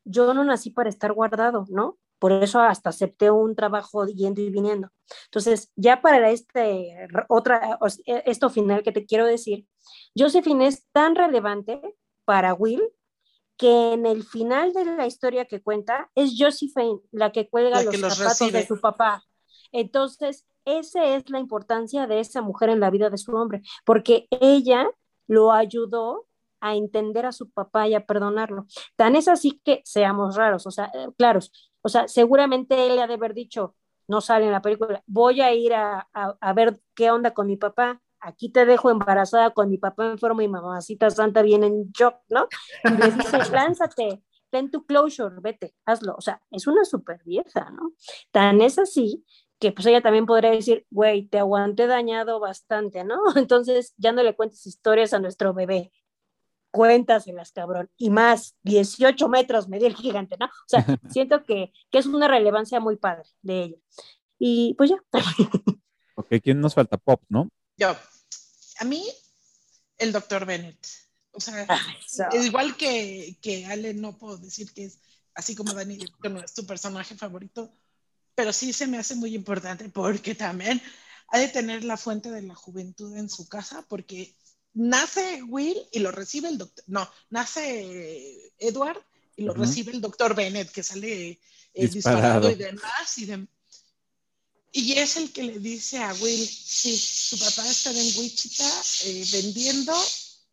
yo 0.04 0.34
no 0.34 0.44
nací 0.44 0.70
para 0.70 0.90
estar 0.90 1.12
guardado, 1.14 1.66
¿no? 1.70 1.98
Por 2.20 2.32
eso 2.32 2.60
hasta 2.60 2.90
acepté 2.90 3.32
un 3.32 3.56
trabajo 3.56 4.06
yendo 4.06 4.42
y 4.42 4.50
viniendo. 4.50 4.90
Entonces, 5.26 5.72
ya 5.76 6.02
para 6.02 6.30
este 6.30 7.08
otra 7.28 7.80
esto 8.06 8.50
final 8.50 8.84
que 8.84 8.92
te 8.92 9.06
quiero 9.06 9.26
decir, 9.26 9.66
Josephine 10.18 10.68
es 10.68 10.86
tan 10.92 11.16
relevante 11.16 11.82
para 12.24 12.54
Will 12.54 12.84
que 13.58 13.94
en 13.94 14.06
el 14.06 14.24
final 14.24 14.74
de 14.74 14.86
la 14.86 15.08
historia 15.08 15.46
que 15.46 15.62
cuenta 15.62 16.10
es 16.16 16.36
Josephine 16.38 17.00
la 17.12 17.32
que 17.32 17.50
cuelga 17.50 17.84
La 17.84 17.92
que 17.92 17.98
los 17.98 18.02
los 18.02 18.18
zapatos 18.18 18.52
de 18.52 18.66
su 18.68 18.80
papá. 18.82 19.24
Entonces, 19.72 20.46
esa 20.66 21.06
es 21.06 21.30
la 21.30 21.40
importancia 21.40 22.08
de 22.08 22.20
esa 22.20 22.42
mujer 22.42 22.70
en 22.70 22.80
la 22.80 22.90
vida 22.90 23.10
de 23.10 23.18
su 23.18 23.34
hombre, 23.36 23.62
porque 23.86 24.28
ella 24.32 24.88
lo 25.28 25.52
ayudó 25.52 26.28
a 26.62 26.76
entender 26.76 27.26
a 27.26 27.32
su 27.32 27.50
papá 27.52 27.88
y 27.88 27.94
a 27.96 28.06
perdonarlo. 28.06 28.66
Tan 28.96 29.16
es 29.16 29.28
así 29.28 29.62
que 29.64 29.82
seamos 29.86 30.36
raros, 30.36 30.66
o 30.66 30.72
sea, 30.72 30.92
eh, 30.94 31.08
claros, 31.18 31.52
o 31.82 31.90
sea, 31.90 32.08
seguramente 32.08 32.88
él 32.88 32.96
le 32.96 33.04
ha 33.04 33.08
de 33.08 33.16
haber 33.16 33.34
dicho, 33.34 33.76
no 34.08 34.22
sale 34.22 34.46
en 34.46 34.52
la 34.52 34.62
película, 34.62 35.04
voy 35.08 35.42
a 35.42 35.54
ir 35.54 35.74
a, 35.74 36.08
a- 36.14 36.36
a 36.40 36.54
ver 36.54 36.80
qué 36.96 37.12
onda 37.12 37.34
con 37.34 37.48
mi 37.48 37.58
papá, 37.58 38.02
aquí 38.26 38.50
te 38.50 38.66
dejo 38.66 38.90
embarazada 38.90 39.52
con 39.52 39.70
mi 39.70 39.78
papá 39.78 40.06
enfermo 40.06 40.42
y 40.42 40.48
mamacita 40.48 41.10
santa 41.10 41.42
viene 41.42 41.68
en 41.68 41.92
shock, 41.92 42.16
¿no? 42.30 42.48
Y 42.84 42.90
le 42.90 43.12
dice, 43.12 43.38
lánzate, 43.52 44.22
ten 44.50 44.72
tu 44.72 44.86
closure, 44.86 45.36
vete, 45.42 45.76
hazlo. 45.86 46.16
O 46.18 46.22
sea, 46.22 46.42
es 46.52 46.68
una 46.68 46.86
súper 46.86 47.22
vieja, 47.24 47.70
¿no? 47.72 47.94
Tan 48.32 48.62
es 48.62 48.80
así 48.80 49.24
que 49.60 49.72
pues 49.72 49.86
ella 49.86 50.02
también 50.02 50.26
podría 50.26 50.52
decir, 50.52 50.86
güey, 50.90 51.28
te 51.28 51.40
aguanté 51.40 51.88
dañado 51.88 52.40
bastante, 52.40 53.04
¿no? 53.04 53.16
Entonces 53.36 53.94
ya 53.98 54.12
no 54.12 54.24
le 54.24 54.36
cuentes 54.36 54.66
historias 54.66 55.14
a 55.14 55.20
nuestro 55.20 55.54
bebé. 55.54 55.92
Cuéntaselas, 56.72 57.54
cabrón. 57.54 57.90
Y 57.96 58.10
más, 58.10 58.58
18 58.64 59.30
metros 59.30 59.70
medía 59.70 59.88
el 59.88 59.96
gigante, 59.96 60.36
¿no? 60.38 60.48
O 60.48 60.68
sea, 60.68 60.86
siento 61.10 61.44
que, 61.44 61.72
que 61.90 61.98
es 61.98 62.06
una 62.06 62.28
relevancia 62.28 62.80
muy 62.80 62.98
padre 62.98 63.30
de 63.42 63.64
ella. 63.64 63.78
Y 64.38 64.74
pues 64.76 64.90
ya. 64.90 64.98
Ok, 66.18 66.28
¿quién 66.42 66.62
nos 66.62 66.74
falta? 66.74 66.96
Pop, 66.96 67.22
¿no? 67.28 67.50
Yo, 67.76 67.90
a 68.78 68.84
mí, 68.86 69.06
el 69.98 70.12
doctor 70.12 70.46
Bennett. 70.46 70.86
O 71.32 71.40
sea, 71.40 71.68
Eso. 72.06 72.24
igual 72.44 72.78
que, 72.78 73.38
que 73.42 73.66
Ale, 73.66 73.94
no 73.94 74.18
puedo 74.18 74.38
decir 74.38 74.72
que 74.74 74.86
es 74.86 75.00
así 75.34 75.54
como 75.56 75.74
Dani, 75.74 75.98
que 76.22 76.30
no 76.30 76.40
es 76.42 76.54
tu 76.54 76.66
personaje 76.66 77.16
favorito, 77.16 77.74
pero 78.36 78.54
sí 78.54 78.72
se 78.72 78.88
me 78.88 78.98
hace 78.98 79.16
muy 79.16 79.36
importante 79.36 79.90
porque 79.90 80.34
también 80.36 80.82
ha 81.30 81.40
de 81.40 81.50
tener 81.50 81.84
la 81.84 81.98
fuente 81.98 82.32
de 82.32 82.42
la 82.42 82.56
juventud 82.56 83.16
en 83.18 83.30
su 83.30 83.48
casa, 83.50 83.86
porque 83.90 84.34
nace 84.74 85.44
Will 85.44 85.78
y 85.92 86.00
lo 86.00 86.12
recibe 86.12 86.48
el 86.50 86.58
doctor, 86.58 86.84
no, 86.88 87.10
nace 87.30 88.54
Edward 88.60 89.02
y 89.36 89.44
lo 89.44 89.54
recibe 89.54 89.92
el 89.92 90.00
doctor 90.02 90.36
Bennett, 90.36 90.72
que 90.72 90.84
sale 90.84 91.32
eh, 91.32 91.88
Disparado. 91.88 92.48
disparado 92.48 92.52
y 92.52 92.56
demás, 92.56 93.18
y 93.18 93.26
de- 93.26 93.48
y 94.78 94.92
es 95.00 95.16
el 95.16 95.32
que 95.32 95.42
le 95.42 95.58
dice 95.60 96.00
a 96.00 96.14
Will, 96.16 96.46
sí, 96.46 96.98
su 96.98 97.40
papá 97.40 97.66
está 97.66 97.92
en 97.92 98.18
Wichita 98.18 98.70
eh, 99.06 99.26
vendiendo, 99.32 99.94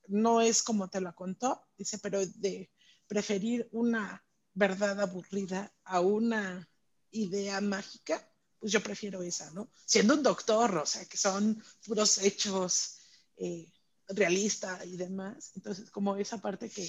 no 0.06 0.40
es 0.40 0.62
como 0.62 0.88
te 0.88 1.00
lo 1.00 1.12
contó, 1.12 1.60
dice, 1.76 1.98
pero 1.98 2.24
de 2.24 2.70
preferir 3.08 3.68
una 3.72 4.24
verdad 4.54 5.00
aburrida 5.00 5.74
a 5.82 5.98
una 5.98 6.68
idea 7.10 7.60
mágica, 7.60 8.24
pues 8.60 8.70
yo 8.70 8.80
prefiero 8.80 9.24
esa, 9.24 9.50
¿no? 9.50 9.72
Siendo 9.84 10.14
un 10.14 10.22
doctor, 10.22 10.76
o 10.76 10.86
sea, 10.86 11.04
que 11.06 11.16
son 11.16 11.60
puros 11.84 12.18
hechos 12.18 12.98
eh, 13.38 13.72
realistas 14.06 14.86
y 14.86 14.96
demás. 14.96 15.50
Entonces, 15.56 15.90
como 15.90 16.14
esa 16.14 16.40
parte 16.40 16.70
que 16.70 16.88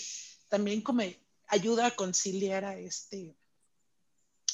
también 0.50 0.82
como 0.82 1.02
ayuda 1.48 1.88
a 1.88 1.96
conciliar 1.96 2.64
a 2.64 2.78
este 2.78 3.36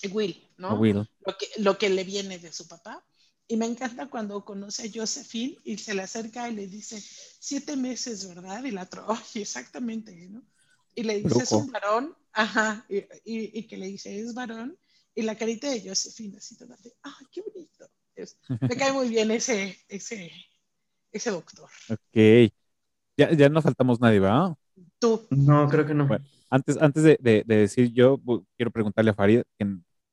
Will, 0.07 0.49
¿no? 0.57 0.69
A 0.69 0.73
Will. 0.75 1.05
Lo 1.25 1.37
que, 1.37 1.47
lo 1.57 1.77
que 1.77 1.89
le 1.89 2.03
viene 2.03 2.39
de 2.39 2.51
su 2.51 2.67
papá. 2.67 3.05
Y 3.47 3.57
me 3.57 3.65
encanta 3.65 4.09
cuando 4.09 4.45
conoce 4.45 4.87
a 4.87 4.91
Josephine 4.93 5.57
y 5.63 5.77
se 5.77 5.95
le 5.95 6.03
acerca 6.03 6.47
y 6.49 6.55
le 6.55 6.67
dice, 6.67 7.01
siete 7.01 7.75
meses, 7.75 8.27
¿verdad? 8.27 8.63
Y 8.63 8.71
la 8.71 8.87
"Ay, 9.07 9.41
exactamente, 9.41 10.13
¿no? 10.29 10.43
Y 10.93 11.03
le 11.03 11.19
dice, 11.19 11.43
es 11.43 11.55
un 11.55 11.71
varón, 11.71 12.15
ajá, 12.31 12.85
y, 12.89 12.97
y- 12.97 13.59
y 13.59 13.67
que 13.67 13.77
le 13.77 13.87
dice, 13.87 14.19
es 14.19 14.33
varón. 14.35 14.77
Y 15.15 15.23
la 15.23 15.35
carita 15.35 15.69
de 15.69 15.81
Josephine 15.87 16.37
así 16.37 16.57
toda 16.57 16.75
de, 16.77 16.93
ay, 17.01 17.25
qué 17.31 17.41
bonito. 17.41 17.89
Es- 18.15 18.37
me 18.67 18.75
cae 18.77 18.93
muy 18.93 19.09
bien 19.09 19.31
ese, 19.31 19.77
ese, 19.87 20.31
ese 21.11 21.31
doctor. 21.31 21.69
Ok. 21.89 22.51
Ya, 23.17 23.31
ya 23.33 23.49
no 23.49 23.61
faltamos 23.61 23.99
nadie, 23.99 24.19
¿verdad? 24.19 24.55
Tú, 24.99 25.27
No, 25.31 25.67
creo 25.67 25.85
que 25.85 25.93
no. 25.93 26.07
Bueno, 26.07 26.25
antes, 26.49 26.77
antes 26.77 27.03
de, 27.03 27.17
de- 27.21 27.43
de 27.45 27.55
decir 27.55 27.91
yo, 27.93 28.19
quiero 28.55 28.71
preguntarle 28.71 29.11
a 29.11 29.13
Farid 29.15 29.41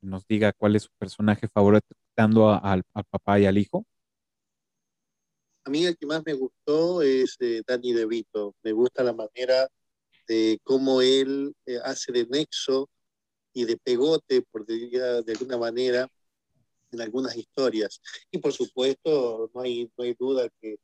nos 0.07 0.27
diga 0.27 0.53
cuál 0.55 0.77
es 0.77 0.85
su 0.85 0.91
personaje 0.99 1.49
favorito, 1.49 1.87
dando 2.17 2.49
a- 2.51 2.59
al, 2.59 2.83
al 2.95 3.05
papá 3.07 3.41
y 3.41 3.47
al 3.47 3.59
hijo. 3.59 3.87
A 5.65 5.71
mí 5.71 5.85
el 5.85 5.97
que 5.97 6.07
más 6.07 6.23
me 6.25 6.35
gustó 6.35 7.03
es 7.03 7.37
eh, 7.41 7.63
Danny 7.67 7.93
DeVito. 7.93 8.55
Me 8.63 8.73
gusta 8.73 9.03
la 9.03 9.13
manera 9.13 9.69
de 10.29 10.59
cómo 10.65 11.03
él 11.03 11.55
eh, 11.67 11.79
hace 11.85 12.13
de 12.13 12.27
nexo 12.27 12.89
y 13.55 13.65
de 13.65 13.77
pegote, 13.79 14.43
por 14.43 14.67
diría 14.67 15.23
de 15.23 15.33
alguna 15.33 15.59
manera, 15.59 16.09
en 16.93 17.01
algunas 17.01 17.37
historias. 17.37 18.01
Y 18.31 18.39
por 18.39 18.53
supuesto, 18.53 19.51
no 19.55 19.61
hay, 19.63 19.91
no 19.97 20.05
hay 20.05 20.15
duda 20.15 20.49
que, 20.61 20.77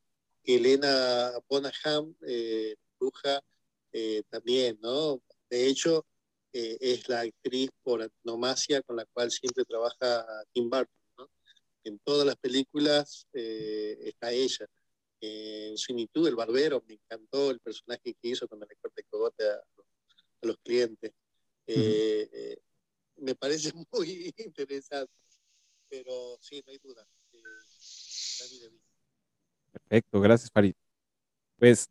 que 0.45 0.57
Elena 0.57 1.33
Bonham, 1.49 2.15
eh, 2.27 2.77
bruja, 3.01 3.41
eh, 3.93 4.23
también, 4.31 4.79
¿no? 4.83 5.21
De 5.51 5.69
hecho, 5.69 6.07
eh, 6.53 6.77
es 6.81 7.09
la 7.09 7.21
actriz 7.21 7.71
por 7.83 8.03
antonomasia 8.03 8.83
con 8.83 8.97
la 8.97 9.07
cual 9.07 9.31
siempre 9.31 9.65
trabaja 9.65 10.27
Tim 10.53 10.69
Burton, 10.69 10.95
¿no? 11.19 11.31
En 11.85 11.99
todas 12.01 12.27
las 12.27 12.37
películas 12.37 13.27
eh, 13.33 13.99
está 14.05 14.33
ella. 14.33 14.67
Eh, 15.21 15.75
en 15.89 16.09
Todd, 16.09 16.29
el 16.29 16.35
barbero, 16.37 16.83
me 16.87 16.95
encantó 16.95 17.51
el 17.51 17.61
personaje 17.61 18.15
que 18.15 18.29
hizo 18.29 18.49
cuando 18.49 18.67
le 18.67 18.77
corta 18.77 19.01
el 19.01 19.07
cogote 19.09 19.49
a, 19.49 19.55
a 19.55 20.47
los 20.47 20.57
clientes. 20.59 21.13
Eh, 21.67 22.57
me 23.17 23.35
parece 23.35 23.73
muy 23.93 24.35
interesante, 24.37 25.13
pero 25.89 26.39
sí, 26.41 26.63
no 26.67 26.73
hay 26.73 26.79
duda. 26.79 27.07
Perfecto, 29.73 30.21
gracias, 30.21 30.51
Farid. 30.51 30.75
Pues 31.57 31.89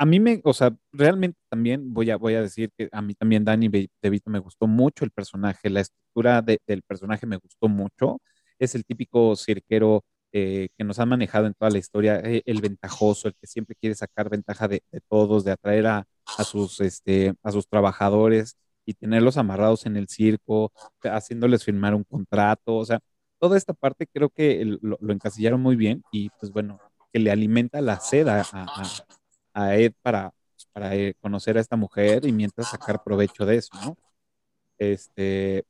a 0.00 0.06
mí 0.06 0.18
me, 0.18 0.40
o 0.44 0.54
sea, 0.54 0.74
realmente 0.92 1.38
también 1.50 1.92
voy 1.92 2.10
a, 2.10 2.16
voy 2.16 2.32
a 2.34 2.40
decir 2.40 2.70
que 2.78 2.88
a 2.90 3.02
mí 3.02 3.12
también 3.14 3.44
Danny 3.44 3.68
DeVito 4.00 4.30
me 4.30 4.38
gustó 4.38 4.66
mucho 4.66 5.04
el 5.04 5.10
personaje, 5.10 5.68
la 5.68 5.80
estructura 5.80 6.40
de- 6.40 6.58
del 6.66 6.80
personaje 6.82 7.26
me 7.26 7.36
gustó 7.36 7.68
mucho. 7.68 8.18
Es 8.58 8.74
el 8.74 8.86
típico 8.86 9.36
cirquero 9.36 10.02
eh, 10.32 10.68
que 10.78 10.84
nos 10.84 10.98
han 11.00 11.10
manejado 11.10 11.46
en 11.46 11.52
toda 11.52 11.70
la 11.70 11.76
historia, 11.76 12.18
eh, 12.24 12.40
el 12.46 12.62
ventajoso, 12.62 13.28
el 13.28 13.34
que 13.34 13.46
siempre 13.46 13.76
quiere 13.76 13.94
sacar 13.94 14.30
ventaja 14.30 14.68
de, 14.68 14.82
todos, 15.10 15.44
de 15.44 15.52
atraer 15.52 15.86
a, 15.88 16.06
sus, 16.44 16.80
este, 16.80 17.34
a 17.42 17.52
sus 17.52 17.66
trabajadores 17.68 18.56
y 18.86 18.94
tenerlos 18.94 19.36
amarrados 19.36 19.84
en 19.84 19.98
el 19.98 20.08
circo, 20.08 20.72
haciéndoles 21.02 21.62
firmar 21.62 21.94
un 21.94 22.04
contrato, 22.04 22.76
o 22.76 22.84
sea, 22.86 23.00
toda 23.38 23.58
esta 23.58 23.74
parte 23.74 24.06
creo 24.06 24.30
que 24.30 24.64
lo, 24.80 24.96
encasillaron 25.12 25.60
muy 25.60 25.76
bien 25.76 26.02
y 26.10 26.30
pues 26.40 26.50
bueno, 26.52 26.80
que 27.12 27.18
le 27.18 27.30
alimenta 27.30 27.82
la 27.82 28.00
sed 28.00 28.28
a, 28.28 28.40
a- 28.40 29.19
Ed 29.76 29.92
para, 30.02 30.32
para 30.72 30.94
eh, 30.96 31.14
conocer 31.20 31.56
a 31.56 31.60
esta 31.60 31.76
mujer 31.76 32.26
y 32.26 32.32
mientras 32.32 32.68
sacar 32.70 33.02
provecho 33.02 33.44
de 33.46 33.56
eso, 33.56 33.70
¿no? 33.84 33.96
Este, 34.78 35.64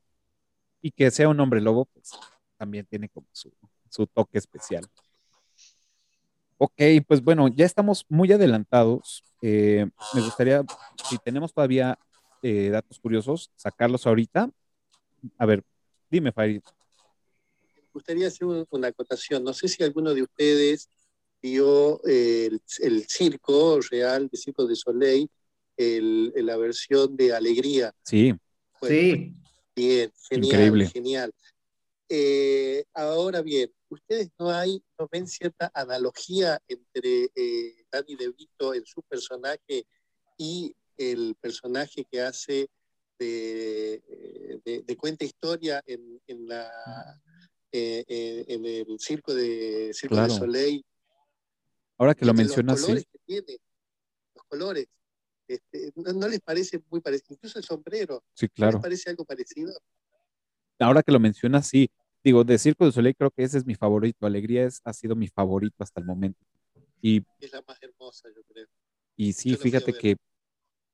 y 0.81 0.91
que 0.91 1.11
sea 1.11 1.29
un 1.29 1.39
hombre 1.39 1.61
lobo, 1.61 1.85
pues 1.85 2.11
también 2.57 2.85
tiene 2.85 3.09
como 3.09 3.27
su, 3.31 3.51
su 3.89 4.07
toque 4.07 4.37
especial. 4.37 4.83
Ok, 6.57 6.79
pues 7.07 7.23
bueno, 7.23 7.47
ya 7.47 7.65
estamos 7.65 8.05
muy 8.07 8.31
adelantados. 8.31 9.23
Eh, 9.41 9.87
me 10.13 10.21
gustaría, 10.21 10.63
si 11.09 11.17
tenemos 11.17 11.53
todavía 11.53 11.97
eh, 12.43 12.69
datos 12.69 12.99
curiosos, 12.99 13.51
sacarlos 13.55 14.05
ahorita. 14.05 14.49
A 15.37 15.45
ver, 15.45 15.63
dime, 16.09 16.31
Farid. 16.31 16.61
Me 17.75 17.81
gustaría 17.93 18.27
hacer 18.27 18.47
un- 18.47 18.65
una 18.69 18.87
acotación. 18.89 19.43
No 19.43 19.53
sé 19.53 19.67
si 19.67 19.83
alguno 19.83 20.13
de 20.13 20.21
ustedes 20.23 20.87
vio 21.41 22.01
eh, 22.07 22.47
el, 22.51 22.61
el 22.79 23.07
circo 23.07 23.79
real 23.89 24.27
de 24.31 24.37
Circo 24.37 24.65
de 24.65 24.75
Soleil, 24.75 25.29
el- 25.77 26.31
la 26.35 26.57
versión 26.57 27.15
de 27.15 27.33
Alegría. 27.33 27.93
Sí, 28.03 28.33
Bueno, 28.79 28.95
Sí, 28.95 29.33
Bien, 29.75 30.11
genial, 30.29 30.45
Increíble. 30.51 30.87
genial. 30.87 31.31
Eh, 32.09 32.83
ahora 32.93 33.41
bien, 33.41 33.71
¿ustedes 33.89 34.29
no 34.37 34.49
hay, 34.51 34.83
no 34.99 35.07
ven 35.09 35.25
cierta 35.27 35.71
analogía 35.73 36.59
entre 36.67 37.29
eh, 37.33 37.85
Danny 37.89 38.15
DeVito 38.15 38.73
en 38.73 38.85
su 38.85 39.01
personaje 39.03 39.85
y 40.37 40.75
el 40.97 41.35
personaje 41.39 42.05
que 42.11 42.21
hace 42.21 42.67
de, 43.17 44.01
de- 44.65 44.81
de 44.85 44.97
cuenta 44.97 45.23
historia 45.25 45.81
en, 45.85 46.19
en 46.27 46.47
la 46.47 46.69
eh, 47.71 48.03
eh, 48.07 48.45
en 48.49 48.65
el 48.65 48.99
circo 48.99 49.33
de 49.33 49.91
Circo 49.93 50.15
Claro. 50.15 50.33
de 50.33 50.39
Soleil? 50.39 50.83
Ahora 52.01 52.15
que 52.15 52.25
lo 52.25 52.33
mencionas, 52.33 52.77
los 52.77 52.81
sí. 52.81 52.85
colores 52.87 53.05
que 53.11 53.19
tiene, 53.25 53.59
los 54.35 54.43
colores. 54.45 54.87
Este, 55.47 55.91
¿no, 55.95 56.13
no 56.13 56.27
les 56.27 56.39
parece 56.41 56.81
muy 56.89 57.01
parecido? 57.01 57.35
Incluso 57.35 57.59
el 57.59 57.65
sombrero, 57.65 58.23
Sí, 58.33 58.47
¿no 58.47 58.51
claro. 58.53 58.71
les 58.73 58.81
parece 58.81 59.09
algo 59.09 59.25
parecido? 59.25 59.73
Ahora 60.79 61.03
que 61.03 61.11
lo 61.11 61.19
mencionas, 61.19 61.67
sí. 61.67 61.91
Digo, 62.23 62.43
de 62.43 62.57
Circo 62.57 62.85
de 62.85 62.91
Soleil 62.91 63.15
creo 63.15 63.31
que 63.31 63.43
ese 63.43 63.57
es 63.57 63.65
mi 63.65 63.75
favorito. 63.75 64.25
Alegría 64.25 64.65
es, 64.65 64.81
ha 64.83 64.93
sido 64.93 65.15
mi 65.15 65.27
favorito 65.27 65.75
hasta 65.83 65.99
el 65.99 66.05
momento. 66.05 66.39
Y, 67.01 67.23
Es 67.39 67.51
la 67.51 67.63
más 67.67 67.77
hermosa, 67.81 68.29
yo 68.35 68.41
creo. 68.43 68.67
y 69.15 69.33
sí, 69.33 69.51
Yo 69.51 69.57
fíjate 69.57 69.93
que 69.93 70.17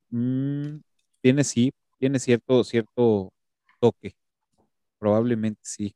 mm, 0.10 0.78
tiene 1.22 1.44
sí, 1.44 1.72
tiene 2.00 2.20
cierto, 2.20 2.64
cierto 2.64 3.32
toque. 3.80 4.16
Probablemente 5.00 5.62
sí. 5.64 5.96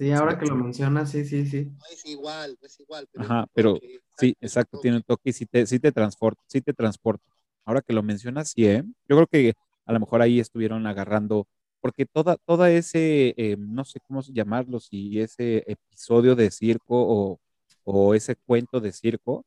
Sí, 0.00 0.10
ahora 0.12 0.38
que 0.38 0.46
lo 0.46 0.56
mencionas, 0.56 1.10
sí, 1.10 1.24
sí, 1.24 1.46
sí. 1.46 1.64
No 1.66 1.84
es 1.92 2.04
igual, 2.06 2.58
no 2.60 2.66
es 2.66 2.80
igual. 2.80 3.06
Pero 3.12 3.24
Ajá, 3.24 3.46
pero 3.52 3.74
toque, 3.74 4.00
sí, 4.18 4.34
exacto, 4.40 4.78
tiene 4.80 4.96
un 4.98 5.02
toque 5.02 5.30
y 5.30 5.32
sí 5.32 5.46
te, 5.46 5.66
sí 5.66 5.78
te 5.78 5.92
transporta, 5.92 6.42
sí 6.46 6.60
te 6.60 6.72
transporta. 6.72 7.24
Ahora 7.64 7.82
que 7.82 7.92
lo 7.92 8.02
mencionas, 8.02 8.50
sí, 8.50 8.66
¿eh? 8.66 8.82
Yo 9.08 9.16
creo 9.16 9.26
que 9.26 9.54
a 9.86 9.92
lo 9.92 10.00
mejor 10.00 10.22
ahí 10.22 10.40
estuvieron 10.40 10.86
agarrando, 10.86 11.46
porque 11.80 12.06
toda, 12.06 12.36
toda 12.44 12.70
ese, 12.70 13.34
eh, 13.36 13.56
no 13.58 13.84
sé 13.84 14.00
cómo 14.00 14.22
llamarlo, 14.22 14.80
si 14.80 15.20
ese 15.20 15.64
episodio 15.70 16.34
de 16.34 16.50
circo 16.50 16.94
o, 16.96 17.40
o 17.84 18.14
ese 18.14 18.36
cuento 18.36 18.80
de 18.80 18.92
circo, 18.92 19.44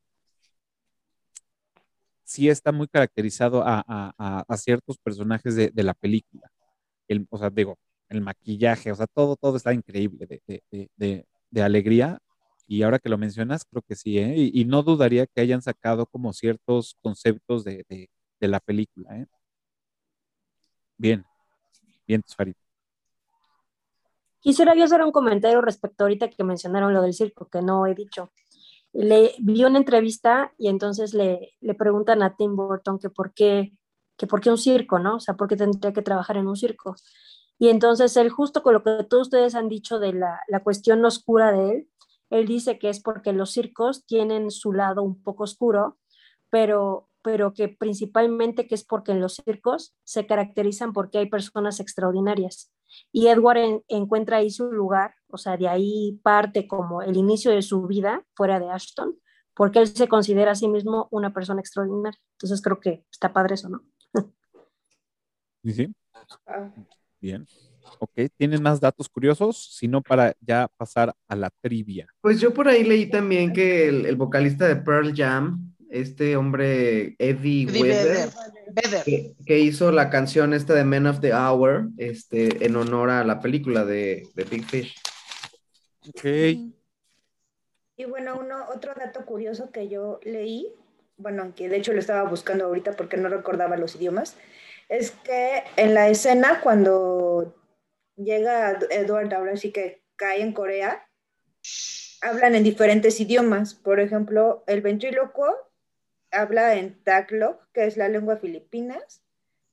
sí 2.23 2.49
está 2.49 2.71
muy 2.71 2.87
caracterizado 2.87 3.63
a, 3.65 3.79
a- 3.87 4.13
a- 4.17 4.45
a 4.47 4.57
ciertos 4.57 4.97
personajes 4.97 5.55
de, 5.55 5.69
de 5.73 5.83
la 5.83 5.93
película. 5.93 6.49
El, 7.07 7.27
o 7.29 7.37
sea, 7.37 7.49
digo, 7.49 7.77
el 8.13 8.21
maquillaje, 8.21 8.91
o 8.91 8.95
sea, 8.95 9.07
todo, 9.07 9.35
todo 9.35 9.57
está 9.57 9.73
increíble 9.73 10.25
de, 10.27 10.41
de- 10.47 10.89
de- 10.97 11.27
de- 11.51 11.63
alegría. 11.63 12.19
Y 12.67 12.83
ahora 12.83 12.99
que 12.99 13.09
lo 13.09 13.17
mencionas, 13.17 13.65
creo 13.65 13.81
que 13.83 13.95
sí, 13.95 14.17
¿eh? 14.19 14.35
Y, 14.37 14.61
y 14.61 14.65
no 14.65 14.83
dudaría 14.83 15.27
que 15.27 15.41
hayan 15.41 15.61
sacado 15.61 16.05
como 16.07 16.33
ciertos 16.33 16.97
conceptos 17.01 17.63
de 17.65 18.09
la 18.41 18.59
película, 18.59 19.17
¿eh? 19.19 19.27
Bien, 20.97 21.25
bien, 22.07 22.23
Farid. 22.35 22.55
Quisiera 24.41 24.75
yo 24.75 24.83
hacer 24.83 25.01
un 25.01 25.11
comentario 25.11 25.61
respecto 25.61 26.03
ahorita 26.03 26.29
que 26.29 26.43
mencionaron 26.43 26.93
lo 26.93 27.01
del 27.01 27.13
circo, 27.13 27.47
que 27.49 27.61
no 27.61 27.87
he 27.87 27.95
dicho. 27.95 28.31
Le 28.93 29.33
vi 29.39 29.63
una 29.63 29.79
entrevista 29.79 30.53
y 30.57 30.67
entonces 30.67 31.13
le, 31.13 31.53
le 31.61 31.75
preguntan 31.75 32.21
a 32.23 32.35
Tim 32.35 32.55
Burton 32.55 32.99
que 32.99 33.09
por 33.09 33.33
qué, 33.33 33.73
que 34.17 34.27
por 34.27 34.41
qué 34.41 34.51
un 34.51 34.57
circo, 34.57 34.99
¿no? 34.99 35.15
O 35.17 35.19
sea, 35.19 35.35
¿por 35.35 35.47
qué 35.47 35.55
tendría 35.55 35.93
que 35.93 36.01
trabajar 36.01 36.37
en 36.37 36.47
un 36.47 36.57
circo? 36.57 36.95
Y 37.59 37.69
entonces 37.69 38.17
él, 38.17 38.29
justo 38.29 38.63
con 38.63 38.73
lo 38.73 38.83
que 38.83 39.03
todos 39.09 39.27
ustedes 39.27 39.55
han 39.55 39.69
dicho 39.69 39.99
de 39.99 40.13
la, 40.13 40.39
la 40.47 40.63
cuestión 40.63 41.03
oscura 41.05 41.51
de 41.51 41.71
él, 41.71 41.89
él 42.29 42.47
dice 42.47 42.79
que 42.79 42.89
es 42.89 43.01
porque 43.01 43.31
los 43.31 43.51
circos 43.51 44.05
tienen 44.05 44.49
su 44.51 44.73
lado 44.73 45.03
un 45.03 45.21
poco 45.21 45.43
oscuro, 45.43 45.99
pero, 46.49 47.09
pero 47.21 47.53
que 47.53 47.69
principalmente 47.69 48.67
que 48.67 48.75
es 48.75 48.83
porque 48.83 49.11
en 49.11 49.21
los 49.21 49.35
circos 49.35 49.95
se 50.03 50.25
caracterizan 50.25 50.93
porque 50.93 51.19
hay 51.19 51.29
personas 51.29 51.79
extraordinarias. 51.79 52.71
Y 53.11 53.27
Edward 53.27 53.57
en- 53.57 53.83
encuentra 53.87 54.37
ahí 54.37 54.49
su 54.49 54.71
lugar, 54.71 55.13
o 55.29 55.37
sea, 55.37 55.57
de 55.57 55.67
ahí 55.67 56.19
parte 56.23 56.67
como 56.67 57.01
el 57.01 57.17
inicio 57.17 57.51
de 57.51 57.61
su 57.61 57.85
vida 57.87 58.25
fuera 58.35 58.59
de 58.59 58.69
Ashton, 58.69 59.17
porque 59.55 59.79
él 59.79 59.87
se 59.87 60.07
considera 60.07 60.51
a 60.51 60.55
sí 60.55 60.67
mismo 60.67 61.07
una 61.11 61.33
persona 61.33 61.61
extraordinaria. 61.61 62.19
Entonces 62.33 62.61
creo 62.61 62.79
que 62.79 63.05
está 63.11 63.31
padre 63.31 63.55
eso, 63.55 63.69
¿no? 63.69 63.83
¿Sí, 65.63 65.71
sí? 65.73 65.93
Bien. 67.23 67.47
Ok, 67.99 68.11
¿tienen 68.35 68.61
más 68.61 68.81
datos 68.81 69.07
curiosos? 69.07 69.77
Si 69.77 69.87
no, 69.87 70.01
para 70.01 70.35
ya 70.41 70.67
pasar 70.75 71.15
a 71.25 71.35
la 71.37 71.49
trivia. 71.61 72.05
Pues 72.19 72.41
yo 72.41 72.53
por 72.53 72.67
ahí 72.67 72.83
leí 72.83 73.09
también 73.09 73.53
que 73.53 73.87
el, 73.87 74.05
el 74.05 74.17
vocalista 74.17 74.67
de 74.67 74.75
Pearl 74.75 75.13
Jam, 75.15 75.73
este 75.89 76.35
hombre 76.35 77.15
Eddie 77.19 77.63
Eddie 77.63 77.81
Vedder, 77.81 78.07
Vedder. 78.07 78.29
Vedder. 78.73 79.03
que, 79.05 79.33
que 79.45 79.59
hizo 79.59 79.93
la 79.93 80.09
canción 80.09 80.53
esta 80.53 80.73
de 80.73 80.83
Men 80.83 81.07
of 81.07 81.21
the 81.21 81.33
Hour, 81.33 81.91
este, 81.95 82.65
en 82.65 82.75
honor 82.75 83.09
a 83.09 83.23
la 83.23 83.39
película 83.39 83.85
de, 83.85 84.27
de 84.35 84.43
Big 84.43 84.65
Fish. 84.65 84.93
Ok. 86.09 86.25
Y 87.95 88.05
bueno, 88.05 88.37
uno, 88.37 88.65
otro 88.75 88.93
dato 88.95 89.25
curioso 89.25 89.71
que 89.71 89.87
yo 89.87 90.19
leí, 90.23 90.73
bueno, 91.15 91.53
que 91.55 91.69
de 91.69 91.77
hecho 91.77 91.93
lo 91.93 91.99
estaba 91.99 92.29
buscando 92.29 92.65
ahorita 92.65 92.97
porque 92.97 93.15
no 93.15 93.29
recordaba 93.29 93.77
los 93.77 93.95
idiomas, 93.95 94.35
es 94.93 95.11
que 95.11 95.63
en 95.75 95.95
la 95.95 96.09
escena 96.09 96.61
cuando 96.61 97.55
llega 98.15 98.77
Edward 98.91 99.33
ahora 99.33 99.57
sí 99.57 99.71
que 99.71 100.03
cae 100.15 100.41
en 100.41 100.53
Corea, 100.53 101.07
hablan 102.21 102.55
en 102.55 102.63
diferentes 102.63 103.19
idiomas. 103.19 103.73
Por 103.73 103.99
ejemplo, 103.99 104.63
el 104.67 104.81
ventrílocuo 104.81 105.47
habla 106.31 106.75
en 106.75 107.03
Tagalog, 107.03 107.59
que 107.73 107.85
es 107.85 107.97
la 107.97 108.07
lengua 108.09 108.37
filipinas, 108.37 109.23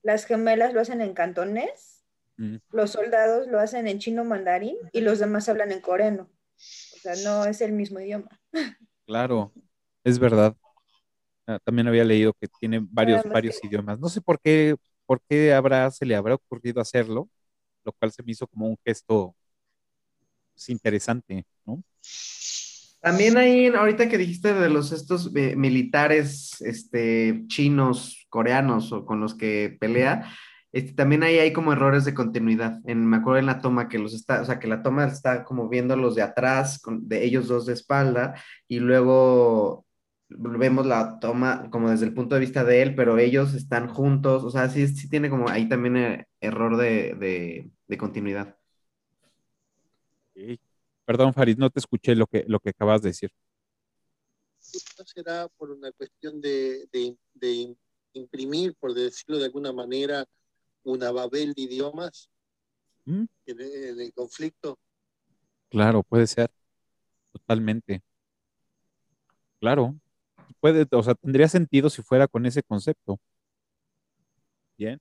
las 0.03 0.25
gemelas 0.25 0.73
lo 0.73 0.81
hacen 0.81 1.01
en 1.01 1.15
cantonés, 1.15 1.99
Mm, 2.39 2.57
los 2.73 2.93
soldados 2.93 3.49
lo 3.49 3.61
hacen 3.61 3.87
en 3.87 3.99
chino 3.99 4.25
mandarín 4.25 4.79
y 4.93 5.03
los 5.03 5.19
demás 5.19 5.47
hablan 5.51 5.73
en 5.73 5.83
coreano. 5.83 6.31
O 6.97 6.99
sea, 7.03 7.15
no 7.25 7.45
es 7.45 7.61
el 7.61 7.73
mismo 7.73 8.01
idioma. 8.01 8.31
claro, 9.07 9.53
es 10.05 10.19
verdad. 10.19 10.57
Ah, 11.47 11.59
También 11.65 11.89
había 11.89 12.05
leído 12.05 12.33
que 12.35 12.49
tiene 12.61 12.81
varios, 12.83 13.23
varios 13.25 13.61
que- 13.61 13.67
idiomas. 13.67 13.99
No 14.01 14.09
sé 14.09 14.23
por 14.23 14.41
qué, 14.41 14.77
por 15.11 15.23
qué 15.29 15.53
habrá, 15.55 15.91
se 15.93 16.07
le 16.07 16.17
habrá 16.17 16.37
ocurrido 16.37 16.81
hacerlo, 16.81 17.29
lo 17.85 17.93
cual 17.95 18.13
se 18.13 18.23
me 18.25 18.33
hizo 18.33 18.47
como 18.49 18.69
un 18.69 18.79
gesto 18.87 19.37
pues, 20.55 20.69
interesante, 20.71 21.45
¿no? 21.65 21.83
También 23.01 23.39
ahí, 23.39 23.67
ahorita 23.69 24.09
que 24.11 24.19
dijiste 24.19 24.53
de 24.53 24.69
los 24.69 24.93
estos 24.93 25.31
eh, 25.35 25.57
militares 25.57 26.61
este, 26.61 27.45
chinos, 27.49 28.27
coreanos 28.29 28.93
o 28.93 29.07
con 29.07 29.21
los 29.21 29.35
que 29.35 29.75
pelea, 29.81 30.31
este, 30.73 30.93
también 30.93 31.23
ahí 31.23 31.39
hay 31.39 31.53
como 31.55 31.73
errores 31.73 32.05
de 32.05 32.13
continuidad. 32.15 32.79
En, 32.85 33.07
me 33.07 33.17
acuerdo 33.17 33.39
en 33.39 33.47
la 33.47 33.61
toma 33.63 33.89
que 33.89 33.99
los 33.99 34.13
está, 34.15 34.43
o 34.43 34.45
sea, 34.45 34.59
que 34.59 34.69
la 34.69 34.83
toma 34.83 35.07
está 35.07 35.45
como 35.45 35.69
viendo 35.71 35.97
los 35.97 36.15
de 36.15 36.23
atrás, 36.23 36.79
con- 36.81 37.09
de 37.09 37.25
ellos 37.25 37.49
dos 37.49 37.65
de 37.67 37.73
espalda, 37.73 38.35
y 38.69 38.81
luego 38.81 39.87
vemos 40.39 40.87
la 40.87 41.19
toma 41.21 41.69
como 41.71 41.91
desde 41.91 42.07
el 42.07 42.15
punto 42.15 42.35
de 42.35 42.41
vista 42.43 42.65
de 42.65 42.83
él, 42.83 42.95
pero 42.95 43.19
ellos 43.19 43.55
están 43.55 43.89
juntos, 43.89 44.45
o 44.45 44.51
sea, 44.51 44.69
sí, 44.71 44.87
sí 44.89 45.09
tiene 45.09 45.31
como 45.31 45.49
ahí 45.49 45.69
también 45.69 45.97
eh, 45.97 46.27
error 46.41 46.77
de, 46.77 47.15
de- 47.15 47.71
de 47.89 47.99
continuidad. 47.99 48.57
Perdón, 51.05 51.35
Farid, 51.35 51.59
no 51.59 51.71
te 51.71 51.81
escuché 51.81 52.15
lo 52.15 52.27
que, 52.27 52.45
lo 52.47 52.61
que 52.61 52.71
acabas 52.71 53.03
de 53.03 53.11
decir. 53.11 53.31
¿No 54.99 55.05
será 55.07 55.49
por 55.49 55.71
una 55.71 55.91
cuestión 55.93 56.41
de, 56.41 56.87
de- 56.93 57.17
de 57.35 57.77
imprimir, 58.13 58.75
por 58.77 58.95
decirlo 58.95 59.39
de 59.39 59.47
alguna 59.47 59.73
manera, 59.73 60.25
una 60.85 61.11
babel 61.13 61.55
de 61.55 61.63
idiomas 61.63 62.31
Mm, 63.07 63.27
en 63.47 63.61
en 63.61 64.01
el 64.01 64.13
conflicto? 64.15 64.79
Claro, 65.69 66.03
puede 66.05 66.27
ser. 66.29 66.51
Totalmente. 67.33 68.03
Claro. 69.61 69.95
Puede, 70.61 70.87
o 70.93 71.03
sea, 71.03 71.15
tendría 71.15 71.49
sentido 71.49 71.91
si 71.91 72.03
fuera 72.03 72.29
con 72.29 72.47
ese 72.47 72.63
concepto. 72.63 73.19
Bien. 74.77 75.01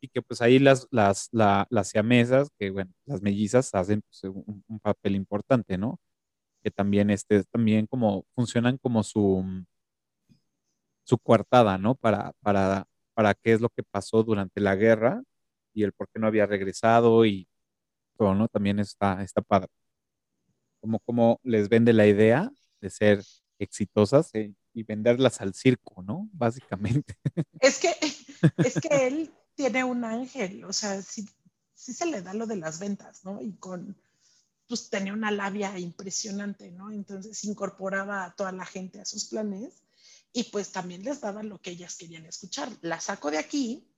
Y 0.00 0.08
que 0.08 0.22
pues 0.22 0.42
ahí 0.42 0.58
las, 0.60 0.88
las, 0.90 1.28
la- 1.32 1.66
las 1.70 1.88
siamesas, 1.90 2.50
que 2.58 2.70
bueno, 2.70 2.92
las 3.06 3.22
mellizas 3.22 3.74
hacen 3.74 4.02
pues, 4.02 4.24
un, 4.24 4.80
papel 4.82 5.16
importante, 5.16 5.78
¿no? 5.78 6.00
Que 6.62 6.70
también, 6.70 7.10
este, 7.10 7.44
también 7.44 7.86
como 7.86 8.26
funcionan 8.34 8.78
como 8.78 9.02
su, 9.04 9.44
su 11.04 11.18
coartada, 11.18 11.78
¿no? 11.78 11.94
Para, 11.94 12.32
para, 12.40 12.86
para 13.14 13.34
qué 13.34 13.52
es 13.52 13.60
lo 13.60 13.68
que 13.70 13.82
pasó 13.82 14.22
durante 14.22 14.60
la 14.60 14.74
guerra 14.76 15.22
y 15.74 15.82
el 15.84 15.92
por 15.92 16.08
qué 16.08 16.18
no 16.20 16.26
había 16.26 16.46
regresado 16.46 17.24
y 17.26 17.48
todo, 18.18 18.34
¿no? 18.34 18.48
También 18.48 18.78
está, 18.80 19.22
está 19.22 19.42
padre. 19.42 19.68
Como, 20.80 21.00
como 21.00 21.40
les 21.42 21.68
vende 21.68 21.92
la 21.92 22.06
idea 22.06 22.50
de 22.80 22.90
ser 22.90 23.22
exitosas 23.58 24.30
eh, 24.34 24.52
y 24.74 24.82
venderlas 24.82 25.40
al 25.40 25.54
circo, 25.54 26.02
¿no? 26.02 26.28
Básicamente. 26.32 27.16
Es 27.60 27.78
que, 27.78 27.94
es 28.58 28.74
que 28.74 29.06
él 29.06 29.32
tiene 29.54 29.84
un 29.84 30.04
ángel, 30.04 30.64
o 30.64 30.72
sea, 30.72 31.00
sí, 31.00 31.26
sí 31.72 31.94
se 31.94 32.04
le 32.04 32.20
da 32.20 32.34
lo 32.34 32.46
de 32.46 32.56
las 32.56 32.78
ventas, 32.78 33.24
¿no? 33.24 33.40
Y 33.40 33.52
con, 33.54 33.96
pues 34.68 34.90
tenía 34.90 35.14
una 35.14 35.30
labia 35.30 35.78
impresionante, 35.78 36.70
¿no? 36.70 36.90
Entonces 36.90 37.44
incorporaba 37.44 38.24
a 38.24 38.34
toda 38.34 38.52
la 38.52 38.66
gente 38.66 39.00
a 39.00 39.04
sus 39.04 39.26
planes 39.26 39.82
y 40.32 40.44
pues 40.44 40.72
también 40.72 41.04
les 41.04 41.20
daba 41.20 41.42
lo 41.42 41.60
que 41.60 41.70
ellas 41.70 41.96
querían 41.96 42.26
escuchar. 42.26 42.68
La 42.82 43.00
saco 43.00 43.30
de 43.30 43.38
aquí, 43.38 43.88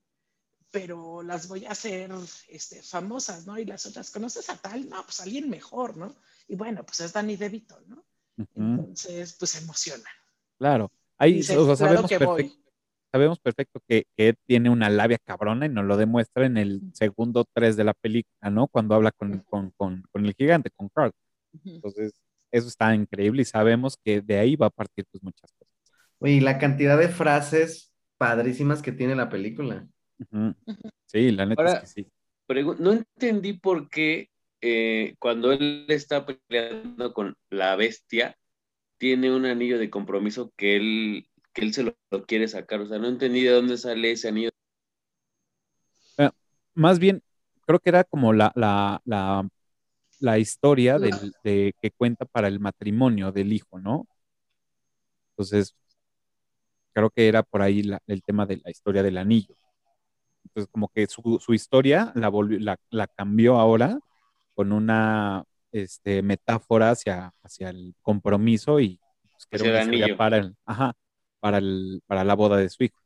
pero 0.71 1.23
las 1.23 1.49
voy 1.49 1.65
a 1.65 1.71
hacer 1.71 2.13
este, 2.49 2.83
famosas, 2.83 3.47
¿no? 3.47 3.59
Y 3.59 3.65
las 3.65 3.87
otras, 3.87 4.11
¿conoces 4.11 4.49
a 4.51 4.57
tal? 4.57 4.89
No, 4.89 5.03
pues 5.05 5.21
alguien 5.21 5.49
mejor, 5.49 5.97
¿no? 5.97 6.15
Y 6.47 6.55
bueno, 6.55 6.85
pues 6.85 7.01
es 7.01 7.13
Danny 7.13 7.37
DeVito, 7.37 7.81
¿no? 7.87 8.05
Entonces, 8.55 9.33
pues 9.33 9.57
emociona. 9.57 10.11
Claro. 10.59 10.91
Ahí 11.19 11.35
Dices, 11.35 11.57
o 11.57 11.77
sea, 11.77 11.89
claro 11.89 12.09
sabemos, 12.09 12.37
perfecto, 12.37 12.71
sabemos 13.13 13.39
perfecto 13.41 13.81
que, 13.89 14.07
tiene 14.47 14.71
una 14.71 14.91
labia 14.91 15.19
cabrona 15.25 15.67
y 15.67 15.69
nos 15.69 15.85
lo 15.85 15.97
demuestra 15.97 16.47
en 16.47 16.57
el 16.57 16.83
segundo 16.93 17.47
tres 17.53 17.77
de 17.77 17.85
la 17.85 17.95
película, 17.95 18.51
¿no? 18.51 18.69
Cuando 18.69 18.95
habla 18.95 19.13
con, 19.13 19.39
con, 19.41 19.71
con, 19.71 20.03
con 20.11 20.27
el 20.27 20.35
gigante, 20.35 20.71
con 20.71 20.89
Carl. 20.91 21.13
Entonces, 21.65 22.21
eso 22.51 22.69
está 22.69 22.95
increíble 22.95 23.43
y 23.43 23.47
sabemos 23.47 23.97
que 24.03 24.21
de 24.21 24.39
ahí 24.39 24.57
va 24.57 24.67
a 24.67 24.71
partir 24.71 25.05
pues 25.11 25.23
muchas 25.23 25.51
cosas. 25.53 25.75
Oye, 26.19 26.35
y 26.35 26.41
la 26.41 26.59
cantidad 26.59 26.99
de 26.99 27.09
frases 27.09 27.93
padrísimas 28.19 28.83
que 28.83 28.93
tiene 28.93 29.15
la 29.15 29.29
película. 29.29 29.87
Sí, 31.07 31.31
la 31.31 31.47
neta 31.47 31.63
Ahora, 31.63 31.75
es 31.75 31.95
que 31.95 32.03
sí. 32.03 32.11
no 32.79 32.93
entendí 32.93 33.55
por 33.55 33.89
qué 33.91 34.31
eh, 34.61 35.15
cuando 35.19 35.53
él 35.53 35.87
está 35.89 36.25
peleando 36.27 37.13
con 37.13 37.37
la 37.51 37.77
bestia, 37.77 38.37
tiene 38.99 39.35
un 39.35 39.47
anillo 39.47 39.79
de 39.79 39.91
compromiso 39.91 40.53
que 40.57 40.77
él, 40.77 41.29
que 41.53 41.63
él 41.63 41.75
se 41.75 41.83
lo, 41.85 41.97
lo 42.11 42.27
quiere 42.27 42.49
sacar. 42.49 42.81
O 42.81 42.87
sea, 42.87 42.99
no 42.99 43.09
entendí 43.09 43.43
de 43.45 43.51
dónde 43.53 43.79
sale 43.79 44.13
ese 44.13 44.29
anillo. 44.29 44.51
Más 46.75 46.99
bien, 46.99 47.23
creo 47.67 47.81
que 47.81 47.91
era 47.91 48.05
como 48.05 48.33
la, 48.33 48.53
la, 48.55 49.01
la, 49.05 49.49
la 50.21 50.39
historia 50.39 50.99
del, 50.99 51.35
de, 51.45 51.75
que 51.83 51.91
cuenta 51.93 52.25
para 52.27 52.49
el 52.49 52.61
matrimonio 52.61 53.33
del 53.33 53.53
hijo, 53.53 53.79
¿no? 53.81 54.07
Entonces, 55.33 55.75
creo 56.93 57.11
que 57.11 57.29
era 57.29 57.43
por 57.43 57.63
ahí 57.63 57.83
la- 57.83 58.01
el 58.07 58.23
tema 58.23 58.47
de 58.47 58.59
la 58.65 58.71
historia 58.71 59.03
del 59.03 59.19
anillo. 59.19 59.57
Entonces, 60.45 60.71
como 60.73 60.89
que 60.91 61.07
su, 61.09 61.39
su 61.41 61.55
historia 61.55 62.13
la, 62.17 62.29
volvió, 62.29 62.59
la, 62.61 62.79
la 62.91 63.07
cambió 63.09 63.59
ahora 63.59 64.01
con 64.55 64.73
una 64.73 65.45
este, 65.83 66.23
metáfora 66.23 66.91
hacia, 66.91 67.33
hacia 67.43 67.71
el 67.71 67.95
compromiso 68.03 68.81
y 68.81 69.01
pues, 69.51 69.63
que 69.63 69.79
anillo. 69.79 70.17
para, 70.17 70.39
el, 70.39 70.57
ajá, 70.65 70.95
para, 71.41 71.59
el, 71.59 72.03
para 72.07 72.25
la 72.25 72.35
boda 72.35 72.57
de 72.57 72.69
su 72.69 72.85
hijo. 72.85 72.99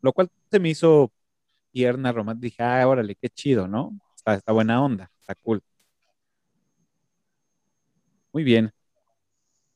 Lo 0.00 0.12
cual 0.12 0.28
se 0.50 0.58
me 0.58 0.70
hizo 0.70 1.12
tierna, 1.70 2.12
romántica. 2.12 2.46
Dije, 2.46 2.62
ah, 2.62 2.88
órale, 2.88 3.14
qué 3.14 3.28
chido, 3.28 3.68
¿no? 3.68 3.92
Está, 4.16 4.34
está 4.34 4.52
buena 4.52 4.82
onda, 4.82 5.10
está 5.20 5.34
cool. 5.36 5.62
Muy 8.32 8.44
bien. 8.44 8.72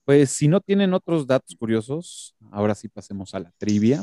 Pues 0.05 0.31
si 0.31 0.49
no 0.49 0.61
tienen 0.61 0.95
otros 0.95 1.27
datos 1.27 1.57
curiosos, 1.57 2.37
ahora 2.53 2.75
sí 2.75 2.89
pasemos 2.89 3.35
a 3.35 3.41
la 3.41 3.53
trivia. 3.59 4.03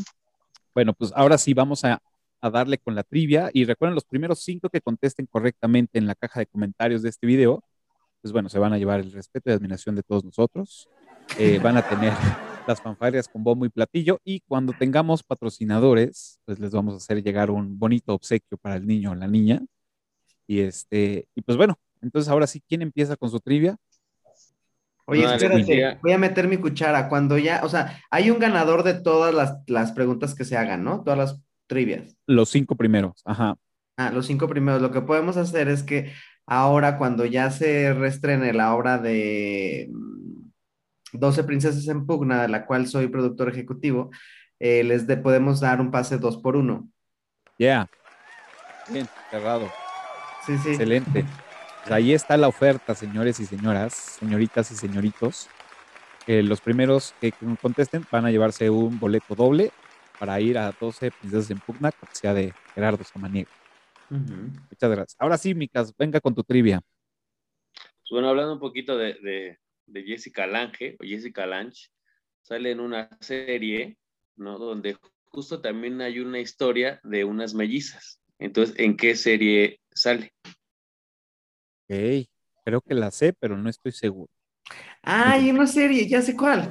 Bueno, 0.74 0.94
pues 0.94 1.12
ahora 1.16 1.38
sí 1.38 1.54
vamos 1.54 1.86
a, 1.86 2.02
a 2.42 2.50
darle 2.50 2.78
con 2.78 2.94
la 2.94 3.04
trivia 3.04 3.50
y 3.54 3.64
recuerden 3.64 3.96
los 3.96 4.04
primeros 4.04 4.44
cinco 4.44 4.70
que 4.70 4.82
contesten 4.82 5.26
correctamente 5.28 5.98
en 5.98 6.08
la 6.08 6.16
caja 6.16 6.42
de 6.42 6.46
comentarios 6.46 7.02
de 7.02 7.10
este 7.10 7.26
video, 7.26 7.64
pues 8.24 8.32
bueno, 8.32 8.48
se 8.48 8.58
van 8.58 8.72
a 8.72 8.78
llevar 8.78 9.02
el 9.02 9.12
respeto 9.12 9.50
y 9.50 9.54
admiración 9.54 9.96
de 9.96 10.02
todos 10.02 10.24
nosotros. 10.24 10.90
Eh, 11.38 11.60
van 11.62 11.76
a 11.76 11.88
tener 11.88 12.14
las 12.68 12.82
fanfarrias 12.82 13.28
con 13.28 13.44
bombo 13.44 13.66
y 13.66 13.70
platillo 13.70 14.22
y 14.24 14.40
cuando 14.48 14.72
tengamos 14.72 15.24
patrocinadores, 15.24 16.40
pues 16.46 16.58
les 16.58 16.72
vamos 16.72 16.94
a 16.94 16.98
hacer 16.98 17.22
llegar 17.22 17.52
un 17.52 17.78
bonito 17.78 18.14
obsequio 18.14 18.58
para 18.58 18.78
el 18.78 18.88
niño 18.88 19.12
o 19.12 19.16
la 19.16 19.28
niña. 19.28 19.62
Y 20.48 20.62
este, 20.62 21.28
y 21.36 21.42
pues 21.42 21.58
bueno, 21.58 21.78
entonces 22.02 22.32
ahora 22.32 22.48
sí, 22.48 22.64
¿quién 22.66 22.82
empieza 22.82 23.18
con 23.18 23.30
su 23.30 23.42
trivia? 23.42 23.76
Oye, 25.06 25.26
espérate, 25.26 25.66
pues 25.66 26.02
voy 26.02 26.12
a 26.14 26.18
meter 26.18 26.48
mi 26.48 26.56
cuchara. 26.56 27.10
Cuando 27.10 27.38
ya, 27.38 27.60
o 27.66 27.68
sea, 27.68 28.02
hay 28.10 28.30
un 28.32 28.40
ganador 28.40 28.84
de 28.84 28.94
todas 28.94 29.34
las, 29.34 29.58
las 29.68 29.92
preguntas 29.92 30.34
que 30.34 30.46
se 30.46 30.56
hagan, 30.56 30.86
¿no? 30.86 31.04
Todas 31.04 31.20
las 31.20 31.42
trivias. 31.68 32.16
Los 32.26 32.48
cinco 32.48 32.78
primeros, 32.78 33.22
ajá. 33.26 33.58
Ah, 33.98 34.12
los 34.12 34.28
cinco 34.28 34.48
primeros. 34.48 34.82
Lo 34.82 34.92
que 34.92 35.02
podemos 35.02 35.36
hacer 35.36 35.68
es 35.68 35.84
que 35.84 36.14
ahora, 36.46 36.98
cuando 36.98 37.26
ya 37.26 37.50
se 37.52 37.94
reestrene 37.94 38.54
la 38.54 38.74
obra 38.76 38.98
de 38.98 39.90
mm, 39.92 40.50
12 41.14 41.44
Princesas 41.44 41.88
en 41.88 42.06
Pugna, 42.06 42.42
de 42.42 42.48
la 42.50 42.66
cual 42.66 42.88
soy 42.88 43.08
productor 43.08 43.50
ejecutivo, 43.50 44.10
eh, 44.60 44.84
les 44.84 45.08
de- 45.08 45.18
podemos 45.18 45.60
dar 45.60 45.80
un 45.82 45.92
pase 45.92 46.18
dos 46.18 46.38
por 46.38 46.56
uno. 46.56 46.88
Yeah. 47.58 47.90
Bien, 48.90 49.08
cerrado. 49.30 49.70
Sí, 50.46 50.58
sí. 50.58 50.70
Excelente. 50.70 51.26
Pues 51.82 51.92
ahí 51.92 52.14
está 52.14 52.38
la 52.38 52.48
oferta, 52.48 52.96
señores 52.96 53.40
y 53.40 53.46
señoras, 53.46 53.94
señoritas 53.94 54.72
y 54.72 54.76
señoritos. 54.76 55.50
Eh, 56.28 56.42
los 56.42 56.62
primeros 56.62 57.14
que 57.20 57.34
contesten 57.62 58.06
van 58.10 58.26
a 58.26 58.32
llevarse 58.32 58.70
un 58.70 58.98
boleto 59.00 59.36
doble 59.36 59.72
para 60.20 60.40
ir 60.40 60.58
a 60.58 60.72
12 60.80 61.12
Princesas 61.12 61.52
en 61.52 61.60
Pugna, 61.60 61.92
cortesía 61.92 62.34
de 62.34 62.54
Gerardo 62.74 63.04
Samaniego. 63.04 63.50
Muchas 64.70 64.92
gracias. 64.92 65.16
Ahora 65.20 65.38
sí, 65.38 65.56
Micas, 65.56 65.94
venga 65.98 66.20
con 66.20 66.36
tu 66.36 66.44
trivia. 66.44 66.82
Pues 67.74 68.10
bueno, 68.12 68.30
hablando 68.30 68.54
un 68.54 68.60
poquito 68.60 68.98
de, 68.98 69.16
de, 69.16 69.60
de 69.88 70.04
Jessica 70.04 70.46
Lange 70.46 70.98
o 71.00 71.04
Jessica 71.04 71.46
Lange, 71.46 71.88
sale 72.42 72.72
en 72.72 72.80
una 72.80 73.10
serie, 73.22 73.98
¿no? 74.36 74.60
Donde 74.60 74.98
justo 75.26 75.62
también 75.62 76.02
hay 76.02 76.20
una 76.20 76.40
historia 76.40 77.00
de 77.04 77.24
unas 77.24 77.54
mellizas. 77.54 78.20
Entonces, 78.40 78.76
¿en 78.78 78.98
qué 78.98 79.16
serie 79.16 79.80
sale? 79.92 80.34
Ok, 81.90 82.28
creo 82.66 82.82
que 82.82 82.94
la 82.94 83.10
sé, 83.12 83.34
pero 83.34 83.58
no 83.58 83.70
estoy 83.70 83.92
seguro. 83.92 84.32
Ah, 85.02 85.34
hay 85.34 85.50
una 85.50 85.68
serie, 85.68 86.08
ya 86.08 86.22
sé 86.22 86.36
cuál. 86.36 86.70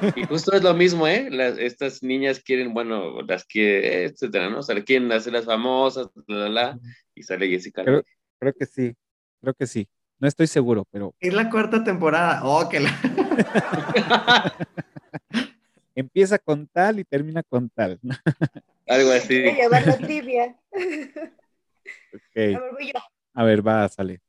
Y 0.16 0.24
justo 0.24 0.52
es 0.54 0.62
lo 0.62 0.74
mismo, 0.74 1.06
¿eh? 1.06 1.28
Las, 1.30 1.58
estas 1.58 2.02
niñas 2.02 2.40
quieren, 2.40 2.72
bueno, 2.74 3.22
las 3.22 3.44
que, 3.44 4.04
etcétera, 4.04 4.50
¿no? 4.50 4.58
O 4.60 4.62
sea, 4.62 4.82
quieren 4.82 5.10
hacerlas 5.12 5.44
famosas, 5.44 6.08
la, 6.26 6.36
la, 6.36 6.48
la, 6.48 6.78
y 7.14 7.22
sale 7.22 7.48
Jessica 7.48 7.84
Creo, 7.84 8.02
creo 8.38 8.52
que 8.54 8.66
sí, 8.66 8.94
creo 9.40 9.54
que 9.54 9.66
sí. 9.66 9.88
No 10.18 10.28
estoy 10.28 10.46
seguro, 10.46 10.86
pero 10.90 11.14
Es 11.18 11.34
la 11.34 11.50
cuarta 11.50 11.82
temporada. 11.82 12.42
Oh, 12.44 12.68
que 12.68 12.78
la. 12.80 12.90
empieza 15.94 16.38
con 16.38 16.66
tal 16.68 17.00
y 17.00 17.04
termina 17.04 17.42
con 17.42 17.68
tal. 17.70 17.98
Algo 18.86 19.10
así. 19.10 19.40
Voy 19.42 19.50
a 19.50 19.54
llevar 19.56 19.86
la 19.86 19.96
trivia. 19.98 20.56
Ok, 22.14 22.36
A 22.36 22.60
ver, 22.60 22.72
voy 22.72 22.86
yo. 22.92 23.00
a 23.34 23.44
ver, 23.44 23.66
va, 23.66 23.88
sale. 23.88 24.20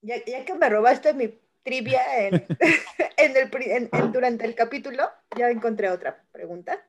Ya, 0.00 0.16
ya 0.24 0.44
que 0.44 0.54
me 0.54 0.68
robaste 0.68 1.12
mi 1.14 1.38
trivia 1.64 2.02
en, 3.16 3.90
durante 4.12 4.44
el 4.44 4.54
capítulo, 4.54 5.04
ya 5.36 5.50
encontré 5.50 5.90
otra 5.90 6.24
pregunta. 6.32 6.86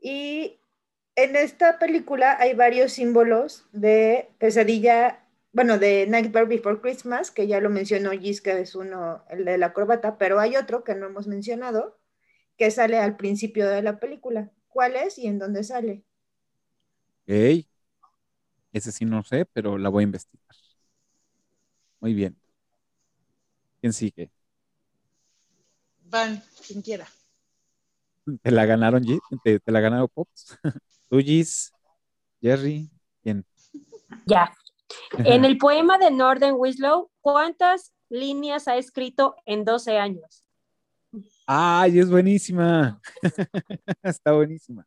Y 0.00 0.60
en 1.16 1.36
esta 1.36 1.78
película 1.78 2.36
hay 2.38 2.54
varios 2.54 2.92
símbolos 2.92 3.66
de 3.72 4.30
pesadilla, 4.38 5.24
bueno, 5.52 5.78
de 5.78 6.06
Nightmare 6.06 6.46
Before 6.46 6.80
Christmas, 6.80 7.30
que 7.30 7.46
ya 7.46 7.60
lo 7.60 7.70
mencionó 7.70 8.10
Gis, 8.12 8.40
que 8.42 8.60
es 8.60 8.74
uno, 8.74 9.24
el 9.30 9.44
de 9.44 9.58
la 9.58 9.72
corbata, 9.72 10.18
pero 10.18 10.40
hay 10.40 10.56
otro 10.56 10.84
que 10.84 10.94
no 10.94 11.06
hemos 11.06 11.26
mencionado, 11.26 11.98
que 12.56 12.70
sale 12.70 12.98
al 12.98 13.16
principio 13.16 13.68
de 13.68 13.82
la 13.82 13.98
película. 14.00 14.50
¿Cuál 14.68 14.96
es 14.96 15.18
y 15.18 15.26
en 15.26 15.38
dónde 15.38 15.64
sale? 15.64 16.04
Ok. 17.26 17.66
Ese 18.72 18.92
sí 18.92 19.04
no 19.04 19.22
sé, 19.24 19.44
pero 19.46 19.76
la 19.78 19.88
voy 19.90 20.02
a 20.02 20.04
investigar. 20.04 20.56
Muy 22.00 22.14
bien. 22.14 22.36
¿Quién 23.80 23.92
sigue? 23.92 24.30
Van, 26.02 26.42
quien 26.66 26.82
quiera. 26.82 27.06
¿Te 28.42 28.50
la 28.50 28.66
ganaron, 28.66 29.02
Gis? 29.04 29.20
¿Te, 29.42 29.60
te 29.60 29.72
la 29.72 29.80
ganaron 29.80 30.08
Pops? 30.12 30.58
¿Tú, 31.10 31.18
Gis? 31.18 31.72
¿Jerry? 32.40 32.90
¿Quién? 33.22 33.44
Ya. 34.26 34.52
En 35.18 35.44
el 35.44 35.58
poema 35.58 35.98
de 35.98 36.10
Northern 36.10 36.56
Winslow, 36.58 37.10
¿cuántas 37.20 37.92
líneas 38.08 38.68
ha 38.68 38.76
escrito 38.76 39.36
en 39.44 39.64
12 39.64 39.98
años? 39.98 40.44
¡Ay, 41.46 41.98
es 41.98 42.10
buenísima! 42.10 43.00
Está 44.02 44.32
buenísima. 44.32 44.86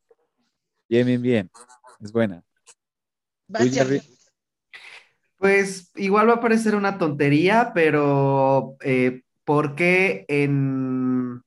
Bien, 0.88 1.06
bien, 1.06 1.22
bien. 1.22 1.52
Es 2.00 2.12
buena. 2.12 2.44
Van, 3.48 3.68
Tú, 3.68 3.74
Jerry. 3.74 4.02
Pues 5.42 5.92
igual 5.96 6.30
va 6.30 6.34
a 6.36 6.40
parecer 6.40 6.76
una 6.76 7.00
tontería, 7.00 7.72
pero 7.74 8.78
eh, 8.82 9.24
¿por 9.44 9.74
qué 9.74 10.24
en, 10.28 11.42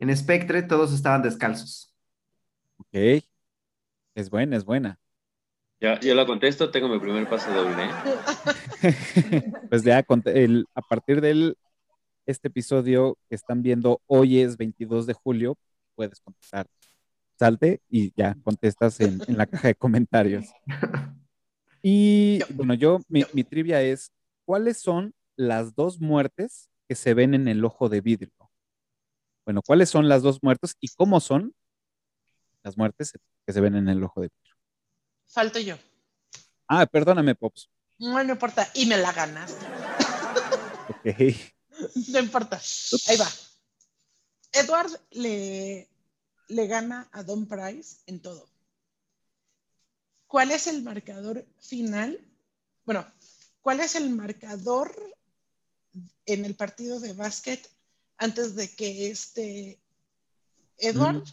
en 0.00 0.16
Spectre 0.16 0.64
todos 0.64 0.92
estaban 0.92 1.22
descalzos? 1.22 1.94
Ok. 2.78 3.22
Es 4.16 4.28
buena, 4.28 4.56
es 4.56 4.64
buena. 4.64 4.98
Ya, 5.80 6.00
yo 6.00 6.16
la 6.16 6.26
contesto, 6.26 6.72
tengo 6.72 6.88
mi 6.88 6.98
primer 6.98 7.28
paso 7.28 7.48
doble. 7.52 7.84
¿eh? 8.82 9.52
Pues 9.70 9.84
ya 9.84 10.02
conté- 10.02 10.42
el- 10.42 10.66
a 10.74 10.82
partir 10.82 11.20
del 11.20 11.56
este 12.26 12.48
episodio 12.48 13.16
que 13.28 13.36
están 13.36 13.62
viendo 13.62 14.00
hoy 14.08 14.40
es 14.40 14.56
22 14.56 15.06
de 15.06 15.12
julio, 15.14 15.56
puedes 15.94 16.18
contestar 16.18 16.66
salte 17.38 17.80
y 17.88 18.12
ya 18.16 18.34
contestas 18.42 18.98
en, 18.98 19.20
en 19.28 19.38
la 19.38 19.46
caja 19.46 19.68
de 19.68 19.76
comentarios. 19.76 20.46
Y 21.88 22.40
bueno, 22.52 22.74
yo, 22.74 22.98
mi, 23.06 23.24
mi 23.32 23.44
trivia 23.44 23.80
es, 23.80 24.10
¿cuáles 24.44 24.80
son 24.80 25.14
las 25.36 25.76
dos 25.76 26.00
muertes 26.00 26.68
que 26.88 26.96
se 26.96 27.14
ven 27.14 27.32
en 27.32 27.46
el 27.46 27.64
ojo 27.64 27.88
de 27.88 28.00
vidrio? 28.00 28.50
Bueno, 29.44 29.62
¿cuáles 29.64 29.88
son 29.88 30.08
las 30.08 30.20
dos 30.24 30.42
muertes 30.42 30.74
y 30.80 30.88
cómo 30.88 31.20
son 31.20 31.54
las 32.64 32.76
muertes 32.76 33.12
que 33.46 33.52
se 33.52 33.60
ven 33.60 33.76
en 33.76 33.88
el 33.88 34.02
ojo 34.02 34.20
de 34.20 34.30
vidrio? 34.36 34.56
Falto 35.28 35.60
yo. 35.60 35.76
Ah, 36.66 36.86
perdóname, 36.86 37.36
Pops. 37.36 37.70
No, 37.98 38.20
no 38.24 38.32
importa. 38.32 38.68
Y 38.74 38.86
me 38.86 38.96
la 38.96 39.12
ganaste. 39.12 39.64
Ok. 40.88 41.36
No 42.08 42.18
importa. 42.18 42.60
Ahí 43.06 43.16
va. 43.16 43.28
Edward 44.52 44.90
le, 45.12 45.88
le 46.48 46.66
gana 46.66 47.08
a 47.12 47.22
Don 47.22 47.46
Price 47.46 47.98
en 48.06 48.20
todo. 48.20 48.55
¿Cuál 50.36 50.50
es 50.50 50.66
el 50.66 50.82
marcador 50.82 51.46
final? 51.60 52.20
Bueno, 52.84 53.06
¿cuál 53.62 53.80
es 53.80 53.94
el 53.96 54.10
marcador 54.10 54.94
en 56.26 56.44
el 56.44 56.54
partido 56.54 57.00
de 57.00 57.14
básquet 57.14 57.66
antes 58.18 58.54
de 58.54 58.68
que 58.76 59.08
este 59.10 59.80
Edward 60.76 61.16
Mm. 61.16 61.24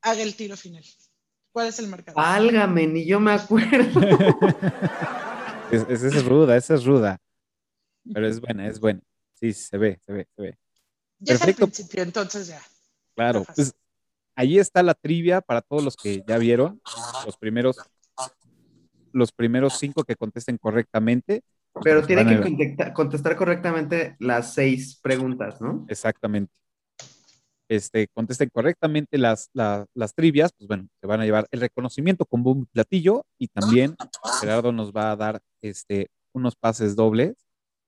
haga 0.00 0.22
el 0.22 0.34
tiro 0.34 0.56
final? 0.56 0.82
¿Cuál 1.52 1.66
es 1.66 1.78
el 1.78 1.88
marcador? 1.88 2.22
Válgame, 2.22 2.86
ni 2.86 3.04
yo 3.04 3.20
me 3.20 3.32
acuerdo. 3.32 4.00
Es- 5.70 5.82
es- 5.82 6.02
Esa 6.04 6.16
es 6.16 6.24
ruda, 6.24 6.56
esa 6.56 6.74
es 6.76 6.84
ruda. 6.86 7.20
Pero 8.14 8.26
es 8.26 8.40
buena, 8.40 8.66
es 8.66 8.80
buena. 8.80 9.02
Sí, 9.34 9.52
se 9.52 9.76
ve, 9.76 10.00
se 10.06 10.12
ve, 10.14 10.26
se 10.34 10.40
ve. 10.42 10.58
ya 11.18 11.34
es 11.34 11.42
al 11.42 11.54
principio, 11.54 12.02
entonces 12.02 12.46
ya. 12.46 12.62
Claro, 13.14 13.44
pues 13.54 13.74
ahí 14.34 14.58
está 14.58 14.82
la 14.82 14.94
trivia 14.94 15.42
para 15.42 15.60
todos 15.60 15.84
los 15.84 15.94
que 15.98 16.24
ya 16.26 16.38
vieron. 16.38 16.80
Los 17.26 17.36
primeros, 17.36 17.76
los 19.12 19.32
primeros 19.32 19.78
cinco 19.78 20.04
que 20.04 20.16
contesten 20.16 20.58
correctamente. 20.58 21.42
Pero 21.82 22.00
pues, 22.00 22.06
tiene 22.06 22.24
van 22.24 22.42
que 22.42 22.92
contestar 22.92 23.36
correctamente 23.36 24.16
las 24.18 24.54
seis 24.54 24.98
preguntas, 25.02 25.60
¿no? 25.60 25.86
Exactamente. 25.88 26.52
Este, 27.68 28.08
contesten 28.08 28.48
correctamente 28.50 29.18
las, 29.18 29.50
la- 29.52 29.84
las 29.94 30.14
trivias, 30.14 30.52
pues 30.56 30.66
bueno, 30.66 30.88
se 31.00 31.06
van 31.06 31.20
a 31.20 31.24
llevar 31.26 31.46
el 31.50 31.60
reconocimiento 31.60 32.24
con 32.24 32.42
bombo 32.42 32.62
y 32.64 32.72
platillo 32.72 33.26
y 33.38 33.48
también 33.48 33.94
Gerardo 34.40 34.72
nos 34.72 34.90
va 34.90 35.10
a 35.12 35.16
dar 35.16 35.40
este, 35.60 36.08
unos 36.32 36.56
pases 36.56 36.96
dobles 36.96 37.34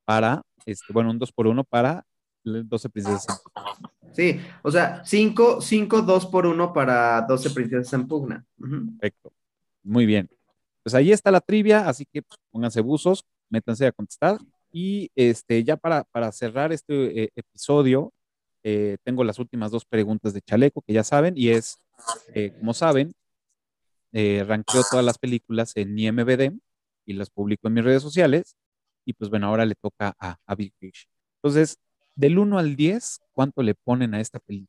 para, 0.05 0.43
este, 0.67 0.93
bueno, 0.93 1.11
un 1.11 1.19
dos 1.19 1.33
por 1.33 1.47
uno 1.47 1.65
para 1.65 2.05
el 2.45 2.69
12 2.69 2.91
princesas. 2.91 3.43
Sí, 4.13 4.39
o 4.63 4.71
sea, 4.71 5.03
cinco, 5.05 5.63
cinco, 5.63 6.03
dos 6.03 6.27
por 6.27 6.45
uno 6.47 6.73
para 6.75 7.23
12 7.23 7.49
princesas 7.51 7.91
en 7.95 8.07
pugna. 8.07 8.45
Perfecto. 8.59 9.33
Muy 9.83 10.05
bien. 10.05 10.29
Pues 10.83 10.95
ahí 10.95 11.13
está 11.13 11.31
la 11.31 11.41
trivia, 11.41 11.89
así 11.89 12.07
que 12.07 12.23
pónganse 12.51 12.81
buzos, 12.81 13.25
métanse 13.49 13.87
a 13.87 13.93
contestar. 13.93 14.39
Y 14.73 15.11
este, 15.15 15.63
ya 15.65 15.77
para, 15.77 16.05
para 16.05 16.31
cerrar 16.33 16.73
este 16.73 17.25
eh, 17.25 17.31
episodio, 17.35 18.13
eh, 18.63 18.97
tengo 19.05 19.25
las 19.25 19.39
últimas 19.39 19.71
dos 19.71 19.85
preguntas 19.85 20.33
de 20.33 20.43
Chaleco, 20.43 20.83
que 20.83 20.93
ya 20.93 21.05
saben, 21.05 21.35
y 21.37 21.51
es, 21.51 21.79
eh, 22.35 22.53
como 22.59 22.75
saben, 22.75 23.13
ranqueo 24.13 24.83
todas 24.91 25.05
las 25.05 25.19
películas 25.19 25.77
en 25.77 25.99
IMBD 25.99 26.53
y 27.07 27.13
las 27.13 27.31
publico 27.31 27.69
en 27.69 27.75
mis 27.75 27.85
redes 27.85 28.03
sociales. 28.03 28.57
Y 29.05 29.13
pues 29.13 29.31
bueno, 29.31 29.47
ahora 29.47 29.65
le 29.65 29.75
toca 29.75 30.15
a, 30.19 30.37
a 30.47 30.55
Big 30.55 30.73
Fish. 30.79 31.09
Entonces, 31.43 31.79
del 32.15 32.39
1 32.39 32.59
al 32.59 32.77
10, 32.77 33.21
¿cuánto 33.33 33.63
le 33.63 33.75
ponen 33.75 34.15
a 34.15 34.21
esta 34.21 34.39
película? 34.41 34.69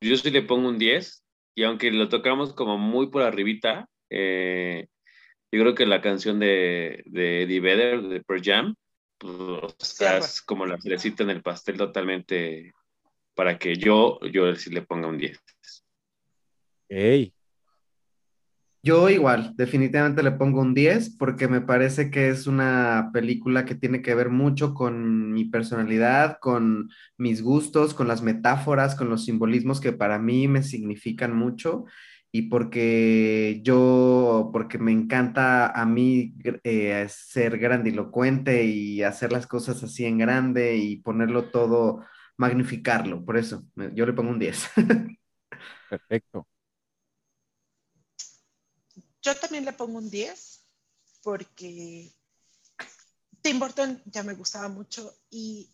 Yo 0.00 0.16
sí 0.16 0.30
le 0.30 0.42
pongo 0.42 0.68
un 0.68 0.78
10 0.78 1.22
y 1.54 1.62
aunque 1.62 1.90
lo 1.90 2.08
tocamos 2.08 2.52
como 2.52 2.78
muy 2.78 3.08
por 3.08 3.22
arribita, 3.22 3.88
eh, 4.10 4.88
yo 5.54 5.60
creo 5.60 5.74
que 5.74 5.86
la 5.86 6.00
canción 6.00 6.40
de, 6.40 7.02
de 7.06 7.42
Eddie 7.42 7.60
Vedder, 7.60 8.02
de 8.02 8.20
Pearl 8.22 8.42
Jam, 8.42 8.74
pues, 9.18 9.32
o 9.32 9.74
sea, 9.78 10.18
es 10.18 10.42
como 10.42 10.66
la 10.66 10.80
cerecita 10.80 11.22
en 11.22 11.30
el 11.30 11.42
pastel 11.42 11.76
totalmente 11.76 12.72
para 13.34 13.58
que 13.58 13.76
yo, 13.76 14.18
yo 14.32 14.54
sí 14.56 14.70
le 14.70 14.82
ponga 14.82 15.08
un 15.08 15.18
10. 15.18 15.40
Ey, 16.88 17.32
Yo 18.82 19.08
igual, 19.08 19.54
definitivamente 19.56 20.22
le 20.22 20.32
pongo 20.32 20.60
un 20.60 20.74
10 20.74 21.16
porque 21.16 21.48
me 21.48 21.60
parece 21.60 22.10
que 22.10 22.28
es 22.28 22.46
una 22.46 23.10
película 23.12 23.64
que 23.64 23.74
tiene 23.74 24.02
que 24.02 24.14
ver 24.14 24.30
mucho 24.30 24.74
con 24.74 25.32
mi 25.32 25.44
personalidad, 25.44 26.38
con 26.40 26.90
mis 27.16 27.42
gustos, 27.42 27.94
con 27.94 28.08
las 28.08 28.22
metáforas, 28.22 28.94
con 28.94 29.08
los 29.08 29.24
simbolismos 29.24 29.80
que 29.80 29.92
para 29.92 30.18
mí 30.18 30.48
me 30.48 30.62
significan 30.62 31.34
mucho 31.34 31.84
y 32.36 32.42
porque 32.42 33.60
yo, 33.62 34.50
porque 34.52 34.76
me 34.76 34.90
encanta 34.90 35.68
a 35.70 35.86
mí 35.86 36.34
eh, 36.64 37.06
ser 37.08 37.58
grandilocuente 37.58 38.64
y 38.64 39.04
hacer 39.04 39.30
las 39.30 39.46
cosas 39.46 39.80
así 39.84 40.04
en 40.04 40.18
grande 40.18 40.76
y 40.76 40.96
ponerlo 40.96 41.52
todo, 41.52 42.04
magnificarlo. 42.36 43.24
Por 43.24 43.36
eso, 43.36 43.64
yo 43.76 44.04
le 44.04 44.12
pongo 44.14 44.30
un 44.30 44.40
10. 44.40 44.64
perfecto. 45.88 46.48
Yo 49.22 49.36
también 49.36 49.64
le 49.64 49.72
pongo 49.72 49.98
un 49.98 50.10
10 50.10 50.66
porque 51.22 52.10
Tim 53.42 53.60
Burton 53.60 54.02
ya 54.06 54.24
me 54.24 54.34
gustaba 54.34 54.66
mucho 54.66 55.08
y 55.30 55.70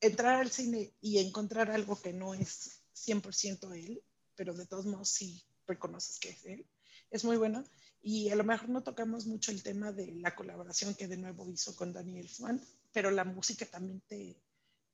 entrar 0.00 0.36
al 0.36 0.50
cine 0.50 0.94
y 1.02 1.18
encontrar 1.18 1.70
algo 1.70 2.00
que 2.00 2.14
no 2.14 2.32
es 2.32 2.80
100% 2.94 3.74
él, 3.74 4.02
pero 4.34 4.54
de 4.54 4.64
todos 4.64 4.86
modos 4.86 5.10
sí 5.10 5.44
reconoces 5.70 6.18
que 6.18 6.30
es 6.30 6.44
él, 6.46 6.66
es 7.10 7.24
muy 7.24 7.36
bueno. 7.36 7.64
Y 8.02 8.30
a 8.30 8.36
lo 8.36 8.44
mejor 8.44 8.68
no 8.68 8.82
tocamos 8.82 9.26
mucho 9.26 9.50
el 9.50 9.62
tema 9.62 9.92
de 9.92 10.12
la 10.24 10.34
colaboración 10.34 10.94
que 10.94 11.06
de 11.08 11.16
nuevo 11.18 11.48
hizo 11.48 11.76
con 11.76 11.92
Daniel 11.92 12.28
Swan, 12.28 12.60
pero 12.92 13.10
la 13.10 13.24
música 13.24 13.66
también 13.66 14.00
te, 14.06 14.36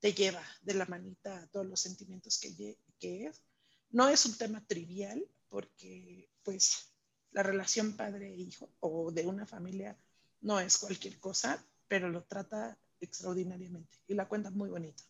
te 0.00 0.12
lleva 0.12 0.42
de 0.62 0.74
la 0.74 0.86
manita 0.86 1.38
a 1.42 1.46
todos 1.48 1.66
los 1.66 1.80
sentimientos 1.80 2.38
que, 2.40 2.76
que 2.98 3.26
es. 3.26 3.42
No 3.90 4.08
es 4.08 4.26
un 4.26 4.36
tema 4.36 4.64
trivial 4.66 5.24
porque 5.48 6.28
pues 6.42 6.92
la 7.30 7.42
relación 7.42 7.96
padre-hijo 7.96 8.68
o 8.80 9.12
de 9.12 9.26
una 9.26 9.46
familia 9.46 9.96
no 10.40 10.58
es 10.58 10.76
cualquier 10.78 11.18
cosa, 11.20 11.64
pero 11.88 12.08
lo 12.08 12.24
trata 12.24 12.76
extraordinariamente 13.00 13.98
y 14.08 14.14
la 14.14 14.26
cuenta 14.28 14.50
muy 14.50 14.68
bonita. 14.68 15.04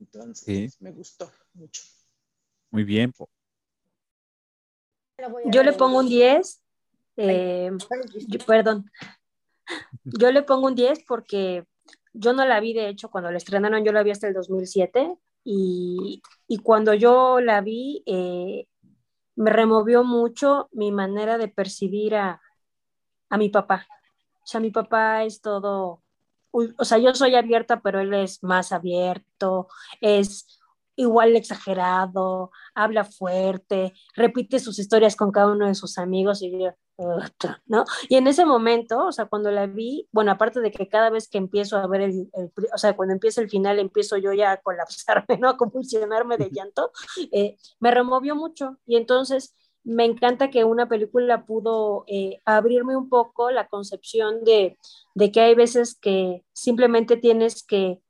Entonces, 0.00 0.44
Sí. 0.72 0.76
me 0.80 0.90
gustó 0.90 1.30
mucho. 1.54 1.82
Muy 2.70 2.82
bien. 2.84 3.12
Yo 5.52 5.62
le 5.62 5.72
pongo 5.72 5.98
un 5.98 6.08
10. 6.08 6.62
eh, 7.16 7.70
yo- 8.26 8.38
perdón. 8.46 8.90
Yo 10.04 10.30
le 10.32 10.42
pongo 10.42 10.66
un 10.66 10.74
10 10.74 11.04
porque 11.06 11.64
yo 12.12 12.32
no 12.32 12.44
la 12.44 12.60
vi, 12.60 12.72
de 12.74 12.88
hecho, 12.88 13.10
cuando 13.10 13.30
la 13.30 13.38
estrenaron, 13.38 13.84
yo 13.84 13.92
la 13.92 14.02
vi 14.02 14.10
hasta 14.10 14.28
el 14.28 14.34
2007 14.34 15.16
y, 15.44 16.22
y 16.48 16.58
cuando 16.58 16.94
yo 16.94 17.40
la 17.40 17.60
vi, 17.60 18.02
eh, 18.06 18.66
me 19.36 19.50
removió 19.50 20.04
mucho 20.04 20.68
mi 20.72 20.92
manera 20.92 21.38
de 21.38 21.48
percibir 21.48 22.14
a, 22.16 22.40
a 23.30 23.38
mi 23.38 23.48
papá. 23.48 23.86
O 24.42 24.46
sea, 24.46 24.60
mi 24.60 24.70
papá 24.70 25.24
es 25.24 25.40
todo, 25.40 26.02
o 26.52 26.84
sea, 26.84 26.98
yo 26.98 27.14
soy 27.14 27.34
abierta, 27.34 27.80
pero 27.80 28.00
él 28.00 28.14
es 28.14 28.42
más 28.42 28.72
abierto, 28.72 29.68
es 30.00 30.46
igual 30.96 31.36
exagerado, 31.36 32.50
habla 32.74 33.04
fuerte, 33.04 33.92
repite 34.14 34.58
sus 34.58 34.78
historias 34.78 35.16
con 35.16 35.32
cada 35.32 35.52
uno 35.52 35.66
de 35.66 35.74
sus 35.74 35.98
amigos 35.98 36.42
y 36.42 36.58
yo, 36.58 36.70
¿no? 37.66 37.84
Y 38.08 38.16
en 38.16 38.26
ese 38.26 38.44
momento, 38.44 39.06
o 39.06 39.12
sea, 39.12 39.26
cuando 39.26 39.50
la 39.50 39.66
vi, 39.66 40.08
bueno, 40.12 40.30
aparte 40.32 40.60
de 40.60 40.70
que 40.70 40.88
cada 40.88 41.10
vez 41.10 41.28
que 41.28 41.38
empiezo 41.38 41.76
a 41.76 41.86
ver 41.86 42.02
el, 42.02 42.30
o 42.72 42.78
sea, 42.78 42.94
cuando 42.94 43.14
empieza 43.14 43.40
el 43.40 43.50
final, 43.50 43.78
empiezo 43.78 44.16
yo 44.16 44.32
ya 44.32 44.52
a 44.52 44.56
colapsarme, 44.58 45.38
¿no? 45.40 45.48
A 45.48 45.56
convulsionarme 45.56 46.36
de 46.36 46.50
llanto, 46.50 46.92
eh, 47.32 47.56
me 47.80 47.90
removió 47.90 48.36
mucho 48.36 48.78
y 48.86 48.96
entonces 48.96 49.54
me 49.82 50.04
encanta 50.06 50.48
que 50.50 50.64
una 50.64 50.88
película 50.88 51.44
pudo 51.44 52.04
eh, 52.06 52.40
abrirme 52.46 52.96
un 52.96 53.10
poco 53.10 53.50
la 53.50 53.68
concepción 53.68 54.42
de, 54.42 54.78
de 55.14 55.30
que 55.30 55.40
hay 55.42 55.54
veces 55.54 55.94
que 55.94 56.42
simplemente 56.54 57.18
tienes 57.18 57.62
que 57.62 58.00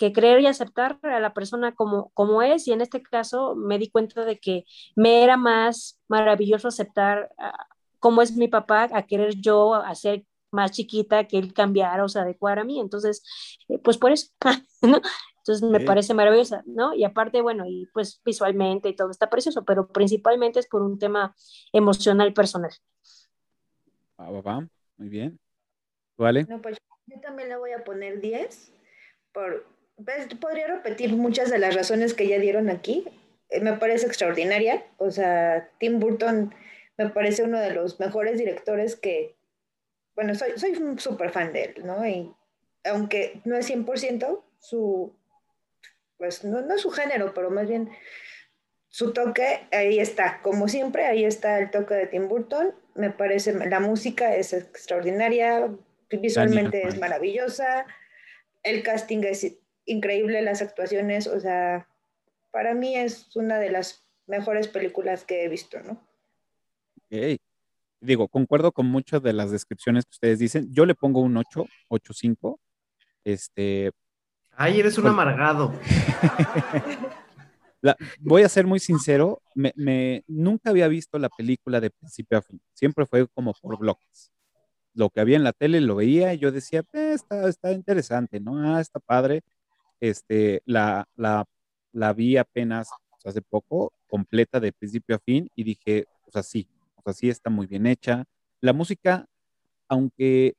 que 0.00 0.14
creer 0.14 0.40
y 0.40 0.46
aceptar 0.48 0.98
a 1.04 1.20
la 1.20 1.34
persona 1.34 1.74
como, 1.76 2.10
como 2.14 2.42
es, 2.42 2.66
y 2.68 2.72
en 2.72 2.80
este 2.80 3.02
caso 3.02 3.54
me 3.54 3.78
di 3.78 3.90
cuenta 3.90 4.24
de 4.24 4.40
que 4.40 4.64
me 4.96 5.22
era 5.24 5.36
más 5.36 6.00
maravilloso 6.08 6.68
aceptar 6.68 7.30
uh, 7.38 7.52
cómo 8.00 8.22
es 8.22 8.34
mi 8.36 8.48
papá, 8.48 8.88
a 8.94 9.02
querer 9.06 9.34
yo 9.36 9.74
hacer 9.74 10.24
más 10.52 10.72
chiquita, 10.72 11.28
que 11.28 11.38
él 11.38 11.52
cambiara 11.52 12.02
o 12.04 12.08
se 12.08 12.18
adecuara 12.20 12.62
a 12.62 12.64
mí, 12.64 12.80
entonces, 12.80 13.22
eh, 13.68 13.78
pues 13.78 13.98
por 13.98 14.12
eso, 14.12 14.28
¿no? 14.82 15.02
Entonces 15.38 15.62
me 15.68 15.80
Sí. 15.80 15.84
parece 15.86 16.14
maravillosa, 16.14 16.62
¿no? 16.66 16.94
Y 16.94 17.04
aparte, 17.04 17.42
bueno, 17.42 17.64
y 17.66 17.86
pues 17.92 18.22
visualmente 18.24 18.88
y 18.88 18.96
todo 18.96 19.10
está 19.10 19.28
precioso, 19.30 19.64
pero 19.66 19.88
principalmente 19.88 20.60
es 20.60 20.66
por 20.68 20.82
un 20.82 20.98
tema 20.98 21.34
emocional 21.72 22.32
personal. 22.32 22.72
Va, 24.20 24.30
va, 24.30 24.40
va. 24.42 24.68
Muy 24.98 25.08
bien. 25.10 25.38
¿Vale? 26.18 26.48
No, 26.48 26.60
pues 26.62 26.78
yo 27.06 27.20
también 27.20 27.48
le 27.50 27.56
voy 27.58 27.72
a 27.72 27.84
poner 27.84 28.20
10. 28.20 28.72
Por, 29.32 29.64
podría 30.40 30.66
repetir 30.66 31.12
muchas 31.14 31.50
de 31.50 31.58
las 31.58 31.74
razones 31.74 32.14
que 32.14 32.28
ya 32.28 32.38
dieron 32.38 32.70
aquí, 32.70 33.04
eh, 33.48 33.60
me 33.60 33.74
parece 33.74 34.06
extraordinaria. 34.06 34.84
O 34.98 35.10
sea, 35.10 35.70
Tim 35.78 35.98
Burton 36.00 36.54
me 36.96 37.08
parece 37.10 37.42
uno 37.42 37.58
de 37.58 37.70
los 37.70 38.00
mejores 38.00 38.38
directores 38.38 38.96
que, 38.96 39.36
bueno, 40.14 40.34
soy, 40.34 40.52
soy 40.56 40.72
un 40.72 40.98
súper 40.98 41.30
fan 41.30 41.52
de 41.52 41.64
él, 41.64 41.74
¿no? 41.84 42.06
Y 42.06 42.32
aunque 42.84 43.40
no 43.44 43.56
es 43.56 43.70
100%, 43.70 44.42
su, 44.58 45.16
pues 46.16 46.44
no, 46.44 46.60
no 46.62 46.74
es 46.74 46.82
su 46.82 46.90
género, 46.90 47.32
pero 47.34 47.50
más 47.50 47.68
bien 47.68 47.90
su 48.88 49.12
toque, 49.12 49.66
ahí 49.70 50.00
está, 50.00 50.40
como 50.42 50.68
siempre, 50.68 51.06
ahí 51.06 51.24
está 51.24 51.58
el 51.58 51.70
toque 51.70 51.94
de 51.94 52.06
Tim 52.06 52.28
Burton. 52.28 52.74
Me 52.94 53.10
parece, 53.10 53.52
la 53.54 53.80
música 53.80 54.34
es 54.34 54.52
extraordinaria, 54.52 55.70
visualmente 56.10 56.86
es 56.86 56.98
maravillosa, 56.98 57.86
el 58.62 58.82
casting 58.82 59.22
es 59.22 59.59
increíble, 59.84 60.42
las 60.42 60.62
actuaciones, 60.62 61.26
o 61.26 61.40
sea, 61.40 61.88
para 62.50 62.74
mí 62.74 62.96
es 62.96 63.34
una 63.36 63.58
de 63.58 63.70
las 63.70 64.06
mejores 64.26 64.68
películas 64.68 65.24
que 65.24 65.44
he 65.44 65.48
visto, 65.48 65.80
¿no? 65.80 66.06
Digo, 68.00 68.28
concuerdo 68.28 68.72
con 68.72 68.86
muchas 68.86 69.22
de 69.22 69.32
las 69.32 69.50
descripciones 69.50 70.04
que 70.04 70.14
ustedes 70.14 70.38
dicen. 70.38 70.72
Yo 70.72 70.86
le 70.86 70.94
pongo 70.94 71.20
un 71.20 71.36
8, 71.36 71.66
8.5. 71.90 72.58
Este. 73.24 73.90
Ay, 74.52 74.80
eres 74.80 74.96
un 74.96 75.06
amargado. 75.06 75.74
voy 78.20 78.42
a 78.42 78.48
ser 78.48 78.66
muy 78.66 78.78
sincero, 78.78 79.42
me, 79.54 80.24
nunca 80.26 80.70
había 80.70 80.88
visto 80.88 81.18
la 81.18 81.28
película 81.28 81.80
de 81.80 81.90
principio 81.90 82.38
a 82.38 82.42
fin. 82.42 82.60
Siempre 82.72 83.06
fue 83.06 83.26
como 83.28 83.54
por 83.54 83.78
bloques. 83.78 84.32
Lo 84.94 85.10
que 85.10 85.20
había 85.20 85.36
en 85.36 85.44
la 85.44 85.52
tele 85.52 85.80
lo 85.80 85.96
veía 85.96 86.34
y 86.34 86.38
yo 86.38 86.50
decía, 86.50 86.82
eh, 86.92 87.12
está, 87.14 87.48
está 87.48 87.72
interesante, 87.72 88.40
¿no? 88.40 88.58
Ah, 88.58 88.80
está 88.80 88.98
padre. 88.98 89.42
Este, 90.00 90.62
la, 90.64 91.06
la, 91.16 91.44
la 91.92 92.12
vi 92.12 92.36
apenas 92.36 92.90
hace 93.24 93.42
poco, 93.42 93.92
completa 94.06 94.60
de 94.60 94.72
principio 94.72 95.16
a 95.16 95.18
fin, 95.18 95.48
y 95.54 95.64
dije, 95.64 96.06
o 96.26 96.30
sea, 96.30 96.42
sí, 96.42 96.68
o 96.96 97.02
sea, 97.02 97.12
sí 97.12 97.28
está 97.28 97.50
muy 97.50 97.66
bien 97.66 97.86
hecha. 97.86 98.24
La 98.60 98.72
música, 98.72 99.26
aunque 99.88 100.54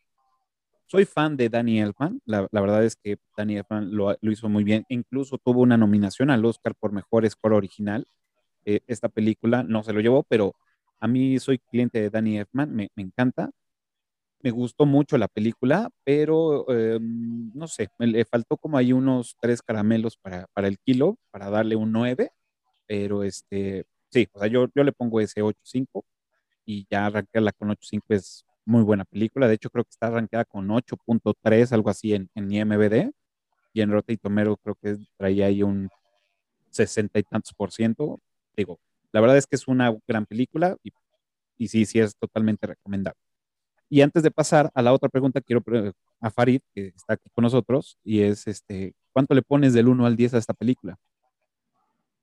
soy 0.88 1.06
fan 1.06 1.38
de 1.38 1.50
Danny 1.50 1.80
Elfman, 1.80 2.22
la, 2.26 2.48
verdad 2.52 2.84
es 2.84 2.96
que 2.98 3.18
Danny 3.38 3.58
Elfman 3.58 3.96
lo, 3.96 4.16
hizo 4.22 4.50
muy 4.50 4.64
bien, 4.64 4.86
incluso 4.90 5.38
tuvo 5.38 5.62
una 5.62 5.78
nominación 5.78 6.30
al 6.30 6.44
Oscar 6.46 6.76
por 6.76 6.92
Mejor 6.92 7.30
Score 7.30 7.54
Original. 7.54 8.06
Eh, 8.66 8.82
esta 8.88 9.10
película 9.10 9.64
no 9.64 9.84
se 9.84 9.94
lo 9.94 10.02
llevó, 10.02 10.24
pero 10.24 10.54
a 11.00 11.08
mí 11.08 11.40
soy 11.40 11.60
cliente 11.60 12.02
de 12.02 12.10
Danny 12.10 12.38
Elfman, 12.40 12.76
me, 12.76 12.90
me 12.96 13.04
encanta 13.04 13.52
me 14.44 14.52
gustó 14.52 14.86
mucho 14.86 15.18
la 15.18 15.28
película, 15.28 15.90
pero 16.04 16.70
em, 16.70 17.52
no 17.54 17.68
sé, 17.68 17.90
me 18.00 18.08
le 18.08 18.26
faltó 18.26 18.58
como 18.58 18.78
ahí 18.78 18.94
unos 18.94 19.36
tres 19.42 19.62
caramelos 19.62 20.18
para, 20.18 20.48
para 20.54 20.68
el 20.68 20.80
kilo, 20.80 21.18
para 21.32 21.50
darle 21.50 21.76
un 21.76 21.92
9, 21.92 22.32
pero 22.88 23.24
este, 23.24 23.86
sí, 24.10 24.28
o 24.34 24.40
sea, 24.40 24.48
yo, 24.48 24.68
yo 24.76 24.84
le 24.84 24.92
pongo 24.92 25.20
ese 25.22 25.42
8.5 25.42 26.04
y 26.66 26.88
ya 26.90 27.08
arrancarla 27.08 27.52
con 27.54 27.70
8.5 27.70 28.04
es 28.10 28.46
muy 28.66 28.84
buena 28.84 29.06
película. 29.06 29.48
De 29.48 29.56
hecho, 29.56 29.70
creo 29.70 29.84
que 29.84 29.92
está 29.92 30.08
arranqueada 30.08 30.46
con 30.46 30.68
8.3, 30.70 31.72
algo 31.74 31.90
así 31.90 32.14
en, 32.14 32.30
en 32.36 32.52
IMBD, 32.52 33.12
y 33.74 33.82
en 33.82 33.92
Rotten 33.92 34.18
Tomero 34.18 34.58
creo 34.58 34.76
que 34.76 34.98
traía 35.18 35.48
ahí 35.48 35.64
un 35.64 35.90
60 36.72 37.20
y 37.20 37.24
tantos 37.24 37.54
por 37.54 37.72
ciento. 37.72 38.20
Digo, 38.56 38.80
la 39.12 39.22
verdad 39.22 39.38
es 39.38 39.48
que 39.48 39.56
es 39.56 39.68
una 39.68 39.96
gran 40.08 40.26
película 40.26 40.78
y, 40.84 40.92
y 41.58 41.68
sí, 41.68 41.86
sí 41.86 42.00
es 42.00 42.16
totalmente 42.16 42.68
recomendable. 42.68 43.20
Y 43.94 44.00
antes 44.00 44.24
de 44.24 44.32
pasar 44.32 44.72
a 44.74 44.82
la 44.82 44.94
otra 44.94 45.10
pregunta, 45.10 45.42
quiero 45.42 45.62
a 46.22 46.32
Farid, 46.32 46.62
que 46.74 46.94
está 46.96 47.16
aquí 47.16 47.30
con 47.36 47.44
nosotros, 47.44 47.98
y 48.06 48.22
es, 48.22 48.48
este, 48.48 48.96
¿cuánto 49.12 49.34
le 49.34 49.42
pones 49.42 49.74
del 49.74 49.90
1 49.90 50.06
al 50.06 50.16
10 50.16 50.36
a 50.36 50.38
esta 50.38 50.54
película? 50.54 50.98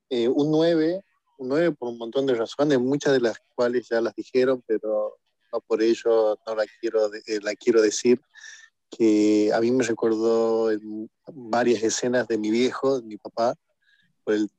Eh, 0.08 0.28
un 0.28 0.50
9, 0.50 1.02
un 1.36 1.48
9 1.48 1.72
por 1.72 1.90
un 1.90 1.98
montón 1.98 2.24
de 2.24 2.34
razones, 2.34 2.78
muchas 2.78 3.12
de 3.12 3.20
las 3.20 3.36
cuales 3.54 3.86
ya 3.86 4.00
las 4.00 4.14
dijeron, 4.14 4.64
pero 4.66 5.18
no 5.52 5.60
por 5.60 5.82
ello 5.82 6.38
no 6.46 6.54
la 6.54 6.64
quiero, 6.80 7.12
eh, 7.12 7.38
la 7.42 7.54
quiero 7.54 7.82
decir, 7.82 8.18
que 8.88 9.50
a 9.52 9.60
mí 9.60 9.70
me 9.70 9.84
recordó 9.84 10.70
varias 11.26 11.82
escenas 11.82 12.26
de 12.28 12.38
mi 12.38 12.50
viejo, 12.50 12.98
de 12.98 13.06
mi 13.06 13.18
papá, 13.18 13.54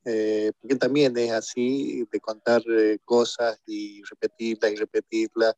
eh, 0.04 0.52
porque 0.60 0.76
también 0.76 1.16
es 1.18 1.32
así, 1.32 2.06
de 2.08 2.20
contar 2.20 2.62
cosas 3.04 3.60
y 3.66 4.00
repetirlas 4.04 4.70
y 4.70 4.76
repetirlas, 4.76 5.56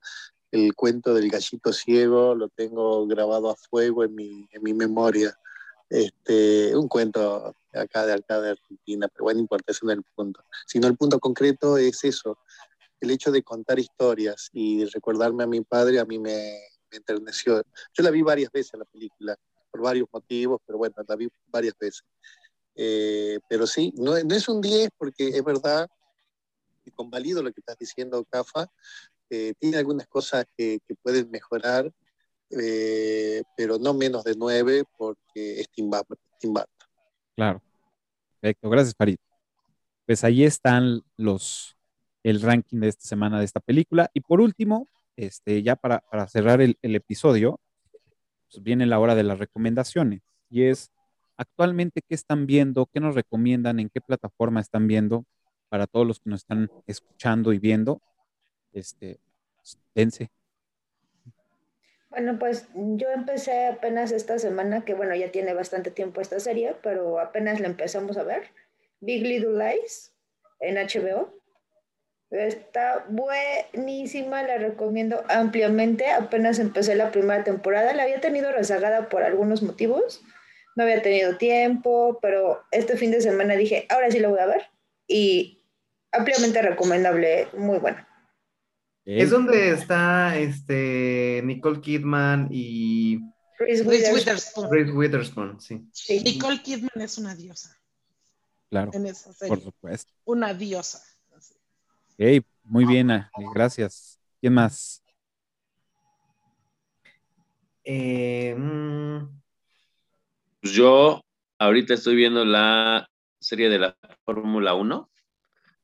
el 0.52 0.74
cuento 0.74 1.14
del 1.14 1.30
gallito 1.30 1.72
ciego 1.72 2.34
lo 2.34 2.48
tengo 2.48 3.06
grabado 3.06 3.50
a 3.50 3.56
fuego 3.56 4.04
en 4.04 4.14
mi, 4.14 4.48
en 4.52 4.62
mi 4.62 4.74
memoria. 4.74 5.36
Este, 5.88 6.76
un 6.76 6.88
cuento 6.88 7.54
acá 7.72 8.06
de 8.06 8.12
acá 8.12 8.40
de 8.40 8.50
Argentina, 8.50 9.08
pero 9.08 9.24
bueno, 9.24 9.40
importa, 9.40 9.72
ese 9.72 9.84
no 9.84 9.92
es 9.92 9.98
el 9.98 10.04
punto. 10.14 10.44
Sino 10.66 10.86
el 10.86 10.96
punto 10.96 11.18
concreto 11.18 11.76
es 11.78 12.04
eso, 12.04 12.38
el 13.00 13.10
hecho 13.10 13.32
de 13.32 13.42
contar 13.42 13.78
historias 13.78 14.48
y 14.52 14.84
recordarme 14.86 15.44
a 15.44 15.46
mi 15.46 15.60
padre 15.62 15.98
a 15.98 16.04
mí 16.04 16.18
me, 16.18 16.58
enterneció. 16.90 17.62
Yo 17.94 18.02
la 18.02 18.10
vi 18.10 18.20
varias 18.20 18.52
veces 18.52 18.78
la 18.78 18.84
película, 18.84 19.34
por 19.70 19.80
varios 19.80 20.06
motivos, 20.12 20.60
pero 20.66 20.76
bueno, 20.76 20.94
la 21.08 21.16
vi 21.16 21.28
varias 21.46 21.74
veces. 21.78 22.04
Eh, 22.74 23.38
pero 23.48 23.66
sí, 23.66 23.92
no, 23.96 24.22
no, 24.22 24.34
es 24.34 24.46
un 24.48 24.60
10 24.60 24.90
porque 24.98 25.28
es 25.28 25.42
verdad, 25.42 25.88
y 26.84 26.90
convalido 26.90 27.42
lo 27.42 27.50
que 27.52 27.60
estás 27.60 27.78
diciendo, 27.78 28.24
Cafa, 28.28 28.70
eh, 29.32 29.54
tiene 29.58 29.78
algunas 29.78 30.06
cosas 30.08 30.44
que, 30.54 30.78
pueden 31.02 31.30
mejorar, 31.30 31.90
eh, 32.50 33.42
pero 33.56 33.78
no 33.78 33.94
menos 33.94 34.24
de 34.24 34.34
nueve 34.36 34.84
porque 34.98 35.58
es 35.58 35.70
Tim 35.70 35.90
Claro. 37.34 37.62
Perfecto. 38.40 38.68
Gracias, 38.68 38.94
Farid. 38.94 39.16
Pues 40.04 40.22
ahí 40.22 40.44
están 40.44 41.02
los, 41.16 41.78
el 42.22 42.42
ranking 42.42 42.80
de 42.80 42.88
esta 42.88 43.06
semana 43.06 43.38
de 43.38 43.46
esta 43.46 43.60
película. 43.60 44.10
Y 44.12 44.20
por 44.20 44.42
último, 44.42 44.86
este, 45.16 45.62
ya 45.62 45.76
para, 45.76 46.02
cerrar 46.28 46.60
el, 46.60 46.76
episodio, 46.82 47.58
pues 48.50 48.62
viene 48.62 48.84
la 48.84 49.00
hora 49.00 49.14
de 49.14 49.22
las 49.22 49.38
recomendaciones. 49.38 50.20
Y 50.50 50.64
es, 50.64 50.92
actualmente, 51.38 52.02
¿qué 52.06 52.14
están 52.14 52.44
viendo? 52.44 52.84
¿Qué 52.84 53.00
nos 53.00 53.14
recomiendan? 53.14 53.80
¿En 53.80 53.88
qué 53.88 54.02
plataforma 54.02 54.60
están 54.60 54.86
viendo? 54.86 55.24
Para 55.70 55.86
todos 55.86 56.06
los 56.06 56.20
que 56.20 56.28
nos 56.28 56.40
están 56.40 56.70
escuchando 56.86 57.54
y 57.54 57.58
viendo 57.58 58.02
este, 58.72 59.18
dense. 59.94 60.30
Bueno, 62.12 62.38
pues 62.38 62.68
yo 62.74 63.08
empecé 63.10 63.68
apenas 63.68 64.12
esta 64.12 64.38
semana, 64.38 64.84
que 64.84 64.92
bueno, 64.92 65.14
ya 65.14 65.30
tiene 65.32 65.54
bastante 65.54 65.90
tiempo 65.90 66.20
esta 66.20 66.40
serie, 66.40 66.76
pero 66.82 67.18
apenas 67.18 67.58
la 67.58 67.68
empezamos 67.68 68.18
a 68.18 68.22
ver. 68.22 68.50
Big 69.00 69.22
Little 69.22 69.56
Lies 69.56 70.12
en 70.60 70.76
HBO. 70.76 71.32
Está 72.30 73.06
buenísima, 73.08 74.42
la 74.42 74.58
recomiendo 74.58 75.24
ampliamente. 75.28 76.10
Apenas 76.10 76.58
empecé 76.58 76.94
la 76.96 77.10
primera 77.10 77.44
temporada, 77.44 77.94
la 77.94 78.02
había 78.02 78.20
tenido 78.20 78.52
rezagada 78.52 79.08
por 79.08 79.22
algunos 79.22 79.62
motivos. 79.62 80.22
No 80.76 80.84
había 80.84 81.00
tenido 81.00 81.38
tiempo, 81.38 82.18
pero 82.20 82.62
este 82.72 82.98
fin 82.98 83.10
de 83.10 83.22
semana 83.22 83.54
dije, 83.54 83.86
ahora 83.88 84.10
sí 84.10 84.18
lo 84.18 84.28
voy 84.28 84.40
a 84.40 84.46
ver. 84.46 84.62
Y 85.06 85.62
ampliamente 86.12 86.60
recomendable, 86.60 87.48
muy 87.54 87.78
buena. 87.78 88.06
Es 89.04 89.30
donde 89.30 89.70
está 89.70 90.38
este 90.38 91.42
Nicole 91.44 91.80
Kidman 91.80 92.48
y 92.50 93.18
Reese 93.58 93.82
Witherspoon. 93.84 94.70
Reese 94.70 94.92
Witherspoon, 94.92 95.60
sí. 95.60 95.88
Nicole 96.24 96.62
Kidman 96.62 96.90
es 97.00 97.18
una 97.18 97.34
diosa. 97.34 97.76
Claro. 98.70 98.92
Por 99.48 99.60
supuesto. 99.60 100.12
Una 100.24 100.54
diosa. 100.54 101.02
Ok, 102.18 102.44
muy 102.64 102.84
bien, 102.84 103.08
gracias. 103.54 104.20
¿Quién 104.40 104.54
más? 104.54 105.02
Eh, 107.84 108.54
mm. 108.56 109.40
pues 110.60 110.72
yo 110.72 111.20
ahorita 111.58 111.94
estoy 111.94 112.14
viendo 112.14 112.44
la 112.44 113.08
serie 113.40 113.68
de 113.68 113.78
la 113.80 113.96
Fórmula 114.24 114.74
1 114.74 115.10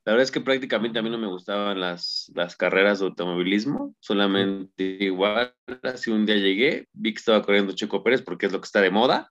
la 0.09 0.13
verdad 0.13 0.25
es 0.25 0.31
que 0.31 0.41
prácticamente 0.41 0.99
a 0.99 1.03
mí 1.03 1.11
no 1.11 1.19
me 1.19 1.27
gustaban 1.27 1.79
las, 1.79 2.33
las 2.35 2.57
carreras 2.57 2.99
de 2.99 3.05
automovilismo, 3.05 3.95
solamente 4.01 4.97
igual, 5.05 5.55
así 5.83 6.11
un 6.11 6.25
día 6.25 6.37
llegué, 6.37 6.89
vi 6.95 7.13
que 7.13 7.19
estaba 7.19 7.43
corriendo 7.43 7.75
Checo 7.75 8.03
Pérez 8.03 8.23
porque 8.23 8.47
es 8.47 8.53
lo 8.53 8.59
que 8.59 8.65
está 8.65 8.81
de 8.81 8.91
moda, 8.91 9.31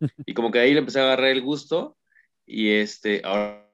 y 0.24 0.32
como 0.32 0.50
que 0.50 0.60
ahí 0.60 0.72
le 0.72 0.78
empecé 0.78 1.00
a 1.00 1.02
agarrar 1.02 1.26
el 1.26 1.42
gusto, 1.42 1.98
y 2.46 2.70
este, 2.70 3.20
ahora, 3.22 3.68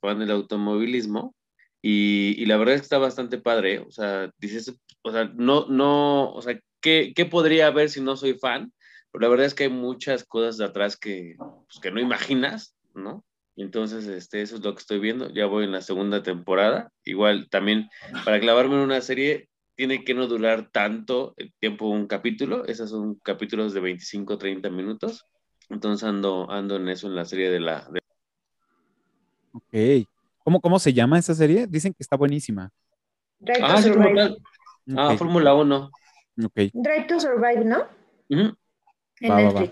fan 0.00 0.18
del 0.18 0.32
automovilismo, 0.32 1.36
y, 1.80 2.34
y, 2.36 2.46
la 2.46 2.56
verdad 2.56 2.74
es 2.74 2.80
que 2.80 2.86
está 2.86 2.98
bastante 2.98 3.38
padre, 3.38 3.78
o 3.78 3.92
sea, 3.92 4.32
dices, 4.38 4.74
o 5.02 5.12
sea, 5.12 5.30
no, 5.32 5.66
no, 5.68 6.32
o 6.32 6.42
sea, 6.42 6.58
¿qué, 6.80 7.12
¿qué, 7.14 7.24
podría 7.24 7.68
haber 7.68 7.88
si 7.88 8.00
no 8.00 8.16
soy 8.16 8.34
fan? 8.34 8.72
Pero 9.12 9.22
la 9.22 9.28
verdad 9.28 9.46
es 9.46 9.54
que 9.54 9.62
hay 9.62 9.70
muchas 9.70 10.24
cosas 10.24 10.56
de 10.56 10.64
atrás 10.64 10.96
que, 10.96 11.36
pues, 11.38 11.78
que 11.80 11.92
no 11.92 12.00
imaginas, 12.00 12.74
¿no? 12.94 13.24
Entonces, 13.56 14.06
este, 14.06 14.42
eso 14.42 14.56
es 14.56 14.62
lo 14.64 14.74
que 14.74 14.80
estoy 14.80 14.98
viendo. 14.98 15.30
Ya 15.30 15.46
voy 15.46 15.64
en 15.64 15.72
la 15.72 15.80
segunda 15.80 16.22
temporada. 16.22 16.90
Igual 17.04 17.48
también, 17.50 17.88
para 18.24 18.40
clavarme 18.40 18.74
en 18.74 18.80
una 18.80 19.00
serie, 19.00 19.48
tiene 19.76 20.04
que 20.04 20.14
no 20.14 20.26
durar 20.26 20.70
tanto 20.70 21.34
el 21.36 21.52
tiempo 21.60 21.88
un 21.88 22.06
capítulo. 22.06 22.64
Esos 22.66 22.90
son 22.90 23.14
capítulos 23.16 23.72
de 23.74 23.80
25, 23.80 24.38
30 24.38 24.70
minutos. 24.70 25.24
Entonces 25.70 26.06
ando, 26.06 26.50
ando 26.50 26.76
en 26.76 26.88
eso, 26.88 27.06
en 27.06 27.14
la 27.16 27.24
serie 27.24 27.50
de 27.50 27.60
la... 27.60 27.88
Ok, 29.52 29.62
Ok. 29.72 30.08
¿Cómo, 30.38 30.60
¿Cómo 30.60 30.78
se 30.78 30.92
llama 30.92 31.18
esa 31.18 31.34
serie? 31.34 31.66
Dicen 31.66 31.94
que 31.94 32.02
está 32.02 32.16
buenísima. 32.16 32.70
Drive 33.38 33.60
to 33.60 33.64
Ah, 33.64 33.68
como 33.72 33.82
Survive. 33.82 34.36
Ah, 34.94 35.08
Ok, 35.12 35.18
Fórmula 35.18 35.54
1. 35.54 35.90
ok. 36.44 36.54
Drive 36.74 37.06
to 37.08 37.18
Survive, 37.18 37.64
¿no? 37.64 37.88
En 38.28 38.54
Va, 39.30 39.40
va, 39.40 39.52
va. 39.52 39.68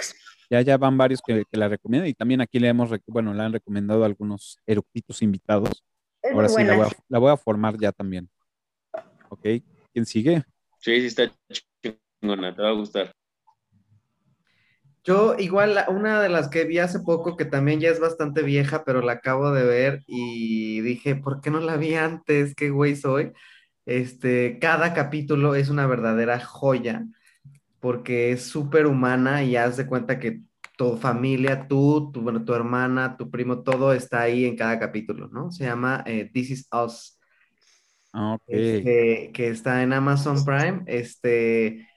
Ya, 0.53 0.61
ya 0.61 0.77
van 0.77 0.99
varios 0.99 1.23
que, 1.23 1.47
que 1.51 1.57
la 1.57 1.67
recomiendan 1.67 2.11
y 2.11 2.13
también 2.13 2.43
aquí 2.43 2.59
le 2.59 2.69
hemos, 2.69 2.91
bueno, 3.07 3.33
le 3.33 3.43
han 3.43 3.55
recomendado 3.55 4.05
algunos 4.05 4.59
eructitos 4.67 5.23
invitados. 5.23 5.83
Es 6.23 6.35
Ahora 6.35 6.47
sí, 6.51 6.63
la 6.63 6.75
voy, 6.75 6.87
a, 6.87 6.91
la 7.09 7.19
voy 7.19 7.33
a 7.33 7.39
formar 7.39 7.79
ya 7.81 7.91
también. 7.91 8.29
Ok, 9.31 9.41
¿quién 9.95 10.05
sigue? 10.05 10.43
Sí, 10.79 11.01
sí, 11.01 11.07
está 11.07 11.33
chingona, 12.21 12.55
te 12.55 12.61
va 12.61 12.69
a 12.69 12.73
gustar. 12.73 13.11
Yo 15.05 15.37
igual 15.39 15.75
la- 15.75 15.89
una 15.89 16.21
de 16.21 16.29
las 16.29 16.51
que 16.51 16.65
vi 16.65 16.81
hace 16.81 17.01
poco, 17.01 17.35
que 17.35 17.47
también 17.47 17.81
ya 17.81 17.89
es 17.89 17.99
bastante 17.99 18.43
vieja, 18.43 18.85
pero 18.85 19.01
la 19.01 19.13
acabo 19.13 19.53
de 19.53 19.65
ver 19.65 20.03
y 20.07 20.83
dije, 20.83 21.17
¿por 21.17 21.41
qué 21.41 21.51
no 21.51 21.61
la 21.61 21.79
vi 21.79 21.95
antes? 21.95 22.55
¿Qué 22.55 22.69
güey 22.69 22.95
soy? 22.95 23.33
Este, 23.87 24.59
cada 24.61 24.93
capítulo 24.93 25.55
es 25.55 25.71
una 25.71 25.87
verdadera 25.87 26.41
joya 26.45 27.07
porque 27.83 28.31
es 28.31 28.45
súper 28.45 28.87
humana 28.87 29.43
y 29.43 29.57
haz 29.57 29.77
de 29.77 29.89
cuenta 29.89 30.21
que 30.21 30.41
tu 30.79 30.97
familia, 30.97 31.67
tú, 31.67 32.13
tu, 32.13 32.21
bueno, 32.21 32.45
tu 32.45 32.55
hermana, 32.55 33.17
tu 33.17 33.29
primo, 33.29 33.65
todo 33.65 33.93
está 33.93 34.21
ahí 34.23 34.45
en 34.45 34.57
cada 34.57 34.79
capítulo, 34.79 35.29
¿no? 35.29 35.51
Se 35.51 35.65
llama 35.65 36.05
eh, 36.07 36.31
This 36.33 36.51
Is 36.51 36.69
Us. 36.73 37.19
Ah, 38.13 38.35
ok. 38.35 38.43
este, 38.47 39.33
que 39.35 39.49
está 39.49 39.83
en 39.83 39.93
Amazon 39.93 40.45
Prime, 40.45 40.85
este, 40.87 41.89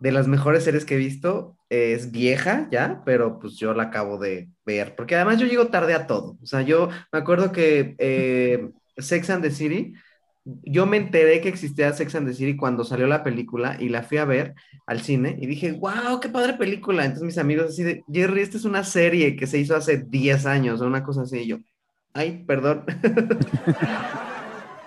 de 0.00 0.12
las 0.12 0.26
mejores 0.26 0.64
series 0.64 0.84
que 0.84 0.94
he 0.96 0.98
visto, 0.98 1.56
es 1.68 2.10
vieja 2.10 2.66
ya, 2.72 3.02
pero 3.04 3.38
pues 3.38 3.56
yo 3.56 3.72
la 3.72 3.84
acabo 3.84 4.18
de 4.18 4.50
ver, 4.66 4.96
porque 4.96 5.14
además 5.14 5.38
yo 5.38 5.46
llego 5.46 5.68
tarde 5.68 5.94
a 5.94 6.08
todo, 6.08 6.38
o 6.42 6.46
sea, 6.46 6.62
yo 6.62 6.88
me 7.12 7.18
acuerdo 7.20 7.52
que 7.52 7.94
eh, 7.98 8.68
Sex 8.96 9.30
and 9.30 9.42
the 9.44 9.50
City, 9.52 9.94
yo 10.44 10.86
me 10.86 10.98
enteré 10.98 11.40
que 11.40 11.48
existía 11.48 11.92
Sex 11.92 12.14
and 12.14 12.28
the 12.28 12.34
City 12.34 12.56
cuando 12.56 12.84
salió 12.84 13.06
la 13.06 13.22
película 13.22 13.76
y 13.80 13.88
la 13.88 14.02
fui 14.02 14.18
a 14.18 14.24
ver 14.24 14.54
al 14.86 15.00
cine 15.00 15.36
y 15.40 15.46
dije, 15.46 15.72
wow, 15.72 16.20
qué 16.20 16.28
padre 16.28 16.54
película, 16.54 17.04
entonces 17.04 17.24
mis 17.24 17.38
amigos 17.38 17.70
así 17.70 17.82
de, 17.82 18.04
Jerry, 18.12 18.42
esta 18.42 18.58
es 18.58 18.64
una 18.64 18.84
serie 18.84 19.36
que 19.36 19.46
se 19.46 19.58
hizo 19.58 19.74
hace 19.74 20.04
10 20.06 20.46
años 20.46 20.80
una 20.80 21.02
cosa 21.02 21.22
así, 21.22 21.38
y 21.38 21.46
yo, 21.46 21.58
ay, 22.12 22.44
perdón. 22.46 22.84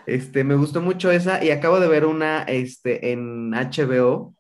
Este, 0.08 0.46
me 0.46 0.56
gustó 0.56 0.82
mucho 0.82 1.12
esa 1.12 1.44
y 1.44 1.52
acabo 1.52 1.82
de 1.82 1.90
ver 1.90 2.06
una 2.06 2.44
este, 2.44 3.12
en 3.12 3.52
HBO 3.52 4.34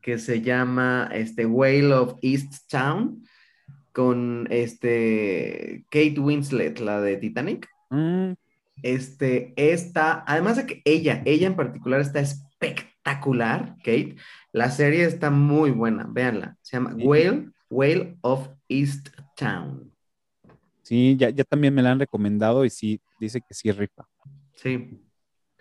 que 0.00 0.18
se 0.18 0.42
llama 0.42 1.10
este, 1.12 1.44
Whale 1.44 1.92
of 1.92 2.14
East 2.22 2.70
Town 2.70 3.26
con 3.90 4.46
este, 4.48 5.84
Kate 5.90 6.20
Winslet, 6.20 6.78
la 6.78 7.00
de 7.00 7.16
Titanic. 7.16 7.68
Mm, 7.90 8.34
Este, 8.82 9.54
esta, 9.56 10.24
además 10.26 10.56
de 10.56 10.66
que 10.66 10.82
ella, 10.84 11.22
ella 11.24 11.46
en 11.46 11.56
particular 11.56 12.00
está 12.00 12.20
espectacular, 12.20 13.76
Kate. 13.78 14.16
La 14.52 14.70
serie 14.70 15.04
está 15.04 15.30
muy 15.30 15.70
buena, 15.70 16.06
véanla. 16.08 16.56
Se 16.62 16.76
llama 16.76 16.94
Whale, 16.96 17.50
Whale 17.70 18.18
of 18.20 18.48
East 18.68 19.08
Town. 19.36 19.92
sí, 20.82 21.16
ya, 21.18 21.30
ya 21.30 21.44
también 21.44 21.74
me 21.74 21.82
la 21.82 21.92
han 21.92 21.98
recomendado 21.98 22.64
y 22.64 22.70
sí, 22.70 23.00
dice 23.18 23.40
que 23.40 23.54
sí 23.54 23.72
rifa. 23.72 24.06
Sí. 24.54 25.02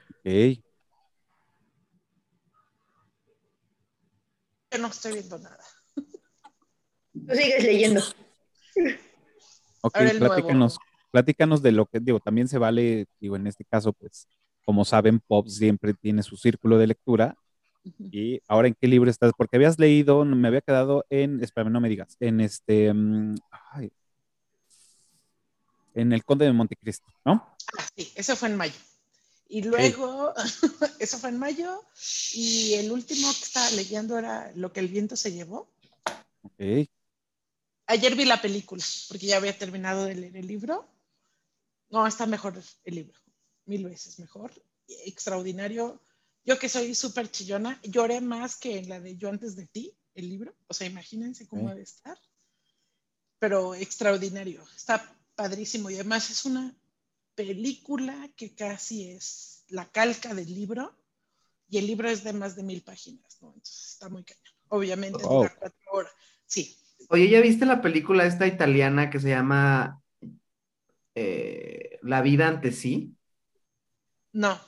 Ok. 0.09 0.61
Yo 4.71 4.81
no 4.81 4.87
estoy 4.87 5.13
viendo 5.13 5.39
nada. 5.39 5.59
Tú 5.95 7.33
sigues 7.33 7.63
leyendo. 7.63 8.01
Ok, 9.81 9.97
platícanos, 10.17 10.77
platícanos 11.15 11.61
de 11.61 11.71
lo 11.71 11.85
que, 11.85 12.01
digo, 12.01 12.19
también 12.19 12.49
se 12.49 12.57
vale, 12.57 13.05
digo, 13.21 13.37
en 13.37 13.47
este 13.47 13.63
caso, 13.63 13.93
pues, 13.93 14.27
como 14.65 14.83
saben, 14.83 15.21
Pop 15.21 15.47
siempre 15.47 15.93
tiene 15.93 16.21
su 16.23 16.35
círculo 16.35 16.77
de 16.77 16.87
lectura. 16.87 17.37
Y 18.11 18.41
ahora, 18.49 18.67
¿en 18.67 18.75
qué 18.77 18.85
libro 18.89 19.09
estás? 19.09 19.31
Porque 19.37 19.55
habías 19.55 19.79
leído, 19.79 20.25
me 20.25 20.49
había 20.49 20.59
quedado 20.59 21.05
en, 21.09 21.41
espérame, 21.41 21.71
no 21.71 21.79
me 21.79 21.87
digas, 21.87 22.17
en 22.19 22.41
este, 22.41 22.91
ay, 23.71 23.93
en 25.93 26.11
El 26.11 26.25
Conde 26.25 26.43
de 26.43 26.51
Montecristo, 26.51 27.05
¿no? 27.23 27.47
Ah, 27.77 27.87
sí, 27.95 28.11
eso 28.15 28.35
fue 28.35 28.49
en 28.49 28.57
mayo. 28.57 28.75
Y 29.47 29.61
luego, 29.61 30.33
eso 30.99 31.17
fue 31.17 31.29
en 31.29 31.39
mayo, 31.39 31.81
y 32.33 32.73
el 32.73 32.91
último 32.91 33.31
que 33.31 33.45
estaba 33.45 33.71
leyendo 33.71 34.19
era 34.19 34.51
Lo 34.55 34.73
que 34.73 34.81
el 34.81 34.89
viento 34.89 35.15
se 35.15 35.31
llevó. 35.31 35.69
Ok. 36.41 36.89
Ayer 37.87 38.15
vi 38.17 38.25
la 38.25 38.41
película, 38.41 38.83
porque 39.07 39.27
ya 39.27 39.37
había 39.37 39.57
terminado 39.57 40.03
de 40.03 40.15
leer 40.15 40.35
el 40.35 40.47
libro. 40.47 40.89
No, 41.89 42.05
está 42.07 42.25
mejor 42.25 42.61
el 42.83 42.95
libro, 42.95 43.19
mil 43.65 43.85
veces 43.85 44.19
mejor. 44.19 44.51
Extraordinario. 44.87 46.01
Yo 46.43 46.59
que 46.59 46.69
soy 46.69 46.93
súper 46.93 47.29
chillona, 47.31 47.79
lloré 47.83 48.21
más 48.21 48.57
que 48.57 48.77
en 48.77 48.89
la 48.89 48.99
de 48.99 49.17
Yo 49.17 49.29
antes 49.29 49.55
de 49.55 49.65
ti, 49.67 49.97
el 50.13 50.29
libro. 50.29 50.55
O 50.67 50.73
sea, 50.73 50.87
imagínense 50.87 51.47
cómo 51.47 51.69
debe 51.69 51.81
estar. 51.81 52.17
Pero 53.39 53.75
extraordinario, 53.75 54.63
está 54.75 55.15
padrísimo. 55.35 55.89
Y 55.89 55.95
además 55.95 56.29
es 56.29 56.45
una 56.45 56.75
película 57.35 58.29
que 58.35 58.55
casi 58.55 59.09
es 59.09 59.65
la 59.67 59.89
calca 59.91 60.33
del 60.33 60.53
libro. 60.53 60.95
Y 61.67 61.79
el 61.79 61.87
libro 61.87 62.09
es 62.09 62.23
de 62.23 62.33
más 62.33 62.55
de 62.55 62.63
mil 62.63 62.83
páginas, 62.83 63.41
¿no? 63.41 63.47
Entonces 63.49 63.93
está 63.93 64.09
muy 64.09 64.23
cañón. 64.23 64.43
Obviamente 64.67 65.23
dura 65.23 65.55
cuatro 65.59 65.91
horas. 65.91 66.13
Sí, 66.45 66.77
Oye, 67.09 67.29
¿ya 67.29 67.41
viste 67.41 67.65
la 67.65 67.81
película 67.81 68.25
esta 68.25 68.47
italiana 68.47 69.09
que 69.09 69.19
se 69.19 69.29
llama 69.29 70.01
eh, 71.15 71.97
La 72.01 72.21
vida 72.21 72.47
ante 72.47 72.71
sí? 72.71 73.15
no. 74.33 74.59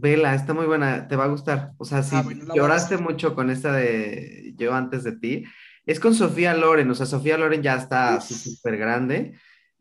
Vela, 0.00 0.36
está 0.36 0.54
muy 0.54 0.66
buena, 0.66 1.08
te 1.08 1.16
va 1.16 1.24
a 1.24 1.28
gustar. 1.28 1.72
O 1.76 1.84
sea, 1.84 2.04
si 2.04 2.14
Ah, 2.14 2.22
bueno, 2.22 2.52
a 2.52 2.54
lloraste 2.54 2.98
mucho 2.98 3.34
con 3.34 3.50
esta 3.50 3.72
de 3.72 4.54
Yo 4.56 4.72
antes 4.72 5.02
de 5.02 5.10
ti, 5.18 5.42
es 5.86 5.98
con 5.98 6.14
Sofía 6.14 6.54
Loren, 6.54 6.88
o 6.88 6.94
sea, 6.94 7.04
Sofía 7.04 7.36
Loren 7.36 7.62
ya 7.64 7.74
está 7.74 8.20
súper 8.20 8.76
grande. 8.76 9.34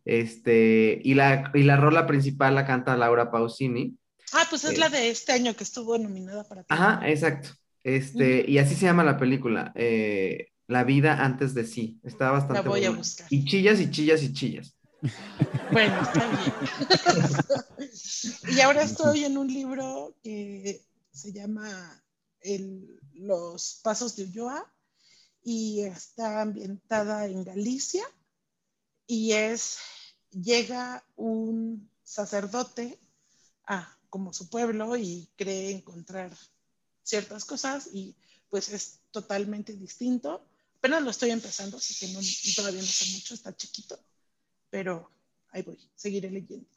Este, 0.05 0.99
y 1.03 1.13
la, 1.13 1.51
y 1.53 1.61
la 1.63 1.75
rola 1.77 2.07
principal 2.07 2.55
la 2.55 2.65
canta 2.65 2.97
Laura 2.97 3.29
Pausini. 3.29 3.95
Ah, 4.33 4.45
pues 4.49 4.63
es 4.63 4.71
Eh. 4.73 4.77
la 4.77 4.89
de 4.89 5.09
este 5.09 5.33
año 5.33 5.53
que 5.55 5.63
estuvo 5.63 5.95
nominada 5.99 6.43
para 6.47 6.65
Ajá, 6.67 7.07
exacto. 7.07 7.49
Este, 7.83 8.43
y 8.49 8.57
así 8.57 8.73
se 8.73 8.85
llama 8.85 9.03
la 9.03 9.17
película, 9.17 9.71
eh, 9.75 10.47
La 10.67 10.83
vida 10.83 11.23
antes 11.23 11.53
de 11.53 11.63
sí. 11.65 11.99
Está 12.03 12.31
bastante 12.31 12.55
La 12.55 12.61
voy 12.61 12.79
a 12.85 12.89
buena. 12.89 12.97
buscar. 12.97 13.27
Y 13.29 13.45
chillas 13.45 13.79
y 13.79 13.91
chillas 13.91 14.23
y 14.23 14.33
chillas. 14.33 14.76
Bueno, 15.71 16.01
está 16.01 16.27
bien. 16.27 17.91
y 18.57 18.61
ahora 18.61 18.83
estoy 18.83 19.25
en 19.25 19.37
un 19.37 19.47
libro 19.47 20.15
que 20.23 20.85
se 21.11 21.31
llama 21.31 22.03
Los 23.13 23.79
Pasos 23.83 24.15
de 24.15 24.23
Ulloa 24.23 24.73
y 25.43 25.81
está 25.81 26.41
ambientada 26.41 27.25
en 27.25 27.43
Galicia 27.43 28.03
y 29.05 29.33
es, 29.33 29.77
llega 30.31 31.03
un 31.15 31.89
sacerdote 32.03 32.99
a 33.65 33.97
como 34.09 34.33
su 34.33 34.49
pueblo 34.49 34.95
y 34.97 35.29
cree 35.35 35.71
encontrar 35.71 36.35
ciertas 37.03 37.45
cosas 37.45 37.89
y 37.93 38.15
pues 38.49 38.69
es 38.69 38.99
totalmente 39.11 39.73
distinto. 39.73 40.45
Apenas 40.77 41.03
lo 41.03 41.11
estoy 41.11 41.31
empezando, 41.31 41.77
así 41.77 41.95
que 41.95 42.13
no, 42.13 42.19
todavía 42.55 42.81
no 42.81 42.87
sé 42.87 43.11
mucho, 43.13 43.33
está 43.33 43.55
chiquito, 43.55 43.99
pero 44.77 45.09
ahí 45.49 45.63
voy, 45.63 45.79
seguiré 45.95 46.29
leyendo. 46.29 46.67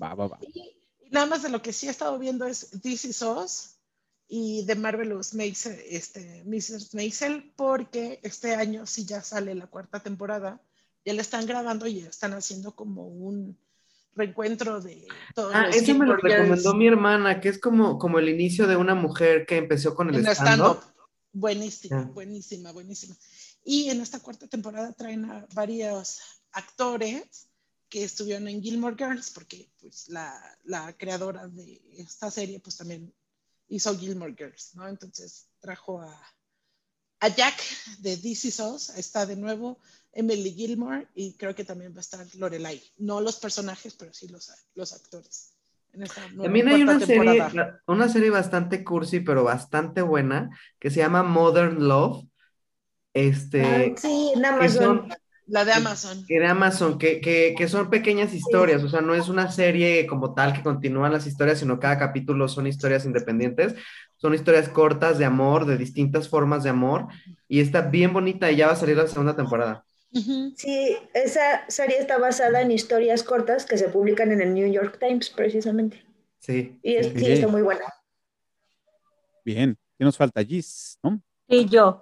Va, 0.00 0.14
va, 0.14 0.26
va. 0.26 0.38
Y 0.42 0.76
nada 1.10 1.24
más 1.24 1.42
de 1.42 1.48
lo 1.48 1.62
que 1.62 1.72
sí 1.72 1.86
he 1.86 1.90
estado 1.90 2.18
viendo 2.18 2.44
es 2.46 2.68
This 2.82 3.06
Is 3.06 3.22
Us 3.22 3.76
y 4.28 4.66
The 4.66 4.74
Marvelous 4.74 5.32
Maisel, 5.32 5.80
este, 5.88 6.44
Mrs. 6.44 6.94
Maisel, 6.94 7.50
porque 7.56 8.20
este 8.22 8.54
año 8.54 8.84
sí 8.84 9.06
ya 9.06 9.22
sale 9.22 9.54
la 9.54 9.68
cuarta 9.68 10.00
temporada, 10.00 10.60
ya 11.02 11.14
la 11.14 11.22
están 11.22 11.46
grabando 11.46 11.86
y 11.86 12.02
ya 12.02 12.10
están 12.10 12.34
haciendo 12.34 12.76
como 12.76 13.06
un 13.06 13.56
reencuentro 14.14 14.82
de 14.82 15.08
todos 15.34 15.54
Ah, 15.54 15.68
los 15.68 15.76
ese 15.76 15.94
me 15.94 16.04
lo 16.04 16.18
recomendó 16.18 16.74
mi 16.74 16.88
hermana, 16.88 17.40
que 17.40 17.48
es 17.48 17.58
como, 17.58 17.98
como 17.98 18.18
el 18.18 18.28
inicio 18.28 18.66
de 18.66 18.76
una 18.76 18.94
mujer 18.94 19.46
que 19.46 19.56
empezó 19.56 19.94
con 19.94 20.10
el 20.10 20.26
stand-up. 20.26 20.34
stand-up. 20.34 20.92
Buenísima, 21.32 22.02
buenísima, 22.12 22.70
buenísima. 22.72 23.16
Y 23.64 23.88
en 23.88 24.02
esta 24.02 24.20
cuarta 24.20 24.46
temporada 24.46 24.92
traen 24.92 25.24
a 25.24 25.46
varios 25.54 26.41
actores 26.52 27.48
que 27.88 28.04
estuvieron 28.04 28.48
en 28.48 28.62
Gilmore 28.62 28.96
Girls, 28.96 29.30
porque 29.30 29.70
pues 29.80 30.08
la, 30.08 30.32
la 30.64 30.92
creadora 30.96 31.46
de 31.48 31.82
esta 31.98 32.30
serie 32.30 32.60
pues 32.60 32.76
también 32.78 33.12
hizo 33.68 33.96
Gilmore 33.98 34.34
Girls, 34.36 34.74
¿no? 34.74 34.88
Entonces 34.88 35.48
trajo 35.60 36.00
a, 36.00 36.20
a 37.20 37.28
Jack 37.28 37.54
de 37.98 38.16
This 38.16 38.44
Is 38.46 38.60
Us, 38.60 38.90
está 38.90 39.26
de 39.26 39.36
nuevo 39.36 39.78
Emily 40.12 40.52
Gilmore 40.52 41.08
y 41.14 41.34
creo 41.34 41.54
que 41.54 41.64
también 41.64 41.92
va 41.94 41.98
a 41.98 42.00
estar 42.00 42.26
Lorelai. 42.36 42.82
No 42.98 43.20
los 43.20 43.36
personajes, 43.36 43.94
pero 43.94 44.12
sí 44.12 44.28
los, 44.28 44.50
los 44.74 44.92
actores. 44.92 45.52
En 45.92 46.02
esta 46.02 46.26
nueva 46.28 46.44
También 46.44 46.68
hay 46.68 46.82
una 46.82 46.98
serie, 47.00 47.24
temporada. 47.24 47.82
una 47.86 48.08
serie 48.08 48.30
bastante 48.30 48.82
cursi, 48.82 49.20
pero 49.20 49.44
bastante 49.44 50.00
buena, 50.02 50.50
que 50.80 50.90
se 50.90 50.96
llama 51.00 51.22
Modern 51.22 51.86
Love. 51.86 52.26
Este, 53.14 53.62
Ah, 53.62 54.00
sí, 54.00 54.32
en 54.34 54.44
Amazon. 54.44 55.08
son, 55.08 55.12
La 55.46 55.64
de 55.64 55.72
Amazon. 55.72 56.24
Que 56.26 56.38
de 56.38 56.46
Amazon, 56.46 56.98
que, 56.98 57.20
que, 57.20 57.54
que 57.56 57.68
son 57.68 57.90
pequeñas 57.90 58.32
historias, 58.32 58.82
o 58.84 58.88
sea, 58.88 59.00
no 59.00 59.14
es 59.14 59.28
una 59.28 59.50
serie 59.50 60.06
como 60.06 60.34
tal 60.34 60.52
que 60.52 60.62
continúan 60.62 61.12
las 61.12 61.26
historias, 61.26 61.58
sino 61.58 61.80
cada 61.80 61.98
capítulo 61.98 62.48
son 62.48 62.66
historias 62.66 63.04
independientes, 63.04 63.74
son 64.16 64.34
historias 64.34 64.68
cortas 64.68 65.18
de 65.18 65.24
amor, 65.24 65.66
de 65.66 65.76
distintas 65.76 66.28
formas 66.28 66.62
de 66.62 66.70
amor, 66.70 67.08
y 67.48 67.60
está 67.60 67.82
bien 67.82 68.12
bonita 68.12 68.50
y 68.50 68.56
ya 68.56 68.68
va 68.68 68.72
a 68.74 68.76
salir 68.76 68.96
la 68.96 69.08
segunda 69.08 69.34
temporada. 69.36 69.84
Sí, 70.56 70.96
esa 71.14 71.64
serie 71.68 71.98
está 71.98 72.18
basada 72.18 72.60
en 72.60 72.70
historias 72.70 73.22
cortas 73.22 73.64
que 73.64 73.78
se 73.78 73.88
publican 73.88 74.30
en 74.30 74.42
el 74.42 74.54
New 74.54 74.70
York 74.70 74.98
Times, 75.00 75.30
precisamente. 75.30 76.04
Sí. 76.38 76.78
Y 76.82 76.94
es- 76.96 77.12
sí, 77.16 77.32
está 77.32 77.48
muy 77.48 77.62
buena. 77.62 77.84
Bien, 79.44 79.76
¿qué 79.98 80.04
nos 80.04 80.16
falta, 80.16 80.44
Gis? 80.44 80.98
¿no? 81.02 81.20
Y 81.52 81.66
yo, 81.68 82.00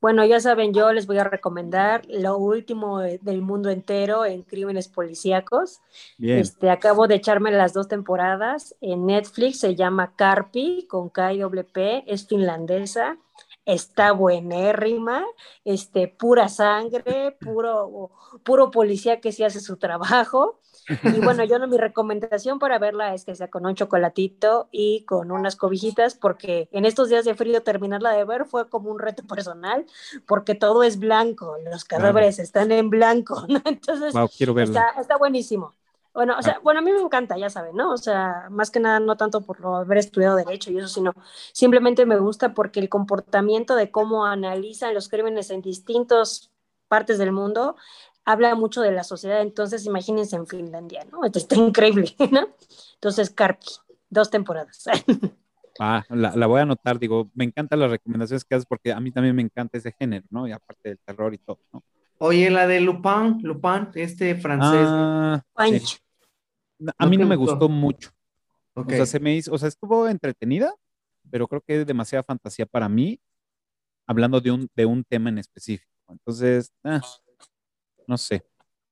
bueno, 0.00 0.24
ya 0.24 0.38
saben, 0.38 0.72
yo 0.72 0.92
les 0.92 1.08
voy 1.08 1.18
a 1.18 1.24
recomendar 1.24 2.02
lo 2.08 2.38
último 2.38 3.00
de- 3.00 3.18
del 3.18 3.42
mundo 3.42 3.68
entero 3.68 4.24
en 4.24 4.42
crímenes 4.42 4.86
policíacos. 4.86 5.80
Bien. 6.18 6.38
Este, 6.38 6.70
acabo 6.70 7.08
de 7.08 7.16
echarme 7.16 7.50
las 7.50 7.72
dos 7.72 7.88
temporadas 7.88 8.76
en 8.80 9.06
Netflix, 9.06 9.58
se 9.58 9.74
llama 9.74 10.12
Carpi 10.14 10.86
con 10.88 11.08
K 11.08 11.32
y 11.32 11.38
doble 11.40 11.64
P, 11.64 12.04
es 12.06 12.28
finlandesa, 12.28 13.16
está 13.64 14.12
buenérrima, 14.12 15.24
este, 15.64 16.08
pura 16.08 16.48
sangre, 16.48 17.32
puro, 17.40 18.10
puro 18.44 18.70
policía 18.70 19.20
que 19.20 19.32
sí 19.32 19.44
hace 19.44 19.60
su 19.60 19.76
trabajo. 19.76 20.58
Y 21.04 21.20
bueno, 21.20 21.44
yo 21.44 21.58
no, 21.58 21.66
mi 21.68 21.76
recomendación 21.78 22.58
para 22.58 22.78
verla 22.78 23.14
es 23.14 23.24
que 23.24 23.34
sea 23.34 23.48
con 23.50 23.66
un 23.66 23.74
chocolatito 23.74 24.68
y 24.72 25.04
con 25.04 25.30
unas 25.30 25.56
cobijitas, 25.56 26.14
porque 26.14 26.68
en 26.72 26.84
estos 26.86 27.08
días 27.08 27.24
de 27.24 27.34
frío 27.34 27.62
terminarla 27.62 28.12
de 28.12 28.24
ver 28.24 28.46
fue 28.46 28.68
como 28.68 28.90
un 28.90 28.98
reto 28.98 29.24
personal, 29.26 29.86
porque 30.26 30.54
todo 30.54 30.82
es 30.82 30.98
blanco, 30.98 31.56
los 31.64 31.84
cadáveres 31.84 32.38
están 32.38 32.72
en 32.72 32.90
blanco, 32.90 33.44
¿no? 33.48 33.60
Entonces, 33.66 34.14
Wow, 34.14 34.28
quiero 34.36 34.54
verla. 34.54 34.84
está, 34.84 35.00
está 35.00 35.16
buenísimo. 35.18 35.74
Bueno, 36.14 36.34
o 36.38 36.42
sea, 36.42 36.60
bueno, 36.62 36.80
a 36.80 36.82
mí 36.82 36.92
me 36.92 37.00
encanta, 37.00 37.38
ya 37.38 37.48
saben, 37.48 37.74
¿no? 37.74 37.92
O 37.92 37.96
sea, 37.96 38.48
más 38.50 38.70
que 38.70 38.80
nada, 38.80 39.00
no 39.00 39.16
tanto 39.16 39.40
por 39.40 39.60
lo 39.60 39.76
haber 39.76 39.96
estudiado 39.96 40.36
Derecho 40.36 40.70
y 40.70 40.76
eso, 40.76 40.88
sino 40.88 41.14
simplemente 41.52 42.04
me 42.04 42.18
gusta 42.18 42.52
porque 42.52 42.80
el 42.80 42.90
comportamiento 42.90 43.76
de 43.76 43.90
cómo 43.90 44.26
analizan 44.26 44.92
los 44.92 45.08
crímenes 45.08 45.50
en 45.50 45.62
distintas 45.62 46.50
partes 46.88 47.16
del 47.16 47.32
mundo 47.32 47.76
habla 48.26 48.54
mucho 48.54 48.82
de 48.82 48.92
la 48.92 49.04
sociedad. 49.04 49.40
Entonces, 49.40 49.86
imagínense 49.86 50.36
en 50.36 50.46
Finlandia, 50.46 51.04
¿no? 51.10 51.24
Esto 51.24 51.38
está 51.38 51.56
increíble, 51.56 52.14
¿no? 52.30 52.48
Entonces, 52.94 53.30
Carpi, 53.30 53.68
dos 54.10 54.30
temporadas. 54.30 54.84
Ah, 55.80 56.04
la, 56.10 56.36
la 56.36 56.46
voy 56.46 56.58
a 56.58 56.64
anotar, 56.64 56.98
digo, 56.98 57.30
me 57.34 57.44
encantan 57.44 57.80
las 57.80 57.90
recomendaciones 57.90 58.44
que 58.44 58.54
haces 58.54 58.66
porque 58.66 58.92
a 58.92 59.00
mí 59.00 59.10
también 59.10 59.34
me 59.34 59.40
encanta 59.40 59.78
ese 59.78 59.90
género, 59.98 60.26
¿no? 60.28 60.46
Y 60.46 60.52
aparte 60.52 60.90
del 60.90 60.98
terror 60.98 61.32
y 61.32 61.38
todo, 61.38 61.58
¿no? 61.72 61.82
Oye, 62.24 62.50
la 62.50 62.68
de 62.68 62.80
Lupin, 62.80 63.40
Lupin, 63.42 63.88
este 63.96 64.36
francés. 64.36 64.86
Ah, 64.86 65.42
sí. 65.58 65.96
A 66.96 67.06
mí 67.06 67.16
no 67.16 67.26
me 67.26 67.34
gustó? 67.34 67.54
gustó 67.54 67.68
mucho. 67.68 68.10
Ok. 68.74 68.86
O 68.86 68.90
sea, 68.90 69.06
se 69.06 69.18
me 69.18 69.34
hizo, 69.34 69.52
o 69.52 69.58
sea, 69.58 69.66
estuvo 69.66 70.06
entretenida, 70.06 70.72
pero 71.32 71.48
creo 71.48 71.62
que 71.62 71.80
es 71.80 71.86
demasiada 71.86 72.22
fantasía 72.22 72.64
para 72.64 72.88
mí, 72.88 73.20
hablando 74.06 74.40
de 74.40 74.52
un, 74.52 74.68
de 74.76 74.86
un 74.86 75.02
tema 75.02 75.30
en 75.30 75.38
específico. 75.38 75.90
Entonces, 76.08 76.72
ah, 76.84 77.00
no 78.06 78.16
sé, 78.16 78.44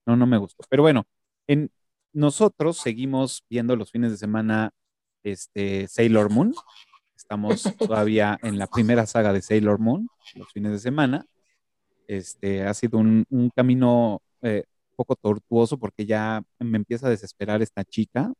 no, 0.07 0.16
no 0.16 0.27
me 0.27 0.36
gustó. 0.36 0.65
Pero 0.69 0.82
bueno, 0.82 1.07
en, 1.47 1.70
nosotros 2.12 2.78
seguimos 2.78 3.44
viendo 3.48 3.77
los 3.77 3.93
fines 3.93 4.11
de 4.11 4.16
semana 4.16 4.73
este, 5.23 5.86
Sailor 5.86 6.31
Moon. 6.31 6.52
Estamos 7.15 7.62
todavía 7.78 8.40
en 8.43 8.59
la 8.59 8.66
primera 8.66 9.07
saga 9.07 9.32
de 9.32 9.40
Sailor 9.40 9.78
Moon, 9.78 10.09
los 10.35 10.52
fines 10.52 10.73
de 10.73 10.81
semana. 10.81 11.24
Este, 12.11 12.62
ha 12.65 12.74
sido 12.74 12.99
un, 12.99 13.24
un 13.31 13.51
camino 13.51 14.20
eh, 14.43 14.65
un 14.91 14.97
poco 14.97 15.15
tortuoso 15.15 15.78
porque 15.78 16.05
ya 16.05 16.43
me 16.59 16.77
empieza 16.78 17.07
a 17.07 17.11
desesperar 17.11 17.62
esta 17.62 17.85
chica. 17.85 18.32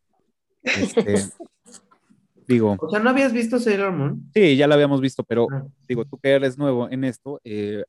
Este, 0.65 1.15
digo, 2.49 2.77
O 2.81 2.91
sea, 2.91 2.99
¿no 2.99 3.11
habías 3.11 3.33
visto 3.33 3.61
Sailor 3.61 3.93
Moon? 3.93 4.31
sí, 4.35 4.57
ya 4.57 4.67
la 4.67 4.75
habíamos 4.75 5.01
visto, 5.01 5.23
pero 5.23 5.47
Ah. 5.53 5.65
digo, 5.89 6.05
tú 6.05 6.19
que 6.19 6.31
eres 6.31 6.59
nuevo 6.59 6.91
en 6.91 7.05
esto, 7.05 7.41
eh, 7.45 7.85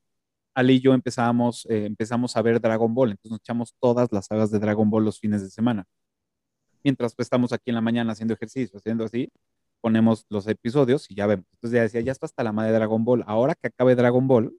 Ali 0.53 0.76
y 0.76 0.82
yo 0.82 0.94
empezamos, 0.94 1.66
eh, 1.70 1.86
empezamos 1.86 2.38
a 2.38 2.41
ver 2.44 2.60
Dragon 2.62 2.94
Ball, 2.94 3.12
entonces 3.12 3.32
nos 3.32 3.40
echamos 3.40 3.74
todas 3.80 4.12
las 4.12 4.28
sagas 4.28 4.52
de 4.52 4.60
Dragon 4.60 4.88
Ball 4.90 5.06
los 5.06 5.20
fines 5.20 5.41
de 5.41 5.49
semana. 5.49 5.86
Mientras 6.84 7.16
pues, 7.16 7.26
estamos 7.26 7.53
aquí 7.53 7.72
en 7.72 7.76
la 7.76 7.82
mañana 7.82 8.12
haciendo 8.12 8.34
ejercicio, 8.36 8.78
haciendo 8.78 9.06
así, 9.06 9.32
ponemos 9.82 10.26
los 10.30 10.45
episodios 10.48 11.10
y 11.10 11.16
ya 11.16 11.26
vemos. 11.26 11.45
Entonces 11.53 11.76
ya 11.78 11.82
decía, 11.84 12.02
ya 12.02 12.12
está 12.12 12.28
hasta 12.28 12.44
la 12.44 12.52
madre 12.52 12.72
de 12.72 12.78
Dragon 12.78 13.03
Ball. 13.03 13.24
Ahora 13.26 13.56
que 13.56 13.68
acabe 13.68 13.95
Dragon 13.95 14.28
Ball, 14.28 14.53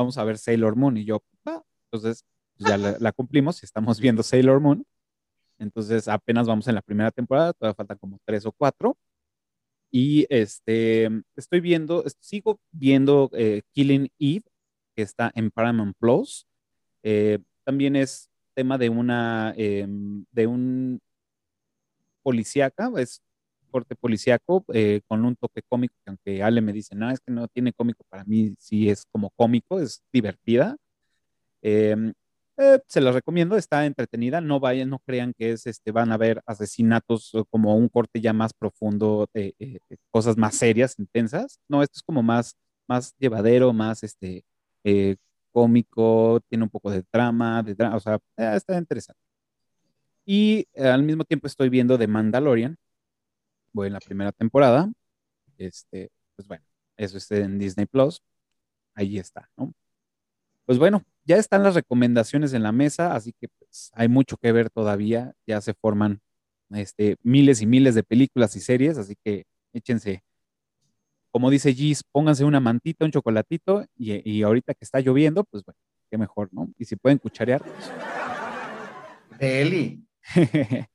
vamos 0.00 0.18
a 0.18 0.24
ver 0.24 0.38
Sailor 0.38 0.76
Moon. 0.76 0.96
Y 0.96 1.04
yo, 1.04 1.22
"Ah". 1.46 1.62
entonces 1.92 2.24
pues, 2.56 2.70
ya 2.70 2.76
la, 2.78 2.96
la 3.00 3.12
cumplimos 3.12 3.62
y 3.62 3.66
estamos 3.66 4.00
viendo 4.00 4.22
Sailor 4.22 4.60
Moon. 4.60 4.84
Entonces 5.58 6.08
apenas 6.08 6.46
vamos 6.46 6.66
en 6.68 6.74
la 6.74 6.82
primera 6.82 7.10
temporada, 7.10 7.52
todavía 7.52 7.74
faltan 7.74 7.98
como 7.98 8.18
tres 8.24 8.46
o 8.46 8.52
cuatro. 8.52 8.96
Y 9.92 10.26
este, 10.30 11.08
estoy 11.36 11.60
viendo, 11.60 12.04
sigo 12.20 12.60
viendo 12.70 13.28
eh, 13.32 13.62
Killing 13.72 14.08
Eve, 14.18 14.44
que 14.94 15.02
está 15.02 15.32
en 15.34 15.50
Paramount 15.50 15.96
Plus. 15.98 16.46
Eh, 17.02 17.40
también 17.64 17.96
es 17.96 18.30
tema 18.54 18.78
de 18.78 18.88
una, 18.88 19.52
eh, 19.56 19.86
de 20.32 20.46
un 20.46 21.00
policíaca, 22.22 22.90
es 22.98 23.22
corte 23.70 23.96
policíaco 23.96 24.64
eh, 24.74 25.00
con 25.08 25.24
un 25.24 25.36
toque 25.36 25.62
cómico, 25.68 25.94
que 26.04 26.10
aunque 26.10 26.42
Ale 26.42 26.60
me 26.60 26.72
dice, 26.72 26.94
no, 26.94 27.10
es 27.10 27.20
que 27.20 27.32
no 27.32 27.48
tiene 27.48 27.72
cómico, 27.72 28.04
para 28.08 28.24
mí 28.24 28.54
sí 28.58 28.90
es 28.90 29.06
como 29.12 29.30
cómico, 29.30 29.80
es 29.80 30.02
divertida. 30.12 30.76
Eh, 31.62 32.12
eh, 32.62 32.78
se 32.88 33.00
las 33.00 33.14
recomiendo, 33.14 33.56
está 33.56 33.86
entretenida, 33.86 34.42
no 34.42 34.60
vayan, 34.60 34.90
no 34.90 34.98
crean 34.98 35.32
que 35.32 35.52
es, 35.52 35.66
este, 35.66 35.92
van 35.92 36.12
a 36.12 36.18
ver 36.18 36.42
asesinatos 36.44 37.32
como 37.48 37.74
un 37.74 37.88
corte 37.88 38.20
ya 38.20 38.34
más 38.34 38.52
profundo, 38.52 39.28
eh, 39.32 39.54
eh, 39.58 39.78
cosas 40.10 40.36
más 40.36 40.56
serias, 40.56 40.98
intensas. 40.98 41.58
No, 41.68 41.82
esto 41.82 41.94
es 41.96 42.02
como 42.02 42.22
más, 42.22 42.54
más 42.86 43.14
llevadero, 43.18 43.72
más 43.72 44.02
este, 44.02 44.44
eh, 44.84 45.16
cómico, 45.52 46.40
tiene 46.50 46.64
un 46.64 46.70
poco 46.70 46.90
de 46.90 47.02
trama, 47.02 47.62
de 47.62 47.74
o 47.82 48.00
sea, 48.00 48.18
está 48.36 48.76
interesante. 48.76 49.20
Y 50.26 50.66
al 50.76 51.02
mismo 51.02 51.24
tiempo 51.24 51.46
estoy 51.46 51.70
viendo 51.70 51.98
The 51.98 52.06
Mandalorian, 52.08 52.76
voy 53.72 53.88
en 53.88 53.94
la 53.94 54.00
primera 54.00 54.32
temporada, 54.32 54.90
este, 55.58 56.10
pues 56.36 56.48
bueno, 56.48 56.64
eso 56.96 57.18
está 57.18 57.36
en 57.36 57.58
Disney 57.58 57.86
Plus, 57.86 58.22
ahí 58.94 59.18
está, 59.18 59.50
¿no? 59.56 59.72
Pues 60.66 60.78
bueno, 60.78 61.04
ya 61.24 61.36
están 61.36 61.62
las 61.62 61.74
recomendaciones 61.74 62.52
en 62.52 62.62
la 62.62 62.72
mesa, 62.72 63.14
así 63.14 63.32
que 63.40 63.48
pues, 63.48 63.90
hay 63.94 64.08
mucho 64.08 64.36
que 64.36 64.52
ver 64.52 64.70
todavía, 64.70 65.32
ya 65.46 65.60
se 65.60 65.74
forman 65.74 66.20
este, 66.70 67.16
miles 67.22 67.60
y 67.62 67.66
miles 67.66 67.94
de 67.94 68.02
películas 68.02 68.54
y 68.56 68.60
series, 68.60 68.98
así 68.98 69.16
que 69.24 69.44
échense, 69.72 70.22
como 71.32 71.50
dice 71.50 71.72
Gis, 71.72 72.02
pónganse 72.04 72.44
una 72.44 72.60
mantita, 72.60 73.04
un 73.04 73.12
chocolatito, 73.12 73.84
y, 73.96 74.28
y 74.30 74.42
ahorita 74.42 74.74
que 74.74 74.84
está 74.84 75.00
lloviendo, 75.00 75.44
pues 75.44 75.64
bueno, 75.64 75.78
qué 76.10 76.18
mejor, 76.18 76.48
¿no? 76.52 76.68
Y 76.76 76.84
si 76.84 76.96
pueden 76.96 77.18
cucharear, 77.18 77.62
pues, 77.62 77.90
Eli. 79.40 80.04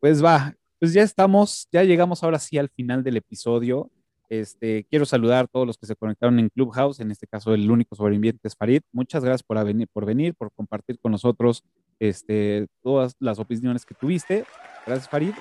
pues 0.00 0.24
va, 0.24 0.54
pues 0.78 0.92
ya 0.92 1.02
estamos, 1.02 1.68
ya 1.72 1.82
llegamos 1.84 2.22
ahora 2.22 2.38
sí 2.38 2.58
al 2.58 2.68
final 2.68 3.02
del 3.02 3.16
episodio. 3.16 3.90
Este, 4.30 4.84
quiero 4.90 5.06
saludar 5.06 5.44
a 5.44 5.48
todos 5.48 5.66
los 5.66 5.78
que 5.78 5.86
se 5.86 5.96
conectaron 5.96 6.38
en 6.38 6.50
Clubhouse, 6.50 7.00
en 7.00 7.10
este 7.10 7.26
caso 7.26 7.54
el 7.54 7.70
único 7.70 7.96
sobreviviente 7.96 8.46
es 8.46 8.54
Farid. 8.54 8.82
Muchas 8.92 9.24
gracias 9.24 9.42
por 9.42 9.64
venir, 9.64 9.88
por 9.92 10.04
venir, 10.04 10.34
por 10.34 10.52
compartir 10.52 10.98
con 11.00 11.12
nosotros 11.12 11.64
este, 11.98 12.66
todas 12.82 13.16
las 13.20 13.38
opiniones 13.38 13.86
que 13.86 13.94
tuviste. 13.94 14.44
Gracias 14.86 15.08
Farid. 15.08 15.32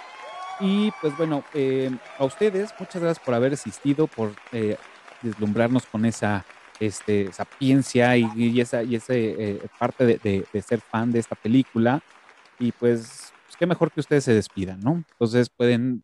Y 0.60 0.92
pues 1.02 1.16
bueno, 1.18 1.44
eh, 1.54 1.92
a 2.18 2.24
ustedes, 2.26 2.74
muchas 2.80 3.02
gracias 3.02 3.24
por 3.24 3.34
haber 3.36 3.54
asistido, 3.54 4.08
por 4.08 4.32
eh, 4.54 4.78
deslumbrarnos 5.22 5.86
con 5.86 6.06
esa 6.06 6.46
este, 6.80 7.32
sapiencia 7.34 8.16
y, 8.18 8.28
y 8.36 8.62
esa, 8.62 8.84
y 8.84 8.96
ese, 8.96 9.36
eh, 9.38 9.62
parte 9.78 10.06
de, 10.06 10.18
de- 10.24 10.46
de 10.52 10.62
ser 10.62 10.80
fan 10.82 11.12
de 11.12 11.20
esta 11.20 11.36
película. 11.36 12.02
Y 12.58 12.72
pues, 12.72 13.27
qué 13.58 13.66
mejor 13.66 13.92
que 13.92 14.00
ustedes 14.00 14.24
se 14.24 14.34
despidan, 14.34 14.80
¿no? 14.80 15.04
Entonces 15.12 15.50
pueden 15.50 16.04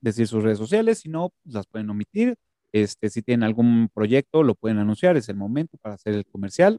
decir 0.00 0.26
sus 0.26 0.42
redes 0.42 0.58
sociales, 0.58 1.00
si 1.00 1.08
no, 1.08 1.30
pues 1.42 1.54
las 1.54 1.66
pueden 1.66 1.90
omitir. 1.90 2.36
Este, 2.72 3.08
si 3.08 3.22
tienen 3.22 3.44
algún 3.44 3.88
proyecto, 3.92 4.42
lo 4.42 4.54
pueden 4.54 4.78
anunciar, 4.78 5.16
es 5.16 5.28
el 5.28 5.36
momento 5.36 5.78
para 5.78 5.94
hacer 5.94 6.14
el 6.14 6.26
comercial. 6.26 6.78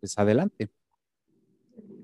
Pues 0.00 0.18
adelante. 0.18 0.68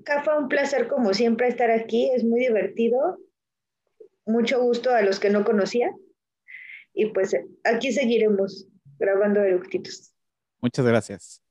Cafa, 0.05 0.37
un 0.37 0.47
placer 0.47 0.87
como 0.87 1.13
siempre 1.13 1.47
estar 1.47 1.69
aquí, 1.69 2.09
es 2.15 2.23
muy 2.23 2.39
divertido. 2.39 3.19
Mucho 4.25 4.61
gusto 4.61 4.91
a 4.91 5.01
los 5.01 5.19
que 5.19 5.29
no 5.29 5.43
conocía. 5.43 5.91
Y 6.93 7.07
pues 7.07 7.35
aquí 7.63 7.91
seguiremos 7.91 8.67
grabando 8.97 9.41
eructitos. 9.41 10.13
Muchas 10.61 10.85
gracias. 10.85 11.41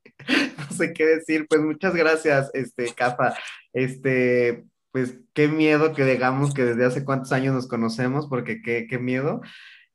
no 0.59 0.77
sé 0.77 0.93
qué 0.93 1.07
decir, 1.07 1.47
pues 1.49 1.61
muchas 1.61 1.95
gracias, 1.95 2.51
este, 2.55 2.93
Cafa. 2.95 3.35
Este, 3.73 4.65
pues 4.93 5.19
qué 5.33 5.49
miedo 5.49 5.93
que 5.93 6.05
digamos 6.05 6.55
que 6.55 6.65
desde 6.65 6.85
hace 6.85 7.05
cuántos 7.05 7.33
años 7.33 7.55
nos 7.55 7.69
conocemos, 7.69 8.29
porque 8.29 8.63
qué, 8.63 8.87
qué 8.89 8.99
miedo. 8.99 9.41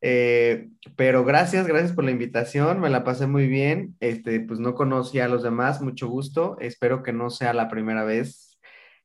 Eh, 0.02 0.70
pero 0.96 1.26
gracias, 1.26 1.68
gracias 1.68 1.94
por 1.94 2.06
la 2.06 2.12
invitación, 2.12 2.80
me 2.80 2.90
la 2.90 3.04
pasé 3.04 3.28
muy 3.28 3.48
bien. 3.48 3.96
Este, 4.00 4.40
pues 4.40 4.60
no 4.60 4.76
conocía 4.76 5.26
a 5.26 5.30
los 5.30 5.44
demás, 5.44 5.82
mucho 5.82 6.08
gusto. 6.08 6.58
Espero 6.60 7.04
que 7.04 7.14
no 7.14 7.30
sea 7.30 7.54
la 7.54 7.70
primera 7.70 8.04
vez 8.04 8.60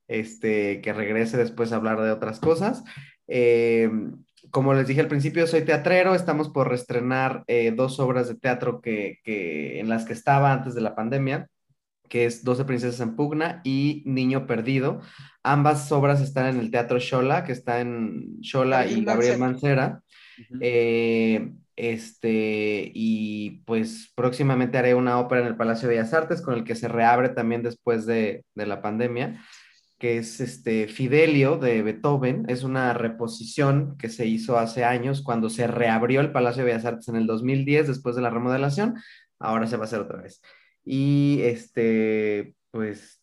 este, 0.09 0.81
que 0.81 0.93
regrese 0.93 1.37
después 1.37 1.73
a 1.73 1.77
hablar 1.77 2.01
de 2.01 2.11
otras 2.11 2.41
cosas. 2.41 2.85
Eh, 3.29 3.91
como 4.51 4.75
les 4.75 4.87
dije 4.87 5.01
al 5.01 5.09
principio, 5.09 5.47
soy 5.47 5.63
teatrero, 5.63 6.15
estamos 6.15 6.49
por 6.49 6.69
reestrenar 6.69 7.45
eh, 7.47 7.73
dos 7.75 8.01
obras 8.01 8.29
de 8.29 8.35
teatro 8.37 8.81
que, 8.81 9.21
que, 9.25 9.81
en 9.81 9.89
las 9.89 10.05
que 10.05 10.13
estaba 10.13 10.53
antes 10.53 10.75
de 10.75 10.81
la 10.81 10.95
pandemia, 10.95 11.49
que 12.09 12.27
es 12.27 12.45
12 12.45 12.65
princesas 12.65 13.01
en 13.01 13.17
pugna 13.17 13.61
y 13.65 14.03
Niño 14.07 14.47
perdido. 14.47 15.01
Ambas 15.43 15.91
obras 15.93 16.21
están 16.21 16.47
en 16.47 16.61
el 16.61 16.71
Teatro 16.71 16.99
Shola, 16.99 17.45
que 17.45 17.53
está 17.53 17.81
en 17.81 18.41
Shola 18.41 18.87
y 18.87 19.05
Gabriel 19.05 19.39
Mancera. 19.39 20.03
Eh, 20.61 21.53
este, 21.77 22.93
y 22.95 23.63
pues 23.67 24.13
próximamente 24.15 24.79
haré 24.79 24.95
una 24.95 25.19
ópera 25.19 25.41
en 25.41 25.49
el 25.49 25.57
Palacio 25.57 25.89
de 25.89 25.97
Bellas 25.97 26.15
Artes 26.15 26.41
con 26.41 26.55
el 26.55 26.65
que 26.65 26.77
se 26.77 26.89
reabre 26.89 27.31
también 27.31 27.63
después 27.63 28.07
de, 28.07 28.45
de 28.55 28.67
la 28.67 28.81
pandemia, 28.81 29.43
que 29.99 30.19
es 30.19 30.41
este 30.41 30.89
Fidelio 30.89 31.57
de 31.57 31.83
Beethoven. 31.83 32.45
Es 32.49 32.63
una 32.63 32.93
reposición 32.95 33.97
que 33.97 34.09
se 34.09 34.27
hizo 34.27 34.59
hace 34.59 34.85
años 34.85 35.23
cuando 35.23 35.51
se 35.51 35.67
reabrió 35.67 36.21
el 36.21 36.33
Palacio 36.33 36.65
de 36.65 36.73
Bellas 36.73 36.85
Artes 36.85 37.09
en 37.09 37.17
el 37.17 37.27
2010 37.27 37.89
después 37.89 38.17
de 38.17 38.23
la 38.23 38.31
remodelación. 38.31 38.97
Ahora 39.39 39.67
se 39.67 39.77
va 39.77 39.85
a 39.85 39.87
hacer 39.87 40.01
otra 40.01 40.21
vez. 40.23 40.43
Y 40.85 41.41
este, 41.43 42.55
pues 42.71 43.23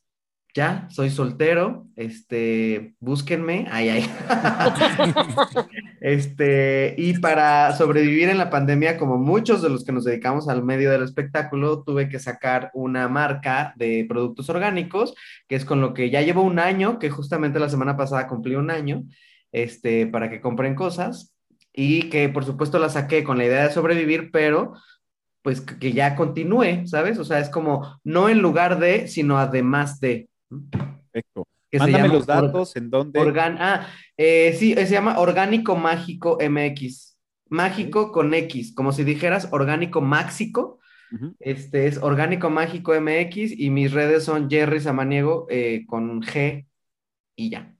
ya, 0.54 0.88
soy 0.90 1.10
soltero, 1.10 1.88
este, 1.96 2.96
búsquenme, 3.00 3.68
ay, 3.72 3.90
ay. 3.90 4.12
este, 6.02 6.96
y 6.98 7.20
para 7.20 7.76
sobrevivir 7.76 8.28
en 8.28 8.40
la 8.40 8.50
pandemia, 8.50 8.98
como 8.98 9.20
muchos 9.20 9.62
de 9.62 9.70
los 9.70 9.86
que 9.86 9.92
nos 9.92 10.04
dedicamos 10.04 10.50
al 10.50 10.64
medio 10.64 10.90
del 10.90 11.04
espectáculo, 11.04 11.84
tuve 11.84 12.10
que 12.10 12.18
sacar 12.18 12.72
una 12.74 13.08
marca 13.08 13.74
de 13.78 14.08
productos 14.10 14.50
orgánicos, 14.50 15.14
que 15.48 15.56
es 15.56 15.64
con 15.64 15.80
lo 15.80 15.94
que 15.94 16.10
ya 16.10 16.24
llevo 16.24 16.42
un 16.42 16.58
año, 16.58 16.98
que 16.98 17.12
justamente 17.12 17.60
la 17.60 17.70
semana 17.70 17.96
pasada 17.98 18.28
cumplí 18.28 18.56
un 18.56 18.72
año, 18.72 19.04
este, 19.52 20.08
para 20.08 20.32
que 20.32 20.42
compren 20.42 20.74
cosas, 20.74 21.36
y 21.72 22.10
que 22.10 22.30
por 22.30 22.46
supuesto 22.46 22.80
la 22.80 22.90
saqué 22.90 23.24
con 23.24 23.38
la 23.38 23.46
idea 23.46 23.68
de 23.68 23.74
sobrevivir, 23.74 24.32
pero 24.32 24.74
pues 25.44 25.62
que 25.62 25.94
ya 25.94 26.16
continúe, 26.16 26.88
¿sabes? 26.88 27.20
O 27.20 27.24
sea, 27.24 27.40
es 27.40 27.50
como 27.50 28.00
no 28.04 28.28
en 28.28 28.42
lugar 28.42 28.80
de, 28.80 29.08
sino 29.08 29.38
además 29.38 30.00
de. 30.00 30.30
Perfecto. 31.12 31.48
Mándame 31.80 32.08
los 32.10 32.26
datos 32.26 32.76
en. 32.76 32.92
Organ 32.94 33.58
ah, 33.60 33.88
eh, 34.18 34.56
sí, 34.58 34.74
se 34.74 34.88
llama 34.88 35.20
Orgánico 35.20 35.76
Mágico 35.76 36.38
MX. 36.42 37.18
Mágico 37.50 38.12
con 38.12 38.34
X, 38.34 38.74
como 38.74 38.92
si 38.92 39.04
dijeras 39.04 39.50
orgánico 39.52 40.02
máxico. 40.02 40.80
Este 41.40 41.88
es 41.88 41.98
Orgánico 41.98 42.50
Mágico 42.50 42.94
MX 42.94 43.60
y 43.60 43.70
mis 43.70 43.92
redes 43.92 44.24
son 44.24 44.50
Jerry 44.50 44.80
Samaniego 44.80 45.46
eh, 45.50 45.86
con 45.86 46.22
G 46.22 46.66
y 47.36 47.50
ya. 47.50 47.76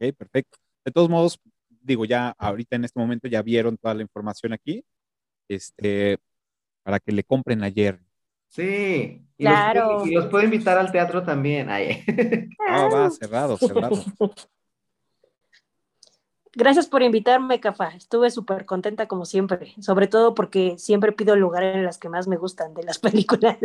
Ok, 0.00 0.16
perfecto. 0.16 0.58
De 0.84 0.90
todos 0.90 1.08
modos, 1.08 1.38
digo, 1.68 2.04
ya 2.04 2.34
ahorita 2.36 2.74
en 2.74 2.84
este 2.84 2.98
momento 2.98 3.28
ya 3.28 3.42
vieron 3.42 3.76
toda 3.76 3.94
la 3.94 4.02
información 4.02 4.52
aquí. 4.52 4.84
Este, 5.48 6.18
para 6.82 6.98
que 6.98 7.12
le 7.12 7.22
compren 7.22 7.62
a 7.62 7.70
Jerry. 7.70 8.09
Sí, 8.50 9.24
y 9.38 9.44
claro. 9.44 10.00
Los, 10.00 10.08
y 10.08 10.10
los 10.10 10.26
puedo 10.26 10.44
invitar 10.44 10.76
al 10.76 10.90
teatro 10.92 11.22
también. 11.22 11.70
Ay. 11.70 12.04
No, 12.68 12.90
va, 12.90 13.10
cerrado, 13.10 13.56
cerrado. 13.56 13.96
Gracias 16.52 16.88
por 16.88 17.02
invitarme, 17.02 17.60
Cafa. 17.60 17.90
Estuve 17.90 18.28
súper 18.28 18.66
contenta 18.66 19.06
como 19.06 19.24
siempre, 19.24 19.72
sobre 19.80 20.08
todo 20.08 20.34
porque 20.34 20.76
siempre 20.78 21.12
pido 21.12 21.36
lugar 21.36 21.62
en 21.62 21.84
las 21.84 21.96
que 21.96 22.08
más 22.08 22.26
me 22.26 22.36
gustan 22.36 22.74
de 22.74 22.82
las 22.82 22.98
películas. 22.98 23.56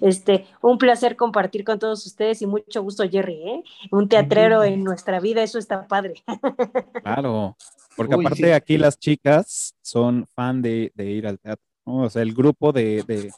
Este, 0.00 0.46
un 0.60 0.78
placer 0.78 1.16
compartir 1.16 1.64
con 1.64 1.80
todos 1.80 2.06
ustedes 2.06 2.40
y 2.42 2.46
mucho 2.46 2.80
gusto, 2.82 3.08
Jerry, 3.08 3.42
¿eh? 3.48 3.64
Un 3.90 4.08
teatrero 4.08 4.62
en 4.62 4.84
nuestra 4.84 5.18
vida, 5.18 5.42
eso 5.42 5.58
está 5.58 5.88
padre. 5.88 6.22
Claro, 7.02 7.56
porque 7.96 8.14
aparte 8.14 8.54
aquí 8.54 8.78
las 8.78 8.98
chicas 8.98 9.74
son 9.82 10.26
fan 10.28 10.62
de, 10.62 10.92
de 10.94 11.10
ir 11.10 11.26
al 11.26 11.40
teatro. 11.40 11.66
O 11.84 12.08
sea, 12.08 12.22
el 12.22 12.32
grupo 12.32 12.72
de, 12.72 13.32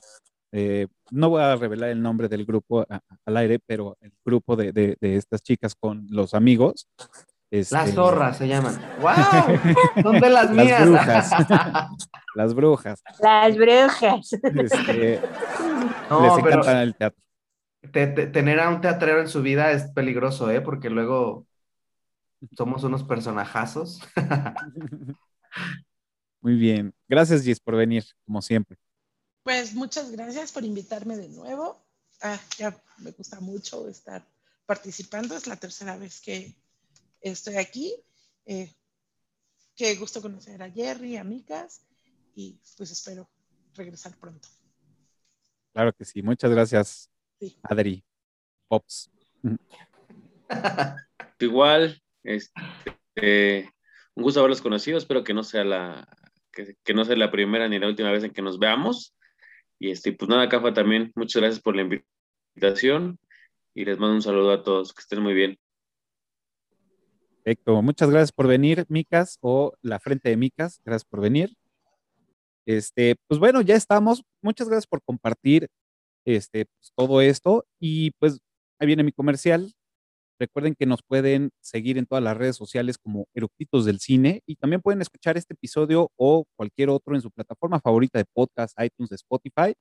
no 1.11 1.31
voy 1.31 1.43
a 1.43 1.57
revelar 1.57 1.91
el 1.91 2.01
nombre 2.01 2.29
del 2.29 2.45
grupo 2.45 2.87
al 3.25 3.37
aire, 3.37 3.59
pero 3.59 3.97
el 4.01 4.13
grupo 4.25 4.55
de, 4.57 4.97
estas 5.01 5.43
chicas 5.43 5.75
con 5.75 6.07
los 6.11 6.33
amigos. 6.35 6.89
las 7.51 7.73
este, 7.73 7.93
zorras 7.93 8.39
se 8.39 8.47
llaman. 8.47 8.81
¡Wow! 9.01 10.03
Son 10.03 10.21
de 10.21 10.31
las 10.31 10.51
mías. 10.51 10.81
Las 10.81 10.89
brujas. 10.89 11.31
las 12.37 12.55
brujas. 12.55 13.03
Las 13.21 13.57
brujas. 13.57 14.33
Este, 14.33 15.21
les 16.23 16.39
encanta 16.39 16.83
el 16.83 16.95
teatro. 16.95 17.23
tener 17.93 18.61
a 18.61 18.69
un 18.69 18.81
teatrero 18.81 19.21
en 19.21 19.29
su 19.29 19.43
vida 19.43 19.73
es 19.73 19.85
peligroso, 19.93 20.51
¿eh? 20.51 20.61
Porque 20.61 20.89
luego 20.89 21.47
somos 22.57 22.85
unos 22.85 23.03
personajazos. 23.03 24.01
Muy 26.41 26.55
bien. 26.55 26.93
Gracias, 27.09 27.43
Gis, 27.43 27.59
por 27.59 27.75
venir, 27.75 28.05
como 28.25 28.41
siempre. 28.41 28.79
Pues 29.45 29.75
muchas 29.75 30.11
gracias 30.11 30.53
por 30.53 30.65
invitarme 30.65 31.17
de 31.19 31.29
nuevo. 31.29 31.81
Ah, 32.23 32.41
ya 32.57 32.83
me 32.99 33.11
gusta 33.11 33.41
mucho 33.41 33.89
estar 33.89 34.27
participando. 34.65 35.37
Es 35.37 35.47
la 35.47 35.57
tercera 35.57 35.99
vez 35.99 36.23
que 36.23 36.57
estoy 37.21 37.57
aquí. 37.57 37.95
Eh, 38.47 38.73
qué 39.77 39.95
gusto 39.97 40.23
conocer 40.23 40.63
a 40.63 40.71
Jerry, 40.71 41.19
a 41.19 41.25
Micas, 41.25 41.85
y 42.35 42.59
pues 42.79 42.91
espero 42.91 43.29
regresar 43.75 44.17
pronto. 44.17 44.49
Claro 45.75 45.93
que 45.93 46.07
sí. 46.07 46.23
Muchas 46.23 46.51
gracias, 46.51 47.11
Adri. 47.65 48.03
Pops. 48.67 49.11
Igual, 51.39 52.03
este, 52.23 53.71
un 54.15 54.23
gusto 54.23 54.41
haberlos 54.41 54.63
conocido. 54.63 54.97
Espero 54.97 55.23
que 55.23 55.35
no 55.35 55.43
sea 55.43 55.65
la, 55.65 56.09
que, 56.51 56.95
no 56.95 57.05
sea 57.05 57.17
la 57.17 57.31
primera 57.31 57.69
ni 57.69 57.79
la 57.79 57.89
última 57.89 58.11
vez 58.11 58.25
en 58.25 58.33
que 58.33 58.41
nos 58.41 58.59
veamos. 58.59 59.15
Y 59.79 59.91
este, 59.91 60.13
pues 60.13 60.29
nada, 60.29 60.49
Cafa, 60.49 60.73
también 60.73 61.13
muchas 61.15 61.43
gracias 61.43 61.63
por 61.63 61.77
la 61.77 61.83
invitación 62.55 63.19
y 63.75 63.85
les 63.85 63.99
mando 63.99 64.15
un 64.15 64.23
saludo 64.23 64.53
a 64.53 64.63
todos, 64.63 64.93
que 64.93 65.01
estén 65.01 65.23
muy 65.23 65.35
bien. 65.35 65.59
Perfecto, 67.43 67.83
muchas 67.83 68.09
gracias 68.09 68.33
por 68.33 68.47
venir, 68.47 68.87
Micas, 68.89 69.39
o 69.41 69.75
la 69.83 70.01
frente 70.01 70.31
de 70.31 70.37
Micas, 70.37 70.81
gracias 70.85 71.05
por 71.05 71.21
venir. 71.21 71.55
Este, 72.67 73.17
pues 73.27 73.39
bueno, 73.39 73.61
ya 73.61 73.77
estamos. 73.77 74.25
Muchas 74.43 74.69
gracias 74.69 74.87
por 74.87 75.03
compartir 75.03 75.69
este, 76.25 76.67
pues, 76.67 76.93
todo 76.95 77.21
esto. 77.21 77.67
Y 77.79 78.13
pues 78.13 78.39
ahí 78.79 78.87
viene 78.87 79.03
mi 79.05 79.13
comercial. 79.13 79.73
Recuerden 80.45 80.75
que 80.79 80.85
nos 80.85 81.03
pueden 81.03 81.53
seguir 81.63 81.97
en 81.97 82.05
todas 82.05 82.23
las 82.23 82.37
redes 82.37 82.55
sociales 82.55 82.99
como 82.99 83.27
Eructitos 83.33 83.87
del 83.87 83.99
Cine 83.99 84.43
y 84.45 84.57
también 84.57 84.83
pueden 84.83 85.01
escuchar 85.01 85.39
este 85.39 85.55
episodio 85.55 86.11
o 86.17 86.45
cualquier 86.55 86.91
otro 86.91 87.15
en 87.15 87.23
su 87.23 87.31
plataforma 87.31 87.81
favorita 87.81 88.19
de 88.19 88.27
podcast, 88.31 88.79
iTunes, 88.79 89.11
Spotify 89.13 89.73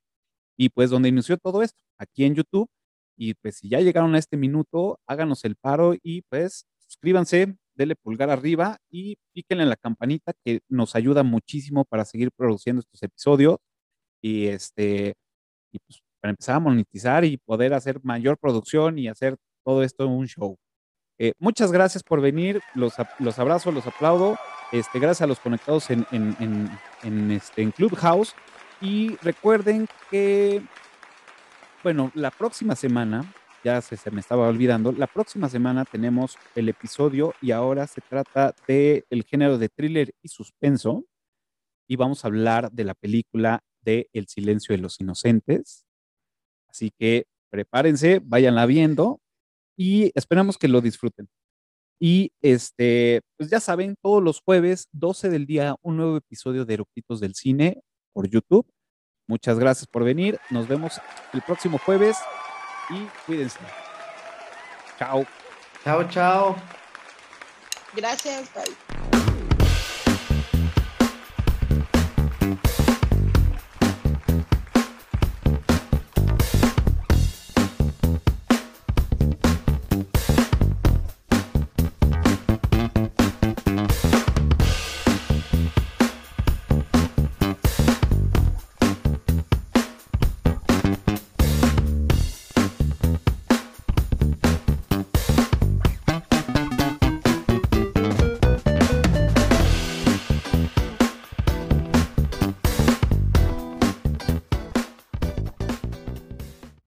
y 0.57 0.69
pues 0.69 0.89
donde 0.89 1.09
inició 1.09 1.35
todo 1.37 1.63
esto, 1.63 1.77
aquí 1.99 2.23
en 2.23 2.35
YouTube. 2.35 2.69
Y 3.17 3.33
pues 3.33 3.57
si 3.57 3.67
ya 3.67 3.81
llegaron 3.81 4.15
a 4.15 4.19
este 4.19 4.37
minuto, 4.37 4.99
háganos 5.05 5.43
el 5.43 5.57
paro 5.57 5.95
y 6.01 6.21
pues 6.29 6.65
suscríbanse, 6.77 7.57
denle 7.75 7.97
pulgar 7.97 8.29
arriba 8.29 8.77
y 8.89 9.17
píquenle 9.33 9.63
en 9.63 9.69
la 9.69 9.75
campanita 9.75 10.31
que 10.45 10.61
nos 10.69 10.95
ayuda 10.95 11.23
muchísimo 11.23 11.83
para 11.83 12.05
seguir 12.05 12.31
produciendo 12.31 12.79
estos 12.79 13.03
episodios 13.03 13.57
y 14.21 14.45
este 14.47 15.15
y 15.73 15.79
pues 15.79 16.01
para 16.21 16.31
empezar 16.31 16.55
a 16.55 16.59
monetizar 16.61 17.25
y 17.25 17.35
poder 17.37 17.73
hacer 17.73 17.99
mayor 18.03 18.37
producción 18.37 18.97
y 18.97 19.09
hacer 19.09 19.35
todo 19.63 19.83
esto 19.83 20.07
un 20.07 20.27
show. 20.27 20.57
Eh, 21.19 21.33
muchas 21.39 21.71
gracias 21.71 22.03
por 22.03 22.21
venir, 22.21 22.61
los, 22.73 22.95
los 23.19 23.39
abrazo, 23.39 23.71
los 23.71 23.85
aplaudo. 23.87 24.37
Este, 24.71 24.99
gracias 24.99 25.21
a 25.21 25.27
los 25.27 25.39
conectados 25.39 25.89
en, 25.89 26.05
en, 26.11 26.69
en, 27.03 27.31
este, 27.31 27.61
en 27.61 27.71
Clubhouse. 27.71 28.33
Y 28.81 29.15
recuerden 29.17 29.87
que, 30.09 30.61
bueno, 31.83 32.11
la 32.15 32.31
próxima 32.31 32.75
semana, 32.75 33.31
ya 33.63 33.81
se, 33.81 33.95
se, 33.95 34.11
me 34.11 34.19
estaba 34.19 34.47
olvidando, 34.49 34.91
la 34.91 35.07
próxima 35.07 35.47
semana 35.47 35.85
tenemos 35.85 36.37
el 36.55 36.67
episodio 36.67 37.33
y 37.39 37.51
ahora 37.51 37.87
se 37.87 38.01
trata 38.01 38.53
del 38.67 39.05
el 39.09 39.23
género 39.23 39.57
de 39.57 39.69
thriller 39.69 40.13
y 40.21 40.27
suspenso. 40.27 41.05
Y 41.87 41.95
vamos 41.95 42.25
a 42.25 42.27
hablar 42.27 42.71
de 42.71 42.83
la 42.85 42.95
película 42.95 43.63
de 43.81 44.09
El 44.13 44.27
silencio 44.27 44.75
de 44.75 44.81
los 44.81 44.99
inocentes. 44.99 45.85
Así 46.67 46.91
que 46.97 47.27
prepárense, 47.49 48.19
váyanla 48.23 48.65
viendo 48.65 49.21
y 49.77 50.11
esperamos 50.15 50.57
que 50.57 50.67
lo 50.67 50.81
disfruten. 50.81 51.27
Y 51.99 52.33
este, 52.41 53.21
pues 53.37 53.49
ya 53.49 53.59
saben, 53.59 53.95
todos 54.01 54.21
los 54.21 54.41
jueves, 54.41 54.87
12 54.91 55.29
del 55.29 55.45
día, 55.45 55.75
un 55.81 55.97
nuevo 55.97 56.17
episodio 56.17 56.65
de 56.65 56.73
Eructitos 56.73 57.19
del 57.19 57.35
Cine 57.35 57.81
por 58.13 58.27
YouTube. 58.27 58.67
Muchas 59.27 59.57
gracias 59.57 59.87
por 59.87 60.03
venir. 60.03 60.39
Nos 60.49 60.67
vemos 60.67 60.99
el 61.31 61.41
próximo 61.41 61.77
jueves 61.77 62.17
y 62.89 63.07
cuídense. 63.25 63.59
Chao. 64.99 65.25
Chao, 65.83 66.09
chao. 66.09 66.55
Gracias, 67.95 68.49
bye. 68.53 68.63